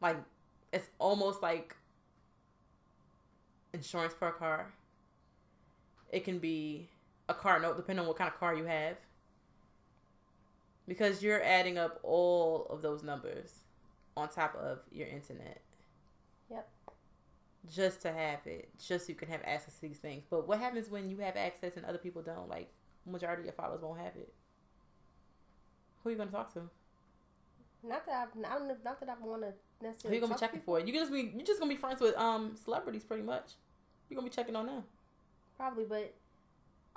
Like 0.00 0.16
it's 0.72 0.88
almost 0.98 1.42
like 1.42 1.74
insurance 3.72 4.14
for 4.14 4.28
a 4.28 4.32
car. 4.32 4.72
It 6.10 6.24
can 6.24 6.38
be 6.38 6.88
a 7.28 7.34
car 7.34 7.60
note, 7.60 7.76
depending 7.76 8.02
on 8.02 8.08
what 8.08 8.16
kind 8.16 8.28
of 8.28 8.38
car 8.38 8.54
you 8.54 8.64
have. 8.64 8.96
Because 10.86 11.22
you're 11.22 11.42
adding 11.42 11.76
up 11.76 12.00
all 12.02 12.66
of 12.70 12.80
those 12.80 13.02
numbers 13.02 13.60
on 14.16 14.28
top 14.28 14.54
of 14.56 14.78
your 14.90 15.06
internet. 15.06 15.60
Yep. 16.50 16.68
Just 17.74 18.00
to 18.02 18.12
have 18.12 18.46
it, 18.46 18.70
just 18.82 19.06
so 19.06 19.10
you 19.10 19.14
can 19.14 19.28
have 19.28 19.42
access 19.44 19.74
to 19.74 19.82
these 19.82 19.98
things. 19.98 20.24
But 20.30 20.48
what 20.48 20.58
happens 20.58 20.88
when 20.88 21.10
you 21.10 21.18
have 21.18 21.36
access 21.36 21.76
and 21.76 21.84
other 21.84 21.98
people 21.98 22.22
don't? 22.22 22.48
Like, 22.48 22.70
majority 23.06 23.40
of 23.40 23.46
your 23.46 23.52
followers 23.52 23.82
won't 23.82 24.00
have 24.00 24.16
it. 24.16 24.32
Who 26.02 26.08
are 26.08 26.12
you 26.12 26.18
gonna 26.18 26.30
talk 26.30 26.52
to? 26.54 26.62
Not 27.86 28.06
that 28.06 28.28
I, 28.44 28.54
don't, 28.54 28.68
not 28.84 29.00
that 29.00 29.08
I 29.08 29.24
want 29.24 29.42
to 29.42 29.52
necessarily. 29.82 30.16
Who 30.18 30.22
you 30.22 30.28
gonna 30.28 30.34
be 30.34 30.40
checking 30.40 30.60
for? 30.60 30.80
You 30.80 30.92
just 30.92 31.12
be 31.12 31.32
you 31.36 31.44
just 31.44 31.60
gonna 31.60 31.72
be 31.72 31.78
friends 31.78 32.00
with 32.00 32.16
um 32.16 32.56
celebrities 32.56 33.04
pretty 33.04 33.22
much. 33.22 33.52
You 34.08 34.16
are 34.16 34.20
gonna 34.20 34.30
be 34.30 34.34
checking 34.34 34.56
on 34.56 34.66
them. 34.66 34.84
Probably, 35.58 35.84
but 35.84 36.14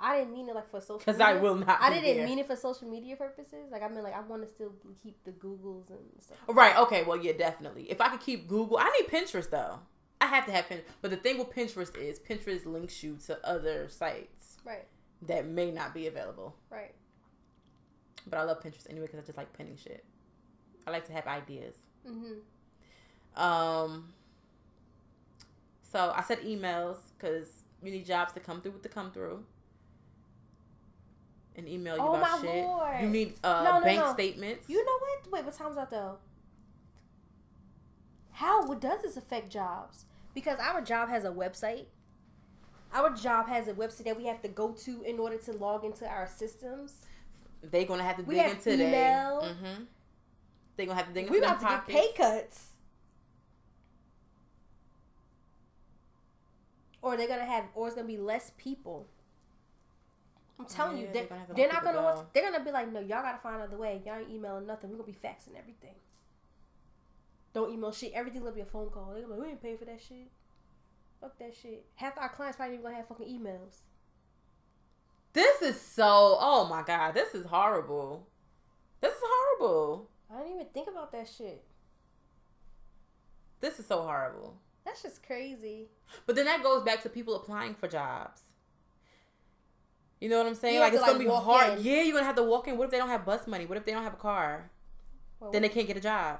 I 0.00 0.18
didn't 0.18 0.32
mean 0.32 0.48
it 0.48 0.54
like 0.54 0.70
for 0.70 0.80
social. 0.80 0.98
Because 0.98 1.20
I 1.20 1.34
will 1.34 1.56
not. 1.56 1.78
I 1.80 1.90
didn't 1.90 2.16
there. 2.16 2.26
mean 2.26 2.38
it 2.38 2.46
for 2.46 2.56
social 2.56 2.88
media 2.88 3.16
purposes. 3.16 3.70
Like 3.70 3.82
I 3.82 3.88
mean, 3.88 4.02
like 4.02 4.14
I 4.14 4.20
want 4.20 4.42
to 4.42 4.48
still 4.48 4.72
keep 5.02 5.22
the 5.24 5.32
Googles 5.32 5.90
and 5.90 5.98
stuff. 6.20 6.38
Right. 6.48 6.76
Okay. 6.78 7.04
Well, 7.04 7.16
yeah, 7.16 7.32
definitely. 7.32 7.90
If 7.90 8.00
I 8.00 8.08
could 8.08 8.20
keep 8.20 8.48
Google, 8.48 8.78
I 8.78 8.90
need 9.00 9.08
Pinterest 9.08 9.50
though. 9.50 9.78
I 10.20 10.26
have 10.26 10.46
to 10.46 10.52
have 10.52 10.66
Pinterest. 10.66 10.84
But 11.02 11.10
the 11.10 11.16
thing 11.16 11.38
with 11.38 11.50
Pinterest 11.50 11.96
is 11.96 12.18
Pinterest 12.18 12.64
links 12.64 13.02
you 13.02 13.18
to 13.26 13.38
other 13.46 13.88
sites. 13.88 14.58
Right. 14.64 14.86
That 15.22 15.46
may 15.46 15.70
not 15.70 15.94
be 15.94 16.06
available. 16.06 16.56
Right. 16.70 16.94
But 18.26 18.38
I 18.38 18.44
love 18.44 18.60
Pinterest 18.60 18.88
anyway 18.88 19.06
because 19.06 19.20
I 19.20 19.26
just 19.26 19.38
like 19.38 19.52
pinning 19.52 19.76
shit. 19.76 20.04
I 20.86 20.90
like 20.90 21.06
to 21.06 21.12
have 21.12 21.26
ideas. 21.26 21.74
Mm-hmm. 22.08 23.40
Um. 23.40 24.12
So 25.82 26.12
I 26.16 26.22
said 26.22 26.40
emails 26.40 26.96
because 27.18 27.61
you 27.82 27.90
need 27.90 28.06
jobs 28.06 28.32
to 28.34 28.40
come 28.40 28.60
through 28.60 28.72
with 28.72 28.82
the 28.82 28.88
come 28.88 29.10
through. 29.10 29.44
And 31.54 31.68
email 31.68 31.96
you 31.96 32.02
oh 32.02 32.14
about 32.14 32.40
shit. 32.40 32.64
Lord. 32.64 33.00
You 33.02 33.08
need 33.08 33.34
uh, 33.44 33.62
no, 33.64 33.78
no, 33.78 33.84
bank 33.84 34.00
no. 34.00 34.12
statements. 34.14 34.68
You 34.68 34.84
know 34.84 34.98
what? 35.00 35.32
Wait, 35.32 35.44
what 35.44 35.54
time's 35.54 35.76
out 35.76 35.90
though? 35.90 36.16
How 38.30 38.66
what 38.66 38.80
does 38.80 39.02
this 39.02 39.16
affect 39.16 39.50
jobs? 39.50 40.06
Because 40.34 40.58
our 40.58 40.80
job 40.80 41.10
has 41.10 41.24
a 41.24 41.30
website. 41.30 41.86
Our 42.94 43.10
job 43.10 43.48
has 43.48 43.68
a 43.68 43.74
website 43.74 44.04
that 44.04 44.16
we 44.16 44.26
have 44.26 44.40
to 44.42 44.48
go 44.48 44.72
to 44.72 45.02
in 45.02 45.18
order 45.18 45.36
to 45.38 45.52
log 45.52 45.84
into 45.84 46.06
our 46.06 46.26
systems. 46.26 47.06
They're 47.62 47.84
gonna 47.84 48.02
have 48.02 48.16
to 48.16 48.22
we 48.22 48.36
dig 48.36 48.44
have 48.44 48.52
into 48.56 48.74
email. 48.74 49.42
Mm-hmm. 49.42 49.82
They're 50.76 50.86
gonna 50.86 50.98
have 50.98 51.08
to 51.08 51.14
dig 51.14 51.26
into. 51.26 51.38
We're 51.38 51.44
about 51.44 51.60
to 51.60 51.66
get 51.66 51.86
pay 51.86 52.12
cuts. 52.12 52.71
Or 57.02 57.16
they're 57.16 57.28
gonna 57.28 57.44
have, 57.44 57.64
or 57.74 57.88
it's 57.88 57.96
gonna 57.96 58.06
be 58.06 58.16
less 58.16 58.52
people. 58.56 59.06
I'm 60.58 60.66
telling 60.66 60.98
yeah, 60.98 61.02
you, 61.02 61.08
they're, 61.12 61.26
they're, 61.26 61.46
they're 61.56 61.72
not 61.72 61.82
gonna. 61.82 61.98
Go. 61.98 62.04
Want, 62.04 62.32
they're 62.32 62.50
gonna 62.50 62.64
be 62.64 62.70
like, 62.70 62.92
no, 62.92 63.00
y'all 63.00 63.22
gotta 63.22 63.38
find 63.38 63.56
another 63.56 63.76
way. 63.76 64.00
Y'all 64.06 64.20
ain't 64.20 64.30
emailing 64.30 64.66
nothing. 64.66 64.90
We're 64.90 64.96
gonna 64.96 65.12
be 65.12 65.18
faxing 65.18 65.58
everything. 65.58 65.94
Don't 67.52 67.72
email 67.72 67.92
shit. 67.92 68.12
Everything 68.14 68.42
will 68.42 68.52
be 68.52 68.60
a 68.60 68.64
phone 68.66 68.88
call. 68.90 69.10
They're 69.12 69.22
gonna 69.22 69.34
be 69.34 69.40
like, 69.40 69.46
we 69.46 69.50
ain't 69.50 69.62
paying 69.62 69.78
for 69.78 69.84
that 69.86 70.00
shit. 70.00 70.30
Fuck 71.20 71.38
that 71.38 71.54
shit. 71.60 71.84
Half 71.96 72.18
our 72.18 72.28
clients 72.28 72.56
probably 72.56 72.74
even 72.74 72.84
gonna 72.84 72.96
have 72.96 73.08
fucking 73.08 73.26
emails. 73.26 73.80
This 75.32 75.62
is 75.62 75.80
so. 75.80 76.36
Oh 76.40 76.66
my 76.68 76.82
god, 76.82 77.14
this 77.14 77.34
is 77.34 77.46
horrible. 77.46 78.26
This 79.00 79.12
is 79.12 79.22
horrible. 79.22 80.08
I 80.30 80.38
didn't 80.38 80.54
even 80.54 80.66
think 80.72 80.88
about 80.88 81.12
that 81.12 81.28
shit. 81.28 81.64
This 83.60 83.78
is 83.78 83.86
so 83.86 84.02
horrible. 84.02 84.56
That's 84.84 85.02
just 85.02 85.24
crazy. 85.24 85.88
But 86.26 86.36
then 86.36 86.46
that 86.46 86.62
goes 86.62 86.82
back 86.84 87.02
to 87.02 87.08
people 87.08 87.36
applying 87.36 87.74
for 87.74 87.88
jobs. 87.88 88.42
You 90.20 90.28
know 90.28 90.38
what 90.38 90.46
I'm 90.46 90.54
saying? 90.54 90.80
Like 90.80 90.92
it's 90.92 91.04
gonna 91.04 91.18
be 91.18 91.26
hard. 91.26 91.78
In. 91.78 91.84
Yeah, 91.84 92.02
you're 92.02 92.14
gonna 92.14 92.26
have 92.26 92.36
to 92.36 92.42
walk 92.42 92.68
in. 92.68 92.76
What 92.78 92.84
if 92.84 92.90
they 92.90 92.98
don't 92.98 93.08
have 93.08 93.24
bus 93.24 93.46
money? 93.46 93.66
What 93.66 93.76
if 93.76 93.84
they 93.84 93.92
don't 93.92 94.04
have 94.04 94.14
a 94.14 94.18
car? 94.18 94.70
Well, 95.40 95.50
then 95.50 95.62
they 95.62 95.68
can't 95.68 95.86
get 95.86 95.96
a 95.96 96.00
job. 96.00 96.38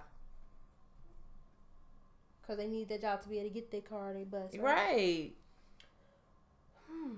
Cause 2.47 2.57
they 2.59 2.67
need 2.69 2.89
their 2.89 2.99
job 2.99 3.23
to 3.23 3.29
be 3.29 3.39
able 3.39 3.49
to 3.49 3.55
get 3.55 3.71
their 3.71 3.81
car 3.81 4.11
or 4.11 4.13
their 4.13 4.25
bus. 4.25 4.53
Right. 4.55 4.63
right. 4.63 5.33
Hmm. 6.89 7.15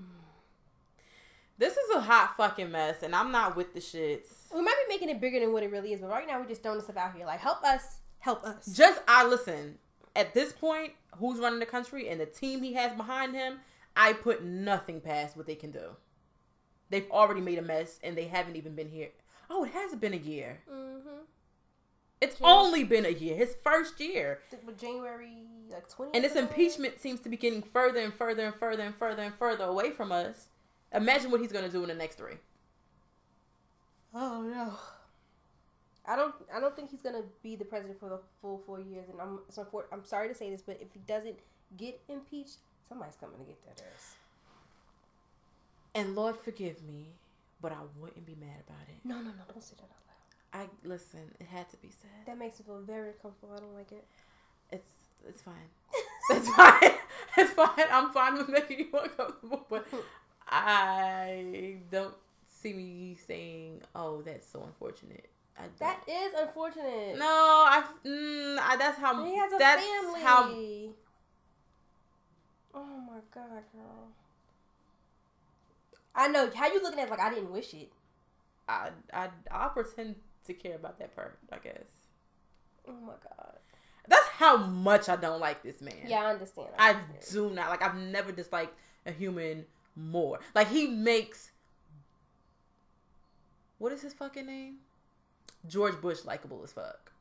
This 1.56 1.76
is 1.76 1.94
a 1.94 2.00
hot 2.00 2.34
fucking 2.36 2.70
mess, 2.70 3.02
and 3.02 3.14
I'm 3.14 3.30
not 3.30 3.56
with 3.56 3.74
the 3.74 3.80
shits. 3.80 4.52
We 4.54 4.60
might 4.60 4.76
be 4.86 4.94
making 4.94 5.08
it 5.08 5.20
bigger 5.20 5.40
than 5.40 5.52
what 5.52 5.62
it 5.62 5.70
really 5.70 5.92
is, 5.92 6.00
but 6.00 6.10
right 6.10 6.26
now 6.26 6.40
we're 6.40 6.48
just 6.48 6.62
throwing 6.62 6.80
stuff 6.80 6.96
out 6.96 7.14
here. 7.14 7.26
Like, 7.26 7.40
help 7.40 7.62
us, 7.62 7.98
help 8.18 8.44
us. 8.44 8.66
Just 8.74 9.00
I 9.06 9.26
listen. 9.26 9.78
At 10.16 10.34
this 10.34 10.52
point, 10.52 10.92
who's 11.18 11.38
running 11.38 11.60
the 11.60 11.66
country 11.66 12.08
and 12.08 12.20
the 12.20 12.26
team 12.26 12.62
he 12.62 12.74
has 12.74 12.92
behind 12.96 13.34
him, 13.34 13.60
I 13.96 14.12
put 14.12 14.44
nothing 14.44 15.00
past 15.00 15.36
what 15.36 15.46
they 15.46 15.54
can 15.54 15.70
do. 15.70 15.96
They've 16.90 17.10
already 17.10 17.40
made 17.40 17.58
a 17.58 17.62
mess, 17.62 17.98
and 18.02 18.16
they 18.16 18.24
haven't 18.26 18.56
even 18.56 18.74
been 18.74 18.90
here. 18.90 19.08
Oh, 19.50 19.64
it 19.64 19.72
hasn't 19.72 20.00
been 20.00 20.14
a 20.14 20.18
year. 20.18 20.60
Mm-hmm. 20.72 21.08
It's 22.20 22.38
January. 22.38 22.58
only 22.58 22.84
been 22.84 23.04
a 23.06 23.10
year. 23.10 23.36
His 23.36 23.56
first 23.62 24.00
year. 24.00 24.40
January 24.78 25.46
like 25.70 25.88
twenty. 25.88 26.12
And 26.14 26.24
this 26.24 26.36
impeachment 26.36 27.00
seems 27.00 27.20
to 27.20 27.28
be 27.28 27.36
getting 27.36 27.62
further 27.62 28.00
and 28.00 28.14
further 28.14 28.46
and 28.46 28.54
further 28.54 28.82
and 28.82 28.94
further 28.94 29.22
and 29.22 29.34
further 29.34 29.64
away 29.64 29.90
from 29.90 30.12
us. 30.12 30.48
Imagine 30.92 31.30
what 31.30 31.40
he's 31.40 31.52
going 31.52 31.64
to 31.64 31.70
do 31.70 31.82
in 31.82 31.88
the 31.88 31.94
next 31.94 32.16
three. 32.16 32.36
Oh 34.14 34.42
no. 34.42 34.78
I 36.06 36.16
don't. 36.16 36.34
I 36.54 36.60
don't 36.60 36.76
think 36.76 36.90
he's 36.90 37.00
gonna 37.00 37.22
be 37.42 37.56
the 37.56 37.64
president 37.64 37.98
for 37.98 38.08
the 38.08 38.18
full 38.40 38.62
four 38.66 38.80
years. 38.80 39.08
And 39.10 39.20
I'm. 39.20 39.40
So 39.48 39.64
for, 39.64 39.86
I'm 39.92 40.04
sorry 40.04 40.28
to 40.28 40.34
say 40.34 40.50
this, 40.50 40.62
but 40.62 40.78
if 40.80 40.88
he 40.92 41.00
doesn't 41.06 41.38
get 41.76 42.00
impeached, 42.08 42.58
somebody's 42.88 43.16
coming 43.16 43.38
to 43.38 43.44
get 43.44 43.64
that 43.66 43.82
ass. 43.94 44.16
And 45.94 46.14
Lord 46.14 46.36
forgive 46.36 46.82
me, 46.82 47.06
but 47.62 47.72
I 47.72 47.78
wouldn't 47.98 48.26
be 48.26 48.36
mad 48.38 48.62
about 48.66 48.82
it. 48.88 48.96
No, 49.04 49.16
no, 49.16 49.30
no! 49.30 49.44
Don't 49.48 49.62
say 49.62 49.76
that 49.76 49.84
out 49.84 50.62
loud. 50.62 50.68
I 50.68 50.88
listen. 50.88 51.20
It 51.40 51.46
had 51.46 51.70
to 51.70 51.76
be 51.78 51.88
said. 51.88 52.26
That 52.26 52.38
makes 52.38 52.58
me 52.58 52.66
feel 52.66 52.80
very 52.80 53.12
comfortable. 53.22 53.54
I 53.56 53.60
don't 53.60 53.74
like 53.74 53.92
it. 53.92 54.04
It's 54.70 54.92
it's 55.26 55.40
fine. 55.40 55.54
it's 56.30 56.48
fine. 56.50 56.90
It's 57.36 57.50
fine. 57.50 57.86
I'm 57.90 58.12
fine 58.12 58.34
with 58.38 58.48
making 58.48 58.78
you 58.78 58.88
uncomfortable, 58.92 59.66
but 59.68 59.84
I 60.48 61.78
don't 61.90 62.14
see 62.48 62.72
me 62.72 63.16
saying, 63.26 63.82
"Oh, 63.94 64.22
that's 64.22 64.46
so 64.48 64.62
unfortunate." 64.62 65.28
That 65.78 66.00
is 66.08 66.32
unfortunate. 66.38 67.18
No, 67.18 67.24
I, 67.26 67.84
mm, 68.04 68.58
I 68.58 68.76
that's 68.76 68.98
how 68.98 69.24
he 69.24 69.36
has 69.36 69.52
a 69.52 69.58
that's 69.58 69.84
family. 69.84 70.20
How, 70.22 70.50
oh 72.80 73.00
my 73.06 73.20
god, 73.32 73.62
girl. 73.72 74.08
I 76.14 76.28
know 76.28 76.50
how 76.54 76.66
you 76.66 76.82
looking 76.82 77.00
at 77.00 77.08
it 77.08 77.10
like 77.10 77.20
I 77.20 77.30
didn't 77.30 77.52
wish 77.52 77.74
it. 77.74 77.92
I 78.68 78.90
I 79.12 79.28
I'll 79.50 79.70
pretend 79.70 80.16
to 80.46 80.54
care 80.54 80.76
about 80.76 80.98
that 80.98 81.14
part. 81.14 81.38
I 81.52 81.58
guess. 81.58 81.84
Oh 82.88 82.92
my 82.92 83.14
god. 83.22 83.56
That's 84.06 84.26
how 84.28 84.56
much 84.56 85.08
I 85.08 85.16
don't 85.16 85.40
like 85.40 85.62
this 85.62 85.80
man. 85.80 85.94
Yeah, 86.06 86.24
I 86.24 86.32
understand. 86.34 86.68
I, 86.78 86.90
understand. 86.90 87.18
I 87.22 87.32
do 87.32 87.54
not 87.54 87.70
like. 87.70 87.82
I've 87.82 87.96
never 87.96 88.32
disliked 88.32 88.74
a 89.06 89.12
human 89.12 89.64
more. 89.96 90.40
Like 90.54 90.68
he 90.68 90.86
makes. 90.86 91.50
What 93.78 93.92
is 93.92 94.02
his 94.02 94.12
fucking 94.14 94.46
name? 94.46 94.76
George 95.66 96.00
Bush 96.00 96.24
likable 96.24 96.62
as 96.62 96.72
fuck. 96.72 97.12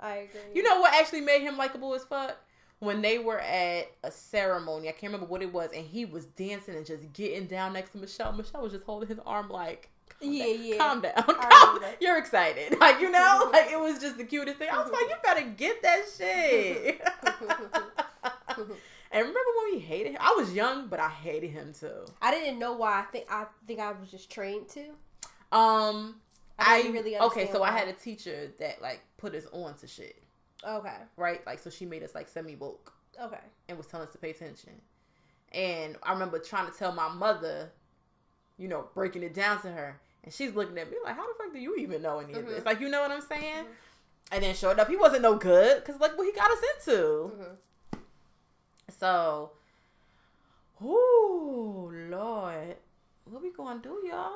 I 0.00 0.16
agree. 0.16 0.40
You 0.54 0.62
know 0.62 0.80
what 0.80 0.94
actually 0.94 1.22
made 1.22 1.42
him 1.42 1.56
likable 1.56 1.94
as 1.94 2.04
fuck? 2.04 2.36
When 2.78 3.00
they 3.00 3.18
were 3.18 3.40
at 3.40 3.90
a 4.04 4.10
ceremony, 4.10 4.88
I 4.88 4.92
can't 4.92 5.10
remember 5.12 5.26
what 5.26 5.40
it 5.40 5.50
was, 5.50 5.70
and 5.74 5.86
he 5.86 6.04
was 6.04 6.26
dancing 6.26 6.74
and 6.74 6.84
just 6.84 7.10
getting 7.14 7.46
down 7.46 7.72
next 7.72 7.92
to 7.92 7.98
Michelle. 7.98 8.32
Michelle 8.32 8.62
was 8.62 8.72
just 8.72 8.84
holding 8.84 9.08
his 9.08 9.18
arm 9.24 9.48
like, 9.48 9.88
yeah, 10.20 10.44
down. 10.44 10.64
yeah. 10.64 10.76
Calm 10.76 11.00
down. 11.00 11.14
Calm. 11.14 11.78
You're 12.00 12.18
excited. 12.18 12.76
Like, 12.80 13.00
you 13.00 13.10
know, 13.10 13.48
like 13.52 13.70
it 13.70 13.80
was 13.80 13.98
just 13.98 14.18
the 14.18 14.24
cutest 14.24 14.58
thing. 14.58 14.68
I 14.70 14.76
was 14.82 14.92
like, 14.92 15.08
you 15.08 15.16
better 15.22 15.48
get 15.56 15.82
that 15.82 16.02
shit. 16.16 17.00
and 18.58 18.68
remember 19.12 19.40
when 19.56 19.72
we 19.72 19.78
hated 19.78 20.12
him? 20.12 20.18
I 20.20 20.34
was 20.36 20.52
young, 20.52 20.88
but 20.88 21.00
I 21.00 21.08
hated 21.08 21.50
him 21.50 21.72
too. 21.72 22.04
I 22.20 22.30
didn't 22.30 22.58
know 22.58 22.74
why. 22.74 23.00
I 23.00 23.04
think 23.04 23.24
I 23.30 23.46
think 23.66 23.80
I 23.80 23.92
was 23.92 24.10
just 24.10 24.30
trained 24.30 24.68
to. 24.70 25.56
Um, 25.56 26.16
I, 26.58 26.84
I 26.86 26.90
really 26.90 27.16
okay. 27.18 27.50
So 27.50 27.60
why. 27.60 27.70
I 27.70 27.78
had 27.78 27.88
a 27.88 27.92
teacher 27.92 28.52
that 28.58 28.80
like 28.80 29.02
put 29.18 29.34
us 29.34 29.46
on 29.52 29.74
to 29.78 29.86
shit. 29.86 30.22
Okay. 30.66 30.96
Right. 31.16 31.46
Like 31.46 31.58
so, 31.58 31.70
she 31.70 31.86
made 31.86 32.02
us 32.02 32.14
like 32.14 32.28
semi 32.28 32.54
woke. 32.54 32.92
Okay. 33.20 33.40
And 33.68 33.78
was 33.78 33.86
telling 33.86 34.06
us 34.06 34.12
to 34.12 34.18
pay 34.18 34.30
attention. 34.30 34.72
And 35.52 35.96
I 36.02 36.12
remember 36.12 36.38
trying 36.38 36.70
to 36.70 36.76
tell 36.76 36.92
my 36.92 37.08
mother, 37.08 37.70
you 38.58 38.68
know, 38.68 38.86
breaking 38.94 39.22
it 39.22 39.34
down 39.34 39.60
to 39.62 39.68
her, 39.68 40.00
and 40.24 40.32
she's 40.32 40.54
looking 40.54 40.76
at 40.78 40.90
me 40.90 40.96
like, 41.04 41.16
"How 41.16 41.26
the 41.26 41.34
fuck 41.38 41.52
do 41.52 41.58
you 41.58 41.76
even 41.76 42.02
know 42.02 42.18
any 42.18 42.32
of 42.32 42.40
mm-hmm. 42.40 42.48
this?" 42.48 42.64
Like, 42.64 42.80
you 42.80 42.88
know 42.88 43.00
what 43.00 43.10
I'm 43.10 43.22
saying? 43.22 43.64
Mm-hmm. 43.64 44.32
And 44.32 44.42
then 44.42 44.54
showed 44.56 44.80
up, 44.80 44.88
he 44.88 44.96
wasn't 44.96 45.22
no 45.22 45.36
good 45.36 45.84
because 45.84 46.00
like 46.00 46.18
what 46.18 46.26
he 46.26 46.32
got 46.32 46.50
us 46.50 46.58
into. 46.74 47.00
Mm-hmm. 47.00 48.00
So, 48.98 49.52
oh 50.82 51.92
Lord, 52.10 52.76
what 53.24 53.42
we 53.42 53.52
gonna 53.52 53.80
do, 53.80 54.02
y'all? 54.08 54.32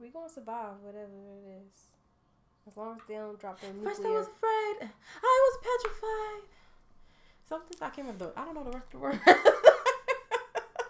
We 0.00 0.10
gonna 0.10 0.28
survive 0.28 0.74
whatever 0.82 1.10
it 1.10 1.64
is. 1.66 1.90
As 2.68 2.76
long 2.76 2.96
as 2.96 3.02
they 3.08 3.14
don't 3.14 3.38
drop 3.40 3.60
their 3.60 3.72
nuclear. 3.72 3.90
First 3.90 4.04
I 4.04 4.10
was 4.10 4.26
afraid. 4.28 4.90
I 5.22 5.50
was 5.50 5.58
petrified. 5.62 6.48
Something 7.48 7.78
I 7.80 7.88
can't 7.88 8.06
remember. 8.06 8.32
I 8.36 8.44
don't 8.44 8.54
know 8.54 8.62
the 8.62 8.70
rest 8.70 8.86
of 8.86 8.92
the 8.92 8.98
word. 8.98 9.20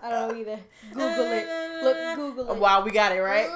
I 0.03 0.11
don't 0.11 0.29
know 0.29 0.37
either. 0.39 0.61
Google 0.93 1.33
it. 1.33 1.85
Look, 1.85 2.17
Google 2.17 2.55
it. 2.55 2.59
Wow, 2.59 2.85
we 2.85 2.91
got 2.91 3.13
it 3.13 3.21
right. 3.21 3.49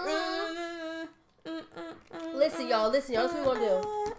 Listen, 2.34 2.68
y'all. 2.68 2.90
Listen, 2.90 3.14
y'all. 3.14 3.28
This 3.28 3.34
is 3.34 3.46
what 3.46 3.60
we're 3.60 3.68
gonna 3.68 3.82
do. 3.82 4.12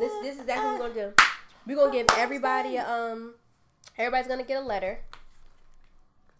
This, 0.00 0.12
this 0.22 0.34
is 0.34 0.40
exactly 0.40 0.64
what 0.64 0.80
we're 0.80 0.88
gonna 0.88 1.10
do. 1.10 1.24
We're 1.66 1.76
gonna 1.76 1.92
give 1.92 2.06
everybody 2.18 2.78
um. 2.78 3.34
Everybody's 3.96 4.26
gonna 4.26 4.42
get 4.42 4.62
a 4.62 4.66
letter. 4.66 4.98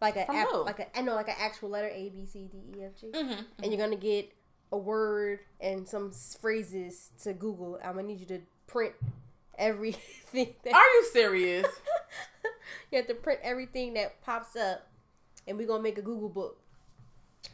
Like 0.03 0.17
a 0.17 0.31
app, 0.31 0.49
like 0.53 0.81
a 0.81 0.99
I 0.99 1.03
know 1.03 1.15
like 1.15 1.29
an 1.29 1.37
actual 1.39 1.71
letter 1.71 1.89
A 1.89 2.09
B 2.09 2.27
C 2.27 2.49
D 2.51 2.59
E 2.77 2.83
F 2.85 3.01
G, 3.01 3.07
mm-hmm, 3.07 3.31
mm-hmm. 3.31 3.63
and 3.63 3.73
you're 3.73 3.81
gonna 3.81 3.97
get 3.97 4.33
a 4.73 4.77
word 4.77 5.39
and 5.61 5.89
some 5.89 6.11
phrases 6.41 7.11
to 7.23 7.33
Google. 7.33 7.79
I'm 7.85 7.95
gonna 7.95 8.09
need 8.09 8.19
you 8.19 8.27
to 8.27 8.41
print 8.67 8.95
everything. 9.57 10.03
That, 10.65 10.73
Are 10.73 10.81
you 10.81 11.09
serious? 11.13 11.67
you 12.91 12.97
have 12.97 13.07
to 13.07 13.15
print 13.15 13.41
everything 13.43 13.93
that 13.95 14.23
pops 14.23 14.57
up, 14.57 14.89
and 15.47 15.59
we're 15.59 15.67
gonna 15.67 15.83
make 15.83 15.99
a 15.99 16.03
Google 16.03 16.31
book 16.31 16.59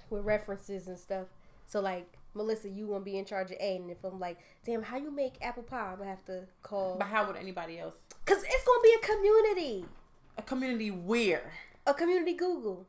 with 0.09 0.25
references 0.25 0.87
and 0.87 0.97
stuff. 0.97 1.27
So 1.67 1.81
like 1.81 2.07
Melissa, 2.35 2.69
you 2.69 2.87
gonna 2.87 3.05
be 3.05 3.19
in 3.19 3.25
charge 3.25 3.51
of 3.51 3.57
A, 3.61 3.77
and 3.77 3.91
if 3.91 4.03
I'm 4.05 4.21
like, 4.21 4.39
damn, 4.65 4.83
how 4.83 4.97
you 4.97 5.11
make 5.11 5.35
apple 5.43 5.65
pie? 5.65 5.91
I'm 5.91 5.99
gonna 5.99 6.11
have 6.11 6.25
to 6.27 6.45
call. 6.63 6.97
But 6.99 7.09
how 7.09 7.27
would 7.27 7.37
anybody 7.37 7.79
else? 7.79 7.97
Cause 8.25 8.43
it's 8.43 8.65
gonna 8.65 8.83
be 8.83 8.95
a 8.95 9.07
community. 9.07 9.85
A 10.39 10.43
community 10.43 10.91
where? 10.91 11.53
A 11.89 11.95
community 11.95 12.34
Google. 12.34 12.86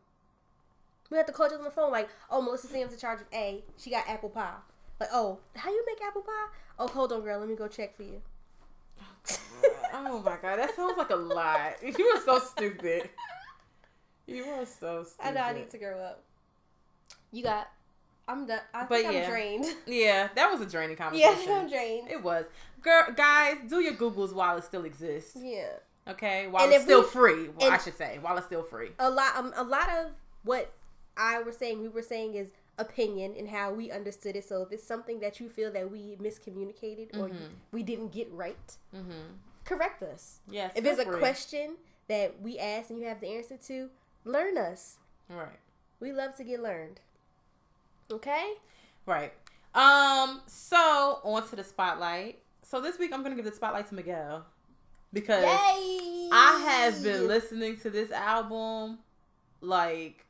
We 1.09 1.15
have 1.15 1.25
to 1.27 1.31
call 1.31 1.47
you 1.49 1.55
on 1.55 1.63
the 1.63 1.71
phone 1.71 1.89
like, 1.89 2.09
oh, 2.29 2.41
Melissa 2.41 2.67
Sam's 2.67 2.91
in 2.91 2.99
charge 2.99 3.21
of 3.21 3.27
A. 3.33 3.63
She 3.77 3.89
got 3.89 4.07
apple 4.09 4.27
pie. 4.29 4.55
Like, 4.99 5.07
oh, 5.13 5.39
how 5.55 5.71
you 5.71 5.85
make 5.87 6.05
apple 6.05 6.21
pie? 6.21 6.47
Oh, 6.77 6.87
hold 6.87 7.13
on, 7.13 7.21
girl. 7.21 7.39
Let 7.39 7.47
me 7.47 7.55
go 7.55 7.69
check 7.69 7.95
for 7.95 8.03
you. 8.03 8.21
oh 9.93 10.21
my 10.23 10.35
god, 10.41 10.59
that 10.59 10.75
sounds 10.75 10.97
like 10.97 11.11
a 11.11 11.15
lot. 11.15 11.75
You 11.97 12.05
are 12.07 12.21
so 12.21 12.39
stupid. 12.39 13.09
You 14.27 14.43
are 14.43 14.65
so 14.65 15.05
stupid. 15.05 15.29
I 15.29 15.31
know 15.31 15.41
I 15.41 15.53
need 15.53 15.69
to 15.69 15.77
grow 15.77 15.97
up. 15.97 16.21
You 17.31 17.43
got. 17.43 17.69
I'm 18.27 18.45
done. 18.45 18.59
I 18.73 18.83
but 18.83 19.01
think 19.01 19.13
yeah. 19.13 19.19
I'm 19.21 19.29
drained. 19.29 19.65
Yeah, 19.87 20.27
that 20.35 20.51
was 20.51 20.59
a 20.59 20.69
draining 20.69 20.97
conversation. 20.97 21.43
Yeah, 21.47 21.55
I'm 21.55 21.69
drained. 21.69 22.11
It 22.11 22.21
was. 22.21 22.45
Girl, 22.81 23.05
guys, 23.15 23.57
do 23.67 23.79
your 23.79 23.93
Googles 23.93 24.33
while 24.33 24.57
it 24.57 24.65
still 24.65 24.83
exists. 24.83 25.37
Yeah. 25.41 25.69
Okay, 26.09 26.47
while 26.47 26.63
and 26.63 26.73
it's 26.73 26.83
still 26.83 27.01
we, 27.01 27.07
free. 27.07 27.49
Well, 27.59 27.71
I 27.71 27.77
should 27.77 27.97
say 27.97 28.17
while 28.21 28.37
it's 28.37 28.47
still 28.47 28.63
free. 28.63 28.89
A 28.99 29.09
lot. 29.09 29.35
Um, 29.35 29.53
a 29.55 29.63
lot 29.63 29.89
of 29.89 30.11
what 30.43 30.73
I 31.15 31.41
was 31.41 31.57
saying, 31.57 31.81
we 31.81 31.87
were 31.87 32.01
saying 32.01 32.35
is 32.35 32.49
opinion 32.77 33.35
and 33.37 33.47
how 33.47 33.71
we 33.71 33.91
understood 33.91 34.35
it. 34.35 34.47
So 34.47 34.61
if 34.63 34.71
it's 34.71 34.83
something 34.83 35.19
that 35.19 35.39
you 35.39 35.49
feel 35.49 35.71
that 35.73 35.91
we 35.91 36.17
miscommunicated 36.21 37.15
or 37.15 37.27
mm-hmm. 37.27 37.53
we 37.71 37.83
didn't 37.83 38.11
get 38.11 38.31
right, 38.31 38.77
mm-hmm. 38.95 39.11
correct 39.65 40.01
us. 40.01 40.39
Yes. 40.49 40.71
If 40.75 40.85
it's 40.85 40.99
a 40.99 41.05
question 41.05 41.75
that 42.07 42.41
we 42.41 42.57
ask 42.57 42.89
and 42.89 42.97
you 42.97 43.05
have 43.05 43.19
the 43.19 43.27
answer 43.27 43.57
to, 43.67 43.89
learn 44.25 44.57
us. 44.57 44.97
Right. 45.29 45.59
We 45.99 46.11
love 46.11 46.33
to 46.35 46.43
get 46.43 46.63
learned. 46.63 47.01
Okay. 48.11 48.53
Right. 49.05 49.33
Um. 49.75 50.41
So 50.47 51.19
on 51.23 51.47
to 51.49 51.55
the 51.55 51.63
spotlight. 51.63 52.39
So 52.63 52.81
this 52.81 52.97
week 52.97 53.13
I'm 53.13 53.21
gonna 53.21 53.35
give 53.35 53.45
the 53.45 53.51
spotlight 53.51 53.87
to 53.89 53.95
Miguel 53.95 54.45
because 55.13 55.43
Yay! 55.43 56.29
I 56.31 56.63
have 56.67 57.03
been 57.03 57.27
listening 57.27 57.77
to 57.77 57.89
this 57.89 58.11
album 58.11 58.99
like 59.61 60.25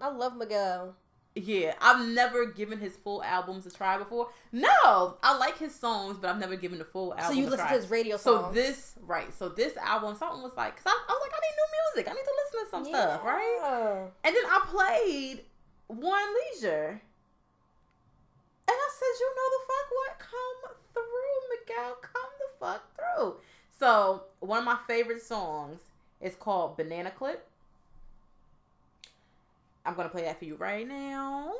I 0.00 0.10
love 0.10 0.36
Miguel. 0.36 0.94
Yeah, 1.38 1.74
I've 1.82 2.08
never 2.08 2.46
given 2.46 2.78
his 2.78 2.96
full 2.96 3.22
albums 3.22 3.66
a 3.66 3.70
try 3.70 3.98
before. 3.98 4.30
No, 4.52 5.18
I 5.22 5.36
like 5.38 5.58
his 5.58 5.74
songs, 5.74 6.16
but 6.18 6.30
I've 6.30 6.38
never 6.38 6.56
given 6.56 6.78
the 6.78 6.84
full 6.86 7.12
album. 7.12 7.26
So 7.26 7.38
you 7.38 7.46
listen 7.46 7.66
to 7.66 7.74
his 7.74 7.90
radio 7.90 8.16
songs. 8.16 8.46
So 8.46 8.52
this, 8.52 8.94
right? 9.02 9.32
So 9.34 9.50
this 9.50 9.76
album, 9.76 10.16
something 10.16 10.42
was 10.42 10.56
like, 10.56 10.76
cause 10.76 10.86
I, 10.86 10.96
I 10.96 11.12
was 11.12 11.20
like, 11.22 11.32
I 11.34 11.40
need 11.44 11.56
new 11.60 11.68
music. 11.84 12.10
I 12.10 12.14
need 12.14 12.24
to 12.24 12.36
listen 12.40 12.64
to 12.64 12.70
some 12.70 12.84
yeah. 12.86 13.16
stuff, 13.16 13.24
right? 13.24 14.08
And 14.24 14.34
then 14.34 14.44
I 14.46 14.60
played 14.64 15.44
War 15.88 16.16
& 16.16 16.54
Leisure, 16.54 17.02
and 18.68 18.76
I 18.76 18.88
said, 18.96 19.12
you 19.20 19.28
know 19.36 19.48
the 19.52 19.62
fuck 19.68 19.86
what? 19.92 20.12
Come 20.18 20.72
through, 20.94 21.36
Miguel. 21.52 21.96
Come 22.00 22.25
fuck 22.60 22.82
through. 22.96 23.36
So 23.78 24.24
one 24.40 24.60
of 24.60 24.64
my 24.64 24.78
favorite 24.86 25.22
songs 25.22 25.80
is 26.20 26.34
called 26.34 26.76
Banana 26.76 27.10
Clip. 27.10 27.46
I'm 29.84 29.94
gonna 29.94 30.08
play 30.08 30.22
that 30.22 30.38
for 30.38 30.44
you 30.44 30.56
right 30.56 30.86
now. 30.86 31.52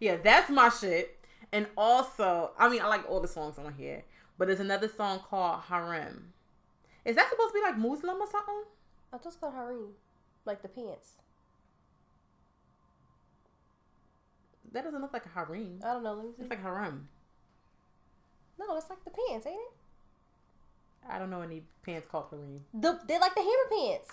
Yeah, 0.00 0.16
that's 0.22 0.50
my 0.50 0.68
shit. 0.68 1.16
And 1.54 1.68
also, 1.76 2.50
I 2.58 2.68
mean, 2.68 2.82
I 2.82 2.88
like 2.88 3.08
all 3.08 3.20
the 3.20 3.28
songs 3.28 3.60
on 3.60 3.74
here, 3.74 4.02
but 4.36 4.48
there's 4.48 4.58
another 4.58 4.88
song 4.88 5.20
called 5.20 5.60
Harem. 5.68 6.32
Is 7.04 7.14
that 7.14 7.30
supposed 7.30 7.50
to 7.50 7.60
be 7.60 7.62
like 7.62 7.78
Muslim 7.78 8.16
or 8.16 8.26
something? 8.28 8.64
I 9.12 9.18
just 9.18 9.40
called 9.40 9.54
harem, 9.54 9.90
like 10.44 10.62
the 10.62 10.68
pants. 10.68 11.12
That 14.72 14.82
doesn't 14.82 15.00
look 15.00 15.12
like 15.12 15.26
a 15.26 15.28
harem. 15.28 15.78
I 15.84 15.92
don't 15.92 16.02
know. 16.02 16.14
Let 16.14 16.24
me 16.24 16.32
see. 16.36 16.42
It's 16.42 16.50
like 16.50 16.60
harem. 16.60 17.08
No, 18.58 18.76
it's 18.76 18.90
like 18.90 19.04
the 19.04 19.10
pants, 19.10 19.46
ain't 19.46 19.54
it? 19.54 21.08
I 21.08 21.20
don't 21.20 21.30
know 21.30 21.42
any 21.42 21.62
pants 21.84 22.08
called 22.10 22.24
harem. 22.30 22.64
The, 22.74 22.98
they're 23.06 23.20
like 23.20 23.36
the 23.36 23.42
hammer 23.42 23.70
pants. 23.70 24.10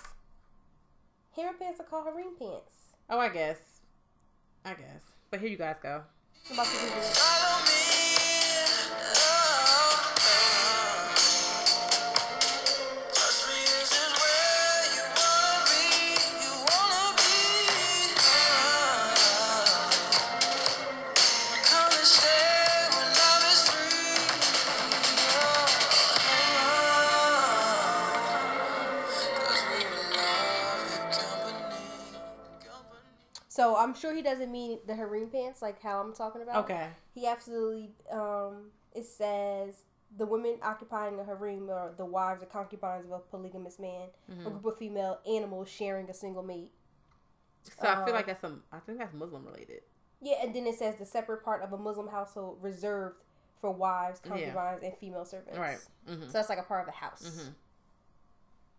Hammer 1.35 1.57
pants 1.57 1.79
are 1.79 1.85
called 1.85 2.03
harem 2.03 2.35
pants. 2.37 2.93
Oh, 3.09 3.17
I 3.17 3.29
guess. 3.29 3.57
I 4.63 4.75
guess. 4.75 5.01
But 5.31 5.39
here 5.39 5.49
you 5.49 5.57
guys 5.57 5.77
go. 5.81 6.03
I'm 6.49 6.59
about 6.59 8.00
I'm 33.83 33.93
sure 33.93 34.13
he 34.13 34.21
doesn't 34.21 34.51
mean 34.51 34.79
the 34.85 34.95
harem 34.95 35.29
pants 35.29 35.61
like 35.61 35.81
how 35.81 36.01
I'm 36.01 36.13
talking 36.13 36.41
about. 36.41 36.65
Okay. 36.65 36.87
He 37.13 37.27
absolutely 37.27 37.91
um 38.11 38.71
it 38.93 39.05
says 39.05 39.75
the 40.17 40.25
women 40.25 40.57
occupying 40.61 41.19
a 41.19 41.23
harem 41.23 41.69
are 41.69 41.93
the 41.97 42.05
wives 42.05 42.43
or 42.43 42.47
concubines 42.47 43.05
of 43.05 43.11
a 43.11 43.19
polygamous 43.19 43.79
man, 43.79 44.07
mm-hmm. 44.29 44.47
a 44.47 44.49
group 44.49 44.65
of 44.65 44.77
female 44.77 45.19
animals 45.27 45.69
sharing 45.69 46.09
a 46.09 46.13
single 46.13 46.43
mate. 46.43 46.71
So 47.63 47.87
um, 47.87 47.99
I 47.99 48.05
feel 48.05 48.13
like 48.13 48.23
um, 48.23 48.27
that's 48.27 48.41
some 48.41 48.63
I 48.71 48.79
think 48.79 48.99
that's 48.99 49.13
Muslim 49.13 49.45
related. 49.45 49.81
Yeah, 50.21 50.35
and 50.43 50.53
then 50.55 50.67
it 50.67 50.77
says 50.77 50.95
the 50.95 51.05
separate 51.05 51.43
part 51.43 51.63
of 51.63 51.73
a 51.73 51.77
Muslim 51.77 52.07
household 52.07 52.59
reserved 52.61 53.23
for 53.59 53.71
wives, 53.71 54.19
concubines, 54.19 54.55
yeah. 54.81 54.87
and 54.87 54.97
female 54.97 55.25
servants. 55.25 55.57
Right. 55.57 55.77
Mm-hmm. 56.09 56.27
So 56.27 56.31
that's 56.31 56.49
like 56.49 56.59
a 56.59 56.63
part 56.63 56.81
of 56.81 56.87
the 56.87 56.99
house. 56.99 57.23
Mm-hmm. 57.23 57.51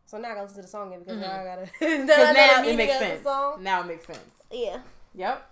So 0.07 0.19
now 0.19 0.31
I 0.31 0.35
gotta 0.35 0.43
listen 0.43 0.57
to 0.57 0.63
the 0.63 0.69
song 0.69 0.89
again 0.89 1.01
because 1.01 1.15
mm-hmm. 1.15 1.23
now 1.31 1.41
I 1.41 1.45
gotta. 1.45 1.71
Because 1.79 2.35
now, 2.35 2.65
it 2.65 2.77
makes 2.77 2.99
sense. 2.99 3.25
Now 3.25 3.81
it 3.81 3.87
makes 3.87 4.07
sense. 4.07 4.19
Yeah. 4.51 4.79
Yep. 5.15 5.51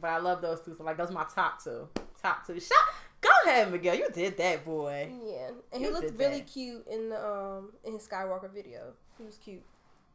But 0.00 0.08
I 0.08 0.18
love 0.18 0.40
those 0.40 0.60
two. 0.60 0.74
So 0.74 0.84
like 0.84 0.96
those 0.96 1.10
are 1.10 1.14
my 1.14 1.26
top 1.34 1.62
two. 1.62 1.88
Top 2.20 2.46
two. 2.46 2.60
Shot. 2.60 2.76
Go 3.20 3.28
ahead, 3.44 3.70
Miguel. 3.70 3.94
You 3.96 4.08
did 4.10 4.36
that, 4.38 4.64
boy. 4.64 5.12
Yeah, 5.24 5.50
and 5.72 5.82
you 5.82 5.88
he 5.88 5.92
looked 5.92 6.18
really 6.18 6.38
that. 6.38 6.46
cute 6.46 6.86
in 6.90 7.10
the 7.10 7.22
um 7.22 7.72
in 7.84 7.92
his 7.92 8.06
Skywalker 8.06 8.52
video. 8.52 8.92
He 9.18 9.24
was 9.24 9.36
cute. 9.36 9.62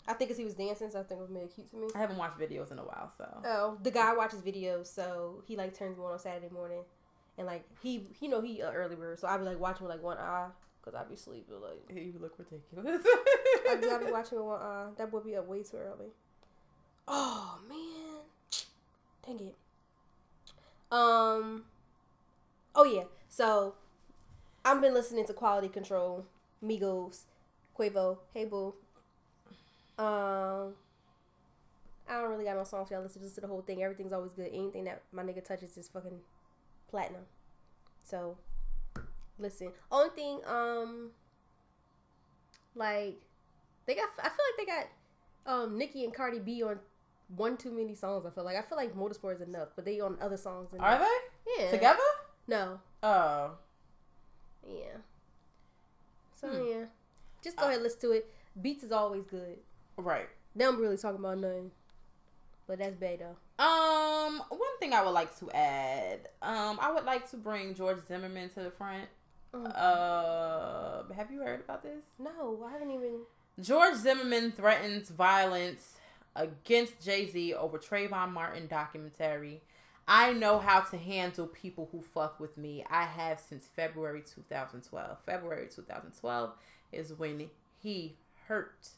I 0.07 0.13
think 0.13 0.31
as 0.31 0.37
he 0.37 0.43
was 0.43 0.53
dancing, 0.53 0.89
so 0.91 0.99
I 0.99 1.03
think 1.03 1.19
it 1.19 1.21
was 1.21 1.31
made 1.31 1.53
cute 1.53 1.69
to 1.71 1.77
me. 1.77 1.87
I 1.95 1.97
haven't 1.97 2.17
watched 2.17 2.39
videos 2.39 2.71
in 2.71 2.77
a 2.77 2.83
while, 2.83 3.11
so. 3.17 3.27
Oh, 3.43 3.77
the 3.81 3.89
guy 3.89 4.13
watches 4.13 4.41
videos, 4.41 4.85
so 4.85 5.43
he 5.47 5.55
like 5.55 5.77
turns 5.77 5.97
one 5.97 6.07
on 6.07 6.13
on 6.13 6.19
Saturday 6.19 6.53
morning, 6.53 6.81
and 7.37 7.47
like 7.47 7.63
he, 7.81 8.07
you 8.21 8.29
know, 8.29 8.41
he 8.41 8.61
uh, 8.61 8.71
early 8.71 8.95
bird, 8.95 9.19
so 9.19 9.27
I 9.27 9.37
be 9.37 9.43
like 9.43 9.59
watching 9.59 9.87
with 9.87 9.95
like 9.95 10.03
one 10.03 10.17
eye 10.17 10.49
because 10.85 10.99
I 10.99 11.09
be 11.09 11.15
sleeping. 11.15 11.55
Like 11.61 11.95
you 11.95 12.13
look 12.19 12.35
ridiculous. 12.37 13.05
I, 13.69 13.75
be, 13.75 13.89
I 13.89 13.97
be 13.97 14.05
watching 14.11 14.43
one 14.43 14.61
eye. 14.61 14.87
That 14.97 15.11
would 15.11 15.25
be 15.25 15.35
up 15.35 15.47
way 15.47 15.63
too 15.63 15.77
early. 15.77 16.07
Oh 17.07 17.59
man, 17.67 18.57
dang 19.25 19.47
it. 19.47 19.55
Um. 20.91 21.63
Oh 22.75 22.83
yeah. 22.83 23.03
So, 23.29 23.75
I've 24.63 24.81
been 24.81 24.93
listening 24.93 25.25
to 25.27 25.33
Quality 25.33 25.67
Control, 25.67 26.25
Migos, 26.63 27.23
Quavo, 27.77 28.19
Hey 28.33 28.45
Boo, 28.45 28.73
um, 29.97 30.73
I 32.07 32.19
don't 32.19 32.29
really 32.29 32.43
got 32.43 32.57
no 32.57 32.63
songs 32.63 32.89
for 32.89 32.95
y'all. 32.95 33.03
Listen 33.03 33.21
to 33.33 33.41
the 33.41 33.47
whole 33.47 33.61
thing. 33.61 33.81
Everything's 33.81 34.13
always 34.13 34.33
good. 34.33 34.49
Anything 34.53 34.83
that 34.85 35.03
my 35.11 35.23
nigga 35.23 35.43
touches 35.43 35.77
is 35.77 35.87
fucking 35.87 36.19
platinum. 36.89 37.23
So, 38.03 38.37
listen. 39.39 39.71
Only 39.91 40.09
thing, 40.15 40.39
um, 40.45 41.11
like 42.75 43.19
they 43.85 43.95
got. 43.95 44.09
I 44.19 44.29
feel 44.29 44.31
like 44.31 44.57
they 44.57 44.65
got 44.65 44.87
um 45.45 45.77
Nicki 45.77 46.03
and 46.03 46.13
Cardi 46.13 46.39
B 46.39 46.63
on 46.63 46.79
one 47.35 47.57
too 47.57 47.71
many 47.71 47.95
songs. 47.95 48.25
I 48.25 48.29
feel 48.29 48.43
like 48.43 48.57
I 48.57 48.61
feel 48.61 48.77
like 48.77 48.95
Motorsport 48.95 49.35
is 49.35 49.41
enough, 49.41 49.69
but 49.75 49.85
they 49.85 49.99
on 49.99 50.17
other 50.21 50.37
songs. 50.37 50.71
Are 50.79 50.99
they? 50.99 51.63
Yeah. 51.63 51.71
Together? 51.71 51.99
No. 52.47 52.79
Oh. 53.03 53.51
Yeah. 54.67 54.97
So 56.35 56.47
hmm. 56.47 56.67
yeah, 56.67 56.85
just 57.43 57.57
go 57.57 57.63
uh, 57.63 57.67
ahead 57.67 57.77
and 57.77 57.83
listen 57.83 58.01
to 58.01 58.11
it. 58.11 58.31
Beats 58.61 58.83
is 58.83 58.91
always 58.91 59.25
good. 59.25 59.57
Right. 59.97 60.27
They 60.55 60.65
don't 60.65 60.79
really 60.79 60.97
talk 60.97 61.15
about 61.15 61.37
nothing. 61.39 61.71
But 62.67 62.79
that's 62.79 62.95
bad 62.95 63.19
though. 63.19 63.63
Um, 63.63 64.41
one 64.49 64.77
thing 64.79 64.93
I 64.93 65.03
would 65.03 65.11
like 65.11 65.37
to 65.39 65.51
add, 65.51 66.29
um, 66.41 66.79
I 66.81 66.91
would 66.91 67.05
like 67.05 67.29
to 67.31 67.37
bring 67.37 67.75
George 67.75 67.99
Zimmerman 68.07 68.49
to 68.49 68.61
the 68.61 68.71
front. 68.71 69.07
Uh, 69.63 71.03
have 71.15 71.31
you 71.31 71.41
heard 71.41 71.61
about 71.61 71.83
this? 71.83 72.03
No, 72.19 72.63
I 72.67 72.71
haven't 72.71 72.91
even. 72.91 73.19
George 73.59 73.95
Zimmerman 73.95 74.51
threatens 74.51 75.09
violence 75.09 75.95
against 76.35 77.01
Jay 77.03 77.29
Z 77.29 77.53
over 77.53 77.77
Trayvon 77.77 78.31
Martin 78.31 78.67
documentary. 78.67 79.61
I 80.07 80.33
know 80.33 80.59
how 80.59 80.81
to 80.81 80.97
handle 80.97 81.47
people 81.47 81.89
who 81.91 82.01
fuck 82.01 82.39
with 82.39 82.57
me. 82.57 82.85
I 82.89 83.03
have 83.03 83.39
since 83.39 83.65
February 83.75 84.21
2012. 84.21 85.17
February 85.25 85.67
2012 85.73 86.51
is 86.91 87.13
when 87.13 87.49
he 87.81 88.17
hurt 88.47 88.89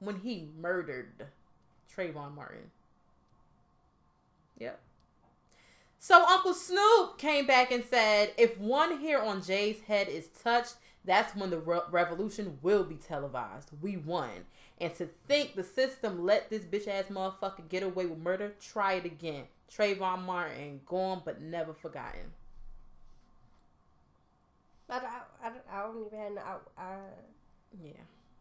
when 0.00 0.20
he 0.20 0.48
murdered 0.60 1.26
Trayvon 1.92 2.34
Martin. 2.34 2.70
Yep. 4.58 4.80
So 5.98 6.24
Uncle 6.26 6.54
Snoop 6.54 7.18
came 7.18 7.46
back 7.46 7.72
and 7.72 7.84
said, 7.84 8.32
if 8.38 8.58
one 8.58 9.00
hair 9.00 9.22
on 9.22 9.42
Jay's 9.42 9.80
head 9.80 10.08
is 10.08 10.28
touched, 10.28 10.74
that's 11.04 11.34
when 11.34 11.50
the 11.50 11.58
re- 11.58 11.80
revolution 11.90 12.58
will 12.62 12.84
be 12.84 12.94
televised. 12.94 13.70
We 13.80 13.96
won. 13.96 14.30
And 14.80 14.94
to 14.94 15.08
think 15.26 15.56
the 15.56 15.64
system 15.64 16.24
let 16.24 16.50
this 16.50 16.62
bitch 16.62 16.86
ass 16.86 17.06
motherfucker 17.10 17.68
get 17.68 17.82
away 17.82 18.06
with 18.06 18.18
murder, 18.18 18.54
try 18.60 18.94
it 18.94 19.04
again. 19.04 19.44
Trayvon 19.74 20.24
Martin, 20.24 20.80
gone 20.86 21.22
but 21.24 21.40
never 21.40 21.74
forgotten. 21.74 22.32
I, 24.88 24.96
I, 24.96 25.48
I, 25.48 25.50
I 25.70 25.82
don't 25.82 26.06
even 26.06 26.18
have 26.18 26.32
no, 26.32 26.40
I, 26.40 26.82
I, 26.82 26.96
yeah. 27.82 27.92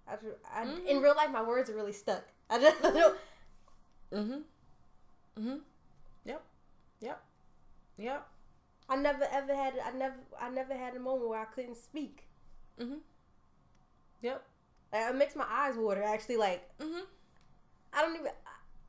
I, 0.08 0.14
I 0.54 0.66
mm-hmm. 0.66 0.88
in 0.88 1.02
real 1.02 1.16
life, 1.16 1.32
my 1.32 1.42
words 1.42 1.70
are 1.70 1.76
really 1.76 1.92
stuck. 1.92 2.24
I 2.50 2.60
just 2.60 2.82
don't. 2.82 3.18
Mm-hmm. 4.14 4.34
Mm-hmm. 5.40 5.56
Yep. 6.26 6.44
Yep. 7.02 7.24
Yep. 7.98 8.28
I 8.90 8.96
never 8.96 9.26
ever 9.32 9.56
had. 9.56 9.74
I 9.86 9.92
never. 9.92 10.16
I 10.40 10.50
never 10.50 10.74
had 10.76 10.96
a 10.96 11.00
moment 11.00 11.30
where 11.30 11.40
I 11.42 11.46
couldn't 11.46 11.76
speak. 11.78 12.28
Mhm. 12.80 13.00
Yep. 14.22 14.44
Like, 14.94 15.10
it 15.10 15.16
makes 15.16 15.36
my 15.36 15.46
eyes 15.50 15.76
water. 15.76 16.04
Actually, 16.04 16.38
like. 16.38 16.68
Mhm. 16.80 17.06
I 17.94 18.02
don't 18.02 18.16
even. 18.16 18.32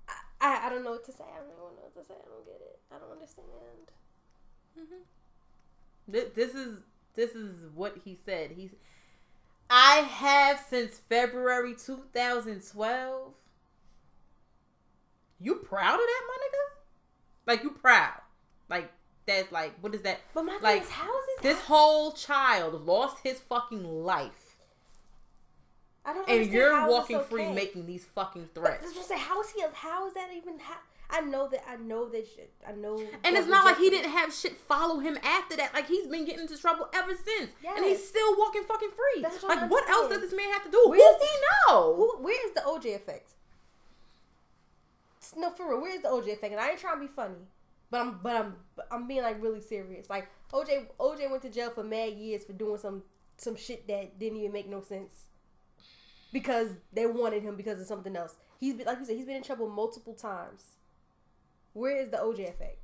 I, 0.08 0.12
I, 0.40 0.66
I 0.66 0.70
don't 0.70 0.84
know 0.84 0.92
what 0.92 1.04
to 1.06 1.12
say. 1.12 1.24
I 1.24 1.38
don't 1.38 1.48
know 1.48 1.82
what 1.82 1.94
to 1.94 2.04
say. 2.04 2.14
I 2.14 2.28
don't 2.28 2.44
get 2.44 2.60
it. 2.60 2.80
I 2.92 2.98
don't 2.98 3.12
understand. 3.12 3.46
Mhm. 4.78 5.02
This, 6.06 6.30
this 6.34 6.54
is 6.54 6.80
this 7.14 7.34
is 7.34 7.70
what 7.74 7.98
he 8.04 8.16
said. 8.24 8.52
He's 8.52 8.70
I 9.70 9.96
have 9.98 10.60
since 10.68 10.98
February 10.98 11.74
2012. 11.76 13.34
You 15.40 15.56
proud 15.56 15.94
of 15.94 16.00
that, 16.06 16.22
my 16.28 16.36
nigga? 16.46 16.76
Like 17.46 17.62
you 17.62 17.70
proud? 17.70 18.20
Like 18.68 18.90
that's 19.28 19.52
like 19.52 19.74
what 19.80 19.94
is 19.94 20.02
that? 20.02 20.20
But 20.34 20.44
my 20.44 20.58
like 20.60 20.82
is, 20.82 20.90
how 20.90 21.18
is 21.18 21.26
this? 21.42 21.54
This 21.54 21.64
whole 21.64 22.12
child 22.12 22.86
lost 22.86 23.18
his 23.22 23.38
fucking 23.38 23.84
life. 24.04 24.56
I 26.04 26.14
don't. 26.14 26.28
And 26.28 26.50
you're 26.50 26.88
walking 26.88 27.16
okay. 27.16 27.28
free, 27.28 27.52
making 27.52 27.86
these 27.86 28.04
fucking 28.14 28.48
threats. 28.54 28.84
But, 28.86 28.94
just 28.94 29.08
say, 29.08 29.18
how 29.18 29.40
is 29.40 29.50
he? 29.50 29.62
How 29.74 30.06
is 30.08 30.14
that 30.14 30.30
even? 30.34 30.58
How, 30.58 30.76
I 31.10 31.20
know 31.20 31.48
that 31.48 31.64
I 31.68 31.76
know 31.76 32.08
that 32.08 32.26
shit. 32.26 32.52
I 32.66 32.72
know. 32.72 33.02
And 33.24 33.36
it's 33.36 33.48
not 33.48 33.64
like 33.64 33.78
he 33.78 33.88
didn't 33.88 34.10
have 34.10 34.32
shit 34.32 34.56
follow 34.56 34.98
him 34.98 35.18
after 35.22 35.56
that. 35.56 35.72
Like 35.72 35.86
he's 35.86 36.06
been 36.06 36.24
getting 36.24 36.42
into 36.42 36.58
trouble 36.58 36.88
ever 36.94 37.12
since, 37.14 37.50
yes. 37.62 37.74
and 37.76 37.84
he's 37.86 38.06
still 38.06 38.36
walking 38.38 38.64
fucking 38.64 38.90
free. 38.90 39.22
That's 39.22 39.42
what 39.42 39.56
like 39.56 39.70
what 39.70 39.88
else 39.88 40.10
does 40.10 40.20
this 40.20 40.32
man 40.32 40.50
have 40.52 40.64
to 40.64 40.70
do? 40.70 40.82
Where 40.86 40.98
who 40.98 41.18
he 41.20 41.28
know? 41.68 41.94
Who, 41.94 42.22
where 42.22 42.46
is 42.46 42.54
the 42.54 42.60
OJ 42.60 42.96
effect? 42.96 43.32
No, 45.36 45.50
for 45.50 45.68
real. 45.68 45.80
Where 45.80 45.94
is 45.94 46.02
the 46.02 46.08
OJ 46.08 46.28
effect? 46.28 46.52
And 46.52 46.60
I 46.60 46.70
ain't 46.70 46.78
trying 46.78 46.96
to 46.96 47.00
be 47.00 47.06
funny, 47.06 47.36
but 47.90 48.00
I'm 48.00 48.20
but 48.22 48.36
I'm 48.36 48.54
I'm 48.90 49.08
being 49.08 49.22
like 49.22 49.42
really 49.42 49.60
serious. 49.60 50.08
Like 50.10 50.28
OJ 50.52 50.86
OJ 50.98 51.30
went 51.30 51.42
to 51.42 51.50
jail 51.50 51.70
for 51.70 51.84
mad 51.84 52.14
years 52.14 52.44
for 52.44 52.52
doing 52.52 52.78
some 52.78 53.02
some 53.36 53.56
shit 53.56 53.86
that 53.88 54.18
didn't 54.18 54.38
even 54.38 54.52
make 54.52 54.68
no 54.68 54.82
sense 54.82 55.26
because 56.32 56.68
they 56.92 57.06
wanted 57.06 57.42
him 57.42 57.56
because 57.56 57.80
of 57.80 57.86
something 57.86 58.16
else. 58.16 58.36
He's 58.58 58.74
been 58.74 58.86
like 58.86 58.98
you 58.98 59.04
said, 59.04 59.16
he's 59.16 59.26
been 59.26 59.36
in 59.36 59.42
trouble 59.42 59.68
multiple 59.68 60.14
times 60.14 60.76
where 61.72 61.96
is 61.96 62.10
the 62.10 62.18
OJ 62.18 62.48
effect? 62.48 62.78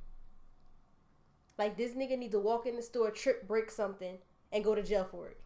Like 1.57 1.75
this 1.77 1.93
nigga 1.93 2.17
needs 2.17 2.31
to 2.31 2.39
walk 2.39 2.65
in 2.65 2.75
the 2.77 2.81
store, 2.81 3.11
trip, 3.11 3.45
break 3.47 3.69
something, 3.69 4.19
and 4.53 4.63
go 4.63 4.73
to 4.75 4.81
jail 4.83 5.03
for 5.09 5.27
it. 5.27 5.37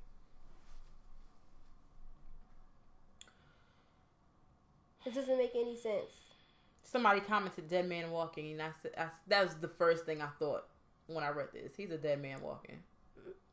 It 5.05 5.13
doesn't 5.13 5.37
make 5.37 5.55
any 5.55 5.75
sense. 5.75 6.18
Somebody 6.89 7.21
commented 7.21 7.67
"dead 7.67 7.87
man 7.87 8.11
walking," 8.11 8.51
and 8.51 8.61
I 8.61 8.69
said 8.81 8.91
I, 8.97 9.07
that 9.27 9.43
was 9.43 9.55
the 9.55 9.67
first 9.67 10.05
thing 10.05 10.21
I 10.21 10.29
thought 10.39 10.65
when 11.07 11.23
I 11.23 11.29
read 11.29 11.49
this. 11.53 11.75
He's 11.75 11.91
a 11.91 11.97
dead 11.97 12.21
man 12.21 12.41
walking, 12.41 12.79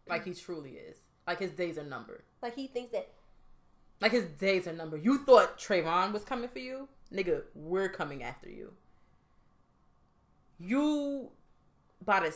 like 0.08 0.24
he 0.24 0.34
truly 0.34 0.72
is. 0.72 0.98
Like 1.26 1.40
his 1.40 1.50
days 1.50 1.76
are 1.76 1.84
numbered. 1.84 2.22
Like 2.42 2.54
he 2.54 2.66
thinks 2.66 2.92
that. 2.92 3.10
Like 4.00 4.12
his 4.12 4.26
days 4.26 4.66
are 4.66 4.72
numbered. 4.72 5.04
You 5.04 5.18
thought 5.24 5.58
Trayvon 5.58 6.12
was 6.12 6.22
coming 6.22 6.48
for 6.48 6.58
you, 6.60 6.88
nigga. 7.12 7.42
We're 7.54 7.88
coming 7.88 8.22
after 8.22 8.48
you 8.48 8.72
you 10.58 11.30
by 12.04 12.20
the 12.20 12.34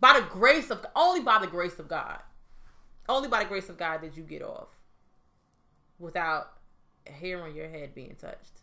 by 0.00 0.18
the 0.18 0.26
grace 0.26 0.70
of 0.70 0.84
only 0.96 1.20
by 1.20 1.38
the 1.38 1.46
grace 1.46 1.78
of 1.78 1.88
God, 1.88 2.18
only 3.08 3.28
by 3.28 3.42
the 3.42 3.48
grace 3.48 3.68
of 3.68 3.78
God 3.78 4.00
did 4.00 4.16
you 4.16 4.22
get 4.22 4.42
off 4.42 4.68
without 5.98 6.54
hair 7.06 7.42
on 7.42 7.54
your 7.54 7.68
head 7.68 7.94
being 7.94 8.16
touched. 8.20 8.60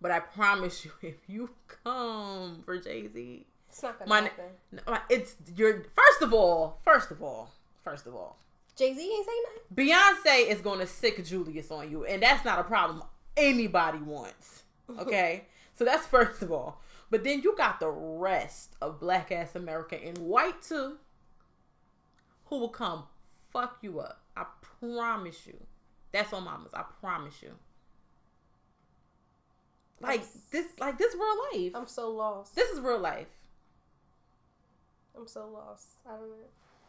But 0.00 0.10
I 0.10 0.20
promise 0.20 0.84
you, 0.84 0.90
if 1.02 1.28
you 1.28 1.50
come 1.84 2.62
for 2.64 2.78
Jay 2.78 3.08
Z, 3.08 3.46
it's 3.68 3.82
not 3.82 3.98
gonna 3.98 4.14
happen. 4.14 4.80
My, 4.86 5.00
it's 5.08 5.36
your 5.56 5.84
first 5.94 6.22
of 6.22 6.34
all, 6.34 6.80
first 6.84 7.10
of 7.10 7.22
all, 7.22 7.52
first 7.82 8.06
of 8.06 8.14
all. 8.14 8.38
Jay 8.76 8.94
Z 8.94 9.00
ain't 9.00 9.26
saying 9.26 9.42
nothing. 9.44 9.88
Beyonce 9.88 10.48
is 10.48 10.60
gonna 10.60 10.86
sic 10.86 11.24
Julius 11.24 11.70
on 11.70 11.90
you, 11.90 12.04
and 12.04 12.22
that's 12.22 12.44
not 12.44 12.58
a 12.58 12.64
problem 12.64 13.02
anybody 13.36 13.98
wants. 13.98 14.60
Okay? 14.98 15.46
so 15.74 15.84
that's 15.86 16.06
first 16.06 16.42
of 16.42 16.52
all. 16.52 16.82
But 17.10 17.24
then 17.24 17.40
you 17.42 17.54
got 17.56 17.80
the 17.80 17.88
rest 17.88 18.74
of 18.82 19.00
black 19.00 19.32
ass 19.32 19.54
America 19.54 19.98
in 19.98 20.16
white 20.16 20.60
too, 20.60 20.98
who 22.46 22.58
will 22.58 22.68
come 22.68 23.04
fuck 23.52 23.78
you 23.80 24.00
up. 24.00 24.21
Promise 24.82 25.46
you. 25.46 25.56
That's 26.10 26.32
on 26.32 26.44
mamas. 26.44 26.72
I 26.74 26.82
promise 27.00 27.40
you. 27.40 27.50
Like 30.00 30.20
I'm, 30.20 30.26
this, 30.50 30.66
like 30.80 30.98
this 30.98 31.14
real 31.14 31.62
life. 31.62 31.72
I'm 31.76 31.86
so 31.86 32.10
lost. 32.10 32.56
This 32.56 32.68
is 32.70 32.80
real 32.80 32.98
life. 32.98 33.28
I'm 35.16 35.28
so 35.28 35.48
lost. 35.48 35.86
I 36.04 36.16
don't. 36.16 36.32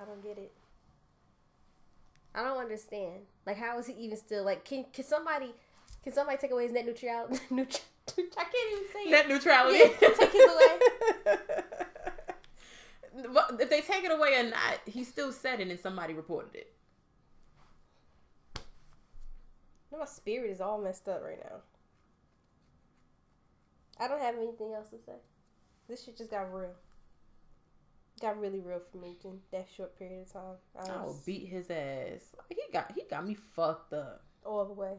I 0.02 0.06
don't 0.06 0.24
get 0.24 0.38
it. 0.40 0.52
I 2.34 2.44
don't 2.44 2.57
understand. 2.57 3.22
Like, 3.45 3.57
how 3.57 3.78
is 3.78 3.86
he 3.86 3.94
even 3.94 4.18
still 4.18 4.44
like? 4.44 4.65
Can 4.65 4.86
can 4.91 5.06
somebody 5.06 5.53
can 6.03 6.14
somebody 6.14 6.38
take 6.40 6.52
away 6.52 6.64
his 6.64 6.72
net 6.74 6.88
neutrality? 6.88 7.40
Neut- 7.52 7.82
I 8.10 8.44
can't 8.44 8.74
even 8.74 8.86
say 8.91 9.10
net 9.11 9.26
it. 9.26 9.30
neutrality. 9.30 9.78
Yeah, 9.78 10.10
take 10.18 10.32
his 10.32 10.52
away. 10.52 11.38
if 13.60 13.70
they 13.70 13.82
take 13.82 14.03
it 14.03 14.11
away 14.11 14.40
or 14.40 14.49
not, 14.49 14.80
he 14.86 15.03
still 15.03 15.32
said 15.32 15.60
it 15.60 15.68
and 15.68 15.80
somebody 15.80 16.14
reported 16.15 16.56
it. 16.56 16.74
My 19.98 20.06
spirit 20.06 20.49
is 20.49 20.60
all 20.60 20.80
messed 20.82 21.07
up 21.07 21.22
right 21.24 21.40
now. 21.40 21.57
I 23.99 24.07
don't 24.07 24.22
have 24.22 24.36
anything 24.36 24.74
else 24.74 24.90
to 24.90 24.98
say. 24.98 25.14
This 25.88 26.03
shit 26.03 26.18
just 26.18 26.32
got 26.32 26.53
real. 26.53 26.72
Got 28.22 28.40
really 28.40 28.60
real 28.60 28.82
for 28.91 28.98
me 28.98 29.15
in 29.24 29.40
that 29.52 29.68
short 29.76 29.98
period 29.98 30.22
of 30.22 30.34
time. 30.34 30.56
I, 30.78 30.91
I 30.91 31.03
will 31.03 31.20
beat 31.26 31.48
his 31.48 31.70
ass. 31.70 32.36
He 32.49 32.61
got 32.72 32.91
he 32.95 33.03
got 33.10 33.26
me 33.26 33.36
fucked 33.36 33.94
up 33.94 34.24
all 34.45 34.65
the 34.65 34.74
way, 34.74 34.94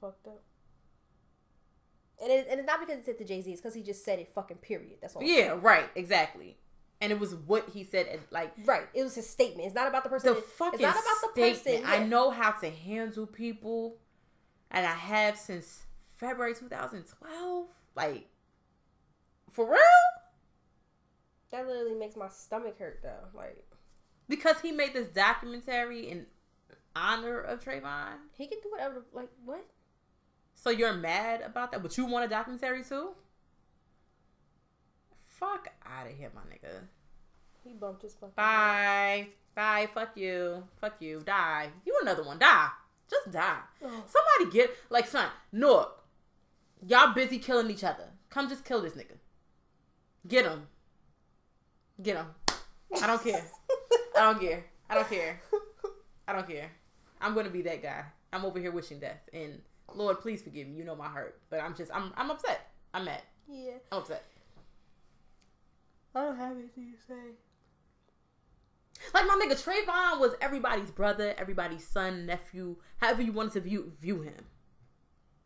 fucked 0.00 0.26
up. 0.26 0.42
And, 2.20 2.32
it, 2.32 2.48
and 2.50 2.58
it's 2.58 2.66
not 2.66 2.80
because 2.80 2.96
it's 2.96 3.06
said 3.06 3.18
to 3.18 3.24
Jay 3.24 3.40
Z. 3.40 3.52
It's 3.52 3.60
because 3.60 3.74
he 3.74 3.82
just 3.82 4.04
said 4.04 4.18
it. 4.18 4.32
Fucking 4.34 4.56
period. 4.58 4.96
That's 5.00 5.14
all. 5.14 5.22
Yeah, 5.22 5.56
right. 5.60 5.84
Exactly. 5.94 6.56
And 7.00 7.12
it 7.12 7.20
was 7.20 7.34
what 7.34 7.68
he 7.68 7.84
said. 7.84 8.20
Like 8.30 8.52
right. 8.64 8.88
It 8.92 9.04
was 9.04 9.14
his 9.14 9.28
statement. 9.28 9.66
It's 9.66 9.74
not 9.74 9.86
about 9.86 10.02
the 10.02 10.10
person. 10.10 10.34
The 10.34 10.40
fucking. 10.40 10.80
It's 10.80 10.82
not 10.82 10.94
about 10.94 11.34
the 11.34 11.54
statement. 11.54 11.84
person. 11.84 12.02
I 12.02 12.04
know 12.04 12.30
how 12.30 12.50
to 12.52 12.70
handle 12.70 13.26
people, 13.26 13.98
and 14.70 14.86
I 14.86 14.94
have 14.94 15.38
since 15.38 15.84
February 16.16 16.54
2012. 16.54 17.66
Like, 17.94 18.28
for 19.50 19.70
real. 19.70 19.80
That 21.50 21.66
literally 21.66 21.94
makes 21.94 22.16
my 22.16 22.28
stomach 22.28 22.78
hurt 22.78 23.00
though. 23.02 23.28
Like 23.34 23.64
because 24.28 24.60
he 24.60 24.70
made 24.72 24.92
this 24.92 25.08
documentary 25.08 26.08
in 26.08 26.26
honor 26.94 27.40
of 27.40 27.64
Trayvon. 27.64 28.16
He 28.36 28.46
can 28.46 28.58
do 28.62 28.70
whatever. 28.70 29.04
Like 29.12 29.30
what? 29.44 29.64
So 30.54 30.70
you're 30.70 30.92
mad 30.92 31.40
about 31.40 31.72
that, 31.72 31.82
but 31.82 31.96
you 31.96 32.04
want 32.04 32.26
a 32.26 32.28
documentary 32.28 32.82
too? 32.84 33.10
Fuck 35.24 35.68
out 35.86 36.06
of 36.06 36.16
here, 36.16 36.30
my 36.34 36.40
nigga. 36.42 36.82
He 37.64 37.72
bumped 37.72 38.02
his 38.02 38.14
fucking. 38.14 38.32
Bye, 38.36 39.28
bye. 39.54 39.88
Fuck 39.94 40.16
you. 40.16 40.64
Fuck 40.80 41.00
you. 41.00 41.22
Die. 41.24 41.68
You 41.86 41.98
another 42.02 42.24
one. 42.24 42.38
Die. 42.38 42.68
Just 43.10 43.30
die. 43.30 43.58
Oh. 43.84 44.04
Somebody 44.06 44.56
get 44.56 44.70
like 44.90 45.06
son. 45.06 45.28
Nook. 45.52 46.04
Y'all 46.86 47.14
busy 47.14 47.38
killing 47.38 47.70
each 47.70 47.84
other. 47.84 48.04
Come 48.30 48.48
just 48.48 48.64
kill 48.64 48.82
this 48.82 48.92
nigga. 48.94 49.16
Get 50.26 50.44
him. 50.44 50.66
Get 52.02 52.16
him. 52.16 52.26
I 53.02 53.06
don't 53.06 53.22
care. 53.22 53.44
I 54.16 54.20
don't 54.20 54.40
care. 54.40 54.64
I 54.90 54.94
don't 54.94 55.08
care. 55.08 55.40
I 56.26 56.32
don't 56.32 56.48
care. 56.48 56.70
I'm 57.20 57.34
gonna 57.34 57.50
be 57.50 57.62
that 57.62 57.82
guy. 57.82 58.04
I'm 58.32 58.44
over 58.44 58.58
here 58.58 58.70
wishing 58.70 59.00
death, 59.00 59.20
and 59.32 59.60
Lord, 59.94 60.20
please 60.20 60.42
forgive 60.42 60.68
me. 60.68 60.76
You 60.76 60.84
know 60.84 60.94
my 60.94 61.08
hurt, 61.08 61.40
but 61.50 61.60
I'm 61.60 61.74
just, 61.74 61.90
I'm, 61.94 62.12
I'm 62.16 62.30
upset. 62.30 62.70
I'm 62.92 63.06
mad. 63.06 63.22
Yeah, 63.48 63.72
I'm 63.90 63.98
upset. 63.98 64.24
I 66.14 66.24
don't 66.24 66.36
have 66.36 66.52
anything 66.52 66.92
to 66.92 67.06
say. 67.06 67.14
Like 69.14 69.26
my 69.26 69.40
nigga 69.42 69.62
Trayvon 69.62 70.20
was 70.20 70.34
everybody's 70.40 70.90
brother, 70.90 71.34
everybody's 71.38 71.86
son, 71.86 72.26
nephew, 72.26 72.76
however 72.98 73.22
you 73.22 73.32
wanted 73.32 73.52
to 73.54 73.60
view 73.60 73.92
view 74.00 74.22
him. 74.22 74.44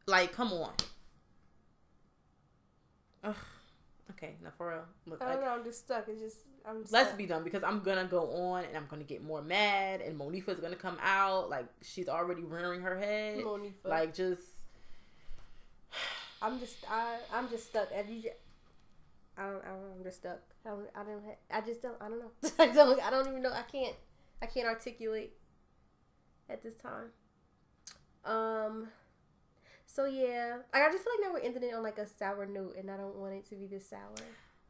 Like, 0.06 0.32
come 0.32 0.52
on. 0.52 0.72
Ugh. 3.24 3.36
Okay, 4.10 4.34
no, 4.42 4.50
for 4.56 4.68
real. 4.68 4.84
Look, 5.06 5.22
I 5.22 5.26
don't 5.26 5.36
like, 5.36 5.44
know. 5.44 5.54
I'm 5.54 5.64
just 5.64 5.80
stuck. 5.80 6.06
It's 6.08 6.20
just 6.20 6.38
I'm. 6.66 6.84
Let's 6.90 7.08
stuck. 7.08 7.18
be 7.18 7.26
done 7.26 7.44
because 7.44 7.62
I'm 7.62 7.80
gonna 7.80 8.04
go 8.04 8.30
on 8.32 8.64
and 8.64 8.76
I'm 8.76 8.86
gonna 8.88 9.04
get 9.04 9.22
more 9.22 9.42
mad 9.42 10.00
and 10.00 10.16
Monifa's 10.16 10.60
gonna 10.60 10.76
come 10.76 10.98
out 11.02 11.50
like 11.50 11.66
she's 11.82 12.08
already 12.08 12.42
rearing 12.42 12.82
her 12.82 12.98
head. 12.98 13.38
Monifa. 13.38 13.72
Like 13.84 14.14
just. 14.14 14.42
I'm 16.40 16.58
just 16.58 16.76
I 16.90 17.18
I'm 17.32 17.48
just 17.48 17.68
stuck. 17.68 17.88
Just, 17.90 18.26
I 19.36 19.42
don't 19.44 19.64
I 19.64 19.68
don't 19.68 19.80
know. 19.80 19.94
I'm 19.98 20.04
just 20.04 20.18
stuck. 20.18 20.40
I 20.64 20.70
don't 20.70 20.86
I 20.94 21.02
don't 21.02 21.22
I 21.50 21.60
just 21.60 21.82
don't 21.82 21.96
I 22.00 22.08
don't 22.08 22.20
know. 22.20 22.30
I 22.58 22.66
don't 22.68 23.00
I 23.02 23.10
don't 23.10 23.28
even 23.28 23.42
know. 23.42 23.52
I 23.52 23.62
can't 23.62 23.94
I 24.40 24.46
can't 24.46 24.66
articulate 24.66 25.32
at 26.48 26.62
this 26.62 26.74
time. 26.74 27.10
Um. 28.24 28.88
So 29.86 30.06
yeah, 30.06 30.56
I 30.72 30.90
just 30.90 31.04
feel 31.04 31.12
like 31.18 31.28
now 31.28 31.34
we're 31.34 31.46
ending 31.46 31.64
it 31.64 31.74
on 31.74 31.82
like 31.82 31.98
a 31.98 32.06
sour 32.06 32.46
note, 32.46 32.76
and 32.78 32.90
I 32.90 32.96
don't 32.96 33.16
want 33.16 33.34
it 33.34 33.46
to 33.50 33.56
be 33.56 33.66
this 33.66 33.90
sour. 33.90 34.14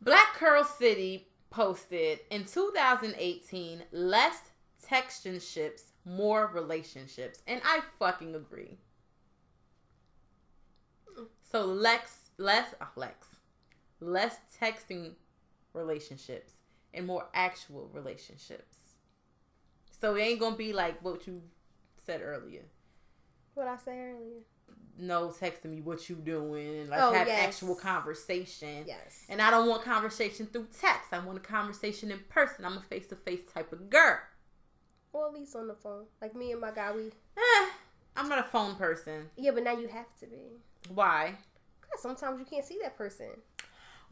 Black 0.01 0.35
Curl 0.35 0.65
City 0.65 1.29
posted 1.51 2.21
in 2.31 2.45
2018 2.45 3.83
less 3.93 4.41
textionships, 4.85 5.83
more 6.05 6.51
relationships, 6.53 7.43
and 7.47 7.61
I 7.65 7.81
fucking 7.99 8.35
agree. 8.35 8.79
So 11.43 11.67
Lex, 11.67 12.31
less, 12.39 12.75
oh, 12.81 12.89
Lex, 12.97 13.29
less 14.03 14.37
texting 14.61 15.12
relationships 15.73 16.53
and 16.93 17.07
more 17.07 17.29
actual 17.35 17.89
relationships. 17.93 18.77
So 20.01 20.16
it 20.16 20.23
ain't 20.23 20.41
gonna 20.41 20.57
be 20.57 20.73
like 20.73 21.03
what 21.03 21.27
you 21.27 21.43
said 22.05 22.20
earlier. 22.23 22.65
What 23.55 23.69
I 23.69 23.77
said 23.77 23.97
earlier 23.97 24.43
no 24.99 25.29
texting 25.29 25.70
me 25.70 25.81
what 25.81 26.09
you 26.09 26.16
doing 26.16 26.81
and 26.81 26.91
like 26.91 27.01
oh, 27.01 27.12
have 27.12 27.27
yes. 27.27 27.49
actual 27.49 27.74
conversation. 27.74 28.85
Yes. 28.87 29.24
And 29.29 29.41
I 29.41 29.51
don't 29.51 29.69
want 29.69 29.85
conversation 29.85 30.47
through 30.47 30.69
text. 30.79 31.12
I 31.12 31.19
want 31.19 31.39
a 31.39 31.41
conversation 31.41 32.11
in 32.11 32.20
person. 32.29 32.65
I'm 32.65 32.77
a 32.77 32.83
face 32.83 33.07
to 33.09 33.16
face 33.16 33.41
type 33.53 33.73
of 33.73 33.89
girl. 33.91 34.19
Or 35.12 35.29
at 35.29 35.35
least 35.35 35.57
on 35.57 35.69
the 35.69 35.74
phone. 35.74 36.05
Like 36.20 36.35
me 36.35 36.53
and 36.53 36.61
my 36.61 36.70
guy, 36.70 36.93
we. 36.93 37.07
Eh, 37.37 37.69
I'm 38.16 38.29
not 38.29 38.39
a 38.39 38.45
phone 38.45 38.77
person. 38.77 39.31
Yeah, 39.37 39.51
but 39.53 39.65
now 39.65 39.77
you 39.77 39.89
have 39.89 40.15
to 40.20 40.27
be. 40.27 40.59
Why? 40.89 41.35
Because 41.81 42.01
sometimes 42.03 42.39
you 42.39 42.47
can't 42.47 42.65
see 42.65 42.79
that 42.83 42.97
person. 42.97 43.29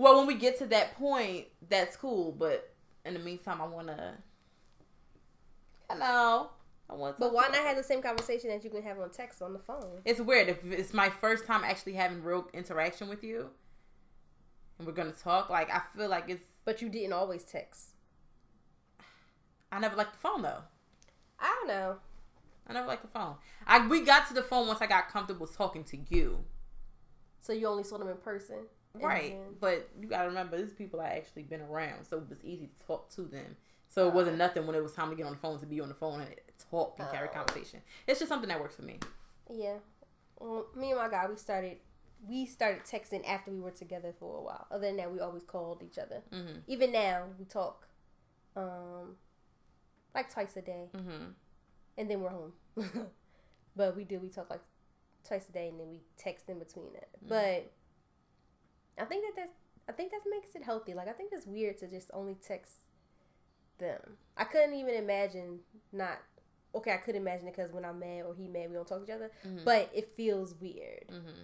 Well, 0.00 0.16
when 0.16 0.26
we 0.26 0.36
get 0.36 0.56
to 0.60 0.66
that 0.68 0.96
point, 0.96 1.48
that's 1.68 1.94
cool. 1.94 2.32
But 2.32 2.72
in 3.04 3.12
the 3.12 3.20
meantime, 3.20 3.60
I 3.60 3.66
want 3.66 3.88
to. 3.88 4.14
Hello. 5.90 6.48
I 6.88 6.94
want. 6.94 7.18
But 7.18 7.34
why 7.34 7.48
not 7.48 7.56
have 7.56 7.76
the 7.76 7.82
same 7.82 8.00
conversation 8.00 8.48
that 8.48 8.64
you 8.64 8.70
can 8.70 8.82
have 8.82 8.98
on 8.98 9.10
text 9.10 9.42
on 9.42 9.52
the 9.52 9.58
phone? 9.58 10.00
It's 10.06 10.18
weird 10.18 10.48
if 10.48 10.64
it's 10.64 10.94
my 10.94 11.10
first 11.10 11.44
time 11.44 11.64
actually 11.64 11.92
having 11.92 12.24
real 12.24 12.48
interaction 12.54 13.10
with 13.10 13.22
you, 13.22 13.50
and 14.78 14.86
we're 14.86 14.94
gonna 14.94 15.12
talk. 15.12 15.50
Like 15.50 15.70
I 15.70 15.82
feel 15.94 16.08
like 16.08 16.30
it's. 16.30 16.46
But 16.64 16.80
you 16.80 16.88
didn't 16.88 17.12
always 17.12 17.44
text. 17.44 17.90
I 19.70 19.80
never 19.80 19.96
liked 19.96 20.14
the 20.14 20.18
phone 20.18 20.40
though. 20.40 20.62
I 21.38 21.54
don't 21.58 21.68
know. 21.68 21.96
I 22.66 22.72
never 22.72 22.86
liked 22.86 23.02
the 23.02 23.08
phone. 23.08 23.34
I 23.66 23.86
we 23.86 24.00
got 24.00 24.28
to 24.28 24.34
the 24.34 24.42
phone 24.42 24.66
once 24.66 24.80
I 24.80 24.86
got 24.86 25.10
comfortable 25.10 25.46
talking 25.46 25.84
to 25.84 25.98
you. 26.08 26.42
So 27.42 27.52
you 27.52 27.66
only 27.66 27.84
saw 27.84 27.98
them 27.98 28.08
in 28.08 28.16
person, 28.16 28.60
right? 28.94 29.32
Then... 29.32 29.54
But 29.60 29.88
you 30.00 30.08
gotta 30.08 30.28
remember, 30.28 30.56
these 30.56 30.72
people 30.72 31.00
I 31.00 31.08
actually 31.08 31.42
been 31.42 31.62
around, 31.62 32.04
so 32.04 32.18
it 32.18 32.28
was 32.28 32.44
easy 32.44 32.66
to 32.66 32.86
talk 32.86 33.10
to 33.14 33.22
them. 33.22 33.56
So 33.88 34.06
it 34.06 34.14
wasn't 34.14 34.38
nothing 34.38 34.66
when 34.66 34.76
it 34.76 34.82
was 34.82 34.92
time 34.92 35.10
to 35.10 35.16
get 35.16 35.26
on 35.26 35.32
the 35.32 35.38
phone 35.38 35.58
to 35.58 35.66
be 35.66 35.80
on 35.80 35.88
the 35.88 35.94
phone 35.94 36.20
and 36.20 36.30
talk 36.70 36.94
and 36.98 37.10
carry 37.10 37.28
oh. 37.28 37.34
conversation. 37.34 37.80
It's 38.06 38.20
just 38.20 38.28
something 38.28 38.48
that 38.48 38.60
works 38.60 38.76
for 38.76 38.82
me. 38.82 39.00
Yeah. 39.52 39.78
Well, 40.38 40.66
me 40.76 40.90
and 40.90 41.00
my 41.00 41.08
guy, 41.08 41.26
we 41.28 41.36
started 41.36 41.78
we 42.28 42.46
started 42.46 42.82
texting 42.84 43.26
after 43.26 43.50
we 43.50 43.60
were 43.60 43.70
together 43.70 44.14
for 44.18 44.38
a 44.38 44.42
while. 44.42 44.66
Other 44.70 44.86
than 44.86 44.96
that, 44.98 45.12
we 45.12 45.20
always 45.20 45.42
called 45.42 45.82
each 45.82 45.98
other. 45.98 46.22
Mm-hmm. 46.32 46.58
Even 46.66 46.92
now, 46.92 47.24
we 47.38 47.44
talk 47.44 47.88
um 48.56 49.16
like 50.14 50.32
twice 50.32 50.56
a 50.56 50.62
day, 50.62 50.88
mm-hmm. 50.96 51.30
and 51.98 52.10
then 52.10 52.20
we're 52.20 52.30
home. 52.30 52.52
but 53.76 53.96
we 53.96 54.04
do 54.04 54.18
we 54.20 54.28
talk 54.28 54.50
like 54.50 54.62
twice 55.26 55.48
a 55.48 55.52
day, 55.52 55.68
and 55.68 55.80
then 55.80 55.90
we 55.90 56.00
text 56.16 56.48
in 56.48 56.58
between 56.58 56.94
it. 56.94 57.08
Mm-hmm. 57.16 57.28
But 57.28 57.72
I 59.00 59.04
think 59.04 59.24
that 59.24 59.40
that's 59.40 59.52
I 59.88 59.92
think 59.92 60.12
that 60.12 60.20
makes 60.30 60.54
it 60.54 60.62
healthy. 60.62 60.94
Like 60.94 61.08
I 61.08 61.12
think 61.12 61.32
it's 61.32 61.46
weird 61.46 61.78
to 61.78 61.88
just 61.88 62.10
only 62.14 62.34
text 62.34 62.74
them. 63.78 64.00
I 64.36 64.44
couldn't 64.44 64.74
even 64.74 64.94
imagine 64.94 65.60
not. 65.92 66.18
Okay, 66.74 66.92
I 66.92 66.98
could 66.98 67.16
imagine 67.16 67.48
it 67.48 67.56
because 67.56 67.72
when 67.72 67.84
I'm 67.84 67.98
mad 67.98 68.24
or 68.26 68.34
he 68.34 68.46
mad, 68.46 68.68
we 68.68 68.76
don't 68.76 68.86
talk 68.86 68.98
to 68.98 69.04
each 69.04 69.10
other. 69.10 69.32
Mm-hmm. 69.44 69.64
But 69.64 69.90
it 69.92 70.14
feels 70.16 70.54
weird. 70.60 71.08
Mm-hmm. 71.08 71.42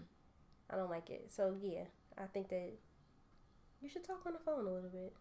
I 0.70 0.76
don't 0.76 0.90
like 0.90 1.10
it. 1.10 1.30
So 1.30 1.56
yeah, 1.60 1.84
I 2.16 2.26
think 2.26 2.48
that 2.50 2.72
you 3.80 3.88
should 3.88 4.04
talk 4.04 4.24
on 4.26 4.32
the 4.32 4.38
phone 4.38 4.66
a 4.66 4.70
little 4.70 4.90
bit. 4.90 5.12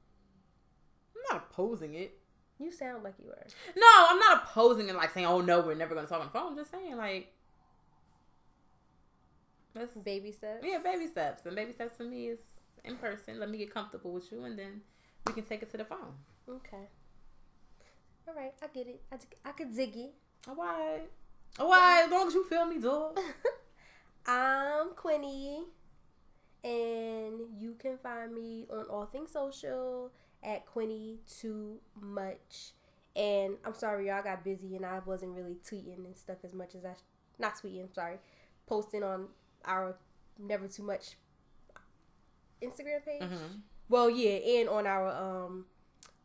I'm 1.16 1.36
not 1.36 1.48
opposing 1.50 1.96
it. 1.96 2.20
You 2.60 2.72
sound 2.72 3.04
like 3.04 3.16
you 3.22 3.30
are. 3.30 3.48
No, 3.76 4.08
I'm 4.10 4.20
not 4.20 4.44
opposing 4.44 4.88
it. 4.88 4.96
Like 4.96 5.14
saying, 5.14 5.26
"Oh 5.26 5.42
no, 5.42 5.62
we're 5.62 5.76
never 5.76 5.94
going 5.94 6.06
to 6.06 6.10
talk 6.10 6.22
on 6.22 6.28
the 6.28 6.32
phone." 6.32 6.52
I'm 6.52 6.58
just 6.58 6.72
saying, 6.72 6.96
like, 6.96 7.34
that's 9.76 9.98
baby 9.98 10.32
steps. 10.32 10.66
Yeah, 10.66 10.80
baby 10.84 11.08
steps. 11.08 11.46
And 11.46 11.56
baby 11.56 11.74
steps 11.74 11.98
for 11.98 12.04
me 12.04 12.28
is 12.28 12.40
in 12.84 12.96
person. 12.96 13.40
Let 13.40 13.50
me 13.50 13.58
get 13.58 13.74
comfortable 13.74 14.12
with 14.14 14.32
you, 14.32 14.44
and 14.46 14.58
then 14.58 14.82
we 15.28 15.34
can 15.34 15.44
take 15.44 15.62
it 15.62 15.70
to 15.72 15.78
the 15.78 15.86
phone. 15.86 16.14
Okay. 16.50 16.88
All 18.28 18.34
right, 18.34 18.54
I 18.64 18.68
get 18.74 18.88
it. 18.88 19.02
I, 19.12 19.18
I 19.50 19.52
could 19.52 19.74
zig 19.74 19.96
it. 19.96 20.14
All 20.48 20.56
right. 20.56 21.08
All 21.60 21.70
right, 21.70 22.04
as 22.06 22.12
long 22.12 22.28
as 22.28 22.34
you 22.34 22.46
feel 22.46 22.66
me, 22.66 22.80
dog. 22.80 23.20
I'm 24.26 24.90
Quinny, 24.96 25.64
and 26.64 27.34
you 27.58 27.76
can 27.78 27.98
find 27.98 28.34
me 28.34 28.66
on 28.72 28.86
all 28.90 29.06
things 29.06 29.32
social 29.32 30.12
at 30.44 30.66
Quinny 30.66 31.20
Too 31.40 31.80
Much. 32.02 32.72
And 33.16 33.56
I'm 33.64 33.76
sorry, 33.76 34.08
y'all 34.08 34.24
got 34.24 34.44
busy, 34.44 34.76
and 34.76 34.86
I 34.86 35.00
wasn't 35.06 35.34
really 35.34 35.58
tweeting 35.70 36.06
and 36.06 36.18
stuff 36.18 36.38
as 36.44 36.54
much 36.54 36.76
as 36.76 36.86
I 36.86 36.96
not 37.40 37.56
tweeting. 37.56 37.94
Sorry, 37.94 38.18
posting 38.68 39.04
on 39.04 39.28
our 39.66 39.96
Never 40.40 40.68
Too 40.68 40.84
Much 40.84 41.16
Instagram 42.62 43.06
page. 43.06 43.22
Mm-hmm. 43.22 43.60
Well, 43.90 44.10
yeah, 44.10 44.60
and 44.60 44.70
on 44.70 44.88
our 44.88 45.12
um 45.12 45.66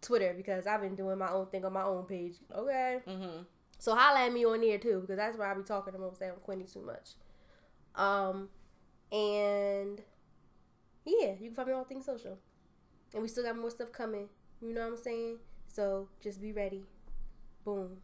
Twitter 0.01 0.33
because 0.37 0.67
I've 0.67 0.81
been 0.81 0.95
doing 0.95 1.19
my 1.19 1.31
own 1.31 1.47
thing 1.47 1.65
on 1.65 1.73
my 1.73 1.83
own 1.83 2.05
page. 2.05 2.35
Okay. 2.55 3.01
Mm-hmm. 3.07 3.43
So 3.79 3.95
holla 3.95 4.27
at 4.27 4.33
me 4.33 4.45
on 4.45 4.61
there 4.61 4.79
too, 4.79 5.01
because 5.01 5.17
that's 5.17 5.37
where 5.39 5.51
I 5.51 5.55
be 5.55 5.63
talking 5.63 5.93
the 5.93 5.99
most 5.99 6.21
damn 6.21 6.35
Quinny 6.37 6.65
too 6.65 6.83
much. 6.83 7.11
Um, 7.95 8.49
and 9.11 10.01
yeah, 11.05 11.33
you 11.41 11.47
can 11.47 11.55
find 11.55 11.69
me 11.69 11.75
on 11.75 11.81
all 11.81 11.85
things 11.85 12.07
social, 12.07 12.39
and 13.15 13.23
we 13.23 13.29
still 13.29 13.45
got 13.45 13.57
more 13.57 13.71
stuff 13.71 13.93
coming. 13.93 14.29
You 14.61 14.75
know 14.75 14.83
what 14.83 14.93
I'm 14.93 14.97
saying? 14.97 15.39
So 15.67 16.09
just 16.23 16.41
be 16.41 16.53
ready. 16.53 16.85
Boom. 17.65 17.97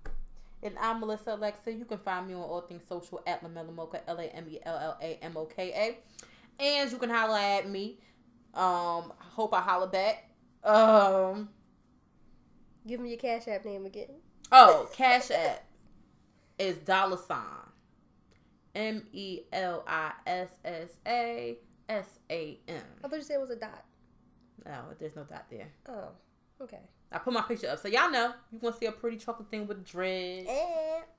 And 0.63 0.77
I'm 0.81 1.01
Melissa 1.01 1.35
Alexa. 1.35 1.73
You 1.73 1.85
can 1.85 1.99
find 1.99 2.27
me 2.27 2.35
on 2.35 2.41
all 2.41 2.63
things 2.63 2.83
social 2.89 3.23
at 3.27 3.43
Lamella 3.43 3.75
Moka, 3.75 4.01
L 4.07 4.19
A 4.19 4.25
M 4.25 4.47
E 4.49 4.59
L 4.65 4.77
L 4.77 4.99
A 5.01 5.19
M 5.23 5.37
O 5.37 5.45
K 5.45 5.73
A. 5.73 6.63
And 6.63 6.91
you 6.91 6.99
can 6.99 7.11
holla 7.11 7.41
at 7.41 7.69
me. 7.69 7.99
Um, 8.55 9.13
hope 9.19 9.53
I 9.53 9.61
holla 9.61 9.87
back. 9.87 10.31
Um, 10.65 11.51
give 12.87 13.01
me 13.01 13.11
your 13.11 13.19
Cash 13.19 13.49
App 13.49 13.65
name 13.65 13.85
again. 13.85 14.09
Oh, 14.51 14.89
Cash 14.93 15.31
App 15.31 15.65
is 16.59 16.77
dollar 16.79 17.19
sign 17.19 17.45
M 18.75 19.03
E 19.13 19.41
L 19.53 19.85
I 19.87 20.13
S 20.27 20.51
S 20.65 20.91
A 21.07 21.59
S 21.89 22.07
A 22.31 22.59
M. 22.67 22.83
I 23.05 23.09
thought 23.09 23.17
you 23.17 23.23
said 23.23 23.35
it 23.35 23.41
was 23.41 23.51
a 23.51 23.57
dot. 23.57 23.85
No, 24.65 24.85
there's 24.99 25.17
no 25.17 25.25
dot 25.25 25.47
there. 25.51 25.69
Oh, 25.89 26.09
okay. 26.63 26.81
I 27.13 27.19
put 27.19 27.33
my 27.33 27.43
picture 27.43 27.69
up 27.69 27.79
so 27.79 27.89
y'all 27.89 28.11
know 28.11 28.33
you 28.51 28.59
want 28.61 28.75
to 28.75 28.81
see 28.81 28.87
a 28.87 28.93
pretty 28.93 29.17
chocolate 29.17 29.49
thing 29.49 29.67
with 29.67 29.87
dreads. 29.87 30.47
And 30.49 30.59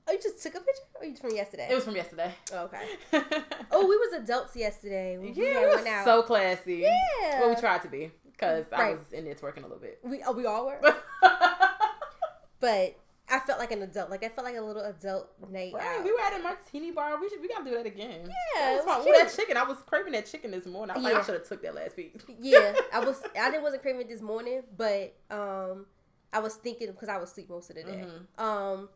oh, 0.06 0.12
you 0.12 0.18
just 0.22 0.42
took 0.42 0.54
a 0.54 0.60
picture, 0.60 0.82
or 1.00 1.06
you 1.06 1.16
from 1.16 1.34
yesterday? 1.34 1.68
It 1.70 1.74
was 1.74 1.84
from 1.84 1.96
yesterday. 1.96 2.34
Oh, 2.52 2.64
okay. 2.64 2.82
oh, 3.70 3.86
we 3.86 3.96
was 3.96 4.22
adults 4.22 4.54
yesterday. 4.54 5.16
We, 5.16 5.32
yeah, 5.32 5.60
we 5.60 5.66
was 5.66 6.04
so 6.04 6.22
classy. 6.22 6.76
Yeah. 6.76 7.40
Well, 7.40 7.50
we 7.50 7.56
tried 7.56 7.82
to 7.82 7.88
be 7.88 8.10
because 8.30 8.66
right. 8.70 8.80
I 8.80 8.90
was 8.92 9.12
in 9.12 9.24
there 9.24 9.34
twerking 9.34 9.58
a 9.58 9.62
little 9.62 9.78
bit. 9.78 9.98
We 10.02 10.22
oh, 10.26 10.32
we 10.32 10.44
all 10.44 10.66
were. 10.66 10.80
but 12.60 12.96
I 13.30 13.40
felt 13.40 13.58
like 13.58 13.72
an 13.72 13.82
adult. 13.82 14.10
Like 14.10 14.24
I 14.24 14.28
felt 14.28 14.46
like 14.46 14.56
a 14.56 14.60
little 14.60 14.82
adult 14.82 15.28
night 15.50 15.72
right. 15.74 15.98
out. 15.98 16.04
We 16.04 16.12
were 16.12 16.20
at 16.20 16.38
a 16.38 16.42
martini 16.42 16.90
bar. 16.90 17.20
We 17.20 17.28
should 17.28 17.40
we 17.40 17.48
gotta 17.48 17.64
do 17.64 17.76
that 17.76 17.86
again. 17.86 18.30
Yeah, 18.56 18.78
it 18.78 18.86
was, 18.86 19.04
that 19.04 19.32
chicken. 19.36 19.56
I 19.56 19.64
was 19.64 19.78
craving 19.86 20.12
that 20.12 20.26
chicken 20.26 20.50
this 20.50 20.66
morning. 20.66 20.96
I 20.96 21.00
yeah. 21.00 21.08
like, 21.08 21.16
I 21.16 21.24
should 21.24 21.34
have 21.34 21.48
took 21.48 21.62
that 21.62 21.74
last 21.74 21.96
week. 21.96 22.20
yeah, 22.40 22.74
I 22.92 23.00
was. 23.00 23.22
I 23.38 23.50
didn't 23.50 23.62
wasn't 23.62 23.82
craving 23.82 24.02
it 24.02 24.08
this 24.08 24.22
morning, 24.22 24.62
but 24.76 25.14
um, 25.30 25.86
I 26.32 26.40
was 26.40 26.54
thinking 26.54 26.88
because 26.88 27.08
I 27.08 27.18
was 27.18 27.30
asleep 27.30 27.50
most 27.50 27.70
of 27.70 27.76
the 27.76 27.82
day. 27.82 28.04
Mm-hmm. 28.04 28.44
Um, 28.44 28.88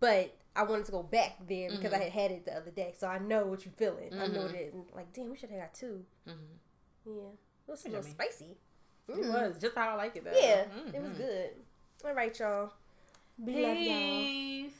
but 0.00 0.36
I 0.54 0.64
wanted 0.64 0.86
to 0.86 0.92
go 0.92 1.02
back 1.02 1.38
then 1.48 1.70
because 1.70 1.92
mm-hmm. 1.92 1.94
I 1.94 2.04
had 2.04 2.12
had 2.12 2.30
it 2.30 2.44
the 2.44 2.56
other 2.56 2.70
day, 2.70 2.94
so 2.96 3.06
I 3.06 3.18
know 3.18 3.46
what 3.46 3.64
you're 3.64 3.74
feeling. 3.76 4.10
Mm-hmm. 4.10 4.22
I 4.22 4.26
know 4.26 4.40
mm-hmm. 4.44 4.54
it 4.54 4.60
is. 4.60 4.74
And 4.74 4.84
like, 4.94 5.12
damn, 5.12 5.30
we 5.30 5.36
should 5.36 5.50
have 5.50 5.60
got 5.60 5.74
2 5.74 6.04
mm-hmm. 6.28 6.32
Yeah, 7.06 7.12
it 7.12 7.70
was 7.70 7.84
a 7.84 7.88
little 7.88 8.02
spicy. 8.02 8.56
It 9.08 9.18
was 9.18 9.58
just 9.58 9.74
how 9.74 9.90
I 9.90 9.94
like 9.94 10.16
it. 10.16 10.24
though. 10.24 10.30
Yeah, 10.32 10.64
it 10.94 11.02
was 11.02 11.10
mm-hmm. 11.10 11.16
good. 11.16 11.50
All 12.04 12.14
right, 12.14 12.38
y'all. 12.38 12.72
Peace. 13.44 14.72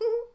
y'all. 0.00 0.18